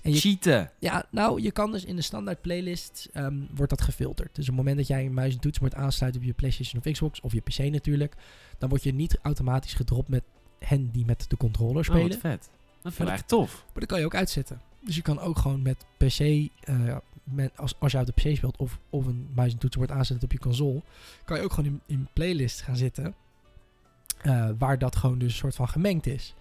En 0.03 0.13
je- 0.13 0.19
Cheaten. 0.19 0.71
Ja, 0.79 1.07
nou, 1.11 1.43
je 1.43 1.51
kan 1.51 1.73
dus 1.73 1.85
in 1.85 1.97
de 1.97 2.03
standaard 2.03 2.41
playlist 2.41 3.09
ehm, 3.13 3.35
wordt 3.55 3.71
dat 3.71 3.81
gefilterd. 3.83 4.35
Dus 4.35 4.45
op 4.45 4.51
het 4.51 4.57
moment 4.57 4.77
dat 4.77 4.87
jij 4.87 5.05
een 5.07 5.15
muis 5.15 5.35
en 5.35 5.41
toetsenbord 5.41 5.75
aansluit 5.75 6.17
op 6.17 6.23
je 6.23 6.33
PlayStation 6.33 6.83
of 6.85 6.93
Xbox 6.93 7.21
of 7.21 7.33
je 7.33 7.41
PC 7.41 7.59
natuurlijk, 7.59 8.15
dan 8.59 8.69
word 8.69 8.83
je 8.83 8.93
niet 8.95 9.19
automatisch 9.23 9.75
gedropt 9.75 10.09
met 10.09 10.23
hen 10.59 10.91
die 10.91 11.05
met 11.05 11.25
de 11.29 11.37
controller 11.37 11.77
Oh, 11.77 11.83
spelen. 11.85 12.09
wat 12.09 12.19
vet. 12.19 12.49
Dat 12.83 12.93
vind 12.95 13.09
ik 13.09 13.15
echt 13.15 13.29
tof. 13.29 13.53
Maar 13.65 13.81
dat 13.81 13.87
kan 13.87 13.99
je 13.99 14.05
ook 14.05 14.15
uitzetten. 14.15 14.61
Dus 14.85 14.97
je 14.97 15.03
kan 15.03 15.19
ook 15.21 15.39
gewoon 15.39 15.63
met 15.63 15.85
PC, 15.97 16.19
eh, 16.21 16.97
met, 17.25 17.57
als, 17.57 17.75
als 17.79 17.93
je 17.93 17.99
uit 17.99 18.07
de 18.07 18.13
PC 18.31 18.37
speelt 18.37 18.57
of, 18.57 18.79
of 18.91 19.07
een 19.07 19.29
muis 19.35 19.53
en 19.53 19.59
toetsenbord 19.59 19.93
aanzetten 19.93 20.25
op 20.25 20.33
je 20.33 20.39
console, 20.39 20.83
kan 21.25 21.37
je 21.37 21.43
ook 21.43 21.53
gewoon 21.53 21.71
in, 21.71 21.81
in 21.87 22.09
playlist 22.13 22.61
gaan 22.63 22.77
zitten. 22.77 23.15
eh, 24.23 24.49
waar 24.59 24.79
dat 24.79 24.97
gewoon 24.97 25.19
dus 25.19 25.33
een 25.33 25.39
soort 25.39 25.55
van 25.55 25.69
gemengd 25.69 26.07
is. 26.07 26.35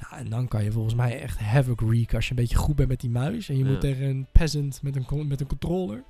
Ja, 0.00 0.18
en 0.18 0.28
dan 0.30 0.48
kan 0.48 0.64
je 0.64 0.72
volgens 0.72 0.94
mij 0.94 1.20
echt 1.20 1.38
havoc 1.38 1.80
wreak 1.80 2.14
als 2.14 2.24
je 2.24 2.30
een 2.30 2.36
beetje 2.36 2.56
goed 2.56 2.76
bent 2.76 2.88
met 2.88 3.00
die 3.00 3.10
muis. 3.10 3.48
En 3.48 3.56
je 3.58 3.64
Ja. 3.64 3.70
moet 3.70 3.80
tegen 3.80 4.04
een 4.06 4.26
peasant 4.32 4.82
met 4.82 4.96
een, 4.96 5.26
met 5.28 5.40
een 5.40 5.46
controller. 5.46 6.02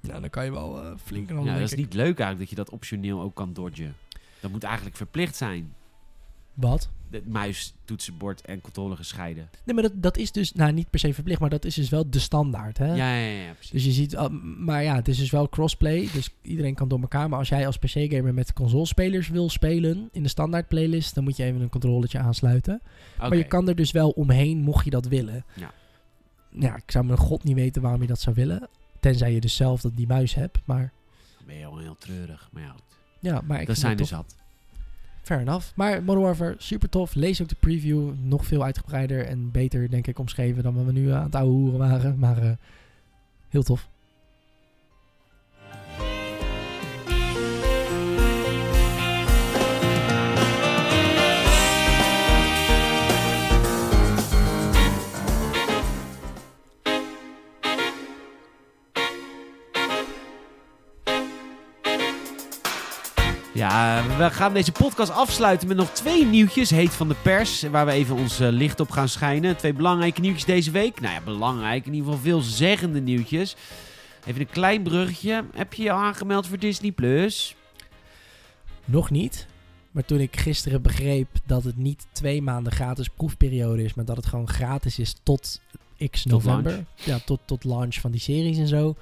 Nou, 0.00 0.20
dan 0.20 0.30
kan 0.30 0.44
je 0.44 0.50
wel 0.52 0.82
eh, 0.84 0.92
flink 1.04 1.30
aan 1.30 1.44
Ja, 1.44 1.52
dat 1.52 1.62
is 1.62 1.74
niet 1.74 1.94
leuk 1.94 2.18
eigenlijk 2.18 2.38
dat 2.38 2.48
je 2.48 2.54
dat 2.54 2.70
optioneel 2.70 3.20
ook 3.20 3.34
kan 3.34 3.52
dodgen. 3.52 3.94
Dat 4.40 4.50
moet 4.50 4.62
eigenlijk 4.64 4.96
verplicht 4.96 5.36
zijn. 5.36 5.74
Wat? 6.54 6.88
De 7.10 7.22
muis, 7.26 7.74
toetsenbord 7.84 8.40
en 8.40 8.60
controller 8.60 8.96
gescheiden. 8.96 9.48
Nee, 9.64 9.74
maar 9.74 9.82
dat, 9.84 9.92
dat 9.94 10.16
is 10.16 10.32
dus, 10.32 10.52
nou 10.52 10.72
niet 10.72 10.90
per 10.90 10.98
se 11.00 11.14
verplicht, 11.14 11.40
maar 11.40 11.50
dat 11.50 11.64
is 11.64 11.74
dus 11.74 11.88
wel 11.88 12.10
de 12.10 12.18
standaard. 12.18 12.78
Hè? 12.78 12.86
Ja, 12.94 13.14
ja, 13.16 13.44
ja, 13.46 13.52
precies. 13.52 13.70
Dus 13.70 13.84
je 13.84 13.90
ziet, 13.92 14.12
uh, 14.12 14.26
maar 14.58 14.82
ja, 14.82 14.94
het 14.94 15.08
is 15.08 15.18
dus 15.18 15.30
wel 15.30 15.48
crossplay. 15.48 16.08
Dus 16.12 16.30
iedereen 16.42 16.74
kan 16.74 16.88
door 16.88 17.00
elkaar. 17.00 17.28
Maar 17.28 17.38
als 17.38 17.48
jij 17.48 17.66
als 17.66 17.78
PC-gamer 17.78 18.34
met 18.34 18.52
consolespelers 18.52 19.28
wil 19.28 19.50
spelen 19.50 20.08
in 20.12 20.22
de 20.22 20.28
standaard 20.28 20.68
playlist, 20.68 21.14
dan 21.14 21.24
moet 21.24 21.36
je 21.36 21.44
even 21.44 21.60
een 21.60 21.68
controletje 21.68 22.18
aansluiten. 22.18 22.80
Maar 23.18 23.36
je 23.36 23.44
kan 23.44 23.68
er 23.68 23.74
dus 23.76 23.90
wel 23.90 24.10
omheen, 24.10 24.58
mocht 24.58 24.84
je 24.84 24.90
dat 24.90 25.06
willen. 25.06 25.44
Ja. 25.54 25.72
Ja, 26.58 26.76
ik 26.76 26.90
zou 26.90 27.04
mijn 27.04 27.18
god 27.18 27.44
niet 27.44 27.54
weten 27.54 27.82
waarom 27.82 28.00
je 28.00 28.06
dat 28.06 28.20
zou 28.20 28.34
willen. 28.34 28.68
Tenzij 29.00 29.32
je 29.32 29.40
dus 29.40 29.56
zelf 29.56 29.80
dat 29.80 29.96
die 29.96 30.06
muis 30.06 30.34
hebt. 30.34 30.58
Maar 30.64 30.92
Dan 31.36 31.46
ben 31.46 31.56
je 31.56 31.66
al 31.66 31.78
heel 31.78 31.96
treurig. 31.98 32.48
Maar 32.52 32.62
ja, 32.62 32.74
ja, 33.20 33.40
maar 33.44 33.60
ik 33.60 33.66
dat 33.66 33.76
zijn 33.76 33.90
het 33.98 34.00
er 34.00 34.06
tof. 34.06 34.16
zat. 34.18 34.36
Fair 35.24 35.40
enough. 35.40 35.66
Maar 35.74 36.02
Modern 36.02 36.24
Warfare, 36.24 36.54
super 36.58 36.88
tof. 36.88 37.14
Lees 37.14 37.42
ook 37.42 37.48
de 37.48 37.56
preview. 37.60 38.12
Nog 38.22 38.44
veel 38.46 38.64
uitgebreider 38.64 39.26
en 39.26 39.50
beter, 39.50 39.90
denk 39.90 40.06
ik, 40.06 40.18
omschreven 40.18 40.62
dan 40.62 40.86
we 40.86 40.92
nu 40.92 41.10
aan 41.10 41.22
het 41.24 41.34
oude 41.34 41.50
hoeren 41.50 41.78
waren. 41.78 42.18
Maar 42.18 42.38
eh, 42.38 42.50
heel 43.48 43.62
tof. 43.62 43.88
Ja, 63.64 64.16
we 64.16 64.30
gaan 64.30 64.54
deze 64.54 64.72
podcast 64.72 65.10
afsluiten 65.10 65.68
met 65.68 65.76
nog 65.76 65.90
twee 65.90 66.24
nieuwtjes. 66.24 66.70
Heet 66.70 66.90
van 66.90 67.08
de 67.08 67.14
pers, 67.22 67.62
waar 67.62 67.86
we 67.86 67.92
even 67.92 68.16
ons 68.16 68.40
eh, 68.40 68.48
licht 68.48 68.80
op 68.80 68.90
gaan 68.90 69.08
schijnen. 69.08 69.56
Twee 69.56 69.72
belangrijke 69.72 70.20
nieuwtjes 70.20 70.44
deze 70.44 70.70
week. 70.70 71.00
Nou 71.00 71.14
ja, 71.14 71.20
belangrijk. 71.20 71.86
In 71.86 71.94
ieder 71.94 72.12
geval 72.12 72.24
veelzeggende 72.24 73.00
nieuwtjes. 73.00 73.56
Even 74.26 74.40
een 74.40 74.50
klein 74.50 74.82
bruggetje. 74.82 75.44
Heb 75.54 75.72
je 75.72 75.82
je 75.82 75.92
aangemeld 75.92 76.46
voor 76.46 76.58
Disney+. 76.58 76.92
Plus? 76.92 77.56
Nog 78.84 79.10
niet. 79.10 79.46
Maar 79.90 80.04
toen 80.04 80.20
ik 80.20 80.36
gisteren 80.36 80.82
begreep 80.82 81.28
dat 81.46 81.64
het 81.64 81.76
niet 81.76 82.06
twee 82.12 82.42
maanden 82.42 82.72
gratis 82.72 83.08
proefperiode 83.08 83.84
is, 83.84 83.94
maar 83.94 84.04
dat 84.04 84.16
het 84.16 84.26
gewoon 84.26 84.48
gratis 84.48 84.98
is 84.98 85.16
tot 85.22 85.60
x 86.10 86.24
november. 86.24 86.72
launch. 86.72 86.86
Ja, 86.94 87.18
tot, 87.24 87.40
tot 87.44 87.64
launch 87.64 87.94
van 87.94 88.10
die 88.10 88.20
series 88.20 88.58
en 88.58 88.68
zo. 88.68 88.96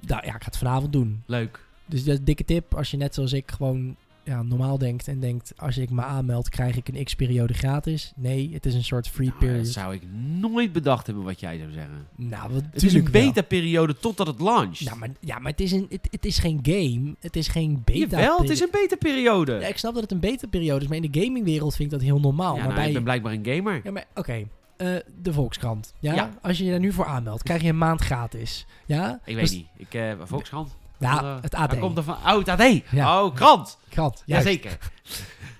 Nou 0.00 0.26
ja, 0.26 0.34
ik 0.34 0.42
ga 0.42 0.46
het 0.46 0.58
vanavond 0.58 0.92
doen. 0.92 1.22
Leuk. 1.26 1.63
Dus 1.86 2.04
dat 2.04 2.12
is 2.12 2.18
een 2.18 2.24
dikke 2.24 2.44
tip. 2.44 2.74
Als 2.74 2.90
je 2.90 2.96
net 2.96 3.14
zoals 3.14 3.32
ik 3.32 3.50
gewoon 3.50 3.96
ja, 4.24 4.42
normaal 4.42 4.78
denkt 4.78 5.08
en 5.08 5.20
denkt, 5.20 5.52
als 5.56 5.78
ik 5.78 5.90
me 5.90 6.02
aanmeld, 6.02 6.48
krijg 6.48 6.76
ik 6.76 6.88
een 6.88 7.04
x-periode 7.04 7.54
gratis. 7.54 8.12
Nee, 8.16 8.50
het 8.52 8.66
is 8.66 8.74
een 8.74 8.84
soort 8.84 9.08
free 9.08 9.26
Nou, 9.28 9.40
dat 9.40 9.48
period. 9.48 9.68
zou 9.68 9.94
ik 9.94 10.02
nooit 10.40 10.72
bedacht 10.72 11.06
hebben 11.06 11.24
wat 11.24 11.40
jij 11.40 11.58
zou 11.58 11.70
zeggen. 11.72 12.06
Nou, 12.16 12.52
wat 12.52 12.62
Het 12.70 12.82
is 12.82 12.94
een 12.94 13.08
beta-periode 13.10 13.96
totdat 13.96 14.26
het 14.26 14.40
launcht. 14.40 14.78
Ja, 14.78 14.94
maar, 14.94 15.10
ja, 15.20 15.38
maar 15.38 15.50
het, 15.50 15.60
is 15.60 15.72
een, 15.72 15.86
het, 15.88 16.08
het 16.10 16.24
is 16.24 16.38
geen 16.38 16.58
game. 16.62 17.14
Het 17.20 17.36
is 17.36 17.48
geen 17.48 17.82
beta. 17.84 18.18
Jawel, 18.20 18.38
het 18.38 18.50
is 18.50 18.60
een 18.60 18.68
beta-periode. 18.70 19.52
Ja, 19.52 19.66
ik 19.66 19.78
snap 19.78 19.92
dat 19.92 20.02
het 20.02 20.12
een 20.12 20.20
beta-periode 20.20 20.80
is, 20.82 20.88
maar 20.88 20.96
in 21.02 21.10
de 21.10 21.20
gamingwereld 21.20 21.74
vind 21.76 21.92
ik 21.92 21.98
dat 21.98 22.08
heel 22.08 22.20
normaal. 22.20 22.56
Ja, 22.56 22.58
maar 22.58 22.68
nou, 22.68 22.74
bij... 22.78 22.86
ik 22.86 22.94
ben 22.94 23.02
blijkbaar 23.04 23.32
een 23.32 23.46
gamer. 23.46 23.80
Ja, 23.84 23.90
maar 23.90 24.04
oké. 24.14 24.46
Eh, 24.76 24.96
de 25.22 25.32
Volkskrant. 25.32 25.94
Ja? 25.98 26.14
Ja. 26.14 26.30
Als 26.42 26.58
je 26.58 26.64
je 26.64 26.70
daar 26.70 26.80
nu 26.80 26.92
voor 26.92 27.06
aanmeldt, 27.06 27.42
krijg 27.42 27.62
je 27.62 27.68
een 27.68 27.78
maand 27.78 28.00
gratis. 28.00 28.66
Ja? 28.86 29.20
Ik 29.24 29.34
weet 29.34 29.44
Dus- 29.44 29.52
niet. 29.56 29.66
Ik, 29.76 29.94
eh 29.94 30.12
Volkskrant? 30.22 30.76
Ja, 31.04 31.22
Eh, 31.22 31.36
het 31.40 31.54
AD. 31.54 31.70
Waar 31.70 31.78
komt 31.78 31.96
er 31.96 32.02
van? 32.04 32.14
Oh, 32.14 32.38
het 32.38 32.48
AD. 32.48 32.80
Ja. 32.90 33.24
Oh, 33.24 33.34
krant. 33.34 33.78
Krant. 33.88 34.22
Jazeker. 34.26 34.78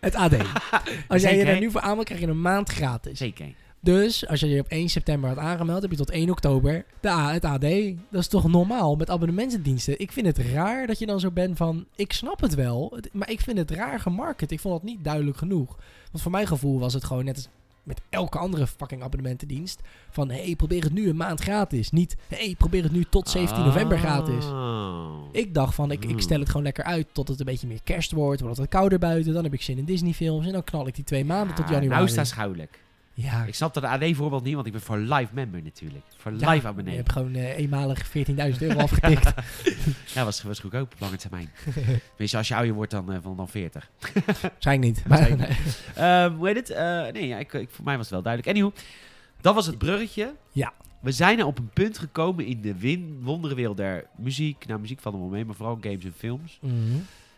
Het 0.01 0.15
AD. 0.15 0.35
Als 1.09 1.23
jij 1.23 1.37
je 1.39 1.45
daar 1.45 1.59
nu 1.61 1.71
voor 1.71 1.81
aanmeldt, 1.81 2.05
krijg 2.05 2.21
je 2.21 2.27
een 2.27 2.41
maand 2.41 2.69
gratis. 2.71 3.19
Zeker. 3.19 3.47
Dus 3.81 4.27
als 4.29 4.41
je 4.41 4.49
je 4.49 4.61
op 4.61 4.69
1 4.69 4.89
september 4.89 5.29
had 5.29 5.39
aangemeld, 5.39 5.83
heb 5.83 5.91
je 5.91 5.97
tot 5.97 6.11
1 6.11 6.31
oktober 6.31 6.85
de 7.01 7.09
A, 7.09 7.33
het 7.33 7.45
AD. 7.45 7.61
Dat 8.11 8.21
is 8.21 8.29
toch 8.29 8.49
normaal 8.49 8.97
met 8.97 9.11
abonnementendiensten? 9.11 9.99
Ik 10.01 10.13
vind 10.13 10.27
het 10.27 10.39
raar 10.39 10.87
dat 10.87 10.99
je 10.99 11.07
dan 11.07 11.21
zo 11.21 11.31
bent 11.31 11.57
van, 11.57 11.85
ik 11.97 12.13
snap 12.13 12.41
het 12.41 12.55
wel, 12.55 12.99
maar 13.13 13.31
ik 13.31 13.41
vind 13.41 13.59
het 13.59 13.71
raar 13.71 14.01
gemarket. 14.01 14.51
Ik 14.51 14.61
vond 14.61 14.75
het 14.75 14.83
niet 14.83 15.05
duidelijk 15.05 15.37
genoeg. 15.37 15.77
Want 16.11 16.23
voor 16.23 16.31
mijn 16.33 16.47
gevoel 16.47 16.79
was 16.79 16.95
het 16.95 17.05
gewoon 17.05 17.25
net 17.25 17.35
als 17.37 17.49
met 17.85 18.01
elke 18.11 18.39
andere 18.39 18.67
fucking 18.67 19.03
abonnementendienst. 19.03 19.81
Van, 20.11 20.31
hé, 20.31 20.45
hey, 20.45 20.57
probeer 20.57 20.83
het 20.83 20.93
nu 20.93 21.09
een 21.09 21.17
maand 21.17 21.41
gratis. 21.41 21.91
Niet, 21.91 22.17
hé, 22.29 22.37
hey, 22.37 22.55
probeer 22.59 22.83
het 22.83 22.93
nu 22.93 23.05
tot 23.11 23.29
17 23.29 23.65
november 23.65 23.99
gratis. 23.99 24.45
Ik 25.33 25.55
dacht 25.55 25.75
van, 25.75 25.91
ik, 25.91 26.05
ik 26.05 26.21
stel 26.21 26.39
het 26.39 26.49
gewoon 26.49 26.63
lekker 26.63 26.85
uit 26.85 27.07
tot 27.13 27.29
het 27.29 27.39
een 27.41 27.47
beetje 27.47 27.67
meer 27.67 27.83
kerst 27.85 28.13
wordt. 28.13 28.41
Wordt 28.41 28.57
het 28.59 28.67
wat 28.67 28.81
kouder 28.81 28.99
buiten. 28.99 29.33
Dan 29.33 29.45
heb 29.45 29.53
ik 29.53 29.63
zin 29.63 29.79
in 29.79 29.85
Disney 29.85 30.13
films. 30.13 30.47
En 30.47 30.53
dan 30.53 30.65
knal 30.65 30.87
ik 30.87 30.95
die 30.95 31.05
twee 31.05 31.25
maanden 31.25 31.55
tot 31.55 31.65
Ah, 31.65 31.71
januari. 31.71 31.97
Nou 31.99 32.09
staat 32.09 32.27
schouwelijk. 32.27 32.84
Ja, 33.15 33.45
Ik 33.45 33.55
snap 33.55 33.75
dat 33.75 33.85
AD-voorbeeld 33.85 34.45
niet, 34.45 34.55
want 34.55 34.67
ik 34.67 34.73
ben 34.73 34.81
voor 34.81 34.97
live 34.99 35.29
member 35.33 35.63
natuurlijk. 35.63 36.05
Voor 36.17 36.33
Ja, 36.33 36.51
live 36.51 36.63
Je 36.63 36.69
abonnee. 36.69 36.97
hebt 36.97 37.13
gewoon 37.13 37.35
eh, 37.35 37.59
eenmalig 37.59 38.09
14.000 38.09 38.15
euro 38.59 38.79
afgetikt. 38.79 39.33
Ja, 40.15 40.25
was, 40.25 40.43
was 40.43 40.59
goedkoop 40.59 40.93
op 40.93 41.01
lange 41.01 41.17
termijn. 41.17 41.51
Tenminste, 42.09 42.37
als 42.37 42.49
je 42.49 42.55
ouder 42.55 42.75
wordt 42.75 42.91
dan, 42.91 43.13
eh, 43.13 43.19
van 43.23 43.37
dan 43.37 43.49
40. 43.49 43.91
Waarschijnlijk 44.43 44.87
niet. 44.97 45.07
Maar, 45.07 45.19
Waarschijnlijk 45.19 45.59
Ehm 45.95 46.33
hoe 46.37 46.47
heet 46.47 46.57
het? 46.57 46.71
Eh, 46.71 47.07
nee, 47.13 47.27
ja, 47.27 47.39
ik, 47.39 47.53
ik, 47.53 47.71
voor 47.71 47.85
mij 47.85 47.95
was 47.97 48.05
het 48.05 48.15
wel 48.15 48.23
duidelijk. 48.23 48.57
Anyhow, 48.57 48.75
dat 49.41 49.55
was 49.55 49.67
het 49.67 49.79
bruggetje. 49.79 50.35
Ja. 50.53 50.73
We 51.01 51.13
zijn 51.13 51.39
er 51.39 51.47
op 51.47 51.59
een 51.59 51.71
punt 51.73 51.99
gekomen 51.99 52.47
in 52.47 52.61
de 52.61 52.79
win 52.79 53.19
wonderenwereld 53.23 53.77
der 53.77 54.07
muziek. 54.17 54.67
Nou, 54.67 54.81
muziek 54.81 55.01
valt 55.01 55.15
er 55.15 55.21
wel 55.21 55.31
mee, 55.31 55.45
maar 55.45 55.55
vooral 55.55 55.79
games 55.81 56.05
en 56.05 56.15
films. 56.17 56.59
Mhm. 56.61 56.75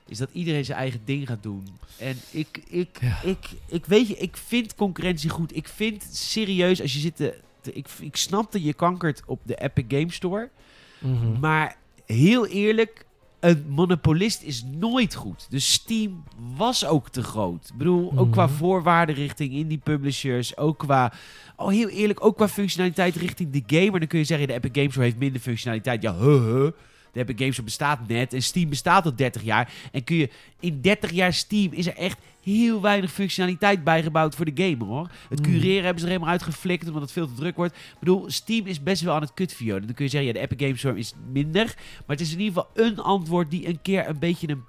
Is 0.09 0.19
dat 0.19 0.29
iedereen 0.33 0.65
zijn 0.65 0.79
eigen 0.79 1.01
ding 1.05 1.27
gaat 1.27 1.43
doen. 1.43 1.67
En 1.99 2.17
ik, 2.31 2.63
ik, 2.69 2.99
Ja. 3.01 3.23
ik, 3.23 3.49
ik 3.67 3.87
weet 3.87 4.09
je, 4.09 4.17
ik 4.17 4.37
vind 4.37 4.75
concurrentie 4.75 5.31
goed. 5.31 5.57
Ik 5.57 5.69
vind 5.69 6.03
serieus, 6.13 6.81
als 6.83 6.93
je 6.93 6.99
zit 6.99 7.17
te, 7.17 7.39
te- 7.61 7.73
ik, 7.73 7.89
ik 8.01 8.17
snap 8.17 8.53
dat 8.53 8.65
je 8.65 8.75
kankert 8.75 9.23
op 9.27 9.41
de 9.45 9.55
Epic 9.57 9.85
Game 9.89 10.13
Store. 10.13 10.51
Mhm. 10.99 11.41
Maar 11.41 11.77
heel 12.07 12.47
eerlijk, 12.47 13.05
een 13.41 13.65
monopolist 13.69 14.43
is 14.43 14.65
nooit 14.65 15.15
goed. 15.15 15.47
Dus 15.51 15.73
Steam 15.73 16.25
was 16.57 16.85
ook 16.87 17.09
te 17.09 17.23
groot. 17.23 17.69
Ik 17.73 17.77
bedoel, 17.79 18.13
ook 18.17 18.33
qua 18.33 18.47
Mhm. 18.47 18.55
voorwaarden 18.55 19.15
richting 19.15 19.53
indie 19.53 19.79
publishers. 19.79 20.57
Ook 20.57 20.79
qua, 20.79 21.13
oh 21.57 21.69
heel 21.69 21.89
eerlijk, 21.89 22.25
ook 22.25 22.37
qua 22.37 22.49
functionaliteit 22.49 23.17
richting 23.17 23.51
de 23.53 23.63
gamer. 23.77 23.99
Dan 23.99 24.09
kun 24.09 24.19
je 24.19 24.25
zeggen, 24.25 24.47
de 24.47 24.53
Epic 24.55 24.71
Games 24.73 24.91
Store 24.91 25.07
heeft 25.07 25.19
minder 25.19 25.41
functionaliteit. 25.41 26.03
Ja, 26.03 26.17
huh, 26.19 26.45
huh. 26.45 26.71
De 27.13 27.21
Epic 27.21 27.35
Games 27.39 27.65
bestaat 27.65 28.09
net 28.09 28.33
en 28.33 28.43
Steam 28.43 28.69
bestaat 28.69 29.05
al 29.05 29.17
30 29.17 29.43
jaar. 29.43 29.73
En 29.93 30.05
kun 30.05 30.17
je 30.17 30.31
in 30.61 30.81
30 30.81 31.11
jaar 31.11 31.33
Steam 31.33 31.73
is 31.73 31.87
er 31.87 31.97
echt 31.97 32.19
heel 32.43 32.81
weinig 32.81 33.13
functionaliteit 33.13 33.85
bijgebouwd 33.85 34.35
voor 34.35 34.45
de 34.55 34.63
gamer 34.65 34.87
hoor. 34.87 35.11
Het 35.29 35.41
Mhm. 35.41 35.51
cureren 35.51 35.83
hebben 35.83 35.99
ze 35.99 36.05
er 36.05 36.13
helemaal 36.13 36.33
uitgeflikt 36.33 36.87
omdat 36.87 37.03
het 37.03 37.13
veel 37.13 37.27
te 37.27 37.35
druk 37.35 37.57
wordt. 37.57 37.75
Ik 37.77 37.99
bedoel, 37.99 38.25
Steam 38.31 38.67
is 38.67 38.83
best 38.83 39.03
wel 39.03 39.15
aan 39.15 39.21
het 39.21 39.35
kutviolen. 39.35 39.87
Dan 39.87 39.95
kun 39.95 40.05
je 40.05 40.11
zeggen, 40.11 40.29
ja, 40.29 40.35
de 40.35 40.41
Epic 40.41 40.59
Games 40.67 40.79
Store 40.79 40.99
is 40.99 41.13
minder. 41.33 41.65
Maar 41.65 42.17
het 42.17 42.21
is 42.21 42.33
in 42.33 42.41
ieder 42.41 42.55
geval 42.75 42.87
een 42.87 42.99
antwoord 42.99 43.51
die 43.51 43.69
een 43.69 43.79
keer 43.83 44.09
een 44.09 44.19
beetje 44.19 44.49
een... 44.49 44.63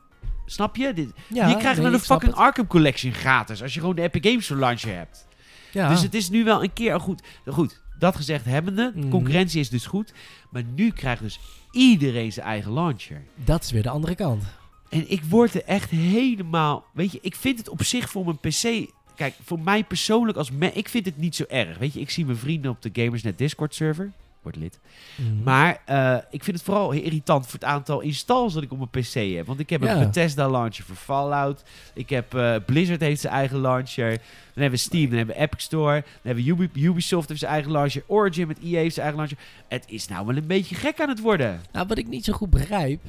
Snap 0.45 0.75
je? 0.75 0.93
Dit, 0.93 1.11
Ja, 1.27 1.47
je 1.47 1.57
krijgt 1.57 1.75
nee, 1.75 1.85
dan 1.85 1.93
een 1.93 1.99
fucking 1.99 2.31
het. 2.31 2.39
Arkham 2.41 2.67
Collection 2.67 3.13
gratis. 3.13 3.61
Als 3.61 3.73
je 3.73 3.79
gewoon 3.79 3.95
de 3.95 4.01
Epic 4.01 4.29
Games 4.29 4.43
Store 4.45 4.59
launcher 4.59 4.95
hebt. 4.95 5.27
Ja. 5.71 5.89
Dus 5.89 6.01
het 6.01 6.13
is 6.13 6.29
nu 6.29 6.43
wel 6.43 6.63
een 6.63 6.73
keer 6.73 6.99
goed. 6.99 7.21
Goed, 7.45 7.81
dat 7.99 8.15
gezegd 8.15 8.45
hebbende. 8.45 8.91
Mhm. 8.95 9.09
Concurrentie 9.09 9.59
is 9.59 9.69
dus 9.69 9.85
goed. 9.85 10.13
Maar 10.51 10.63
nu 10.75 10.91
krijgt 10.91 11.21
dus 11.21 11.39
iedereen 11.77 12.31
zijn 12.31 12.45
eigen 12.45 12.73
launcher. 12.73 13.23
Dat 13.35 13.63
is 13.63 13.71
weer 13.71 13.83
de 13.83 13.89
andere 13.89 14.15
kant. 14.15 14.43
En 14.89 15.11
ik 15.11 15.23
word 15.23 15.53
er 15.53 15.63
echt 15.63 15.89
helemaal... 15.89 16.85
Weet 16.93 17.11
je, 17.11 17.19
ik 17.21 17.35
vind 17.35 17.57
het 17.57 17.69
op 17.69 17.83
zich 17.83 18.09
voor 18.09 18.25
mijn 18.25 18.37
PC 18.37 18.89
kijk, 19.17 19.35
voor 19.43 19.59
mij 19.59 19.83
persoonlijk 19.83 20.37
als 20.37 20.51
me, 20.51 20.71
ik 20.71 20.89
vind 20.89 21.05
het 21.05 21.17
niet 21.17 21.35
zo 21.35 21.43
erg. 21.47 21.77
Weet 21.77 21.93
je, 21.93 21.99
ik 21.99 22.09
zie 22.09 22.25
mijn 22.25 22.37
vrienden 22.37 22.71
op 22.71 22.81
de 22.81 22.89
Gamersnet 22.93 23.37
Discord 23.37 23.75
server. 23.75 24.11
Word 24.51 24.55
lid. 24.63 24.79
Mhm. 25.15 25.43
Maar 25.43 25.81
eh, 25.85 26.17
ik 26.31 26.43
vind 26.43 26.57
het 26.57 26.65
vooral 26.65 26.91
irritant 26.91 27.43
voor 27.45 27.53
het 27.53 27.63
aantal 27.63 27.99
installs 27.99 28.53
dat 28.53 28.63
ik 28.63 28.71
op 28.71 28.77
mijn 28.77 28.89
PC 28.89 29.13
heb. 29.35 29.45
Want 29.45 29.59
ik 29.59 29.69
heb 29.69 29.81
een. 29.81 29.99
Bethesda 29.99 30.49
launcher 30.49 30.83
voor 30.85 30.95
Fallout. 30.95 31.63
Ik 31.93 32.09
heb 32.09 32.33
eh, 32.33 32.55
Blizzard 32.65 33.01
heeft 33.01 33.21
zijn 33.21 33.33
eigen 33.33 33.57
launcher. 33.59 34.09
Dan 34.09 34.63
hebben 34.65 34.71
we 34.79 34.85
Steam, 34.85 35.07
dan 35.09 35.17
hebben 35.17 35.35
we 35.35 35.41
Epic 35.41 35.63
Store. 35.63 36.01
Dan 36.01 36.21
hebben 36.21 36.43
we 36.43 36.49
Ubi- 36.49 36.81
Ubisoft 36.85 37.27
heeft 37.27 37.39
zijn 37.39 37.51
eigen 37.51 37.71
launcher. 37.71 38.03
Origin 38.07 38.47
met 38.47 38.59
EA 38.59 38.77
heeft 38.79 38.93
zijn 38.95 39.05
eigen 39.07 39.15
launcher. 39.25 39.37
Het 39.67 39.83
is 39.87 40.07
nou 40.07 40.25
wel 40.25 40.35
een 40.35 40.47
beetje 40.47 40.75
gek 40.75 41.01
aan 41.01 41.09
het 41.09 41.19
worden. 41.19 41.61
Nou, 41.71 41.87
wat 41.87 41.97
ik 41.97 42.07
niet 42.07 42.25
zo 42.25 42.33
goed 42.33 42.49
begrijp. 42.49 43.01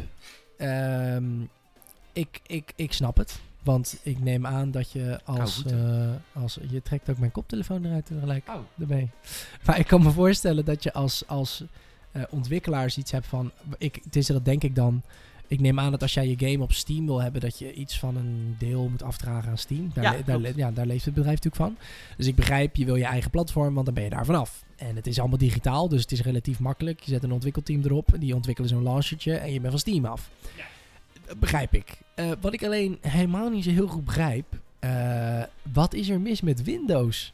ehm, 0.56 1.24
ik, 2.12 2.40
ik, 2.46 2.72
ik 2.76 2.92
snap 2.92 3.16
het. 3.16 3.40
Want 3.68 3.98
ik 4.02 4.20
neem 4.20 4.46
aan 4.46 4.70
dat 4.70 4.92
je 4.92 5.20
als, 5.24 5.64
eh, 5.64 6.10
als... 6.32 6.58
Je 6.70 6.82
trekt 6.82 7.10
ook 7.10 7.18
mijn 7.18 7.30
koptelefoon 7.30 7.84
eruit 7.84 8.06
tegelijk. 8.06 8.48
Oh. 8.48 8.54
Ermee. 8.80 9.10
Maar 9.64 9.78
ik 9.78 9.86
kan 9.86 10.02
me 10.02 10.10
voorstellen 10.10 10.64
dat 10.64 10.82
je 10.82 10.92
als, 10.92 11.22
als 11.26 11.64
eh, 12.12 12.22
ontwikkelaar 12.30 12.94
iets 12.96 13.10
hebt 13.10 13.26
van... 13.26 13.50
Ik, 13.78 14.00
het 14.04 14.16
is 14.16 14.26
dat 14.26 14.44
denk 14.44 14.62
ik 14.62 14.74
dan... 14.74 15.02
Ik 15.46 15.60
neem 15.60 15.80
aan 15.80 15.90
dat 15.90 16.02
als 16.02 16.14
jij 16.14 16.28
je 16.28 16.48
game 16.48 16.62
op 16.62 16.72
Steam 16.72 17.06
wil 17.06 17.22
hebben... 17.22 17.40
dat 17.40 17.58
je 17.58 17.72
iets 17.72 17.98
van 17.98 18.16
een 18.16 18.56
deel 18.58 18.88
moet 18.88 19.02
afdragen 19.02 19.50
aan 19.50 19.58
Steam. 19.58 19.90
Daar, 19.94 20.04
Ja, 20.04 20.10
le- 20.12 20.22
daar, 20.24 20.38
le- 20.38 20.52
ja, 20.56 20.70
daar 20.70 20.86
leeft 20.86 21.04
het 21.04 21.14
bedrijf 21.14 21.42
natuurlijk 21.42 21.76
van. 21.76 21.86
Dus 22.16 22.26
ik 22.26 22.34
begrijp, 22.34 22.76
je 22.76 22.84
wil 22.84 22.96
je 22.96 23.04
eigen 23.04 23.30
platform... 23.30 23.74
want 23.74 23.86
dan 23.86 23.94
ben 23.94 24.04
je 24.04 24.10
daar 24.10 24.24
vanaf. 24.24 24.64
En 24.76 24.96
het 24.96 25.06
is 25.06 25.18
allemaal 25.18 25.38
digitaal, 25.38 25.88
dus 25.88 26.00
het 26.02 26.12
is 26.12 26.22
relatief 26.22 26.58
makkelijk. 26.58 27.00
Je 27.00 27.10
zet 27.10 27.22
een 27.22 27.32
ontwikkelteam 27.32 27.82
erop, 27.84 28.08
die 28.18 28.34
ontwikkelen 28.34 28.70
zo'n 28.70 28.82
launchertje... 28.82 29.34
en 29.36 29.52
je 29.52 29.58
bent 29.60 29.70
van 29.72 29.80
Steam 29.80 30.04
af. 30.04 30.30
Ja. 30.56 30.64
Begrijp 31.36 31.74
ik. 31.74 31.98
Eh, 32.14 32.30
wat 32.40 32.52
ik 32.52 32.64
alleen 32.64 32.98
helemaal 33.00 33.48
niet 33.48 33.64
zo 33.64 33.70
heel 33.70 33.86
goed 33.86 34.04
begrijp... 34.04 34.46
eh, 34.78 35.42
wat 35.72 35.94
is 35.94 36.08
er 36.08 36.20
mis 36.20 36.40
met 36.40 36.62
Windows? 36.62 37.32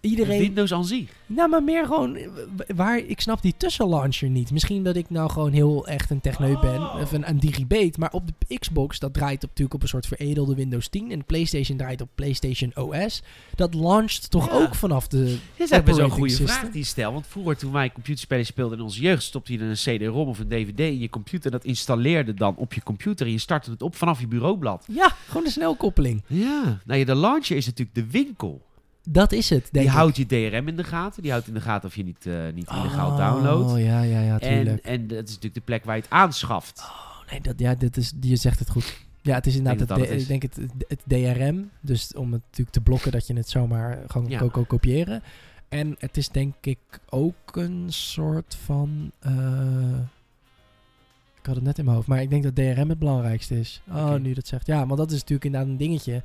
Iedereen... 0.00 0.40
Windows 0.40 0.72
aan 0.72 0.84
zich. 0.84 1.10
Nou, 1.26 1.48
maar 1.48 1.62
meer 1.62 1.86
gewoon 1.86 2.16
eh, 2.16 2.28
waar 2.76 2.98
ik 2.98 3.20
snap 3.20 3.42
die 3.42 3.54
tussenlauncher 3.56 4.28
niet. 4.28 4.50
Misschien 4.50 4.84
dat 4.84 4.96
ik 4.96 5.10
nou 5.10 5.30
gewoon 5.30 5.52
heel 5.52 5.86
echt 5.86 6.10
een 6.10 6.20
techneut 6.20 6.60
ben, 6.60 6.76
Oh. 6.80 7.00
of 7.00 7.12
een, 7.12 7.28
een 7.28 7.38
digibate. 7.38 7.92
Maar 7.98 8.12
op 8.12 8.26
de 8.48 8.58
Xbox 8.58 8.98
dat 8.98 9.14
draait 9.14 9.42
op, 9.42 9.48
natuurlijk 9.48 9.74
op 9.74 9.82
een 9.82 9.88
soort 9.88 10.06
veredelde 10.06 10.54
Windows 10.54 10.88
10 10.88 11.10
en 11.10 11.18
de 11.18 11.24
PlayStation 11.24 11.76
draait 11.78 12.00
op 12.00 12.08
PlayStation 12.14 12.72
OS. 12.76 13.22
Dat 13.54 13.74
launcht 13.74 14.30
toch 14.30 14.46
Ja. 14.46 14.52
ook 14.52 14.74
vanaf 14.74 15.08
de. 15.08 15.24
Dit 15.56 15.70
is 15.70 15.82
best 15.82 15.96
wel 15.96 16.04
een 16.04 16.10
goede 16.10 16.28
system. 16.28 16.46
vraag 16.56 16.70
die 16.70 16.80
je 16.80 16.86
stelt. 16.86 17.12
Want 17.12 17.26
vroeger 17.26 17.56
toen 17.56 17.72
wij 17.72 17.92
computerspellen 17.92 18.46
speelden 18.46 18.78
in 18.78 18.84
onze 18.84 19.00
jeugd... 19.00 19.22
stopte 19.22 19.52
je 19.52 19.58
er 19.58 19.64
een 19.68 19.74
CD-ROM 19.74 20.28
of 20.28 20.38
een 20.38 20.48
DVD 20.48 20.78
in 20.78 20.98
je 20.98 21.10
computer. 21.10 21.50
Dat 21.50 21.64
installeerde 21.64 22.34
dan 22.34 22.56
op 22.56 22.72
je 22.74 22.82
computer. 22.82 23.26
En 23.26 23.32
je 23.32 23.38
startte 23.38 23.70
het 23.70 23.82
op 23.82 23.96
vanaf 23.96 24.20
je 24.20 24.26
bureaublad. 24.26 24.84
Ja, 24.90 25.14
gewoon 25.28 25.44
een 25.44 25.50
snelkoppeling. 25.52 26.22
Ja. 26.26 26.78
Nou 26.84 26.98
ja, 26.98 27.04
de 27.04 27.14
launcher 27.14 27.56
is 27.56 27.66
natuurlijk 27.66 27.94
de 27.96 28.06
winkel. 28.10 28.66
Dat 29.10 29.32
is 29.32 29.50
het. 29.50 29.60
Denk 29.62 29.72
Die 29.72 29.82
ik. 29.82 29.88
houdt 29.90 30.16
je 30.16 30.26
DRM 30.26 30.68
in 30.68 30.76
de 30.76 30.84
gaten. 30.84 31.22
Die 31.22 31.30
houdt 31.30 31.46
in 31.48 31.54
de 31.54 31.60
gaten 31.60 31.88
of 31.88 31.96
je 31.96 32.04
niet, 32.04 32.26
eh, 32.26 32.34
niet 32.54 32.70
illegaal 32.70 33.10
Oh, 33.10 33.16
downloadt. 33.16 33.80
ja, 33.80 34.02
ja, 34.02 34.20
ja, 34.20 34.38
En, 34.40 34.54
tuurlijk. 34.64 34.84
en 34.84 35.06
dat 35.06 35.18
is 35.24 35.28
natuurlijk 35.28 35.54
de 35.54 35.60
plek 35.60 35.84
waar 35.84 35.96
je 35.96 36.02
het 36.02 36.10
aanschaft. 36.10 36.80
Oh, 36.80 37.30
nee, 37.30 37.40
dat, 37.40 37.54
ja, 37.56 37.74
dit 37.74 37.96
is, 37.96 38.12
je 38.20 38.36
zegt 38.36 38.58
het 38.58 38.70
goed. 38.70 39.06
Ja, 39.22 39.34
het 39.34 39.46
is 39.46 39.56
inderdaad 39.56 39.88
denk 39.88 40.00
het, 40.10 40.20
ik 40.20 40.26
denk 40.28 40.42
het, 40.42 40.56
het 40.88 41.02
DRM. 41.06 41.70
Dus 41.80 42.14
om 42.14 42.32
het 42.32 42.42
natuurlijk 42.42 42.70
te 42.70 42.80
blokken 42.80 43.12
dat 43.12 43.26
je 43.26 43.34
het 43.34 43.48
zomaar 43.48 43.98
gewoon 44.06 44.28
Ja. 44.30 44.38
ko- 44.38 44.48
ko- 44.48 44.64
kopiëren. 44.64 45.22
En 45.68 45.94
het 45.98 46.16
is 46.16 46.28
denk 46.28 46.54
ik 46.60 46.78
ook 47.08 47.56
een 47.56 47.84
soort 47.88 48.54
van... 48.64 49.10
eh, 49.18 49.98
ik 51.40 51.46
had 51.46 51.54
het 51.54 51.64
net 51.64 51.78
in 51.78 51.84
mijn 51.84 51.96
hoofd, 51.96 52.08
maar 52.08 52.22
ik 52.22 52.30
denk 52.30 52.42
dat 52.42 52.54
DRM 52.54 52.88
het 52.88 52.98
belangrijkste 52.98 53.58
is. 53.60 53.82
Oh, 53.90 54.14
nu 54.14 54.32
dat 54.34 54.46
zegt. 54.46 54.66
Ja, 54.66 54.86
want 54.86 54.98
dat 54.98 55.10
is 55.10 55.18
natuurlijk 55.20 55.44
inderdaad 55.44 55.68
een 55.70 55.76
dingetje. 55.76 56.22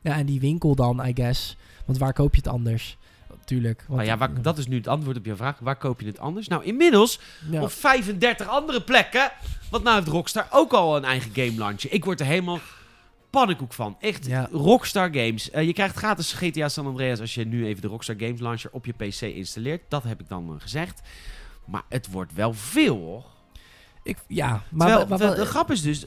Ja, 0.00 0.16
en 0.16 0.26
die 0.26 0.40
winkel 0.40 0.74
dan, 0.74 1.06
I 1.06 1.10
guess. 1.14 1.56
Want 1.86 1.98
waar 1.98 2.12
koop 2.12 2.34
je 2.34 2.40
het 2.44 2.48
anders? 2.52 2.96
Tuurlijk. 3.44 3.84
Want, 3.86 4.00
Nou 4.00 4.10
ja, 4.10 4.16
waar, 4.16 4.42
dat 4.42 4.58
is 4.58 4.66
nu 4.66 4.76
het 4.76 4.88
antwoord 4.88 5.16
op 5.16 5.24
je 5.24 5.36
vraag. 5.36 5.58
Waar 5.58 5.76
koop 5.76 6.00
je 6.00 6.06
het 6.06 6.18
anders? 6.18 6.48
Nou, 6.48 6.64
inmiddels 6.64 7.20
ja. 7.50 7.62
op 7.62 7.70
35 7.70 8.48
andere 8.48 8.82
plekken. 8.82 9.32
Want 9.70 9.84
nou 9.84 9.96
heeft 9.96 10.08
Rockstar 10.08 10.46
ook 10.50 10.72
al 10.72 10.96
een 10.96 11.04
eigen 11.04 11.30
game 11.34 11.54
launcher. 11.58 11.92
Ik 11.92 12.04
word 12.04 12.20
er 12.20 12.26
helemaal 12.26 12.58
pannenkoek 13.30 13.72
van. 13.72 13.96
Echt, 14.00 14.26
Ja. 14.26 14.48
Rockstar 14.52 15.08
Games. 15.12 15.50
Eh, 15.50 15.66
je 15.66 15.72
krijgt 15.72 15.96
gratis 15.96 16.32
GTA 16.32 16.68
San 16.68 16.86
Andreas 16.86 17.20
als 17.20 17.34
je 17.34 17.44
nu 17.46 17.66
even 17.66 17.82
de 17.82 17.88
Rockstar 17.88 18.16
Games 18.18 18.40
launcher 18.40 18.70
op 18.72 18.86
je 18.86 18.92
PC 18.92 19.20
installeert. 19.20 19.82
Dat 19.88 20.02
heb 20.02 20.20
ik 20.20 20.28
dan 20.28 20.48
eh, 20.54 20.60
gezegd. 20.60 21.00
Maar 21.64 21.82
het 21.88 22.10
wordt 22.10 22.34
wel 22.34 22.52
veel, 22.52 22.96
hoor. 22.96 23.24
ik, 24.02 24.18
ja, 24.28 24.62
maar... 24.70 24.88
Terwijl, 24.88 25.28
maar- 25.28 25.36
de 25.36 25.46
grap 25.46 25.70
is 25.70 25.82
dus... 25.82 26.06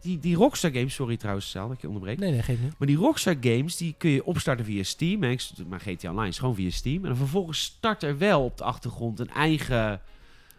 Die, 0.00 0.18
die 0.18 0.36
Rockstar 0.36 0.70
Games... 0.70 0.94
Sorry 0.94 1.16
trouwens, 1.16 1.50
Sal, 1.50 1.66
dat 1.66 1.76
ik 1.76 1.80
je 1.82 1.86
onderbreek. 1.86 2.18
Nee, 2.18 2.30
nee, 2.30 2.42
geef 2.42 2.60
niet. 2.60 2.78
Maar 2.78 2.88
die 2.88 2.96
Rockstar 2.96 3.36
Games, 3.40 3.76
die 3.76 3.94
kun 3.98 4.10
je 4.10 4.24
opstarten 4.24 4.64
via 4.64 4.82
Steam. 4.82 5.22
Hè. 5.22 5.36
Maar 5.68 5.80
GTA 5.80 6.10
Online 6.10 6.28
is 6.28 6.38
gewoon 6.38 6.54
via 6.54 6.70
Steam. 6.70 7.02
En 7.02 7.08
dan 7.08 7.16
vervolgens 7.16 7.62
start 7.62 8.02
er 8.02 8.18
wel 8.18 8.44
op 8.44 8.56
de 8.56 8.64
achtergrond 8.64 9.18
een 9.20 9.30
eigen... 9.30 10.00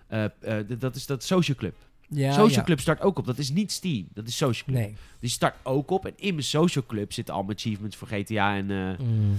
eh, 0.08 0.24
eh, 0.24 0.66
dat 0.80 0.96
is 0.96 1.06
dat 1.06 1.24
Social 1.24 1.58
Club. 1.58 1.76
Ja, 2.10 2.32
Social 2.32 2.60
ja. 2.60 2.64
Club 2.64 2.80
start 2.80 3.02
ook 3.02 3.18
op. 3.18 3.26
Dat 3.26 3.38
is 3.38 3.50
niet 3.50 3.72
Steam. 3.72 4.08
Dat 4.14 4.28
is 4.28 4.38
Social 4.38 4.66
Club. 4.66 4.78
Nee. 4.78 4.96
Die 5.20 5.30
start 5.30 5.56
ook 5.64 5.90
op. 5.92 6.06
En 6.06 6.14
in 6.16 6.34
mijn 6.34 6.46
Social 6.46 6.86
Club 6.88 7.14
zitten 7.14 7.34
allemaal 7.34 7.56
achievements 7.56 7.96
voor 7.96 8.08
GTA. 8.08 8.56
En, 8.56 8.72
eh, 8.72 9.06
Mm. 9.06 9.38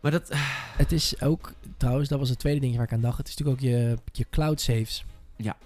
Maar 0.00 0.12
dat... 0.12 0.30
Het 0.76 0.92
is 0.92 1.20
ook, 1.20 1.52
trouwens, 1.76 2.08
dat 2.08 2.18
was 2.18 2.28
het 2.28 2.38
tweede 2.38 2.60
ding 2.60 2.76
waar 2.76 2.84
ik 2.84 2.92
aan 2.92 3.00
dacht. 3.00 3.18
Het 3.18 3.28
is 3.28 3.36
natuurlijk 3.36 3.64
ook 3.64 3.70
je, 3.70 3.96
je 4.12 4.26
cloud 4.30 4.60
saves. 4.60 5.04
Ja. 5.36 5.56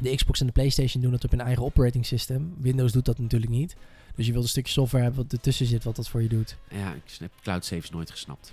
De 0.00 0.14
Xbox 0.14 0.40
en 0.40 0.46
de 0.46 0.52
PlayStation 0.52 1.02
doen 1.02 1.12
het 1.12 1.24
op 1.24 1.30
hun 1.30 1.40
eigen 1.40 1.62
operating 1.64 2.06
system. 2.06 2.54
Windows 2.58 2.92
doet 2.92 3.04
dat 3.04 3.18
natuurlijk 3.18 3.52
niet. 3.52 3.76
Dus 4.14 4.26
je 4.26 4.32
wilt 4.32 4.44
een 4.44 4.50
stukje 4.50 4.72
software 4.72 5.04
hebben 5.04 5.22
wat 5.22 5.32
ertussen 5.32 5.66
zit, 5.66 5.84
wat 5.84 5.96
dat 5.96 6.08
voor 6.08 6.22
je 6.22 6.28
doet. 6.28 6.56
Ja, 6.70 6.92
ik 6.92 7.02
heb 7.20 7.32
cloud 7.42 7.64
saves 7.64 7.90
nooit 7.90 8.10
gesnapt. 8.10 8.52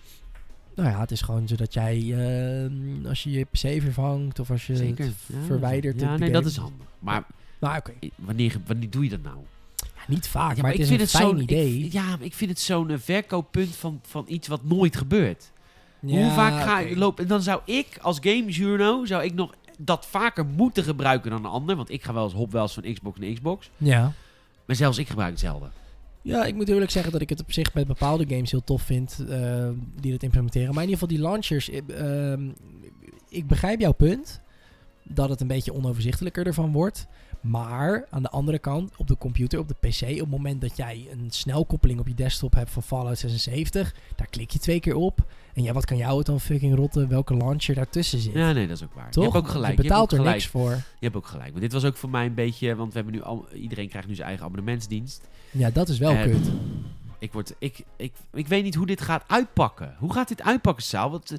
Nou 0.75 0.89
ja, 0.89 0.99
het 0.99 1.11
is 1.11 1.21
gewoon 1.21 1.47
zodat 1.47 1.73
jij, 1.73 1.95
eh, 1.97 3.07
als 3.09 3.23
je 3.23 3.31
je 3.31 3.43
PC 3.45 3.81
vervangt 3.81 4.39
of 4.39 4.51
als 4.51 4.67
je 4.67 4.75
Zeker. 4.75 5.05
het 5.05 5.13
Ja, 5.27 5.35
verwijdert. 5.45 5.99
Ja, 6.01 6.09
nee, 6.09 6.17
game. 6.17 6.31
dat 6.31 6.45
is 6.45 6.57
handig. 6.57 6.87
Maar 6.99 7.23
Nou, 7.59 7.77
oké. 7.77 7.91
wanneer, 8.15 8.55
wanneer 8.65 8.89
doe 8.89 9.03
je 9.03 9.09
dat 9.09 9.21
nou? 9.23 9.37
Ja, 9.75 10.03
niet 10.07 10.27
vaak, 10.27 10.55
Ja, 10.55 10.61
maar, 10.61 10.71
het 10.71 10.79
is 10.79 10.89
een 10.89 11.07
fijn 11.07 11.27
zo'n- 11.27 11.39
idee. 11.41 11.79
Ik, 11.79 11.91
ja, 11.91 12.03
maar 12.05 12.21
ik 12.25 12.33
vind 12.33 12.49
het 12.49 12.59
zo'n 12.59 12.89
eh, 12.89 12.97
verkooppunt 12.99 13.75
van, 13.75 13.99
van 14.07 14.25
iets 14.27 14.47
wat 14.47 14.63
nooit 14.63 14.95
gebeurt. 14.97 15.51
Hoe 15.99 16.31
vaak 16.31 16.63
ga 16.63 16.79
ik 16.79 16.95
lopen? 16.97 17.23
En 17.23 17.29
dan 17.29 17.41
zou 17.41 17.61
ik 17.65 17.97
als 18.01 18.17
game 18.21 18.45
journo, 18.51 19.05
zou 19.05 19.23
ik 19.23 19.33
nog 19.33 19.53
dat 19.79 20.05
vaker 20.05 20.45
moeten 20.45 20.83
gebruiken 20.83 21.31
dan 21.31 21.45
een 21.45 21.51
ander. 21.51 21.75
Want 21.75 21.91
ik 21.91 22.03
ga 22.03 22.13
wel 22.13 22.23
eens 22.23 22.33
hop 22.33 22.51
wel 22.51 22.61
eens 22.61 22.73
van 22.73 22.93
Xbox 22.93 23.19
naar 23.19 23.33
Xbox. 23.33 23.69
Ja. 23.77 24.11
Maar 24.65 24.75
zelfs 24.75 24.97
ik 24.97 25.07
gebruik 25.07 25.31
hetzelfde. 25.31 25.67
Ja, 26.21 26.45
ik 26.45 26.55
moet 26.55 26.69
eerlijk 26.69 26.91
zeggen 26.91 27.11
dat 27.11 27.21
ik 27.21 27.29
het 27.29 27.41
op 27.41 27.51
zich 27.51 27.73
met 27.73 27.87
bepaalde 27.87 28.25
games 28.27 28.51
heel 28.51 28.63
tof 28.63 28.81
vind 28.81 29.25
eh, 29.29 29.69
die 29.99 30.11
dat 30.11 30.23
implementeren. 30.23 30.73
Maar 30.73 30.83
in 30.83 30.89
ieder 30.89 31.07
geval 31.07 31.17
die 31.17 31.27
launchers, 31.27 31.69
eh, 31.69 32.31
ehm, 32.31 32.49
ik 33.29 33.47
begrijp 33.47 33.79
jouw 33.79 33.91
punt 33.91 34.41
dat 35.03 35.29
het 35.29 35.41
een 35.41 35.47
beetje 35.47 35.73
onoverzichtelijker 35.73 36.45
ervan 36.47 36.71
wordt. 36.71 37.07
Maar 37.41 38.07
aan 38.09 38.21
de 38.21 38.29
andere 38.29 38.59
kant, 38.59 38.91
op 38.97 39.07
de 39.07 39.17
computer, 39.17 39.59
op 39.59 39.67
de 39.67 39.87
PC, 39.87 40.01
op 40.01 40.19
het 40.19 40.29
moment 40.29 40.61
dat 40.61 40.77
jij 40.77 41.07
een 41.11 41.31
snelkoppeling 41.31 41.99
op 41.99 42.07
je 42.07 42.13
desktop 42.13 42.53
hebt 42.53 42.71
van 42.71 42.83
Fallout 42.83 43.17
76, 43.17 43.95
daar 44.15 44.27
klik 44.27 44.51
je 44.51 44.59
twee 44.59 44.79
keer 44.79 44.95
op. 44.95 45.25
En 45.55 45.63
ja, 45.63 45.73
wat 45.73 45.85
kan 45.85 45.97
jou 45.97 46.17
het 46.17 46.25
dan 46.25 46.39
fucking 46.39 46.75
rotten 46.75 47.07
welke 47.07 47.35
launcher 47.37 47.75
daartussen 47.75 48.19
zit? 48.19 48.33
Ja, 48.33 48.51
nee, 48.51 48.67
dat 48.67 48.77
is 48.77 48.83
ook 48.83 48.93
waar. 48.93 49.11
Toch? 49.11 49.23
Je 49.25 49.31
hebt 49.31 49.45
ook 49.45 49.51
gelijk. 49.51 49.75
Je 49.75 49.81
betaalt 49.81 50.11
je 50.11 50.17
er 50.17 50.23
hebt 50.23 50.35
ook 50.35 50.39
niks 50.41 50.51
voor. 50.51 50.71
Je 50.71 50.81
hebt 50.99 51.15
ook 51.15 51.27
gelijk. 51.27 51.49
Want 51.49 51.61
dit 51.61 51.73
was 51.73 51.85
ook 51.85 51.97
voor 51.97 52.09
mij 52.09 52.25
een 52.25 52.33
beetje, 52.33 52.75
want 52.75 52.89
we 52.93 52.95
hebben 52.95 53.13
nu 53.15 53.21
al, 53.23 53.47
iedereen 53.53 53.89
krijgt 53.89 54.07
nu 54.07 54.15
zijn 54.15 54.27
eigen 54.27 54.45
abonnementsdienst. 54.45 55.27
Ja, 55.51 55.69
dat 55.69 55.89
is 55.89 55.97
wel 55.97 56.15
kut. 56.23 56.47
Ik, 57.19 57.33
word, 57.33 57.53
ik, 57.59 57.83
ik, 57.95 58.13
ik 58.33 58.47
weet 58.47 58.63
niet 58.63 58.75
hoe 58.75 58.85
dit 58.85 59.01
gaat 59.01 59.23
uitpakken. 59.27 59.95
Hoe 59.99 60.13
gaat 60.13 60.27
dit 60.27 60.41
uitpakken, 60.41 60.83
Saal? 60.83 61.11
Want 61.11 61.31
eh, 61.31 61.37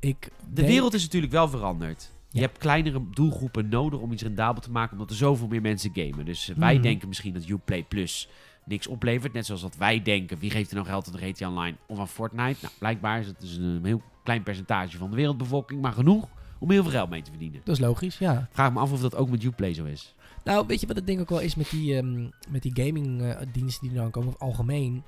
Ik 0.00 0.20
de 0.20 0.28
denk- 0.52 0.68
wereld 0.68 0.94
is 0.94 1.02
natuurlijk 1.02 1.32
wel 1.32 1.48
veranderd. 1.48 2.10
Je 2.30 2.40
hebt 2.40 2.58
kleinere 2.58 3.02
doelgroepen 3.14 3.68
nodig 3.68 4.00
om 4.00 4.12
iets 4.12 4.22
rendabel 4.22 4.62
te 4.62 4.70
maken, 4.70 4.92
omdat 4.92 5.10
er 5.10 5.16
zoveel 5.16 5.46
meer 5.46 5.60
mensen 5.60 5.90
gamen. 5.94 6.24
Dus 6.24 6.48
eh, 6.48 6.56
wij 6.56 6.72
Mhm. 6.74 6.82
denken 6.82 7.08
misschien 7.08 7.34
dat 7.34 7.48
Uplay 7.48 7.82
Plus 7.82 8.28
niks 8.66 8.86
oplevert. 8.86 9.32
Net 9.32 9.46
zoals 9.46 9.60
dat 9.60 9.76
wij 9.76 10.02
denken, 10.02 10.38
wie 10.38 10.50
geeft 10.50 10.68
er 10.68 10.76
nou 10.76 10.86
geld 10.86 11.06
aan 11.06 11.12
de 11.12 11.18
GTA 11.18 11.48
Online 11.48 11.76
of 11.86 11.98
aan 11.98 12.08
Fortnite? 12.08 12.58
Nou, 12.62 12.74
blijkbaar 12.78 13.20
is 13.20 13.26
het 13.26 13.40
dus 13.40 13.56
een 13.56 13.84
heel 13.84 14.02
klein 14.24 14.42
percentage 14.42 14.98
van 14.98 15.10
de 15.10 15.16
wereldbevolking, 15.16 15.80
maar 15.80 15.92
genoeg 15.92 16.28
om 16.58 16.70
heel 16.70 16.82
veel 16.82 16.92
geld 16.92 17.10
mee 17.10 17.22
te 17.22 17.30
verdienen. 17.30 17.60
Dat 17.64 17.74
is 17.74 17.80
logisch, 17.80 18.18
ja. 18.18 18.48
Vraag 18.50 18.72
me 18.72 18.80
af 18.80 18.92
of 18.92 19.00
dat 19.00 19.14
ook 19.14 19.30
met 19.30 19.42
Uplay 19.42 19.74
zo 19.74 19.84
is. 19.84 20.14
Nou, 20.44 20.66
weet 20.66 20.80
je 20.80 20.86
wat 20.86 20.96
het 20.96 21.06
ding 21.06 21.20
ook 21.20 21.28
wel 21.28 21.40
is 21.40 21.54
met 21.54 21.70
die, 21.70 21.96
ehm, 21.96 22.28
met 22.48 22.62
die 22.62 22.84
gaming 22.84 23.22
eh, 23.22 23.36
diensten 23.52 23.88
die 23.88 23.96
er 23.96 24.02
dan 24.02 24.10
komen, 24.10 24.28
of 24.28 24.38
algemeen. 24.38 25.02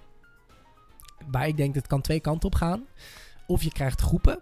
Waar 1.31 1.49
ik 1.49 1.57
denk 1.57 1.69
dat 1.75 1.83
het 1.83 1.93
kan 1.93 2.01
twee 2.01 2.21
kanten 2.21 2.49
op 2.49 2.55
gaan. 2.55 2.85
Of 3.47 3.63
je 3.63 3.73
krijgt 3.73 4.01
groepen. 4.01 4.41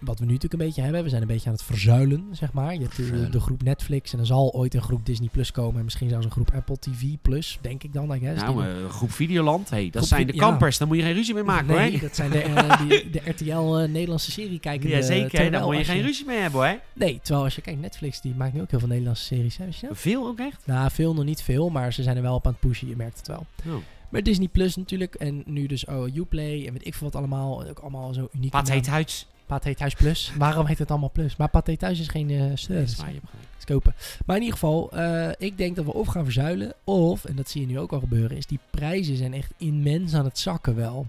Wat 0.00 0.18
we 0.18 0.24
nu 0.24 0.32
natuurlijk 0.32 0.60
een 0.60 0.66
beetje 0.66 0.82
hebben. 0.82 1.02
We 1.02 1.08
zijn 1.08 1.22
een 1.22 1.28
beetje 1.28 1.46
aan 1.46 1.54
het 1.54 1.64
verzuilen, 1.64 2.28
zeg 2.32 2.52
maar. 2.52 2.74
Je 2.74 2.80
hebt 2.80 3.32
de, 3.32 3.40
groep 3.40 3.62
Netflix 3.62 4.12
en 4.12 4.18
er 4.18 4.26
zal 4.26 4.52
ooit 4.52 4.74
een 4.74 4.82
groep 4.82 5.06
Disney 5.06 5.28
Plus 5.32 5.50
komen. 5.50 5.78
En 5.78 5.84
misschien 5.84 6.08
zelfs 6.08 6.24
een 6.24 6.30
groep 6.30 6.50
Apple 6.54 6.78
TV 6.78 7.04
Plus, 7.22 7.58
denk 7.60 7.82
ik 7.82 7.92
dan, 7.92 8.14
I 8.14 8.18
guess. 8.18 8.42
Nou, 8.42 8.66
eh, 8.66 8.88
groep 8.88 9.12
Videoland, 9.12 9.70
hey, 9.70 9.84
dat 9.84 9.92
Groep 9.92 10.04
zijn 10.04 10.26
de 10.26 10.32
Vi- 10.32 10.38
ja. 10.38 10.44
kampers. 10.44 10.78
Daar 10.78 10.88
moet 10.88 10.96
je 10.96 11.02
geen 11.02 11.14
ruzie 11.14 11.34
mee 11.34 11.42
maken, 11.42 11.74
nee, 11.74 11.90
hoor. 11.90 12.00
dat 12.00 12.16
zijn 12.16 12.30
de, 12.30 12.40
eh, 12.42 12.88
die, 12.88 13.10
de 13.10 13.20
RTL 13.24 13.76
eh, 13.76 13.88
Nederlandse 13.88 14.30
serie 14.30 14.60
kijken. 14.60 14.88
Ja, 14.88 15.02
zeker. 15.02 15.50
Daar 15.50 15.64
moet 15.64 15.76
je 15.76 15.84
geen 15.84 16.02
ruzie 16.02 16.26
mee 16.26 16.38
hebben, 16.38 16.60
hoor. 16.60 16.80
Nee, 16.92 17.18
terwijl 17.22 17.44
als 17.44 17.54
je 17.54 17.60
kijkt, 17.60 17.80
Netflix 17.80 18.20
die 18.20 18.34
maakt 18.34 18.52
nu 18.52 18.60
ook 18.60 18.70
heel 18.70 18.78
veel 18.78 18.88
Nederlandse 18.88 19.24
series. 19.24 19.56
Hè, 19.56 19.64
je? 19.64 19.88
Veel 19.92 20.26
ook 20.26 20.38
echt? 20.38 20.66
Nou, 20.66 20.90
veel 20.90 21.14
nog 21.14 21.24
niet 21.24 21.42
veel, 21.42 21.68
maar 21.70 21.92
ze 21.92 22.02
zijn 22.02 22.16
er 22.16 22.22
wel 22.22 22.34
op 22.34 22.46
aan 22.46 22.52
het 22.52 22.60
pushen, 22.60 22.88
je 22.88 22.96
merkt 22.96 23.18
het 23.18 23.26
wel. 23.26 23.46
Oh. 23.66 23.74
Maar 24.08 24.22
Disney 24.22 24.48
Plus 24.48 24.76
natuurlijk. 24.76 25.14
En 25.14 25.42
nu 25.46 25.66
dus 25.66 25.84
oh, 25.84 26.16
Uplay 26.16 26.66
en 26.66 26.72
weet 26.72 26.86
ik 26.86 26.94
veel 26.94 27.06
wat 27.06 27.16
allemaal. 27.16 27.64
Ook 27.68 27.78
allemaal 27.78 28.14
zo 28.14 28.28
uniek. 28.34 28.50
Pat 28.50 28.70
heet 28.70 28.86
huis. 28.86 29.26
Pathé 29.48 29.74
Thuis 29.74 29.94
Plus. 29.94 30.32
Waarom 30.38 30.66
heet 30.66 30.78
het 30.78 30.90
allemaal 30.90 31.10
Plus? 31.10 31.36
Maar 31.36 31.48
Pathé 31.48 31.76
Thuis 31.76 32.00
is 32.00 32.08
geen 32.08 32.28
Dat 32.28 32.58
service. 32.58 32.94
gelijk. 32.96 33.16
is 33.58 33.64
kopen. 33.64 33.94
Maar 34.26 34.36
in 34.36 34.42
ieder 34.42 34.58
geval, 34.58 34.90
eh, 34.92 35.28
ik 35.38 35.58
denk 35.58 35.76
dat 35.76 35.84
we 35.84 35.94
of 35.94 36.06
gaan 36.06 36.24
verzuilen, 36.24 36.72
of, 36.84 37.24
en 37.24 37.36
dat 37.36 37.48
zie 37.50 37.60
je 37.60 37.66
nu 37.66 37.78
ook 37.78 37.92
al 37.92 38.00
gebeuren, 38.00 38.36
is 38.36 38.46
die 38.46 38.58
prijzen 38.70 39.16
zijn 39.16 39.34
echt 39.34 39.52
immens 39.56 40.14
aan 40.14 40.24
het 40.24 40.38
zakken 40.38 40.76
wel. 40.76 41.06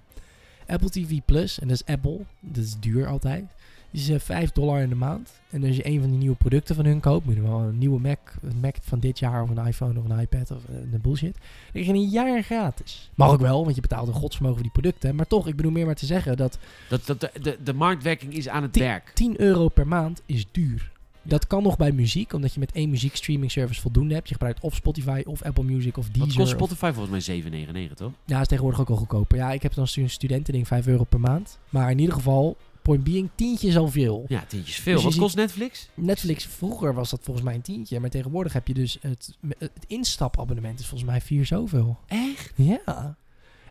Apple 0.67 0.89
TV 0.89 1.19
Plus, 1.25 1.59
en 1.59 1.67
dat 1.67 1.81
is 1.85 1.93
Apple, 1.93 2.19
dat 2.39 2.63
is 2.63 2.79
duur 2.79 3.07
altijd, 3.07 3.43
is 3.91 4.09
eh, 4.09 4.19
5 4.19 4.51
dollar 4.51 4.81
in 4.81 4.89
de 4.89 4.95
maand. 4.95 5.29
En 5.49 5.63
als 5.63 5.75
je 5.75 5.87
een 5.87 5.99
van 6.01 6.09
die 6.09 6.17
nieuwe 6.19 6.35
producten 6.35 6.75
van 6.75 6.85
hun 6.85 6.99
koopt, 6.99 7.25
moet 7.25 7.35
je 7.35 7.41
wel 7.41 7.59
een 7.59 7.77
nieuwe 7.77 7.99
Mac, 7.99 8.19
een 8.41 8.59
Mac 8.61 8.75
van 8.81 8.99
dit 8.99 9.19
jaar, 9.19 9.41
of 9.43 9.49
een 9.49 9.65
iPhone, 9.67 9.99
of 9.99 10.09
een 10.09 10.19
iPad, 10.19 10.51
of 10.51 10.57
eh, 10.69 10.75
een 10.75 11.01
bullshit, 11.01 11.33
dan 11.33 11.71
krijg 11.71 11.85
je 11.87 11.93
een 11.93 12.09
jaar 12.09 12.43
gratis. 12.43 13.09
Mag 13.15 13.31
ook 13.31 13.39
wel, 13.39 13.63
want 13.63 13.75
je 13.75 13.81
betaalt 13.81 14.07
een 14.07 14.13
godsvermogen 14.13 14.57
voor 14.59 14.71
die 14.73 14.81
producten. 14.81 15.15
Maar 15.15 15.27
toch, 15.27 15.47
ik 15.47 15.55
bedoel 15.55 15.71
meer 15.71 15.85
maar 15.85 15.95
te 15.95 16.05
zeggen 16.05 16.37
dat 16.37 16.57
Dat, 16.89 17.05
dat, 17.05 17.19
de, 17.21 17.31
de, 17.41 17.57
de 17.63 17.73
marktwerking 17.73 18.33
is 18.33 18.47
aan 18.49 18.63
het 18.63 18.77
werk. 18.77 19.11
10 19.13 19.41
euro 19.41 19.67
per 19.67 19.87
maand 19.87 20.21
is 20.25 20.45
duur. 20.51 20.91
Dat 21.21 21.47
kan 21.47 21.63
nog 21.63 21.77
bij 21.77 21.91
muziek, 21.91 22.33
omdat 22.33 22.53
je 22.53 22.59
met 22.59 22.71
één 22.71 22.89
muziekstreaming 22.89 23.51
service 23.51 23.81
voldoende 23.81 24.13
hebt. 24.13 24.27
Je 24.27 24.33
gebruikt 24.33 24.59
of 24.61 24.75
Spotify 24.75 25.21
of 25.25 25.41
Apple 25.43 25.63
Music 25.63 25.97
of 25.97 26.05
Deezer. 26.09 26.27
Wat 26.27 26.35
kost 26.35 26.51
Spotify 26.51 26.91
volgens 26.93 27.27
mij 27.27 27.41
7,99 27.89 27.93
toch? 27.95 28.11
ja, 28.25 28.41
is 28.41 28.47
tegenwoordig 28.47 28.81
ook 28.81 28.89
al 28.89 28.95
goedkoper. 28.95 29.37
Ja, 29.37 29.51
ik 29.51 29.61
heb 29.61 29.73
dan 29.73 29.87
stu- 29.87 30.07
studentending 30.07 30.67
5 30.67 30.87
euro 30.87 31.03
per 31.03 31.19
maand. 31.19 31.59
Maar 31.69 31.91
in 31.91 31.99
ieder 31.99 32.15
geval, 32.15 32.57
point 32.81 33.03
being, 33.03 33.29
tientje 33.35 33.67
is 33.67 33.77
al 33.77 33.87
veel. 33.87 34.25
Ja, 34.27 34.43
tientjes 34.47 34.75
veel. 34.75 34.93
Dus 34.95 35.03
Wat 35.03 35.15
kost 35.15 35.35
Netflix? 35.35 35.89
Netflix, 35.93 36.45
vroeger 36.45 36.93
was 36.93 37.09
dat 37.09 37.19
volgens 37.23 37.45
mij 37.45 37.55
een 37.55 37.61
tientje. 37.61 37.99
Maar 37.99 38.09
tegenwoordig 38.09 38.53
heb 38.53 38.67
je 38.67 38.73
dus 38.73 38.97
het, 39.01 39.37
het 39.57 39.71
instapabonnement 39.87 40.79
is 40.79 40.87
volgens 40.87 41.09
mij 41.09 41.21
vier 41.21 41.45
zoveel. 41.45 41.99
Echt? 42.07 42.51
Ja. 42.55 42.77
En 42.85 43.15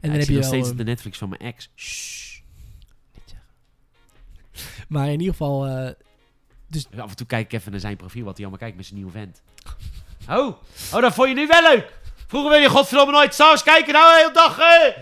dan 0.00 0.10
ik 0.10 0.16
heb 0.16 0.22
zie 0.22 0.32
je 0.34 0.38
nog 0.40 0.48
steeds 0.48 0.74
de 0.76 0.84
Netflix 0.84 1.18
van 1.18 1.28
mijn 1.28 1.40
ex. 1.40 1.70
Shh. 1.76 2.36
Maar 4.88 5.06
in 5.06 5.12
ieder 5.20 5.28
geval... 5.34 5.66
eh, 5.66 5.90
Af 7.00 7.10
en 7.10 7.16
toe 7.16 7.26
kijk 7.26 7.44
ik 7.44 7.52
even 7.52 7.70
naar 7.70 7.80
zijn 7.80 7.96
profiel, 7.96 8.24
wat 8.24 8.32
hij 8.36 8.40
allemaal 8.46 8.58
kijkt 8.60 8.76
met 8.76 8.86
zijn 8.86 8.96
nieuwe 8.98 9.12
vent. 9.12 9.42
Oh, 10.30 10.56
oh, 10.92 11.00
dat 11.00 11.14
vond 11.14 11.28
je 11.28 11.34
nu 11.34 11.46
wel 11.46 11.62
leuk. 11.62 11.92
Vroeger 12.26 12.50
wil 12.50 12.60
je 12.60 12.68
godverdomme 12.68 13.12
nooit 13.12 13.34
saus 13.34 13.62
kijken, 13.62 13.92
nou 13.92 14.12
de 14.12 14.18
hele 14.18 14.32
dag. 14.32 14.56
hè? 14.56 14.92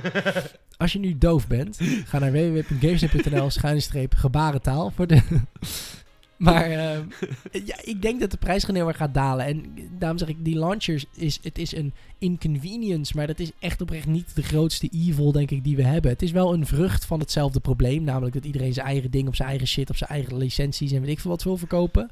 Als 0.76 0.92
je 0.92 0.98
nu 0.98 1.18
doof 1.18 1.46
bent, 1.46 1.78
ga 2.10 2.18
naar 2.18 2.32
www.gamesnet.nl 2.32 3.50
schuine 3.50 3.80
streep 3.80 4.14
gebarentaal. 4.14 4.90
Voor 4.90 5.06
de 5.06 5.22
maar 6.36 6.70
ehm, 6.70 7.04
ja, 7.64 7.76
ik 7.82 8.02
denk 8.02 8.20
dat 8.20 8.30
de 8.30 8.36
prijs 8.36 8.64
gewoon 8.64 8.80
heel 8.80 8.88
erg 8.88 8.96
gaat 8.96 9.14
dalen. 9.14 9.46
En 9.46 9.64
daarom 9.98 10.18
zeg 10.18 10.28
ik, 10.28 10.44
die 10.44 10.58
launchers, 10.58 11.04
is, 11.14 11.38
het 11.42 11.58
is 11.58 11.76
een 11.76 11.92
inconvenience. 12.18 13.16
Maar 13.16 13.26
dat 13.26 13.38
is 13.38 13.50
echt 13.58 13.80
oprecht 13.80 14.06
niet 14.06 14.34
de 14.34 14.42
grootste 14.42 14.88
evil, 14.88 15.32
denk 15.32 15.50
ik, 15.50 15.64
die 15.64 15.76
we 15.76 15.82
hebben. 15.82 16.10
Het 16.10 16.22
is 16.22 16.30
wel 16.30 16.54
een 16.54 16.66
vrucht 16.66 17.04
van 17.04 17.20
hetzelfde 17.20 17.60
probleem. 17.60 18.04
Namelijk 18.04 18.34
dat 18.34 18.44
iedereen 18.44 18.72
zijn 18.72 18.86
eigen 18.86 19.10
ding 19.10 19.28
op 19.28 19.34
zijn 19.34 19.48
eigen 19.48 19.66
shit, 19.66 19.90
op 19.90 19.96
zijn 19.96 20.10
eigen 20.10 20.36
licenties 20.36 20.92
en 20.92 21.00
weet 21.00 21.10
ik 21.10 21.20
veel 21.20 21.30
wat 21.30 21.42
wil 21.42 21.56
verkopen. 21.56 22.10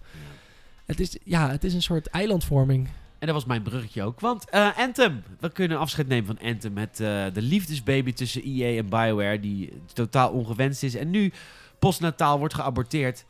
Het 0.87 1.01
is, 1.01 1.17
ja, 1.25 1.51
het 1.51 1.65
is 1.65 1.75
een 1.75 1.83
soort 1.83 2.07
eilandvorming. 2.07 2.89
En 3.25 3.31
dat 3.31 3.39
was 3.39 3.49
mijn 3.49 3.63
bruggetje 3.63 4.03
ook. 4.03 4.21
Want 4.21 4.51
eh, 4.51 4.79
Anthem, 4.79 5.23
we 5.41 5.53
kunnen 5.53 5.79
afscheid 5.79 6.09
nemen 6.09 6.37
van 6.37 6.49
Anthem 6.49 6.73
met 6.73 7.01
eh, 7.01 7.25
de 7.33 7.43
liefdesbaby 7.43 8.13
tussen 8.13 8.43
EA 8.43 8.79
en 8.79 8.89
BioWare, 8.89 9.41
die 9.41 9.73
totaal 9.93 10.31
ongewenst 10.31 10.83
is. 10.83 10.95
En 10.95 11.11
nu 11.11 11.33
postnataal 11.79 12.39
wordt 12.39 12.55
geaborteerd. 12.55 13.25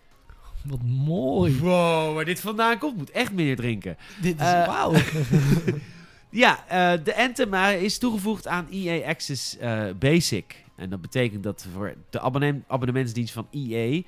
Wat 0.64 0.82
mooi. 0.82 1.58
Wow, 1.58 2.14
waar 2.14 2.24
dit 2.24 2.40
vandaan 2.40 2.78
komt, 2.78 2.96
moet 2.96 3.10
echt 3.10 3.32
meer 3.32 3.56
drinken. 3.56 3.96
Dit 4.20 4.40
is, 4.40 4.46
Eh, 4.46 4.66
wauw. 4.66 4.92
Ja, 6.30 6.64
de 6.96 7.16
Anthem 7.16 7.54
is 7.54 7.98
toegevoegd 7.98 8.46
aan 8.46 8.66
EA 8.70 9.08
Access 9.08 9.56
Basic. 9.98 10.64
En 10.76 10.90
dat 10.90 11.00
betekent 11.00 11.42
dat 11.42 11.66
voor 11.72 11.94
de 12.10 12.20
abonnement, 12.20 12.64
abonnementsdienst 12.68 13.32
van 13.32 13.46
EA... 13.50 14.02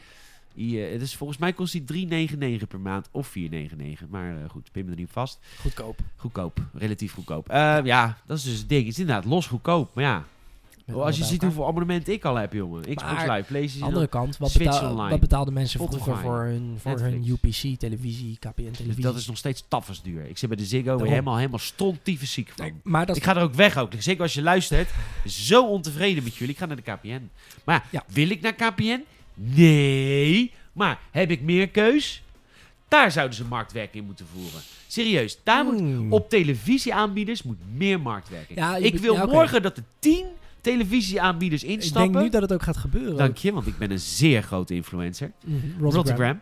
EA 0.56 0.92
het 0.92 1.02
is, 1.02 1.14
volgens 1.16 1.38
mij 1.38 1.52
kost 1.52 1.86
die 1.86 2.08
3,99 2.60 2.66
per 2.68 2.80
maand 2.80 3.08
of 3.10 3.34
4,99. 3.38 4.08
Maar 4.08 4.42
eh, 4.42 4.50
goed, 4.50 4.72
pin 4.72 4.84
me 4.84 4.90
er 4.90 4.96
niet 4.96 5.10
vast. 5.10 5.38
Goedkoop. 5.60 5.98
Goedkoop, 6.16 6.58
relatief 6.74 7.12
goedkoop. 7.12 7.48
Eh, 7.48 7.78
ja, 7.84 8.18
dat 8.26 8.38
is 8.38 8.44
dus 8.44 8.58
het 8.58 8.68
ding. 8.68 8.82
Het 8.84 8.92
is 8.92 8.98
inderdaad 8.98 9.24
los 9.24 9.46
goedkoop. 9.46 9.94
Maar 9.94 10.04
ja, 10.04 10.24
als 10.92 11.16
je 11.16 11.22
ziet 11.22 11.32
elkaar. 11.32 11.46
hoeveel 11.48 11.66
abonnementen 11.66 12.12
ik 12.12 12.24
al 12.24 12.34
heb, 12.36 12.52
jongen. 12.52 12.80
Xbox 12.80 13.02
Maar 13.02 13.30
Live, 13.36 13.48
PlayStation. 13.48 13.88
andere 13.88 14.06
kant, 14.06 14.36
wat, 14.36 14.52
betaal- 14.58 15.08
wat 15.08 15.20
betaalden 15.20 15.54
mensen 15.54 15.80
Spotify, 15.80 16.02
vroeger 16.02 16.22
voor 16.22 16.42
hun, 16.44 16.74
voor 16.78 16.98
hun. 17.00 17.24
UPC, 17.28 17.78
televisie, 17.78 18.36
KPN 18.38 18.50
televisie? 18.54 18.94
Dus 18.94 19.04
dat 19.04 19.16
is 19.16 19.26
nog 19.26 19.36
steeds 19.36 19.64
tafels 19.68 20.02
duur. 20.02 20.24
Ik 20.26 20.38
zit 20.38 20.48
bij 20.48 20.58
de 20.58 20.64
Ziggo 20.64 20.82
weer 20.84 20.92
Daarom. 20.92 21.08
helemaal, 21.12 21.36
helemaal 21.36 21.58
stontief 21.58 22.26
ziek 22.26 22.52
van. 22.56 22.64
Nee, 22.64 22.74
maar 22.82 23.06
dat 23.06 23.16
Ik 23.16 23.24
ga 23.24 23.36
er 23.36 23.42
ook 23.42 23.54
weg 23.54 23.76
ook. 23.76 23.92
Zeker 23.98 24.22
als 24.22 24.34
je 24.34 24.42
luistert. 24.42 24.90
Zo 25.24 25.66
ontevreden 25.68 26.22
met 26.24 26.34
jullie. 26.34 26.52
Ik 26.52 26.58
ga 26.60 26.66
naar 26.66 26.76
de 26.76 26.82
KPN. 26.82 27.30
Maar 27.64 27.74
ja, 27.74 27.82
Ja. 27.90 28.14
wil 28.14 28.30
ik 28.30 28.40
naar 28.40 28.52
KPN? 28.54 29.00
Nee. 29.36 30.52
Maar 30.72 30.98
heb 31.10 31.30
ik 31.30 31.40
meer 31.40 31.68
keus? 31.68 32.22
Daar 32.88 33.10
zouden 33.12 33.36
ze 33.36 33.44
marktwerking 33.44 33.96
in 33.96 34.04
moeten 34.04 34.26
voeren. 34.34 34.60
Serieus. 34.86 35.38
Daar 35.42 35.64
moet, 35.64 35.78
Hmm. 35.78 36.12
op 36.12 36.28
televisieaanbieders 36.30 37.42
moet 37.42 37.56
meer 37.74 38.00
marktwerking. 38.00 38.58
Ja, 38.58 38.76
ik 38.76 38.98
wil 38.98 39.14
ja, 39.14 39.26
morgen 39.26 39.62
dat 39.62 39.76
er 39.76 39.84
tien 39.98 40.26
televisieaanbieders 40.60 41.62
Ik 41.64 41.68
instappen. 41.70 42.12
denk 42.12 42.24
nu 42.24 42.30
dat 42.30 42.42
het 42.42 42.52
ook 42.52 42.62
gaat 42.62 42.76
gebeuren. 42.76 43.16
Dank 43.16 43.36
je, 43.36 43.52
want 43.52 43.66
ik 43.66 43.78
ben 43.78 43.90
een 43.90 44.00
zeer 44.00 44.42
grote 44.42 44.74
influencer. 44.74 45.32
Rotterdam. 45.80 45.90
Rotterdam. 45.92 46.40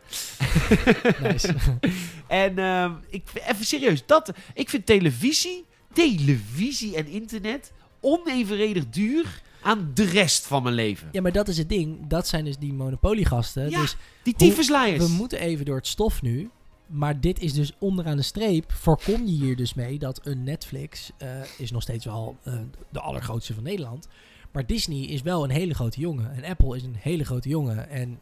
Nice. 1.31 1.55
En 2.27 2.59
ehm, 2.59 2.93
ik, 3.09 3.23
even 3.35 3.65
serieus, 3.65 4.07
dat, 4.07 4.33
ik 4.55 4.71
vind 4.71 4.87
televisie, 4.87 5.65
televisie 5.93 6.97
en 6.97 7.07
internet 7.07 7.73
onevenredig 8.01 8.89
duur 8.91 9.43
aan 9.65 9.91
de 9.95 10.05
rest 10.05 10.47
van 10.47 10.63
mijn 10.63 10.75
leven. 10.75 11.09
ja, 11.13 11.21
maar 11.23 11.33
dat 11.33 11.49
is 11.49 11.59
het 11.59 11.69
ding. 11.69 12.07
Dat 12.07 12.27
zijn 12.27 12.45
dus 12.45 12.57
die 12.59 12.73
monopoliegasten. 12.73 13.71
Ja, 13.71 13.81
Dus 13.81 13.97
Die 14.23 14.35
tyfusleiers. 14.35 15.07
we 15.07 15.13
moeten 15.13 15.39
even 15.41 15.65
door 15.65 15.77
het 15.77 15.87
stof 15.87 16.23
nu. 16.23 16.51
Maar 16.87 17.21
dit 17.21 17.41
is 17.41 17.53
dus 17.53 17.73
onderaan 17.79 18.17
de 18.17 18.23
streep. 18.23 18.73
Voorkom 18.73 19.25
je 19.27 19.33
hier 19.33 19.57
dus 19.57 19.75
mee 19.75 19.99
dat 19.99 20.21
een 20.27 20.43
Netflix 20.45 21.11
eh, 21.19 21.29
is 21.59 21.71
nog 21.71 21.83
steeds 21.83 22.05
wel 22.05 22.37
eh, 22.43 22.55
de 22.91 23.01
allergrootste 23.01 23.55
van 23.55 23.63
Nederland. 23.63 24.09
Maar 24.53 24.67
Disney 24.67 25.01
is 25.01 25.23
wel 25.23 25.45
een 25.45 25.51
hele 25.51 25.75
grote 25.75 26.01
jongen. 26.01 26.35
En 26.35 26.45
Apple 26.45 26.77
is 26.77 26.83
een 26.83 26.97
hele 26.99 27.25
grote 27.25 27.49
jongen. 27.49 27.89
En 27.89 28.21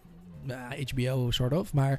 HBO 0.95 1.31
sort 1.31 1.53
of. 1.53 1.73
Maar 1.73 1.91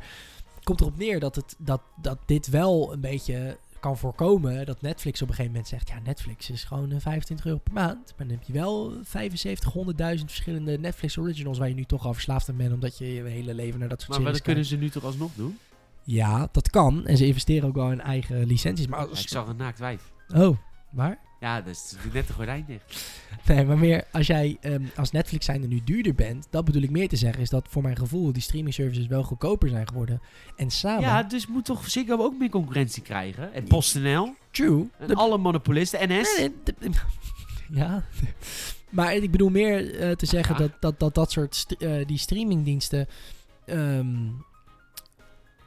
het 0.56 0.64
komt 0.64 0.82
erop 0.82 0.98
neer 0.98 1.20
dat, 1.20 1.36
het, 1.36 1.56
dat, 1.58 1.82
dat 2.02 2.18
dit 2.26 2.50
wel 2.50 2.94
een 2.94 3.00
beetje 3.02 3.58
kan 3.84 3.98
voorkomen. 3.98 4.66
Dat 4.66 4.82
Netflix 4.82 5.22
op 5.22 5.28
een 5.28 5.34
gegeven 5.34 5.52
moment 5.52 5.70
zegt... 5.70 5.88
Ja, 5.88 6.00
Netflix 6.04 6.50
is 6.50 6.64
gewoon 6.64 6.92
eh, 6.92 7.00
25 7.00 7.46
euro 7.46 7.60
per 7.64 7.74
maand. 7.74 8.14
Maar 8.18 8.28
dan 8.28 8.38
heb 8.38 8.44
je 8.44 8.54
wel 8.54 8.94
75, 9.04 9.74
100.000 9.74 9.84
verschillende 10.26 10.78
Netflix 10.80 11.18
originals... 11.18 11.58
waar 11.58 11.68
je 11.68 11.74
nu 11.74 11.86
toch 11.86 12.06
al 12.06 12.14
verslaafd 12.14 12.50
aan 12.50 12.58
bent... 12.58 12.74
omdat 12.74 12.98
je 12.98 13.14
je 13.14 13.24
hele 13.24 13.54
leven 13.54 13.80
naar 13.80 13.90
dat 13.90 14.02
soort 14.02 14.12
maar 14.12 14.20
wat 14.20 14.28
series 14.28 14.46
kunnen 14.46 14.66
ze 14.66 14.78
nu 14.78 14.90
toch 14.90 15.04
alsnog 15.04 15.32
doen? 15.36 15.58
Ja, 16.04 16.48
dat 16.52 16.70
kan. 16.70 17.06
En 17.06 17.18
ze 17.18 17.26
investeren 17.26 17.68
ook 17.68 17.76
wel 17.76 17.92
in 17.92 18.02
eigen 18.02 18.46
licenties. 18.46 18.88
Maar 18.88 19.08
als... 19.08 19.22
Ik 19.22 19.28
zag 19.28 19.48
een 19.48 19.56
naakt 19.56 19.80
wijf. 19.80 20.12
Oh, 20.36 20.58
waar? 20.90 21.20
Ja, 21.44 21.62
dus 21.62 21.96
net 22.14 22.28
de 22.28 22.34
gordijn 22.34 22.66
dicht. 22.68 23.12
Nee, 23.46 23.66
maar 23.66 23.78
meer 23.78 24.04
als 24.12 24.28
jij 24.28 24.58
ehm, 24.62 24.84
als 24.96 25.12
Netflix 25.12 25.46
zijnde 25.46 25.68
nu 25.68 25.82
duurder 25.84 26.16
bent, 26.16 26.48
dat 26.50 26.66
bedoel 26.66 26.82
ik 26.82 26.90
meer 26.90 27.08
te 27.10 27.16
zeggen, 27.16 27.42
is 27.42 27.50
dat 27.50 27.68
voor 27.70 27.82
mijn 27.82 27.98
gevoel 27.98 28.34
die 28.34 28.42
streaming 28.42 28.74
services 28.74 29.08
wel 29.08 29.24
goedkoper 29.24 29.70
zijn 29.70 29.88
geworden. 29.88 30.22
En 30.56 30.70
samen, 30.72 31.02
Ja, 31.02 31.24
dus 31.24 31.48
moet 31.48 31.66
toch 31.66 31.90
Ziggo 31.90 32.18
ook 32.18 32.38
meer 32.40 32.50
concurrentie 32.50 33.04
krijgen? 33.04 33.54
En 33.54 33.64
PostNL? 33.64 34.34
true. 34.52 34.88
En 35.00 35.08
De- 35.08 35.16
alle 35.16 35.38
monopolisten? 35.38 36.00
NS? 36.10 36.38
Nee, 36.38 36.52
de- 36.64 36.76
ja. 37.82 38.04
maar 38.90 39.16
ik 39.16 39.32
bedoel 39.32 39.50
meer 39.50 40.00
eh, 40.00 40.12
te 40.12 40.26
zeggen 40.26 40.56
Ja. 40.56 40.62
dat, 40.62 40.72
dat, 40.80 41.00
dat 41.00 41.16
dat 41.16 41.32
soort 41.32 41.56
st- 41.56 41.72
eh, 41.72 42.06
die 42.06 42.18
streamingdiensten 42.18 43.08
ehm, 43.66 44.16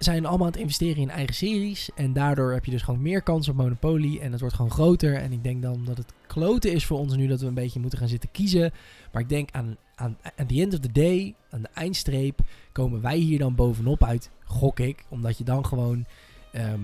zijn 0.07 0.27
allemaal 0.27 0.47
aan 0.47 0.53
het 0.53 0.61
investeren 0.61 1.03
in 1.03 1.11
eigen 1.11 1.35
series. 1.35 1.91
En 1.95 2.13
daardoor 2.13 2.53
heb 2.53 2.65
je 2.65 2.71
dus 2.71 2.83
gewoon 2.83 3.03
meer 3.03 3.23
kans 3.23 3.49
op 3.49 3.57
monopolie. 3.57 4.21
En 4.21 4.31
het 4.31 4.41
wordt 4.41 4.55
gewoon 4.57 4.71
groter. 4.71 5.15
En 5.15 5.33
ik 5.33 5.43
denk 5.43 5.63
dan 5.63 5.85
dat 5.85 5.97
het 5.97 6.13
kloten 6.27 6.73
is 6.73 6.85
voor 6.85 6.99
ons 6.99 7.17
nu 7.17 7.27
dat 7.27 7.41
we 7.41 7.47
een 7.47 7.55
beetje 7.55 7.81
moeten 7.81 7.99
gaan 7.99 8.09
zitten 8.09 8.31
kiezen. 8.31 8.73
Maar 9.13 9.23
ik 9.23 9.29
denk 9.29 9.49
aan, 9.53 9.77
aan 9.95 10.17
the 10.47 10.61
end 10.61 10.75
of 10.75 10.81
the 10.81 10.93
day, 10.93 11.35
aan 11.51 11.63
de 11.63 11.69
eindstreep, 11.75 12.41
komen 12.73 13.01
wij 13.01 13.17
hier 13.17 13.39
dan 13.39 13.55
bovenop 13.55 14.05
uit, 14.05 14.31
gok 14.45 14.81
ik. 14.81 15.05
Omdat 15.09 15.39
je 15.39 15.45
dan 15.45 15.67
gewoon... 15.67 16.05
ehm, 16.53 16.81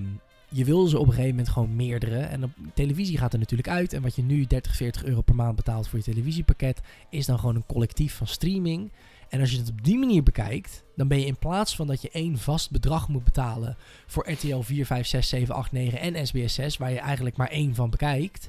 je 0.48 0.64
wil 0.64 0.86
ze 0.86 0.98
op 0.98 1.06
een 1.06 1.12
gegeven 1.12 1.30
moment 1.30 1.48
gewoon 1.48 1.76
meerdere. 1.76 2.18
En 2.18 2.44
op 2.44 2.50
televisie 2.74 3.18
gaat 3.18 3.32
er 3.32 3.38
natuurlijk 3.38 3.68
uit. 3.68 3.92
En 3.92 4.02
wat 4.02 4.14
je 4.14 4.22
nu 4.22 4.44
30, 4.46 4.76
40 4.76 5.04
euro 5.04 5.20
per 5.20 5.34
maand 5.34 5.56
betaalt 5.56 5.88
voor 5.88 5.98
je 5.98 6.04
televisiepakket, 6.04 6.80
is 7.10 7.26
dan 7.26 7.38
gewoon 7.38 7.56
een 7.56 7.66
collectief 7.66 8.14
van 8.14 8.26
streaming. 8.26 8.90
En 9.32 9.40
als 9.40 9.50
je 9.50 9.58
het 9.58 9.68
op 9.70 9.84
die 9.84 9.98
manier 9.98 10.22
bekijkt, 10.22 10.82
dan 10.96 11.08
ben 11.08 11.18
je 11.20 11.26
in 11.26 11.36
plaats 11.36 11.76
van 11.76 11.86
dat 11.86 12.02
je 12.02 12.10
één 12.10 12.38
vast 12.38 12.70
bedrag 12.70 13.08
moet 13.08 13.24
betalen 13.24 13.76
voor 14.06 14.30
RTL 14.30 14.60
4, 14.60 14.86
5, 14.86 15.06
6, 15.06 15.28
7, 15.28 15.54
8, 15.54 15.72
9 15.72 16.00
en 16.00 16.26
SBS 16.26 16.54
6, 16.54 16.76
waar 16.76 16.90
je 16.92 16.98
eigenlijk 16.98 17.36
maar 17.36 17.48
één 17.48 17.74
van 17.74 17.90
bekijkt, 17.90 18.48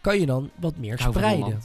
kan 0.00 0.20
je 0.20 0.26
dan 0.26 0.50
wat 0.60 0.76
meer 0.76 0.98
spreiden. 0.98 1.62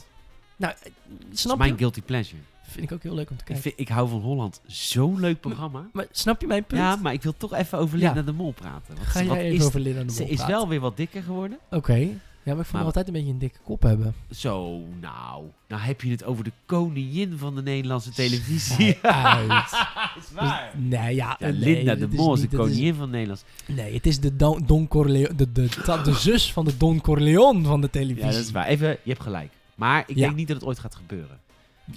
Nou, 0.56 0.74
eh, 0.82 0.90
Dat 1.28 1.38
snap 1.38 1.52
is 1.52 1.58
mijn 1.58 1.70
je? 1.72 1.78
guilty 1.78 2.02
pleasure. 2.02 2.40
Vind 2.62 2.84
ik 2.84 2.92
ook 2.92 3.02
heel 3.02 3.14
leuk 3.14 3.30
om 3.30 3.36
te 3.36 3.40
Ik, 3.42 3.46
kijken. 3.46 3.62
vind, 3.64 3.74
ik 3.80 3.88
hou 3.88 4.08
van 4.08 4.20
Holland. 4.20 4.60
Zo'n 4.66 5.20
leuk 5.20 5.40
programma. 5.40 5.88
Maar 5.92 6.06
snap 6.10 6.40
je 6.40 6.46
mijn 6.46 6.64
punt? 6.64 6.80
Ja, 6.80 6.96
maar 6.96 7.12
ik 7.12 7.22
wil 7.22 7.34
toch 7.36 7.54
even 7.54 7.78
over 7.78 7.98
Ja. 7.98 8.04
Linda 8.06 8.22
de 8.22 8.32
Mol 8.32 8.52
praten. 8.52 8.94
Want 8.94 9.06
Ga 9.06 9.24
wat 9.24 9.36
jij 9.36 9.44
even 9.44 9.56
is, 9.58 9.64
over 9.64 9.80
Linda 9.80 10.02
de 10.02 10.12
ze 10.12 10.20
Mol 10.22 10.30
is 10.30 10.36
praten? 10.36 10.54
wel 10.54 10.68
weer 10.68 10.80
wat 10.80 10.96
dikker 10.96 11.22
geworden. 11.22 11.58
Oké. 11.70 12.08
Ja, 12.46 12.52
maar 12.52 12.60
ik 12.60 12.66
vond 12.66 12.76
hem 12.76 12.86
altijd 12.86 13.06
een 13.06 13.12
beetje 13.12 13.30
een 13.32 13.38
dikke 13.38 13.58
kop 13.64 13.82
hebben. 13.82 14.14
Zo, 14.30 14.80
nou. 15.00 15.44
Nou 15.68 15.82
heb 15.82 16.00
je 16.00 16.10
het 16.10 16.24
over 16.24 16.44
de 16.44 16.52
koningin 16.66 17.38
van 17.38 17.54
de 17.54 17.62
Nederlandse 17.62 18.10
televisie. 18.10 18.98
Uit. 19.02 19.62
is 20.18 20.32
waar. 20.34 20.70
Nee, 20.76 21.14
ja. 21.14 21.36
Ja, 21.38 21.48
nee, 21.48 21.52
Linda 21.52 21.94
de 21.94 22.08
Mol 22.08 22.34
de 22.34 22.42
is- 22.50 22.56
koningin 22.56 22.94
van 22.94 23.10
Nederland. 23.10 23.44
Nee, 23.66 23.94
het 23.94 24.06
is 24.06 24.20
de 24.20 24.36
Don, 24.36 24.62
Don 24.66 24.88
Corleone, 24.88 25.34
de, 25.34 25.52
de, 25.52 25.68
de, 25.84 26.00
de 26.04 26.12
zus 26.14 26.52
van 26.52 26.64
de 26.64 26.76
Don 26.76 27.00
Corleone 27.00 27.66
van 27.66 27.80
de 27.80 27.90
televisie. 27.90 28.26
Ja, 28.26 28.32
dat 28.32 28.40
is 28.44 28.50
waar. 28.50 28.66
Even, 28.66 28.88
je 28.88 29.10
hebt 29.10 29.22
gelijk. 29.22 29.52
Maar 29.74 30.04
ik 30.06 30.16
Ja. 30.16 30.22
denk 30.24 30.36
niet 30.36 30.48
dat 30.48 30.56
het 30.56 30.66
ooit 30.66 30.78
gaat 30.78 30.94
gebeuren. 30.94 31.38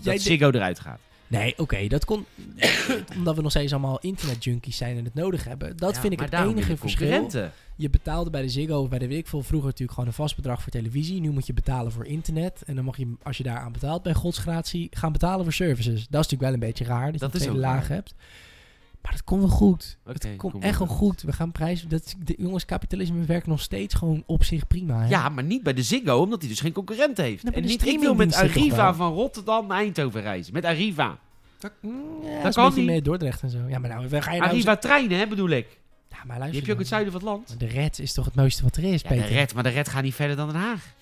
Jij 0.01 0.13
dat 0.13 0.21
Ziggo 0.23 0.49
eruit 0.49 0.80
gaat. 0.80 0.99
Nee, 1.30 1.53
oké, 1.57 1.88
dat 1.88 2.06
komt 2.06 2.27
omdat 3.18 3.35
we 3.35 3.41
nog 3.41 3.51
steeds 3.51 3.72
allemaal 3.72 3.99
internetjunkies 3.99 4.77
zijn 4.77 4.97
en 4.97 5.03
het 5.03 5.14
nodig 5.14 5.43
hebben. 5.43 5.77
Dat 5.77 5.95
Ja, 5.95 6.01
vind 6.01 6.14
ik 6.14 6.19
het 6.19 6.34
enige 6.34 6.77
verschil. 6.77 7.30
Je 7.76 7.89
betaalde 7.89 8.30
bij 8.30 8.41
de 8.41 8.49
Ziggo 8.49 8.81
of 8.81 8.89
bij 8.89 8.99
de 8.99 9.07
weet 9.07 9.18
ik 9.18 9.27
veel 9.27 9.43
vroeger 9.43 9.68
natuurlijk 9.68 9.93
gewoon 9.93 10.10
een 10.10 10.15
vast 10.15 10.35
bedrag 10.35 10.61
voor 10.61 10.72
televisie. 10.72 11.22
Nu 11.22 11.30
moet 11.30 11.47
je 11.47 11.53
betalen 11.53 11.91
voor 11.91 12.06
internet. 12.06 12.64
En 12.65 12.76
dan 12.76 12.85
mag 12.85 12.97
je, 12.97 13.14
als 13.23 13.38
je 13.38 13.43
daar 13.43 13.60
aan 13.60 13.72
betaalt 13.72 14.03
bij 14.03 14.14
godsgratie, 14.14 14.88
gaan 14.91 15.11
betalen 15.11 15.43
voor 15.43 15.53
services. 15.53 15.93
Dat 15.93 16.26
is 16.26 16.31
natuurlijk 16.31 16.41
wel 16.41 16.53
een 16.53 16.60
beetje 16.60 16.84
raar, 16.84 17.11
dat, 17.11 17.31
Dat 17.31 17.43
je 17.43 17.49
ook 17.49 17.56
laag 17.56 17.88
hebt. 17.88 18.14
Maar 19.01 19.11
dat 19.11 19.23
komt 19.23 19.41
wel 19.41 19.49
goed. 19.49 19.97
Oké, 20.05 20.27
het 20.27 20.38
komt 20.38 20.53
kom 20.53 20.61
echt 20.61 20.77
wel 20.80 20.88
goed. 20.88 21.21
We 21.21 21.34
gaan 21.34 21.51
prijzen. 21.51 21.89
Dat, 21.89 22.15
de, 22.23 22.35
jongens, 22.38 22.65
kapitalisme 22.65 23.26
werkt 23.26 23.47
nog 23.47 23.61
steeds 23.61 23.95
gewoon 23.95 24.23
op 24.26 24.43
zich 24.43 24.67
prima. 24.67 25.01
Hè? 25.01 25.07
Ja, 25.07 25.30
maar 25.30 25.43
niet 25.43 25.63
bij 25.63 25.73
de 25.73 25.84
Ziggo, 25.84 26.17
omdat 26.21 26.39
hij 26.39 26.49
dus 26.49 26.59
geen 26.59 26.71
concurrent 26.73 27.17
heeft. 27.17 27.43
Nou, 27.43 27.55
en 27.55 27.61
de 27.61 27.67
niet, 27.67 27.85
ik 27.88 27.99
wil 27.99 28.15
met 28.15 28.35
Arriva 28.35 28.93
van 28.93 29.13
Rotterdam 29.13 29.67
naar 29.67 29.77
Eindhoven 29.77 30.21
reizen. 30.21 30.53
Met 30.53 30.65
Arriva. 30.65 31.17
Mm, 31.81 31.91
ja, 32.23 32.34
Dat 32.34 32.43
dat 32.43 32.53
kan 32.53 32.73
niet. 32.76 32.85
mee 32.85 33.01
Dordrecht 33.01 33.41
en 33.41 33.49
zo. 33.49 33.57
Ja, 33.67 33.80
maar 33.80 33.89
nou, 33.89 34.07
we 34.09 34.21
ga 34.21 34.31
je 34.31 34.39
nou... 34.39 34.51
Arriva 34.51 34.77
treinen, 34.77 35.17
hè, 35.17 35.27
bedoel 35.27 35.49
ik. 35.49 35.77
Ja, 36.09 36.17
maar 36.26 36.38
luister 36.39 36.65
je 36.65 36.67
ook 36.67 36.73
in 36.73 36.77
het 36.77 36.88
zuiden 36.88 37.11
van 37.11 37.21
het 37.21 37.30
land. 37.30 37.59
De 37.59 37.65
Red 37.65 37.99
is 37.99 38.13
toch 38.13 38.26
het 38.26 38.35
mooiste 38.35 38.63
wat 38.63 38.76
er 38.76 38.84
is, 38.84 39.01
Ja, 39.01 39.09
de 39.09 39.15
Peter? 39.15 39.30
red, 39.31 39.53
maar 39.53 39.63
de 39.63 39.69
red 39.69 39.89
gaat 39.89 40.03
niet 40.03 40.13
verder 40.15 40.35
dan 40.35 40.47
Den 40.47 40.61
Haag. 40.61 40.93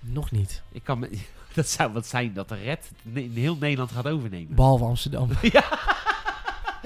Nog 0.00 0.30
niet. 0.30 0.62
Ik 0.72 0.84
kan 0.84 0.98
me, 0.98 1.10
dat 1.54 1.68
zou 1.68 1.92
wat 1.92 2.06
zijn 2.06 2.32
dat 2.32 2.48
de 2.48 2.54
red 2.54 2.90
in 3.12 3.30
heel 3.34 3.56
Nederland 3.60 3.90
gaat 3.90 4.06
overnemen. 4.08 4.54
Behalve 4.54 4.84
Amsterdam. 4.84 5.28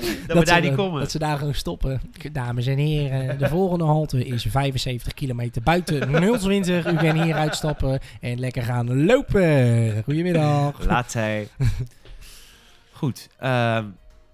dat, 0.27 0.39
we 0.39 0.44
daar 0.44 0.60
niet 0.60 0.74
komen. 0.74 1.01
Dat 1.01 1.10
ze 1.10 1.18
daar 1.18 1.39
gewoon 1.39 1.55
stoppen. 1.55 2.01
Dames 2.32 2.66
en 2.66 2.78
heren, 2.78 3.39
de 3.39 3.48
volgende 3.48 3.85
halte 3.85 4.27
is 4.27 4.43
75 4.48 5.14
kilometer 5.14 5.62
buiten 5.62 6.39
020. 6.39 6.86
U 6.86 6.97
kan 6.97 7.22
hier 7.22 7.35
uitstappen 7.35 8.01
en 8.20 8.40
lekker 8.40 8.62
gaan 8.62 9.05
lopen. 9.05 10.02
Goedemiddag. 10.05 10.85
Laat 10.86 11.10
zij. 11.10 11.48
Goed. 12.93 13.28
ehm, 13.39 13.85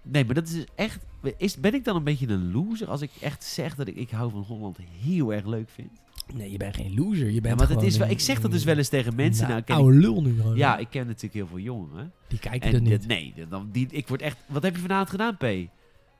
nee, 0.02 0.24
maar 0.24 0.34
dat 0.34 0.48
is 0.48 0.64
echt... 0.74 0.98
Is, 1.36 1.56
ben 1.56 1.74
ik 1.74 1.84
dan 1.84 1.96
een 1.96 2.04
beetje 2.04 2.28
een 2.28 2.52
loser 2.52 2.88
als 2.88 3.00
ik 3.00 3.10
echt 3.20 3.44
zeg 3.44 3.74
dat 3.74 3.86
ik, 3.86 3.96
ik 3.96 4.10
hou 4.10 4.30
van 4.30 4.44
Holland 4.48 4.78
heel 5.02 5.32
erg 5.32 5.46
leuk 5.46 5.68
vind? 5.70 5.90
Nee, 6.34 6.50
je 6.50 6.56
bent 6.56 6.76
geen 6.76 6.94
loser. 6.94 7.26
Je 7.26 7.34
Ja, 7.34 7.40
bent 7.40 7.56
maar 7.56 7.66
dat 7.66 7.66
gewoon 7.76 7.84
is 7.84 7.96
wel, 7.96 8.08
ik 8.08 8.20
zeg 8.20 8.40
dat 8.40 8.50
dus 8.50 8.64
wel 8.64 8.76
eens 8.76 8.88
tegen 8.88 9.14
mensen. 9.14 9.48
Nou, 9.48 9.62
Nou, 9.66 9.80
oude 9.80 9.96
lul 9.98 10.22
nu 10.22 10.36
gewoon. 10.40 10.56
ja, 10.56 10.76
ik 10.78 10.86
ken 10.90 11.06
natuurlijk 11.06 11.34
heel 11.34 11.46
veel 11.46 11.58
jongeren. 11.58 12.12
Die 12.28 12.38
kijken 12.38 12.68
En 12.68 12.74
er 12.74 12.80
niet. 12.82 13.06
nee, 13.06 13.34
dan, 13.48 13.68
die, 13.72 13.86
ik 13.90 14.08
word 14.08 14.22
echt... 14.22 14.36
Wat 14.46 14.62
heb 14.62 14.74
je 14.74 14.80
vanavond 14.80 15.10
gedaan, 15.10 15.36
P? 15.36 15.40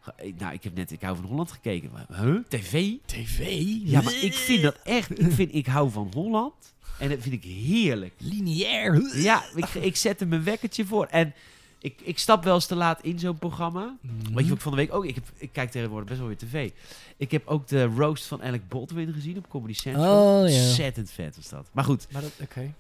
Ge- 0.01 0.33
Nou, 0.39 0.53
ik 0.55 0.65
heb 0.65 0.75
net 0.75 0.91
Ik 0.91 1.03
hou 1.03 1.17
van 1.17 1.25
Holland 1.25 1.53
gekeken. 1.53 1.91
Maar, 1.93 2.07
Huh? 2.25 2.37
TV? 2.49 2.93
TV? 3.07 3.63
Ja, 3.85 4.03
maar 4.03 4.23
ik 4.23 4.35
vind 4.35 4.63
dat 4.63 4.77
echt... 4.85 5.19
Ik 5.21 5.33
vind 5.33 5.55
Ik 5.55 5.67
hou 5.67 5.91
van 5.91 6.11
Holland. 6.15 6.75
En 6.99 7.09
dat 7.09 7.19
vind 7.21 7.35
ik 7.35 7.45
heerlijk. 7.45 8.15
Lineair. 8.19 9.17
Ja, 9.23 9.43
ik, 9.55 9.69
ik 9.75 9.97
zet 9.97 10.21
er 10.21 10.29
mijn 10.29 10.45
wekkertje 10.45 10.85
voor. 10.87 11.07
En 11.07 11.35
ik, 11.79 12.01
ik 12.03 12.19
stap 12.19 12.45
wel 12.45 12.55
eens 12.55 12.67
te 12.67 12.75
laat 12.75 13.03
in 13.03 13.19
zo'n 13.19 13.39
programma. 13.39 13.97
Mhm. 14.01 14.15
Weet 14.35 14.45
je 14.45 14.49
wat 14.49 14.57
ik 14.57 14.61
van 14.61 14.71
de 14.73 14.79
week 14.79 14.93
ook... 14.93 15.05
Ik, 15.05 15.15
heb, 15.15 15.25
ik 15.37 15.53
kijk 15.53 15.71
tegenwoordig 15.71 16.09
best 16.09 16.19
wel 16.21 16.29
weer 16.29 16.39
tv. 16.39 16.71
Ik 17.17 17.31
heb 17.31 17.47
ook 17.47 17.69
de 17.69 17.85
roast 17.85 18.27
van 18.27 18.43
Alec 18.43 18.69
Baldwin 18.69 19.13
gezien 19.13 19.37
op 19.39 19.49
Comedy 19.49 19.75
Central. 19.75 20.43
Oh, 20.43 20.49
ja. 20.49 20.57
Ontzettend 20.57 21.11
vet 21.11 21.37
was 21.37 21.49
dat. 21.49 21.69
Maar 21.73 21.85
goed. 21.85 22.07
Maar 22.13 22.23
dat, 22.23 22.33
oké. 22.43 22.75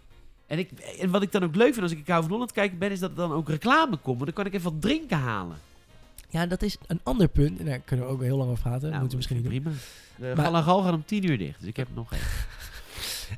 En, 0.46 0.58
ik, 0.58 0.70
en 0.72 1.10
wat 1.10 1.22
ik 1.22 1.32
dan 1.32 1.44
ook 1.44 1.54
leuk 1.54 1.72
vind 1.72 1.82
als 1.82 1.92
ik 1.92 1.98
Ik 1.98 2.08
hou 2.08 2.22
van 2.22 2.30
Holland 2.30 2.52
kijk 2.52 2.78
ben... 2.78 2.90
is 2.90 2.98
dat 3.00 3.10
er 3.10 3.16
dan 3.16 3.32
ook 3.32 3.48
reclame 3.48 3.96
komt. 3.96 4.18
Dan 4.18 4.32
kan 4.32 4.46
ik 4.46 4.54
even 4.54 4.72
wat 4.72 4.82
drinken 4.82 5.18
halen. 5.18 5.56
Ja, 6.28 6.46
dat 6.46 6.62
is 6.62 6.76
een 6.86 7.00
ander 7.02 7.28
punt. 7.28 7.58
En 7.58 7.64
daar 7.64 7.78
kunnen 7.78 8.06
we 8.06 8.12
ook 8.12 8.22
heel 8.22 8.36
lang 8.36 8.50
over 8.50 8.62
praten. 8.62 8.90
Nou, 8.90 9.00
moeten 9.00 9.10
we 9.10 9.16
misschien 9.16 9.50
niet 9.52 9.64
doen. 9.64 9.76
Prima. 10.16 10.34
De 10.34 10.50
Maar- 10.52 10.62
gaat 10.62 10.92
om 10.92 11.04
tien 11.04 11.30
uur 11.30 11.38
dicht. 11.38 11.58
Dus 11.58 11.68
ik 11.68 11.76
heb 11.76 11.88
nog 11.94 12.12
één. 12.12 12.22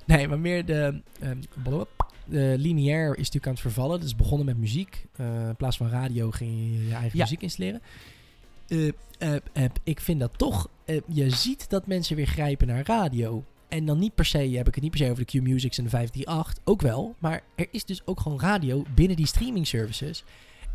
Nee, 0.05 0.29
maar 0.29 0.39
meer 0.39 0.65
de, 0.65 1.01
de 1.19 1.87
lineair 2.31 3.11
is 3.11 3.17
natuurlijk 3.17 3.47
aan 3.47 3.53
het 3.53 3.61
vervallen. 3.61 4.03
Is 4.03 4.17
begonnen 4.17 4.47
met 4.47 4.57
muziek. 4.59 5.07
Eh, 5.17 5.27
in 5.49 5.57
plaats 5.57 5.77
van 5.77 5.89
radio 5.89 6.31
ging 6.31 6.51
je 6.51 6.87
je 6.87 6.95
eigen 6.95 7.19
Ja. 7.19 7.23
muziek 7.25 7.43
installeren. 7.43 7.81
Eh, 8.69 8.87
eh, 9.19 9.35
eh, 9.53 9.65
ik 9.85 10.01
vind 10.01 10.21
dat 10.21 10.39
toch... 10.39 10.69
eh, 10.85 11.01
je 11.07 11.31
ziet 11.31 11.71
dat 11.71 11.87
mensen 11.87 12.17
weer 12.17 12.27
grijpen 12.27 12.67
naar 12.67 12.87
radio. 12.87 13.45
En 13.69 13.85
dan 13.87 13.99
niet 13.99 14.15
per 14.15 14.25
se, 14.25 14.39
heb 14.39 14.69
ik 14.69 14.75
het 14.75 14.83
niet 14.83 14.91
per 14.93 15.01
se 15.01 15.11
over 15.11 15.27
de 15.27 15.39
Q-Musics 15.39 15.79
en 15.79 15.85
de 15.85 15.91
538. 15.91 16.63
Ook 16.65 16.83
wel. 16.83 17.15
Maar 17.19 17.43
er 17.55 17.67
is 17.71 17.85
dus 17.85 18.03
ook 18.07 18.21
gewoon 18.21 18.41
radio 18.41 18.83
binnen 18.95 19.17
die 19.17 19.27
streaming 19.27 19.67
services. 19.67 20.25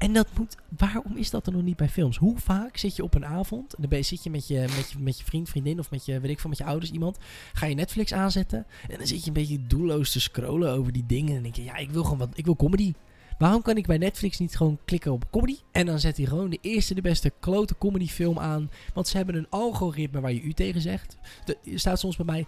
En 0.04 0.14
dat 0.14 0.28
moet... 0.38 0.56
Waarom 0.78 1.18
is 1.18 1.30
dat 1.30 1.48
er 1.48 1.54
nog 1.54 1.62
niet 1.62 1.76
bij 1.76 1.90
films? 1.90 2.18
Hoe 2.18 2.38
vaak 2.38 2.78
zit 2.78 2.96
je 2.96 3.04
op 3.04 3.16
een 3.16 3.26
avond... 3.26 3.76
Dan 3.78 3.90
ben 3.90 4.06
zit 4.06 4.24
je 4.24 4.30
met, 4.30 4.48
je 4.48 4.60
met 4.60 4.92
je 4.92 5.00
met 5.00 5.18
je 5.18 5.24
vriend, 5.24 5.50
vriendin... 5.50 5.80
Of 5.80 5.92
met 5.92 6.06
je, 6.06 6.20
weet 6.20 6.32
ik 6.32 6.40
veel, 6.40 6.50
met 6.50 6.60
je 6.60 6.66
ouders, 6.66 6.92
iemand... 6.92 7.18
Ga 7.54 7.66
je 7.66 7.76
Netflix 7.76 8.14
aanzetten... 8.14 8.66
En 8.90 8.98
dan 8.98 9.08
zit 9.08 9.22
je 9.22 9.28
een 9.28 9.34
beetje 9.34 9.68
doelloos 9.68 10.12
te 10.12 10.20
scrollen 10.20 10.72
over 10.72 10.92
die 10.92 11.06
dingen. 11.06 11.36
En 11.36 11.44
denk 11.44 11.56
je, 11.56 11.64
ja, 11.64 11.76
ik 11.76 11.90
wil 11.90 12.04
gewoon 12.04 12.18
wat, 12.18 12.30
ik 12.34 12.46
wil 12.46 12.56
comedy. 12.56 12.94
Waarom 13.38 13.62
kan 13.62 13.78
ik 13.78 13.88
bij 13.88 13.98
Netflix 13.98 14.40
niet 14.40 14.56
gewoon 14.56 14.80
klikken 14.86 15.12
op 15.12 15.32
comedy? 15.32 15.58
En 15.72 15.86
dan 15.86 16.00
zet 16.00 16.18
hij 16.18 16.26
gewoon 16.26 16.50
de 16.50 16.60
eerste, 16.62 16.94
de 16.94 17.02
beste 17.02 17.34
klote 17.40 17.78
comedy 17.78 18.08
film 18.08 18.40
aan. 18.40 18.70
Want 18.94 19.08
ze 19.08 19.18
hebben 19.18 19.36
een 19.36 19.50
algoritme 19.50 20.22
waar 20.22 20.34
je 20.34 20.42
u 20.42 20.54
tegen 20.54 20.82
zegt. 20.82 21.18
Er 21.46 21.80
staat 21.80 22.00
soms 22.00 22.16
bij 22.16 22.26
mij 22.26 22.46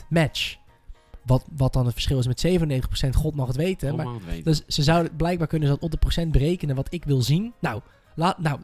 98% 0.00 0.06
match. 0.08 0.56
Wat, 1.28 1.44
wat 1.56 1.72
dan 1.72 1.84
het 1.84 1.94
verschil 1.94 2.18
is 2.18 2.26
met 2.26 2.46
97%, 3.06 3.08
god 3.16 3.34
mag 3.34 3.46
het 3.46 3.56
weten. 3.56 3.96
Maar 3.96 4.04
Allemaal 4.04 4.20
het 4.20 4.30
weten. 4.30 4.44
dus 4.44 4.62
ze 4.66 4.82
zouden 4.82 5.16
blijkbaar 5.16 5.46
kunnen 5.46 5.68
ze 5.68 5.74
dat 5.74 5.82
op 5.82 5.90
de 5.90 5.96
procent 5.96 6.32
berekenen 6.32 6.76
wat 6.76 6.92
ik 6.92 7.04
wil 7.04 7.22
zien. 7.22 7.52
Nou, 7.60 7.80
laat, 8.14 8.38
nou 8.38 8.58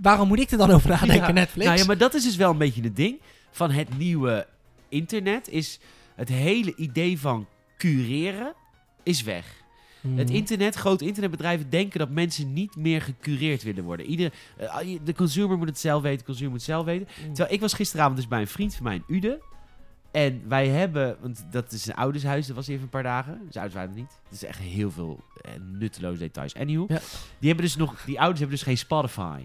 waarom 0.00 0.28
moet 0.28 0.40
ik 0.40 0.50
er 0.50 0.58
dan 0.58 0.70
over 0.70 0.88
nadenken, 0.88 1.16
Ja, 1.26 1.32
Netflix? 1.32 1.66
Nou 1.66 1.78
ja, 1.78 1.84
maar 1.84 1.98
dat 1.98 2.14
is 2.14 2.24
dus 2.24 2.36
wel 2.36 2.50
een 2.50 2.58
beetje 2.58 2.82
het 2.82 2.96
ding 2.96 3.20
van 3.50 3.70
het 3.70 3.98
nieuwe 3.98 4.46
internet. 4.88 5.48
Is 5.48 5.78
het 6.14 6.28
hele 6.28 6.74
idee 6.76 7.20
van 7.20 7.46
cureren 7.76 8.54
is 9.02 9.22
weg. 9.22 9.58
Hmm. 10.00 10.18
Het 10.18 10.30
internet, 10.30 10.74
grote 10.74 11.06
internetbedrijven 11.06 11.70
denken 11.70 11.98
dat 11.98 12.10
mensen 12.10 12.52
niet 12.52 12.76
meer 12.76 13.02
gecureerd 13.02 13.62
willen 13.62 13.84
worden. 13.84 14.06
Ieder, 14.06 14.32
eh, 14.56 14.98
de 15.04 15.14
consumer 15.14 15.58
moet 15.58 15.68
het 15.68 15.78
zelf 15.78 16.02
weten, 16.02 16.18
de 16.18 16.24
consumer 16.24 16.50
moet 16.50 16.60
het 16.60 16.68
zelf 16.68 16.84
weten. 16.84 17.08
Hmm. 17.16 17.34
Terwijl 17.34 17.54
ik 17.54 17.60
was 17.60 17.72
gisteravond 17.72 18.16
dus 18.16 18.28
bij 18.28 18.40
een 18.40 18.46
vriend 18.46 18.74
van 18.74 18.84
mij 18.84 18.94
in 18.94 19.16
Uden. 19.16 19.40
En 20.10 20.42
wij 20.48 20.68
hebben, 20.68 21.16
want 21.20 21.44
dat 21.50 21.72
is 21.72 21.86
een 21.86 21.94
oudershuis, 21.94 22.46
dat 22.46 22.56
was 22.56 22.68
even 22.68 22.82
een 22.82 22.88
paar 22.88 23.02
dagen. 23.02 23.40
Dus 23.46 23.54
ouders 23.54 23.74
waren 23.74 23.90
er 23.90 23.96
niet. 23.96 24.18
Het 24.24 24.32
is 24.32 24.44
echt 24.44 24.58
heel 24.58 24.90
veel 24.90 25.20
eh, 25.42 25.50
nutteloze 25.72 26.18
details. 26.18 26.54
Anywho, 26.54 26.84
Ja. 26.88 27.00
die, 27.38 27.48
hebben 27.48 27.64
dus 27.64 27.76
nog, 27.76 28.02
die 28.04 28.18
ouders 28.18 28.38
hebben 28.40 28.56
dus 28.56 28.66
geen 28.66 28.78
Spotify. 28.78 29.40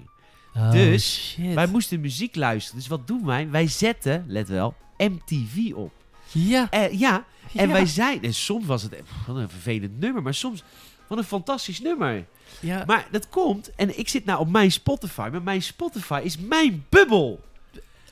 Oh, 0.56 0.72
dus 0.72 1.30
shit. 1.34 1.54
Wij 1.54 1.68
moesten 1.68 2.00
muziek 2.00 2.36
luisteren. 2.36 2.80
Dus 2.80 2.88
wat 2.90 3.08
doen 3.08 3.26
wij? 3.26 3.50
Wij 3.50 3.68
zetten, 3.68 4.26
let 4.28 4.48
wel, 4.48 4.76
MTV 4.98 5.74
op. 5.74 5.92
Ja. 6.32 6.68
Eh, 6.70 7.00
ja, 7.00 7.26
en 7.56 7.68
Ja. 7.68 7.74
wij 7.74 7.86
zijn... 7.86 8.24
En 8.24 8.34
soms 8.34 8.66
was 8.66 8.84
het 8.84 8.94
eh, 8.94 9.02
wat 9.28 9.36
een 9.36 9.50
vervelend 9.50 10.00
nummer, 10.00 10.22
maar 10.22 10.34
soms... 10.34 10.64
Wat 11.08 11.18
een 11.18 11.24
fantastisch 11.24 11.82
nummer. 11.82 12.26
Ja. 12.60 12.84
Maar 12.86 13.08
dat 13.12 13.30
komt, 13.30 13.76
en 13.76 14.00
ik 14.00 14.10
zit 14.10 14.26
nou 14.26 14.40
op 14.40 14.50
mijn 14.50 14.72
Spotify, 14.72 15.30
maar 15.32 15.42
mijn 15.42 15.62
Spotify 15.62 16.22
is 16.24 16.38
mijn 16.38 16.86
bubbel. 16.90 17.44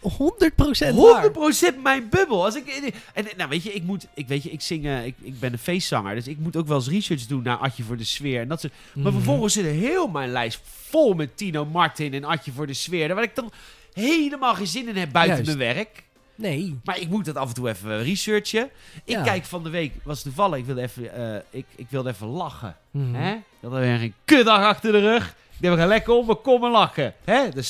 100% 0.04 0.96
waar. 0.96 1.32
100% 1.76 1.82
mijn 1.84 2.10
bubbel. 2.10 2.44
Als 2.46 2.56
ik, 2.56 2.94
en 3.14 3.26
nou 3.38 3.50
weet 3.50 3.64
je, 3.64 3.74
ik 3.74 3.84
moet, 3.84 4.08
ik 4.14 4.28
weet 4.28 4.44
je, 4.44 4.50
ik 4.50 4.62
zing, 4.62 4.86
eh, 4.86 5.06
ik, 5.06 5.16
ik 5.22 5.40
ben 5.40 5.52
een 5.54 5.60
feestzanger, 5.60 6.16
dus 6.16 6.28
ik 6.28 6.38
moet 6.38 6.56
ook 6.56 6.68
wel 6.68 6.78
eens 6.78 6.88
research 6.90 7.26
doen 7.26 7.44
naar 7.44 7.58
Atje 7.58 7.84
voor 7.84 7.98
de 7.98 8.04
sfeer 8.04 8.42
en 8.42 8.48
dat 8.48 8.60
soort. 8.62 8.74
Maar 8.94 9.04
Mhm. 9.06 9.14
vervolgens 9.16 9.54
zit 9.54 9.66
er 9.66 9.72
heel 9.72 10.08
mijn 10.08 10.32
lijst 10.32 10.60
vol 10.64 11.14
met 11.14 11.38
Tino 11.38 11.66
Martin 11.66 12.14
en 12.14 12.24
Atje 12.24 12.52
voor 12.52 12.68
de 12.68 12.74
sfeer, 12.74 13.16
waar 13.16 13.24
ik 13.24 13.36
dan 13.36 13.52
helemaal 13.94 14.56
geen 14.56 14.68
zin 14.68 14.88
in 14.88 14.96
heb 14.98 15.12
buiten 15.12 15.44
Juist. 15.44 15.58
mijn 15.58 15.76
werk. 15.76 16.04
Nee. 16.36 16.80
Maar 16.84 17.00
ik 17.00 17.10
moet 17.10 17.26
dat 17.26 17.36
af 17.36 17.48
en 17.48 17.54
toe 17.54 17.70
even 17.70 18.04
researchen. 18.04 18.64
Ik 19.04 19.16
Ja. 19.16 19.24
kijk 19.24 19.46
van 19.46 19.64
de 19.64 19.70
week, 19.70 19.92
was 20.04 20.22
toevallig, 20.22 20.58
ik 20.58 20.66
wilde 20.66 20.82
even, 20.82 21.14
eh, 21.36 21.42
ik, 21.50 21.66
ik 21.76 21.86
wilde 21.90 22.10
even 22.10 22.28
lachen. 22.28 22.76
Mhm. 22.92 23.14
Hè? 23.14 23.34
Ik 23.34 23.42
had 23.62 23.72
weer 23.72 23.98
geen 23.98 24.14
kutdag 24.26 24.64
achter 24.64 24.92
de 24.92 25.00
rug. 25.00 25.36
Ik 25.60 25.70
we 25.70 25.78
gaan 25.78 25.88
lekker 25.88 26.14
om, 26.14 26.28
we 26.28 26.36
komen 26.36 26.72
lachen. 26.72 27.14
Hè? 27.24 27.50
De 27.50 27.62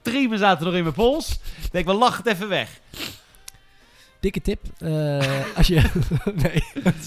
streamen 0.00 0.38
zaten 0.38 0.66
nog 0.66 0.74
in 0.74 0.82
mijn 0.82 0.94
pols. 0.94 1.30
Ik 1.62 1.72
denk, 1.72 1.86
we 1.86 1.92
lachen 1.92 2.24
het 2.24 2.32
even 2.32 2.48
weg. 2.48 2.80
Dikke 4.20 4.40
tip. 4.42 4.60
eh, 4.78 5.56
als 5.56 5.66
je... 5.66 5.74
nee. 6.42 6.64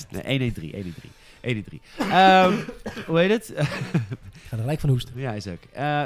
Nee, 0.09 0.23
113, 0.23 0.71
113. 0.73 1.11
113. 1.41 1.81
Ehm 1.97 2.53
hoe 3.07 3.19
heet 3.19 3.29
het? 3.29 3.49
Ik 3.49 4.49
ga 4.49 4.55
er 4.55 4.57
gelijk 4.57 4.79
van 4.79 4.89
hoesten. 4.89 5.13
ja, 5.15 5.31
is 5.31 5.47
ook. 5.47 5.61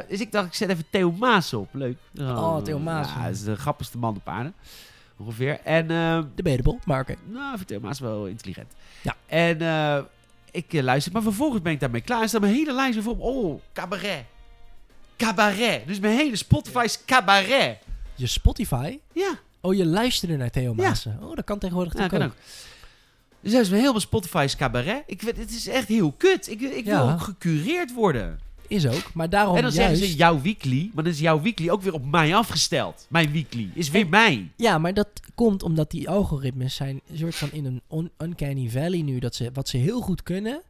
Dus 0.10 0.20
ik 0.20 0.32
dacht, 0.32 0.48
ik 0.48 0.54
zet 0.54 0.70
even 0.70 0.86
Theo 0.90 1.12
Maas 1.12 1.54
op. 1.54 1.70
Leuk. 1.72 1.98
Oh, 2.20 2.58
Theo 2.58 2.80
Maas. 2.80 3.08
Ja, 3.16 3.24
dat 3.24 3.34
is 3.36 3.44
de 3.44 3.56
grappigste 3.56 3.98
man 3.98 4.16
op 4.16 4.28
aarde. 4.28 4.52
Ongeveer. 5.18 5.60
En, 5.64 5.92
ehm, 5.92 6.24
Debatable, 6.36 6.78
maar 6.86 7.02
oké. 7.02 7.16
nou, 7.26 7.58
voor 7.58 7.66
Theo 7.66 7.80
Maas 7.80 8.00
wel 8.00 8.26
intelligent. 8.26 8.74
Ja. 9.02 9.16
En 9.26 9.62
eh, 9.62 10.00
ik 10.52 10.74
luister, 10.82 11.12
maar 11.12 11.22
vervolgens 11.22 11.62
ben 11.62 11.72
ik 11.72 11.80
daarmee 11.80 12.02
klaar. 12.02 12.22
En 12.22 12.30
staat 12.30 12.42
mijn 12.42 12.54
hele 12.54 12.74
lijst 12.74 13.02
voor 13.02 13.16
Oh, 13.20 13.62
cabaret. 13.74 14.24
Cabaret. 15.18 15.88
Dus 15.88 16.00
mijn 16.00 16.18
hele 16.18 16.36
Spotify 16.36 16.82
is 16.84 17.00
cabaret. 17.06 17.78
Je 18.16 18.28
Spotify? 18.28 19.00
Ja. 19.14 19.40
Oh, 19.62 19.76
je 19.76 19.86
luisterde 19.86 20.38
naar 20.38 20.50
Theo 20.50 20.74
Ja. 20.78 20.88
Maassen. 20.88 21.18
Oh, 21.22 21.36
dat 21.36 21.46
kan 21.46 21.60
tegenwoordig 21.60 21.98
Ja, 21.98 22.08
kan 22.08 22.22
ook. 22.22 22.34
Dus 23.42 23.52
dat 23.52 23.62
is 23.62 23.70
heel 23.70 23.92
veel 23.92 24.00
Spotify's 24.00 24.56
cabaret. 24.56 25.04
Ik 25.06 25.22
weet, 25.22 25.38
het 25.38 25.50
is 25.52 25.68
echt 25.68 25.88
heel 25.88 26.12
kut. 26.12 26.50
Ik, 26.50 26.62
ik 26.62 26.86
Ja. 26.86 27.04
wil 27.06 27.14
ook 27.14 27.22
gecureerd 27.22 27.94
worden. 27.94 28.40
Is 28.68 28.88
ook. 28.88 29.14
Maar 29.14 29.30
daarom 29.30 29.56
en 29.56 29.62
dan 29.62 29.72
juist... 29.72 29.90
zeggen 29.90 30.12
ze 30.12 30.16
jouw 30.18 30.42
weekly, 30.42 30.90
maar 30.94 31.04
dan 31.04 31.14
is 31.14 31.20
jouw 31.20 31.42
weekly 31.42 31.70
ook 31.70 31.82
weer 31.82 31.94
op 31.94 32.06
mij 32.06 32.36
afgesteld. 32.36 33.06
Mijn 33.10 33.32
weekly 33.32 33.70
is 33.74 33.90
weer 33.90 34.02
En- 34.02 34.10
mij. 34.10 34.52
Ja, 34.56 34.78
maar 34.78 34.94
dat 34.94 35.08
komt 35.36 35.64
omdat 35.64 35.92
die 35.92 36.10
algoritmes 36.10 36.76
zijn 36.76 37.02
een 37.10 37.18
soort 37.18 37.36
van 37.36 37.52
in 37.52 37.66
een 37.66 37.82
un- 37.92 38.12
uncanny 38.18 38.70
valley 38.70 39.02
nu. 39.02 39.20
Dat 39.20 39.36
ze, 39.36 39.50
wat 39.54 39.68
ze 39.70 39.78
heel 39.78 40.02
goed 40.02 40.24
kunnen, 40.24 40.62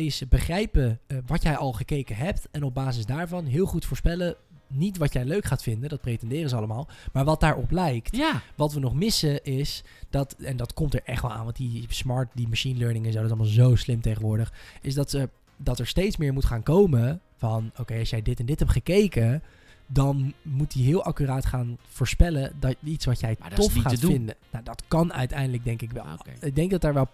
is 0.00 0.22
begrijpen 0.28 1.00
eh, 1.06 1.18
wat 1.26 1.42
jij 1.42 1.56
al 1.56 1.72
gekeken 1.72 2.16
hebt. 2.16 2.48
En 2.50 2.62
op 2.62 2.74
basis 2.74 3.06
daarvan 3.06 3.44
heel 3.44 3.66
goed 3.66 3.84
voorspellen. 3.84 4.36
Niet 4.66 4.98
wat 4.98 5.12
jij 5.12 5.24
leuk 5.24 5.44
gaat 5.44 5.62
vinden, 5.62 5.88
dat 5.88 6.00
pretenderen 6.00 6.48
ze 6.48 6.56
allemaal. 6.56 6.88
Maar 7.12 7.24
wat 7.24 7.40
daarop 7.40 7.70
lijkt. 7.70 8.16
Ja. 8.16 8.42
Wat 8.56 8.72
we 8.72 8.80
nog 8.80 8.94
missen 8.94 9.44
is 9.44 9.84
dat, 10.10 10.32
en 10.32 10.56
dat 10.56 10.72
komt 10.72 10.94
er 10.94 11.02
echt 11.04 11.22
wel 11.22 11.32
aan, 11.32 11.44
want 11.44 11.56
die 11.56 11.84
smart, 11.88 12.28
die 12.34 12.48
machine 12.48 12.78
learning 12.78 13.06
en 13.06 13.12
zo, 13.12 13.16
dat 13.18 13.26
is 13.26 13.32
allemaal 13.32 13.52
zo 13.52 13.76
slim 13.76 14.00
tegenwoordig. 14.00 14.52
Is 14.80 14.94
dat, 14.94 15.10
ze, 15.10 15.28
dat 15.56 15.78
er 15.78 15.86
steeds 15.86 16.16
meer 16.16 16.32
moet 16.32 16.44
gaan 16.44 16.62
komen 16.62 17.20
van, 17.36 17.70
oké, 17.78 17.98
als 17.98 18.10
jij 18.10 18.22
dit 18.22 18.40
en 18.40 18.46
dit 18.46 18.58
hebt 18.58 18.72
gekeken, 18.72 19.42
dan 19.86 20.32
moet 20.42 20.72
hij 20.72 20.82
heel 20.82 21.04
accuraat 21.04 21.46
gaan 21.46 21.78
voorspellen 21.88 22.52
dat 22.60 22.76
iets 22.82 23.04
wat 23.04 23.20
jij 23.20 23.36
tof 23.54 23.74
gaat 23.74 23.98
vinden. 23.98 24.34
Nou, 24.50 24.64
dat 24.64 24.82
kan 24.88 25.12
uiteindelijk 25.12 25.64
denk 25.64 25.82
ik 25.82 25.90
wel. 25.90 26.02
Ah. 26.02 26.18
Ik 26.40 26.54
denk 26.54 26.70
dat 26.70 26.80
daar 26.80 26.94
wel 26.94 27.08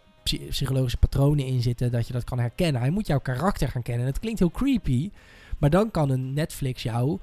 psychologische 0.49 0.99
patronen 0.99 1.47
in 1.47 1.63
zitten, 1.63 1.91
dat 1.91 2.07
je 2.07 2.13
dat 2.13 2.25
kan 2.25 2.39
herkennen. 2.39 2.81
Hij 2.81 2.91
moet 2.91 3.07
jouw 3.07 3.21
karakter 3.21 3.69
gaan 3.69 3.83
kennen. 3.83 4.07
En 4.07 4.11
het 4.13 4.21
klinkt 4.21 4.39
heel 4.39 4.51
creepy, 4.51 5.11
maar 5.59 5.71
dan 5.71 5.91
kan 5.91 6.11
een 6.11 6.33
Netflix 6.33 6.83
jou 6.83 7.21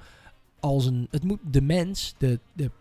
als 0.59 0.85
een, 0.85 1.07
het 1.11 1.23
moet 1.23 1.39
de 1.43 1.61
mens, 1.61 2.15
de, 2.17 2.39
de 2.53 2.71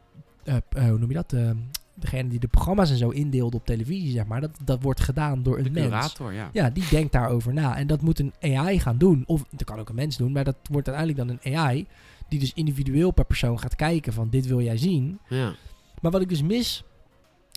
eh, 0.45 0.57
eh, 0.69 0.89
hoe 0.89 0.99
noem 0.99 1.09
je 1.09 1.15
dat? 1.15 1.31
De, 1.31 1.57
degene 1.95 2.29
die 2.29 2.39
de 2.39 2.49
programma's 2.49 2.91
en 2.91 2.97
zo 2.97 3.09
indeelde 3.09 3.57
op 3.57 3.67
televisie, 3.67 4.11
zeg 4.11 4.27
maar. 4.27 4.41
Dat, 4.41 4.59
dat 4.65 4.83
wordt 4.83 5.01
gedaan 5.01 5.43
door 5.43 5.59
een 5.59 5.65
De 5.65 5.71
mens. 5.71 5.87
curator, 5.87 6.33
ja. 6.33 6.51
Ja, 6.53 6.71
die 6.71 6.89
denkt 6.91 7.13
daarover 7.13 7.53
na. 7.53 7.77
En 7.77 7.87
dat 7.87 8.01
moet 8.01 8.19
een 8.19 8.33
AI 8.41 8.81
gaan 8.81 8.99
doen. 8.99 9.23
Of 9.27 9.45
dat 9.51 9.65
kan 9.65 9.79
ook 9.79 9.89
een 9.89 9.95
mens 9.95 10.17
doen, 10.17 10.33
maar 10.33 10.45
dat 10.45 10.57
wordt 10.71 10.89
uiteindelijk 10.89 11.29
dan 11.29 11.39
een 11.43 11.57
AI. 11.57 11.87
Die 12.29 12.41
dus 12.41 12.53
individueel 12.53 13.11
per 13.11 13.25
persoon 13.25 13.59
gaat 13.59 13.77
kijken 13.77 14.13
van 14.13 14.29
dit 14.31 14.47
wil 14.47 14.61
jij 14.61 14.77
zien. 14.77 15.19
ja. 15.29 15.55
Maar 16.01 16.11
wat 16.11 16.21
ik 16.21 16.29
dus 16.29 16.43
mis. 16.43 16.85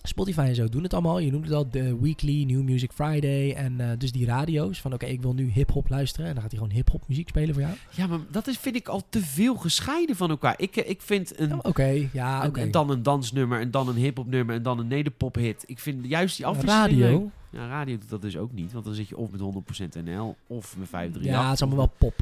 Spotify 0.07 0.39
en 0.39 0.55
zo 0.55 0.69
doen 0.69 0.83
het 0.83 0.93
allemaal. 0.93 1.19
Je 1.19 1.31
noemt 1.31 1.45
het 1.45 1.53
al 1.53 1.69
de 1.69 1.99
Weekly, 1.99 2.43
New 2.43 2.61
Music 2.61 2.91
Friday. 2.91 3.53
En 3.53 3.79
eh, 3.79 3.97
dus 3.97 4.11
die 4.11 4.25
radio's. 4.25 4.81
Van 4.81 4.93
oké, 4.93 5.05
ik 5.05 5.21
wil 5.21 5.33
nu 5.33 5.51
hip-hop 5.51 5.89
luisteren. 5.89 6.25
En 6.27 6.33
dan 6.33 6.41
gaat 6.41 6.51
hij 6.51 6.59
gewoon 6.59 6.75
hip-hop 6.75 7.03
muziek 7.07 7.27
spelen 7.29 7.53
voor 7.53 7.63
jou. 7.63 7.75
Ja, 7.89 8.07
maar 8.07 8.19
dat 8.31 8.47
is, 8.47 8.57
vind 8.57 8.75
ik 8.75 8.87
al 8.87 9.03
te 9.09 9.19
veel 9.21 9.55
gescheiden 9.55 10.15
van 10.15 10.29
elkaar. 10.29 10.53
Ik, 10.57 10.75
eh, 10.75 10.89
ik 10.89 11.01
vind 11.01 11.39
een, 11.39 11.53
Oh, 11.53 11.59
Oké, 11.61 12.07
ja, 12.13 12.43
een- 12.45 12.55
en 12.55 12.71
dan 12.71 12.89
een 12.89 13.03
dansnummer 13.03 13.59
en 13.59 13.71
dan 13.71 13.87
een 13.87 13.95
hip-hop 13.95 14.27
nummer 14.27 14.55
en 14.55 14.63
dan 14.63 14.79
een 14.79 14.87
nederpop 14.87 15.35
hit. 15.35 15.63
Ik 15.67 15.79
vind 15.79 16.05
juist 16.05 16.37
die 16.37 16.45
afwisseling. 16.45 17.01
Radio. 17.01 17.31
Ja, 17.51 17.67
radio 17.67 17.97
doet 17.97 18.09
dat 18.09 18.21
dus 18.21 18.37
ook 18.37 18.51
niet. 18.53 18.71
Want 18.73 18.85
dan 18.85 18.93
zit 18.93 19.07
je 19.09 19.17
of 19.17 19.31
met 19.31 19.39
100% 19.41 19.95
NL 20.03 20.35
of 20.47 20.77
met 20.77 20.89
538. 20.89 21.23
Ja, 21.31 21.43
het 21.45 21.53
is 21.53 21.61
allemaal 21.61 21.79
wel 21.87 21.93
pop. 21.97 22.13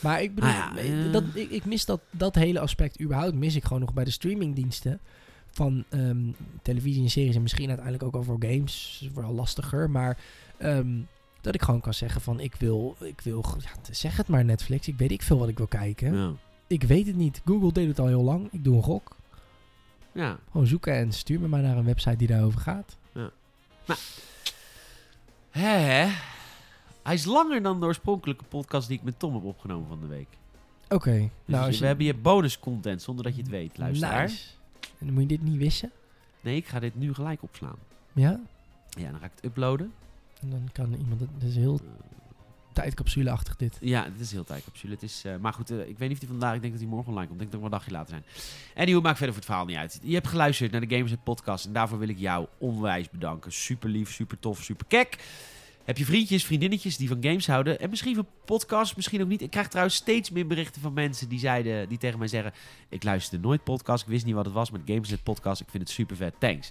Maar 0.00 0.22
ik 0.22 0.34
bedoel, 0.34 0.50
Ah 0.50 0.56
ja, 0.56 0.76
eh, 0.76 1.12
dat, 1.12 1.24
ik, 1.34 1.50
ik 1.50 1.64
mis 1.64 1.84
dat, 1.84 2.00
dat 2.10 2.34
hele 2.34 2.60
aspect 2.60 3.00
überhaupt. 3.00 3.34
Mis 3.34 3.56
ik 3.56 3.64
gewoon 3.64 3.80
nog 3.80 3.92
bij 3.94 4.04
de 4.04 4.10
streamingdiensten. 4.10 5.00
Van 5.54 5.84
ehm, 5.88 6.18
televisie 6.62 7.02
en 7.02 7.10
series. 7.10 7.34
En 7.36 7.42
misschien 7.42 7.68
uiteindelijk 7.68 8.16
ook 8.16 8.24
voor 8.24 8.36
games. 8.40 8.98
is 9.02 9.10
wel 9.14 9.32
lastiger. 9.32 9.90
Maar 9.90 10.18
ehm, 10.56 10.88
dat 11.40 11.54
ik 11.54 11.62
gewoon 11.62 11.80
kan 11.80 11.94
zeggen 11.94 12.20
van 12.20 12.40
ik 12.40 12.54
wil, 12.54 12.96
ik 13.00 13.20
wil, 13.20 13.44
ja, 13.60 13.70
zeg 13.94 14.16
het 14.16 14.28
maar 14.28 14.44
Netflix. 14.44 14.88
Ik 14.88 14.96
weet 14.96 15.10
ik 15.10 15.22
veel 15.22 15.38
wat 15.38 15.48
ik 15.48 15.56
wil 15.56 15.66
kijken. 15.66 16.14
Ja. 16.16 16.32
Ik 16.66 16.82
weet 16.82 17.06
het 17.06 17.16
niet. 17.16 17.42
Google 17.44 17.72
deed 17.72 17.88
het 17.88 17.98
al 17.98 18.06
heel 18.06 18.22
lang. 18.22 18.48
Ik 18.52 18.64
doe 18.64 18.76
een 18.76 18.82
gok. 18.82 19.16
ja. 20.12 20.38
Gewoon 20.50 20.66
zoeken 20.66 20.94
en 20.94 21.12
stuur 21.12 21.40
me 21.40 21.48
maar 21.48 21.62
naar 21.62 21.76
een 21.76 21.84
website 21.84 22.16
die 22.16 22.28
daarover 22.28 22.60
gaat. 22.60 22.96
Hè, 25.50 25.68
hè? 25.68 26.12
Hij 27.02 27.14
is 27.14 27.24
langer 27.24 27.62
dan 27.62 27.80
de 27.80 27.86
oorspronkelijke 27.86 28.44
podcast 28.44 28.88
die 28.88 28.98
ik 28.98 29.04
met 29.04 29.18
Tom 29.18 29.34
heb 29.34 29.44
opgenomen 29.44 29.88
van 29.88 30.00
de 30.00 30.06
week. 30.06 30.28
Oké. 30.88 31.10
Dus 31.18 31.30
nou, 31.44 31.70
we 31.70 31.76
je- 31.78 31.84
hebben 31.84 32.04
hier 32.04 32.20
bonus 32.20 32.58
content 32.58 33.02
zonder 33.02 33.24
dat 33.24 33.34
je 33.36 33.40
het 33.42 33.50
weet, 33.50 33.78
luisteraar. 33.78 34.22
Nice. 34.26 34.44
En 35.04 35.10
dan 35.10 35.20
moet 35.22 35.30
je 35.30 35.38
dit 35.38 35.46
niet 35.46 35.58
wissen. 35.58 35.90
Nee, 36.40 36.56
ik 36.56 36.66
ga 36.66 36.80
dit 36.80 36.94
nu 36.94 37.14
gelijk 37.14 37.42
opslaan. 37.42 37.76
Ja. 38.12 38.40
Ja, 38.88 39.10
dan 39.10 39.20
ga 39.20 39.26
ik 39.26 39.32
het 39.34 39.44
uploaden. 39.44 39.92
En 40.40 40.50
dan 40.50 40.68
kan 40.72 40.94
iemand 40.94 41.20
het. 41.20 41.28
Is 41.42 41.56
heel 41.56 41.80
tijdcapsuleachtig 42.72 43.56
dit. 43.56 43.76
Ja, 43.80 44.04
het 44.04 44.20
is 44.20 44.32
heel 44.32 44.44
tijdcapsule. 44.44 44.92
Het 44.92 45.02
is, 45.02 45.22
eh, 45.24 45.36
maar 45.36 45.52
goed, 45.52 45.70
eh, 45.70 45.88
ik 45.88 45.98
weet 45.98 46.08
niet 46.08 46.12
of 46.12 46.18
die 46.18 46.28
vandaag... 46.28 46.54
Ik 46.54 46.60
denk 46.60 46.72
dat 46.72 46.82
hij 46.82 46.90
morgen 46.90 47.08
online 47.08 47.28
komt. 47.28 47.40
Ik 47.40 47.50
denk 47.50 47.52
dat 47.52 47.60
wel 47.60 47.70
een 47.70 47.78
dagje 47.78 47.92
later 47.92 48.08
zijn. 48.08 48.24
En 48.74 48.86
die 48.86 49.00
maakt 49.00 49.18
verder 49.18 49.34
voor 49.34 49.44
het 49.44 49.44
verhaal 49.44 49.64
niet 49.64 49.76
uit. 49.76 50.00
Je 50.02 50.14
hebt 50.14 50.28
geluisterd 50.28 50.70
naar 50.70 50.80
de 50.80 50.94
Gamers 50.94 51.14
Podcast. 51.24 51.66
En 51.66 51.72
daarvoor 51.72 51.98
wil 51.98 52.08
ik 52.08 52.18
jou 52.18 52.46
onwijs 52.58 53.10
bedanken. 53.10 53.52
Super 53.52 53.88
lief, 53.88 54.12
super 54.12 54.38
tof, 54.38 54.62
super 54.62 54.86
kek. 54.86 55.18
Heb 55.84 55.98
je 55.98 56.04
vriendjes, 56.04 56.44
vriendinnetjes 56.44 56.96
die 56.96 57.08
van 57.08 57.18
games 57.20 57.46
houden? 57.46 57.80
En 57.80 57.90
misschien 57.90 58.14
van 58.14 58.26
podcasts, 58.44 58.94
misschien 58.94 59.22
ook 59.22 59.28
niet. 59.28 59.42
Ik 59.42 59.50
krijg 59.50 59.68
trouwens 59.68 59.96
steeds 59.96 60.30
meer 60.30 60.46
berichten 60.46 60.80
van 60.82 60.92
mensen 60.92 61.28
die, 61.28 61.38
zeiden, 61.38 61.88
die 61.88 61.98
tegen 61.98 62.18
mij 62.18 62.28
zeggen... 62.28 62.52
Ik 62.88 63.04
luisterde 63.04 63.46
nooit 63.46 63.64
podcast, 63.64 64.02
ik 64.02 64.08
wist 64.08 64.24
niet 64.24 64.34
wat 64.34 64.44
het 64.44 64.54
was 64.54 64.70
met 64.70 64.80
Gamersnet 64.86 65.22
Podcast. 65.22 65.60
Ik 65.60 65.68
vind 65.70 65.82
het 65.82 65.92
super 65.92 66.16
vet, 66.16 66.34
thanks. 66.38 66.70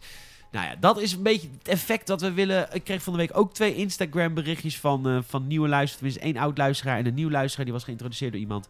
Nou 0.52 0.66
ja, 0.66 0.76
dat 0.80 1.02
is 1.02 1.14
een 1.14 1.24
beetje 1.24 1.50
het 1.58 1.68
effect 1.68 2.08
dat 2.08 2.22
we 2.22 2.32
willen. 2.32 2.68
Ik 2.72 2.84
kreeg 2.84 3.04
van 3.04 3.14
de 3.14 3.20
week 3.20 3.38
ook 3.38 3.54
twee 3.54 3.76
Instagram 3.76 4.34
berichtjes 4.34 4.80
van, 4.80 5.08
eh, 5.08 5.18
van 5.28 5.48
nieuwe 5.48 5.68
luisteraars. 5.68 5.96
Tenminste, 5.96 6.40
één 6.40 6.48
oud 6.48 6.58
luisteraar 6.58 6.98
en 6.98 7.06
een 7.06 7.14
nieuw 7.14 7.30
luisteraar. 7.30 7.66
Die 7.66 7.74
was 7.74 7.84
geïntroduceerd 7.84 8.32
door 8.32 8.42
iemand. 8.42 8.68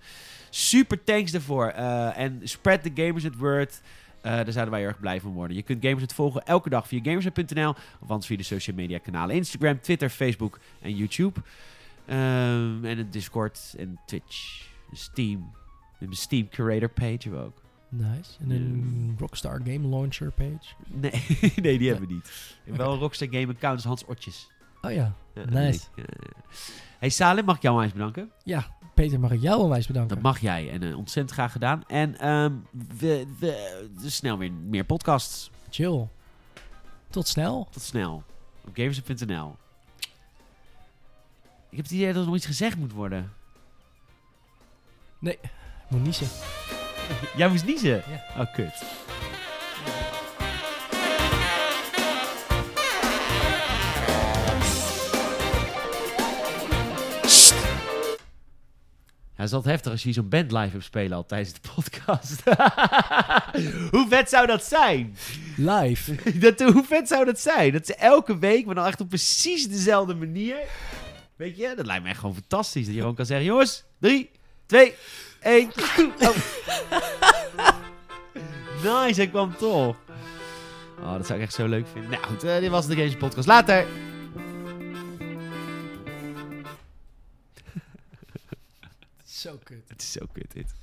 Super 0.49 1.03
thanks 1.03 1.31
daarvoor. 1.31 1.67
Eh, 1.67 2.17
en 2.17 2.41
spread 2.43 2.83
the 2.83 2.91
gamers 2.95 3.25
at 3.25 3.35
word. 3.35 3.81
Eh, 4.23 4.31
daar 4.31 4.51
zouden 4.51 4.73
wij 4.73 4.83
erg 4.83 4.99
blij 4.99 5.21
van 5.21 5.31
worden. 5.31 5.55
Je 5.55 5.61
kunt 5.63 5.81
Gamersnet 5.83 6.13
volgen 6.13 6.45
elke 6.45 6.69
dag 6.69 6.87
via 6.87 6.99
gamersnet.nl. 7.03 7.69
Of 7.69 8.09
anders 8.09 8.25
via 8.25 8.37
de 8.37 8.43
social 8.43 8.75
media 8.75 8.97
kanalen. 8.97 9.35
Instagram, 9.35 9.81
Twitter, 9.81 10.09
Facebook 10.09 10.59
en 10.81 10.95
YouTube. 10.95 11.39
Ehm, 12.05 12.85
en 12.85 12.97
het 12.97 13.13
Discord 13.13 13.73
en 13.77 13.99
Twitch. 14.05 14.67
Steam. 14.91 15.51
En 15.99 16.05
mijn 16.09 16.13
Steam 16.13 16.49
Curator 16.49 16.89
page 16.89 17.17
hebben 17.19 17.39
we 17.39 17.45
ook. 17.45 17.61
Nice. 17.89 18.31
En 18.39 18.51
een 18.51 19.15
Rockstar 19.19 19.61
Game 19.63 19.87
Launcher 19.87 20.31
page. 20.31 20.73
Nee, 20.87 21.11
nee 21.61 21.77
die 21.77 21.89
hebben 21.89 22.07
we 22.07 22.13
niet. 22.13 22.57
Heb 22.63 22.75
wel 22.75 22.93
een 22.93 22.99
Rockstar 23.05 23.27
Game 23.31 23.47
account, 23.47 23.83
Hans 23.83 24.05
Otjes. 24.05 24.49
Oh 24.81 24.91
ja. 24.91 25.15
Ja, 25.35 25.43
Nice. 25.49 25.87
ja. 25.95 26.03
Hey 26.99 27.09
Salim, 27.09 27.45
mag 27.45 27.55
ik 27.55 27.61
jou 27.61 27.83
eens 27.83 27.91
bedanken? 27.93 28.31
Ja, 28.43 28.77
Peter, 28.93 29.19
mag 29.19 29.31
ik 29.31 29.41
jou 29.41 29.61
onwijs 29.61 29.87
bedanken? 29.87 30.15
Dat 30.15 30.23
mag 30.23 30.39
jij 30.39 30.71
en 30.71 30.83
eh, 30.83 30.97
ontzettend 30.97 31.35
graag 31.35 31.51
gedaan. 31.51 31.83
En 31.87 32.19
ehm, 32.19 32.53
we, 32.97 33.27
we, 33.39 34.09
snel 34.09 34.37
weer 34.37 34.51
meer 34.51 34.83
podcasts. 34.83 35.51
Chill. 35.69 36.07
Tot 37.09 37.27
snel. 37.27 37.67
Tot 37.71 37.81
snel. 37.81 38.23
Op 38.67 38.75
gamers.nl. 38.75 39.55
Ik 41.69 41.79
heb 41.79 41.85
het 41.85 41.91
idee 41.91 42.13
dat 42.13 42.21
er 42.21 42.25
nog 42.25 42.35
iets 42.35 42.45
gezegd 42.45 42.77
moet 42.77 42.91
worden. 42.91 43.33
Moet 45.19 46.03
niezen. 46.03 46.27
Jij 47.37 47.49
moest 47.49 47.65
niezen? 47.65 48.03
Ja. 48.09 48.41
Oh, 48.41 48.53
kut. 48.53 48.83
Is 59.43 59.53
altijd 59.53 59.73
heftig 59.73 59.91
als 59.91 60.03
je 60.03 60.11
zo'n 60.11 60.29
band 60.29 60.51
live 60.51 60.69
hebt 60.71 60.83
spelen 60.83 61.17
al 61.17 61.25
tijdens 61.25 61.53
de 61.53 61.59
podcast. 61.75 62.43
hoe 63.91 64.05
vet 64.09 64.29
zou 64.29 64.47
dat 64.47 64.63
zijn? 64.63 65.17
Live. 65.55 66.15
Dat, 66.39 66.59
hoe 66.59 66.83
vet 66.83 67.07
zou 67.07 67.25
dat 67.25 67.39
zijn? 67.39 67.71
Dat 67.71 67.85
ze 67.85 67.95
elke 67.95 68.37
week, 68.37 68.65
maar 68.65 68.75
dan 68.75 68.85
echt 68.85 69.01
op 69.01 69.09
precies 69.09 69.67
dezelfde 69.67 70.15
manier. 70.15 70.57
Weet 71.35 71.57
je, 71.57 71.73
dat 71.75 71.85
lijkt 71.85 72.03
me 72.03 72.09
echt 72.09 72.19
gewoon 72.19 72.35
fantastisch. 72.35 72.85
Dat 72.85 72.93
je 72.93 72.99
gewoon 72.99 73.15
kan 73.15 73.25
zeggen, 73.25 73.45
jongens, 73.45 73.83
drie, 73.99 74.29
twee, 74.65 74.93
één. 75.39 75.71
Oh. 76.19 76.35
nice, 79.05 79.19
hij 79.19 79.27
kwam 79.27 79.55
toch. 79.57 79.95
Oh, 80.99 81.13
dat 81.13 81.25
zou 81.25 81.39
ik 81.39 81.45
echt 81.45 81.53
zo 81.53 81.67
leuk 81.67 81.87
vinden. 81.93 82.11
Nou 82.11 82.23
goed, 82.23 82.43
eh, 82.43 82.59
dit 82.59 82.69
was 82.69 82.87
de 82.87 82.95
Games 82.95 83.15
Podcast. 83.15 83.47
Later. 83.47 83.85
Zo 89.43 89.57
kut. 89.63 89.89
Het 89.89 90.01
is 90.01 90.11
zo 90.11 90.25
kut 90.31 90.51
dit. 90.51 90.73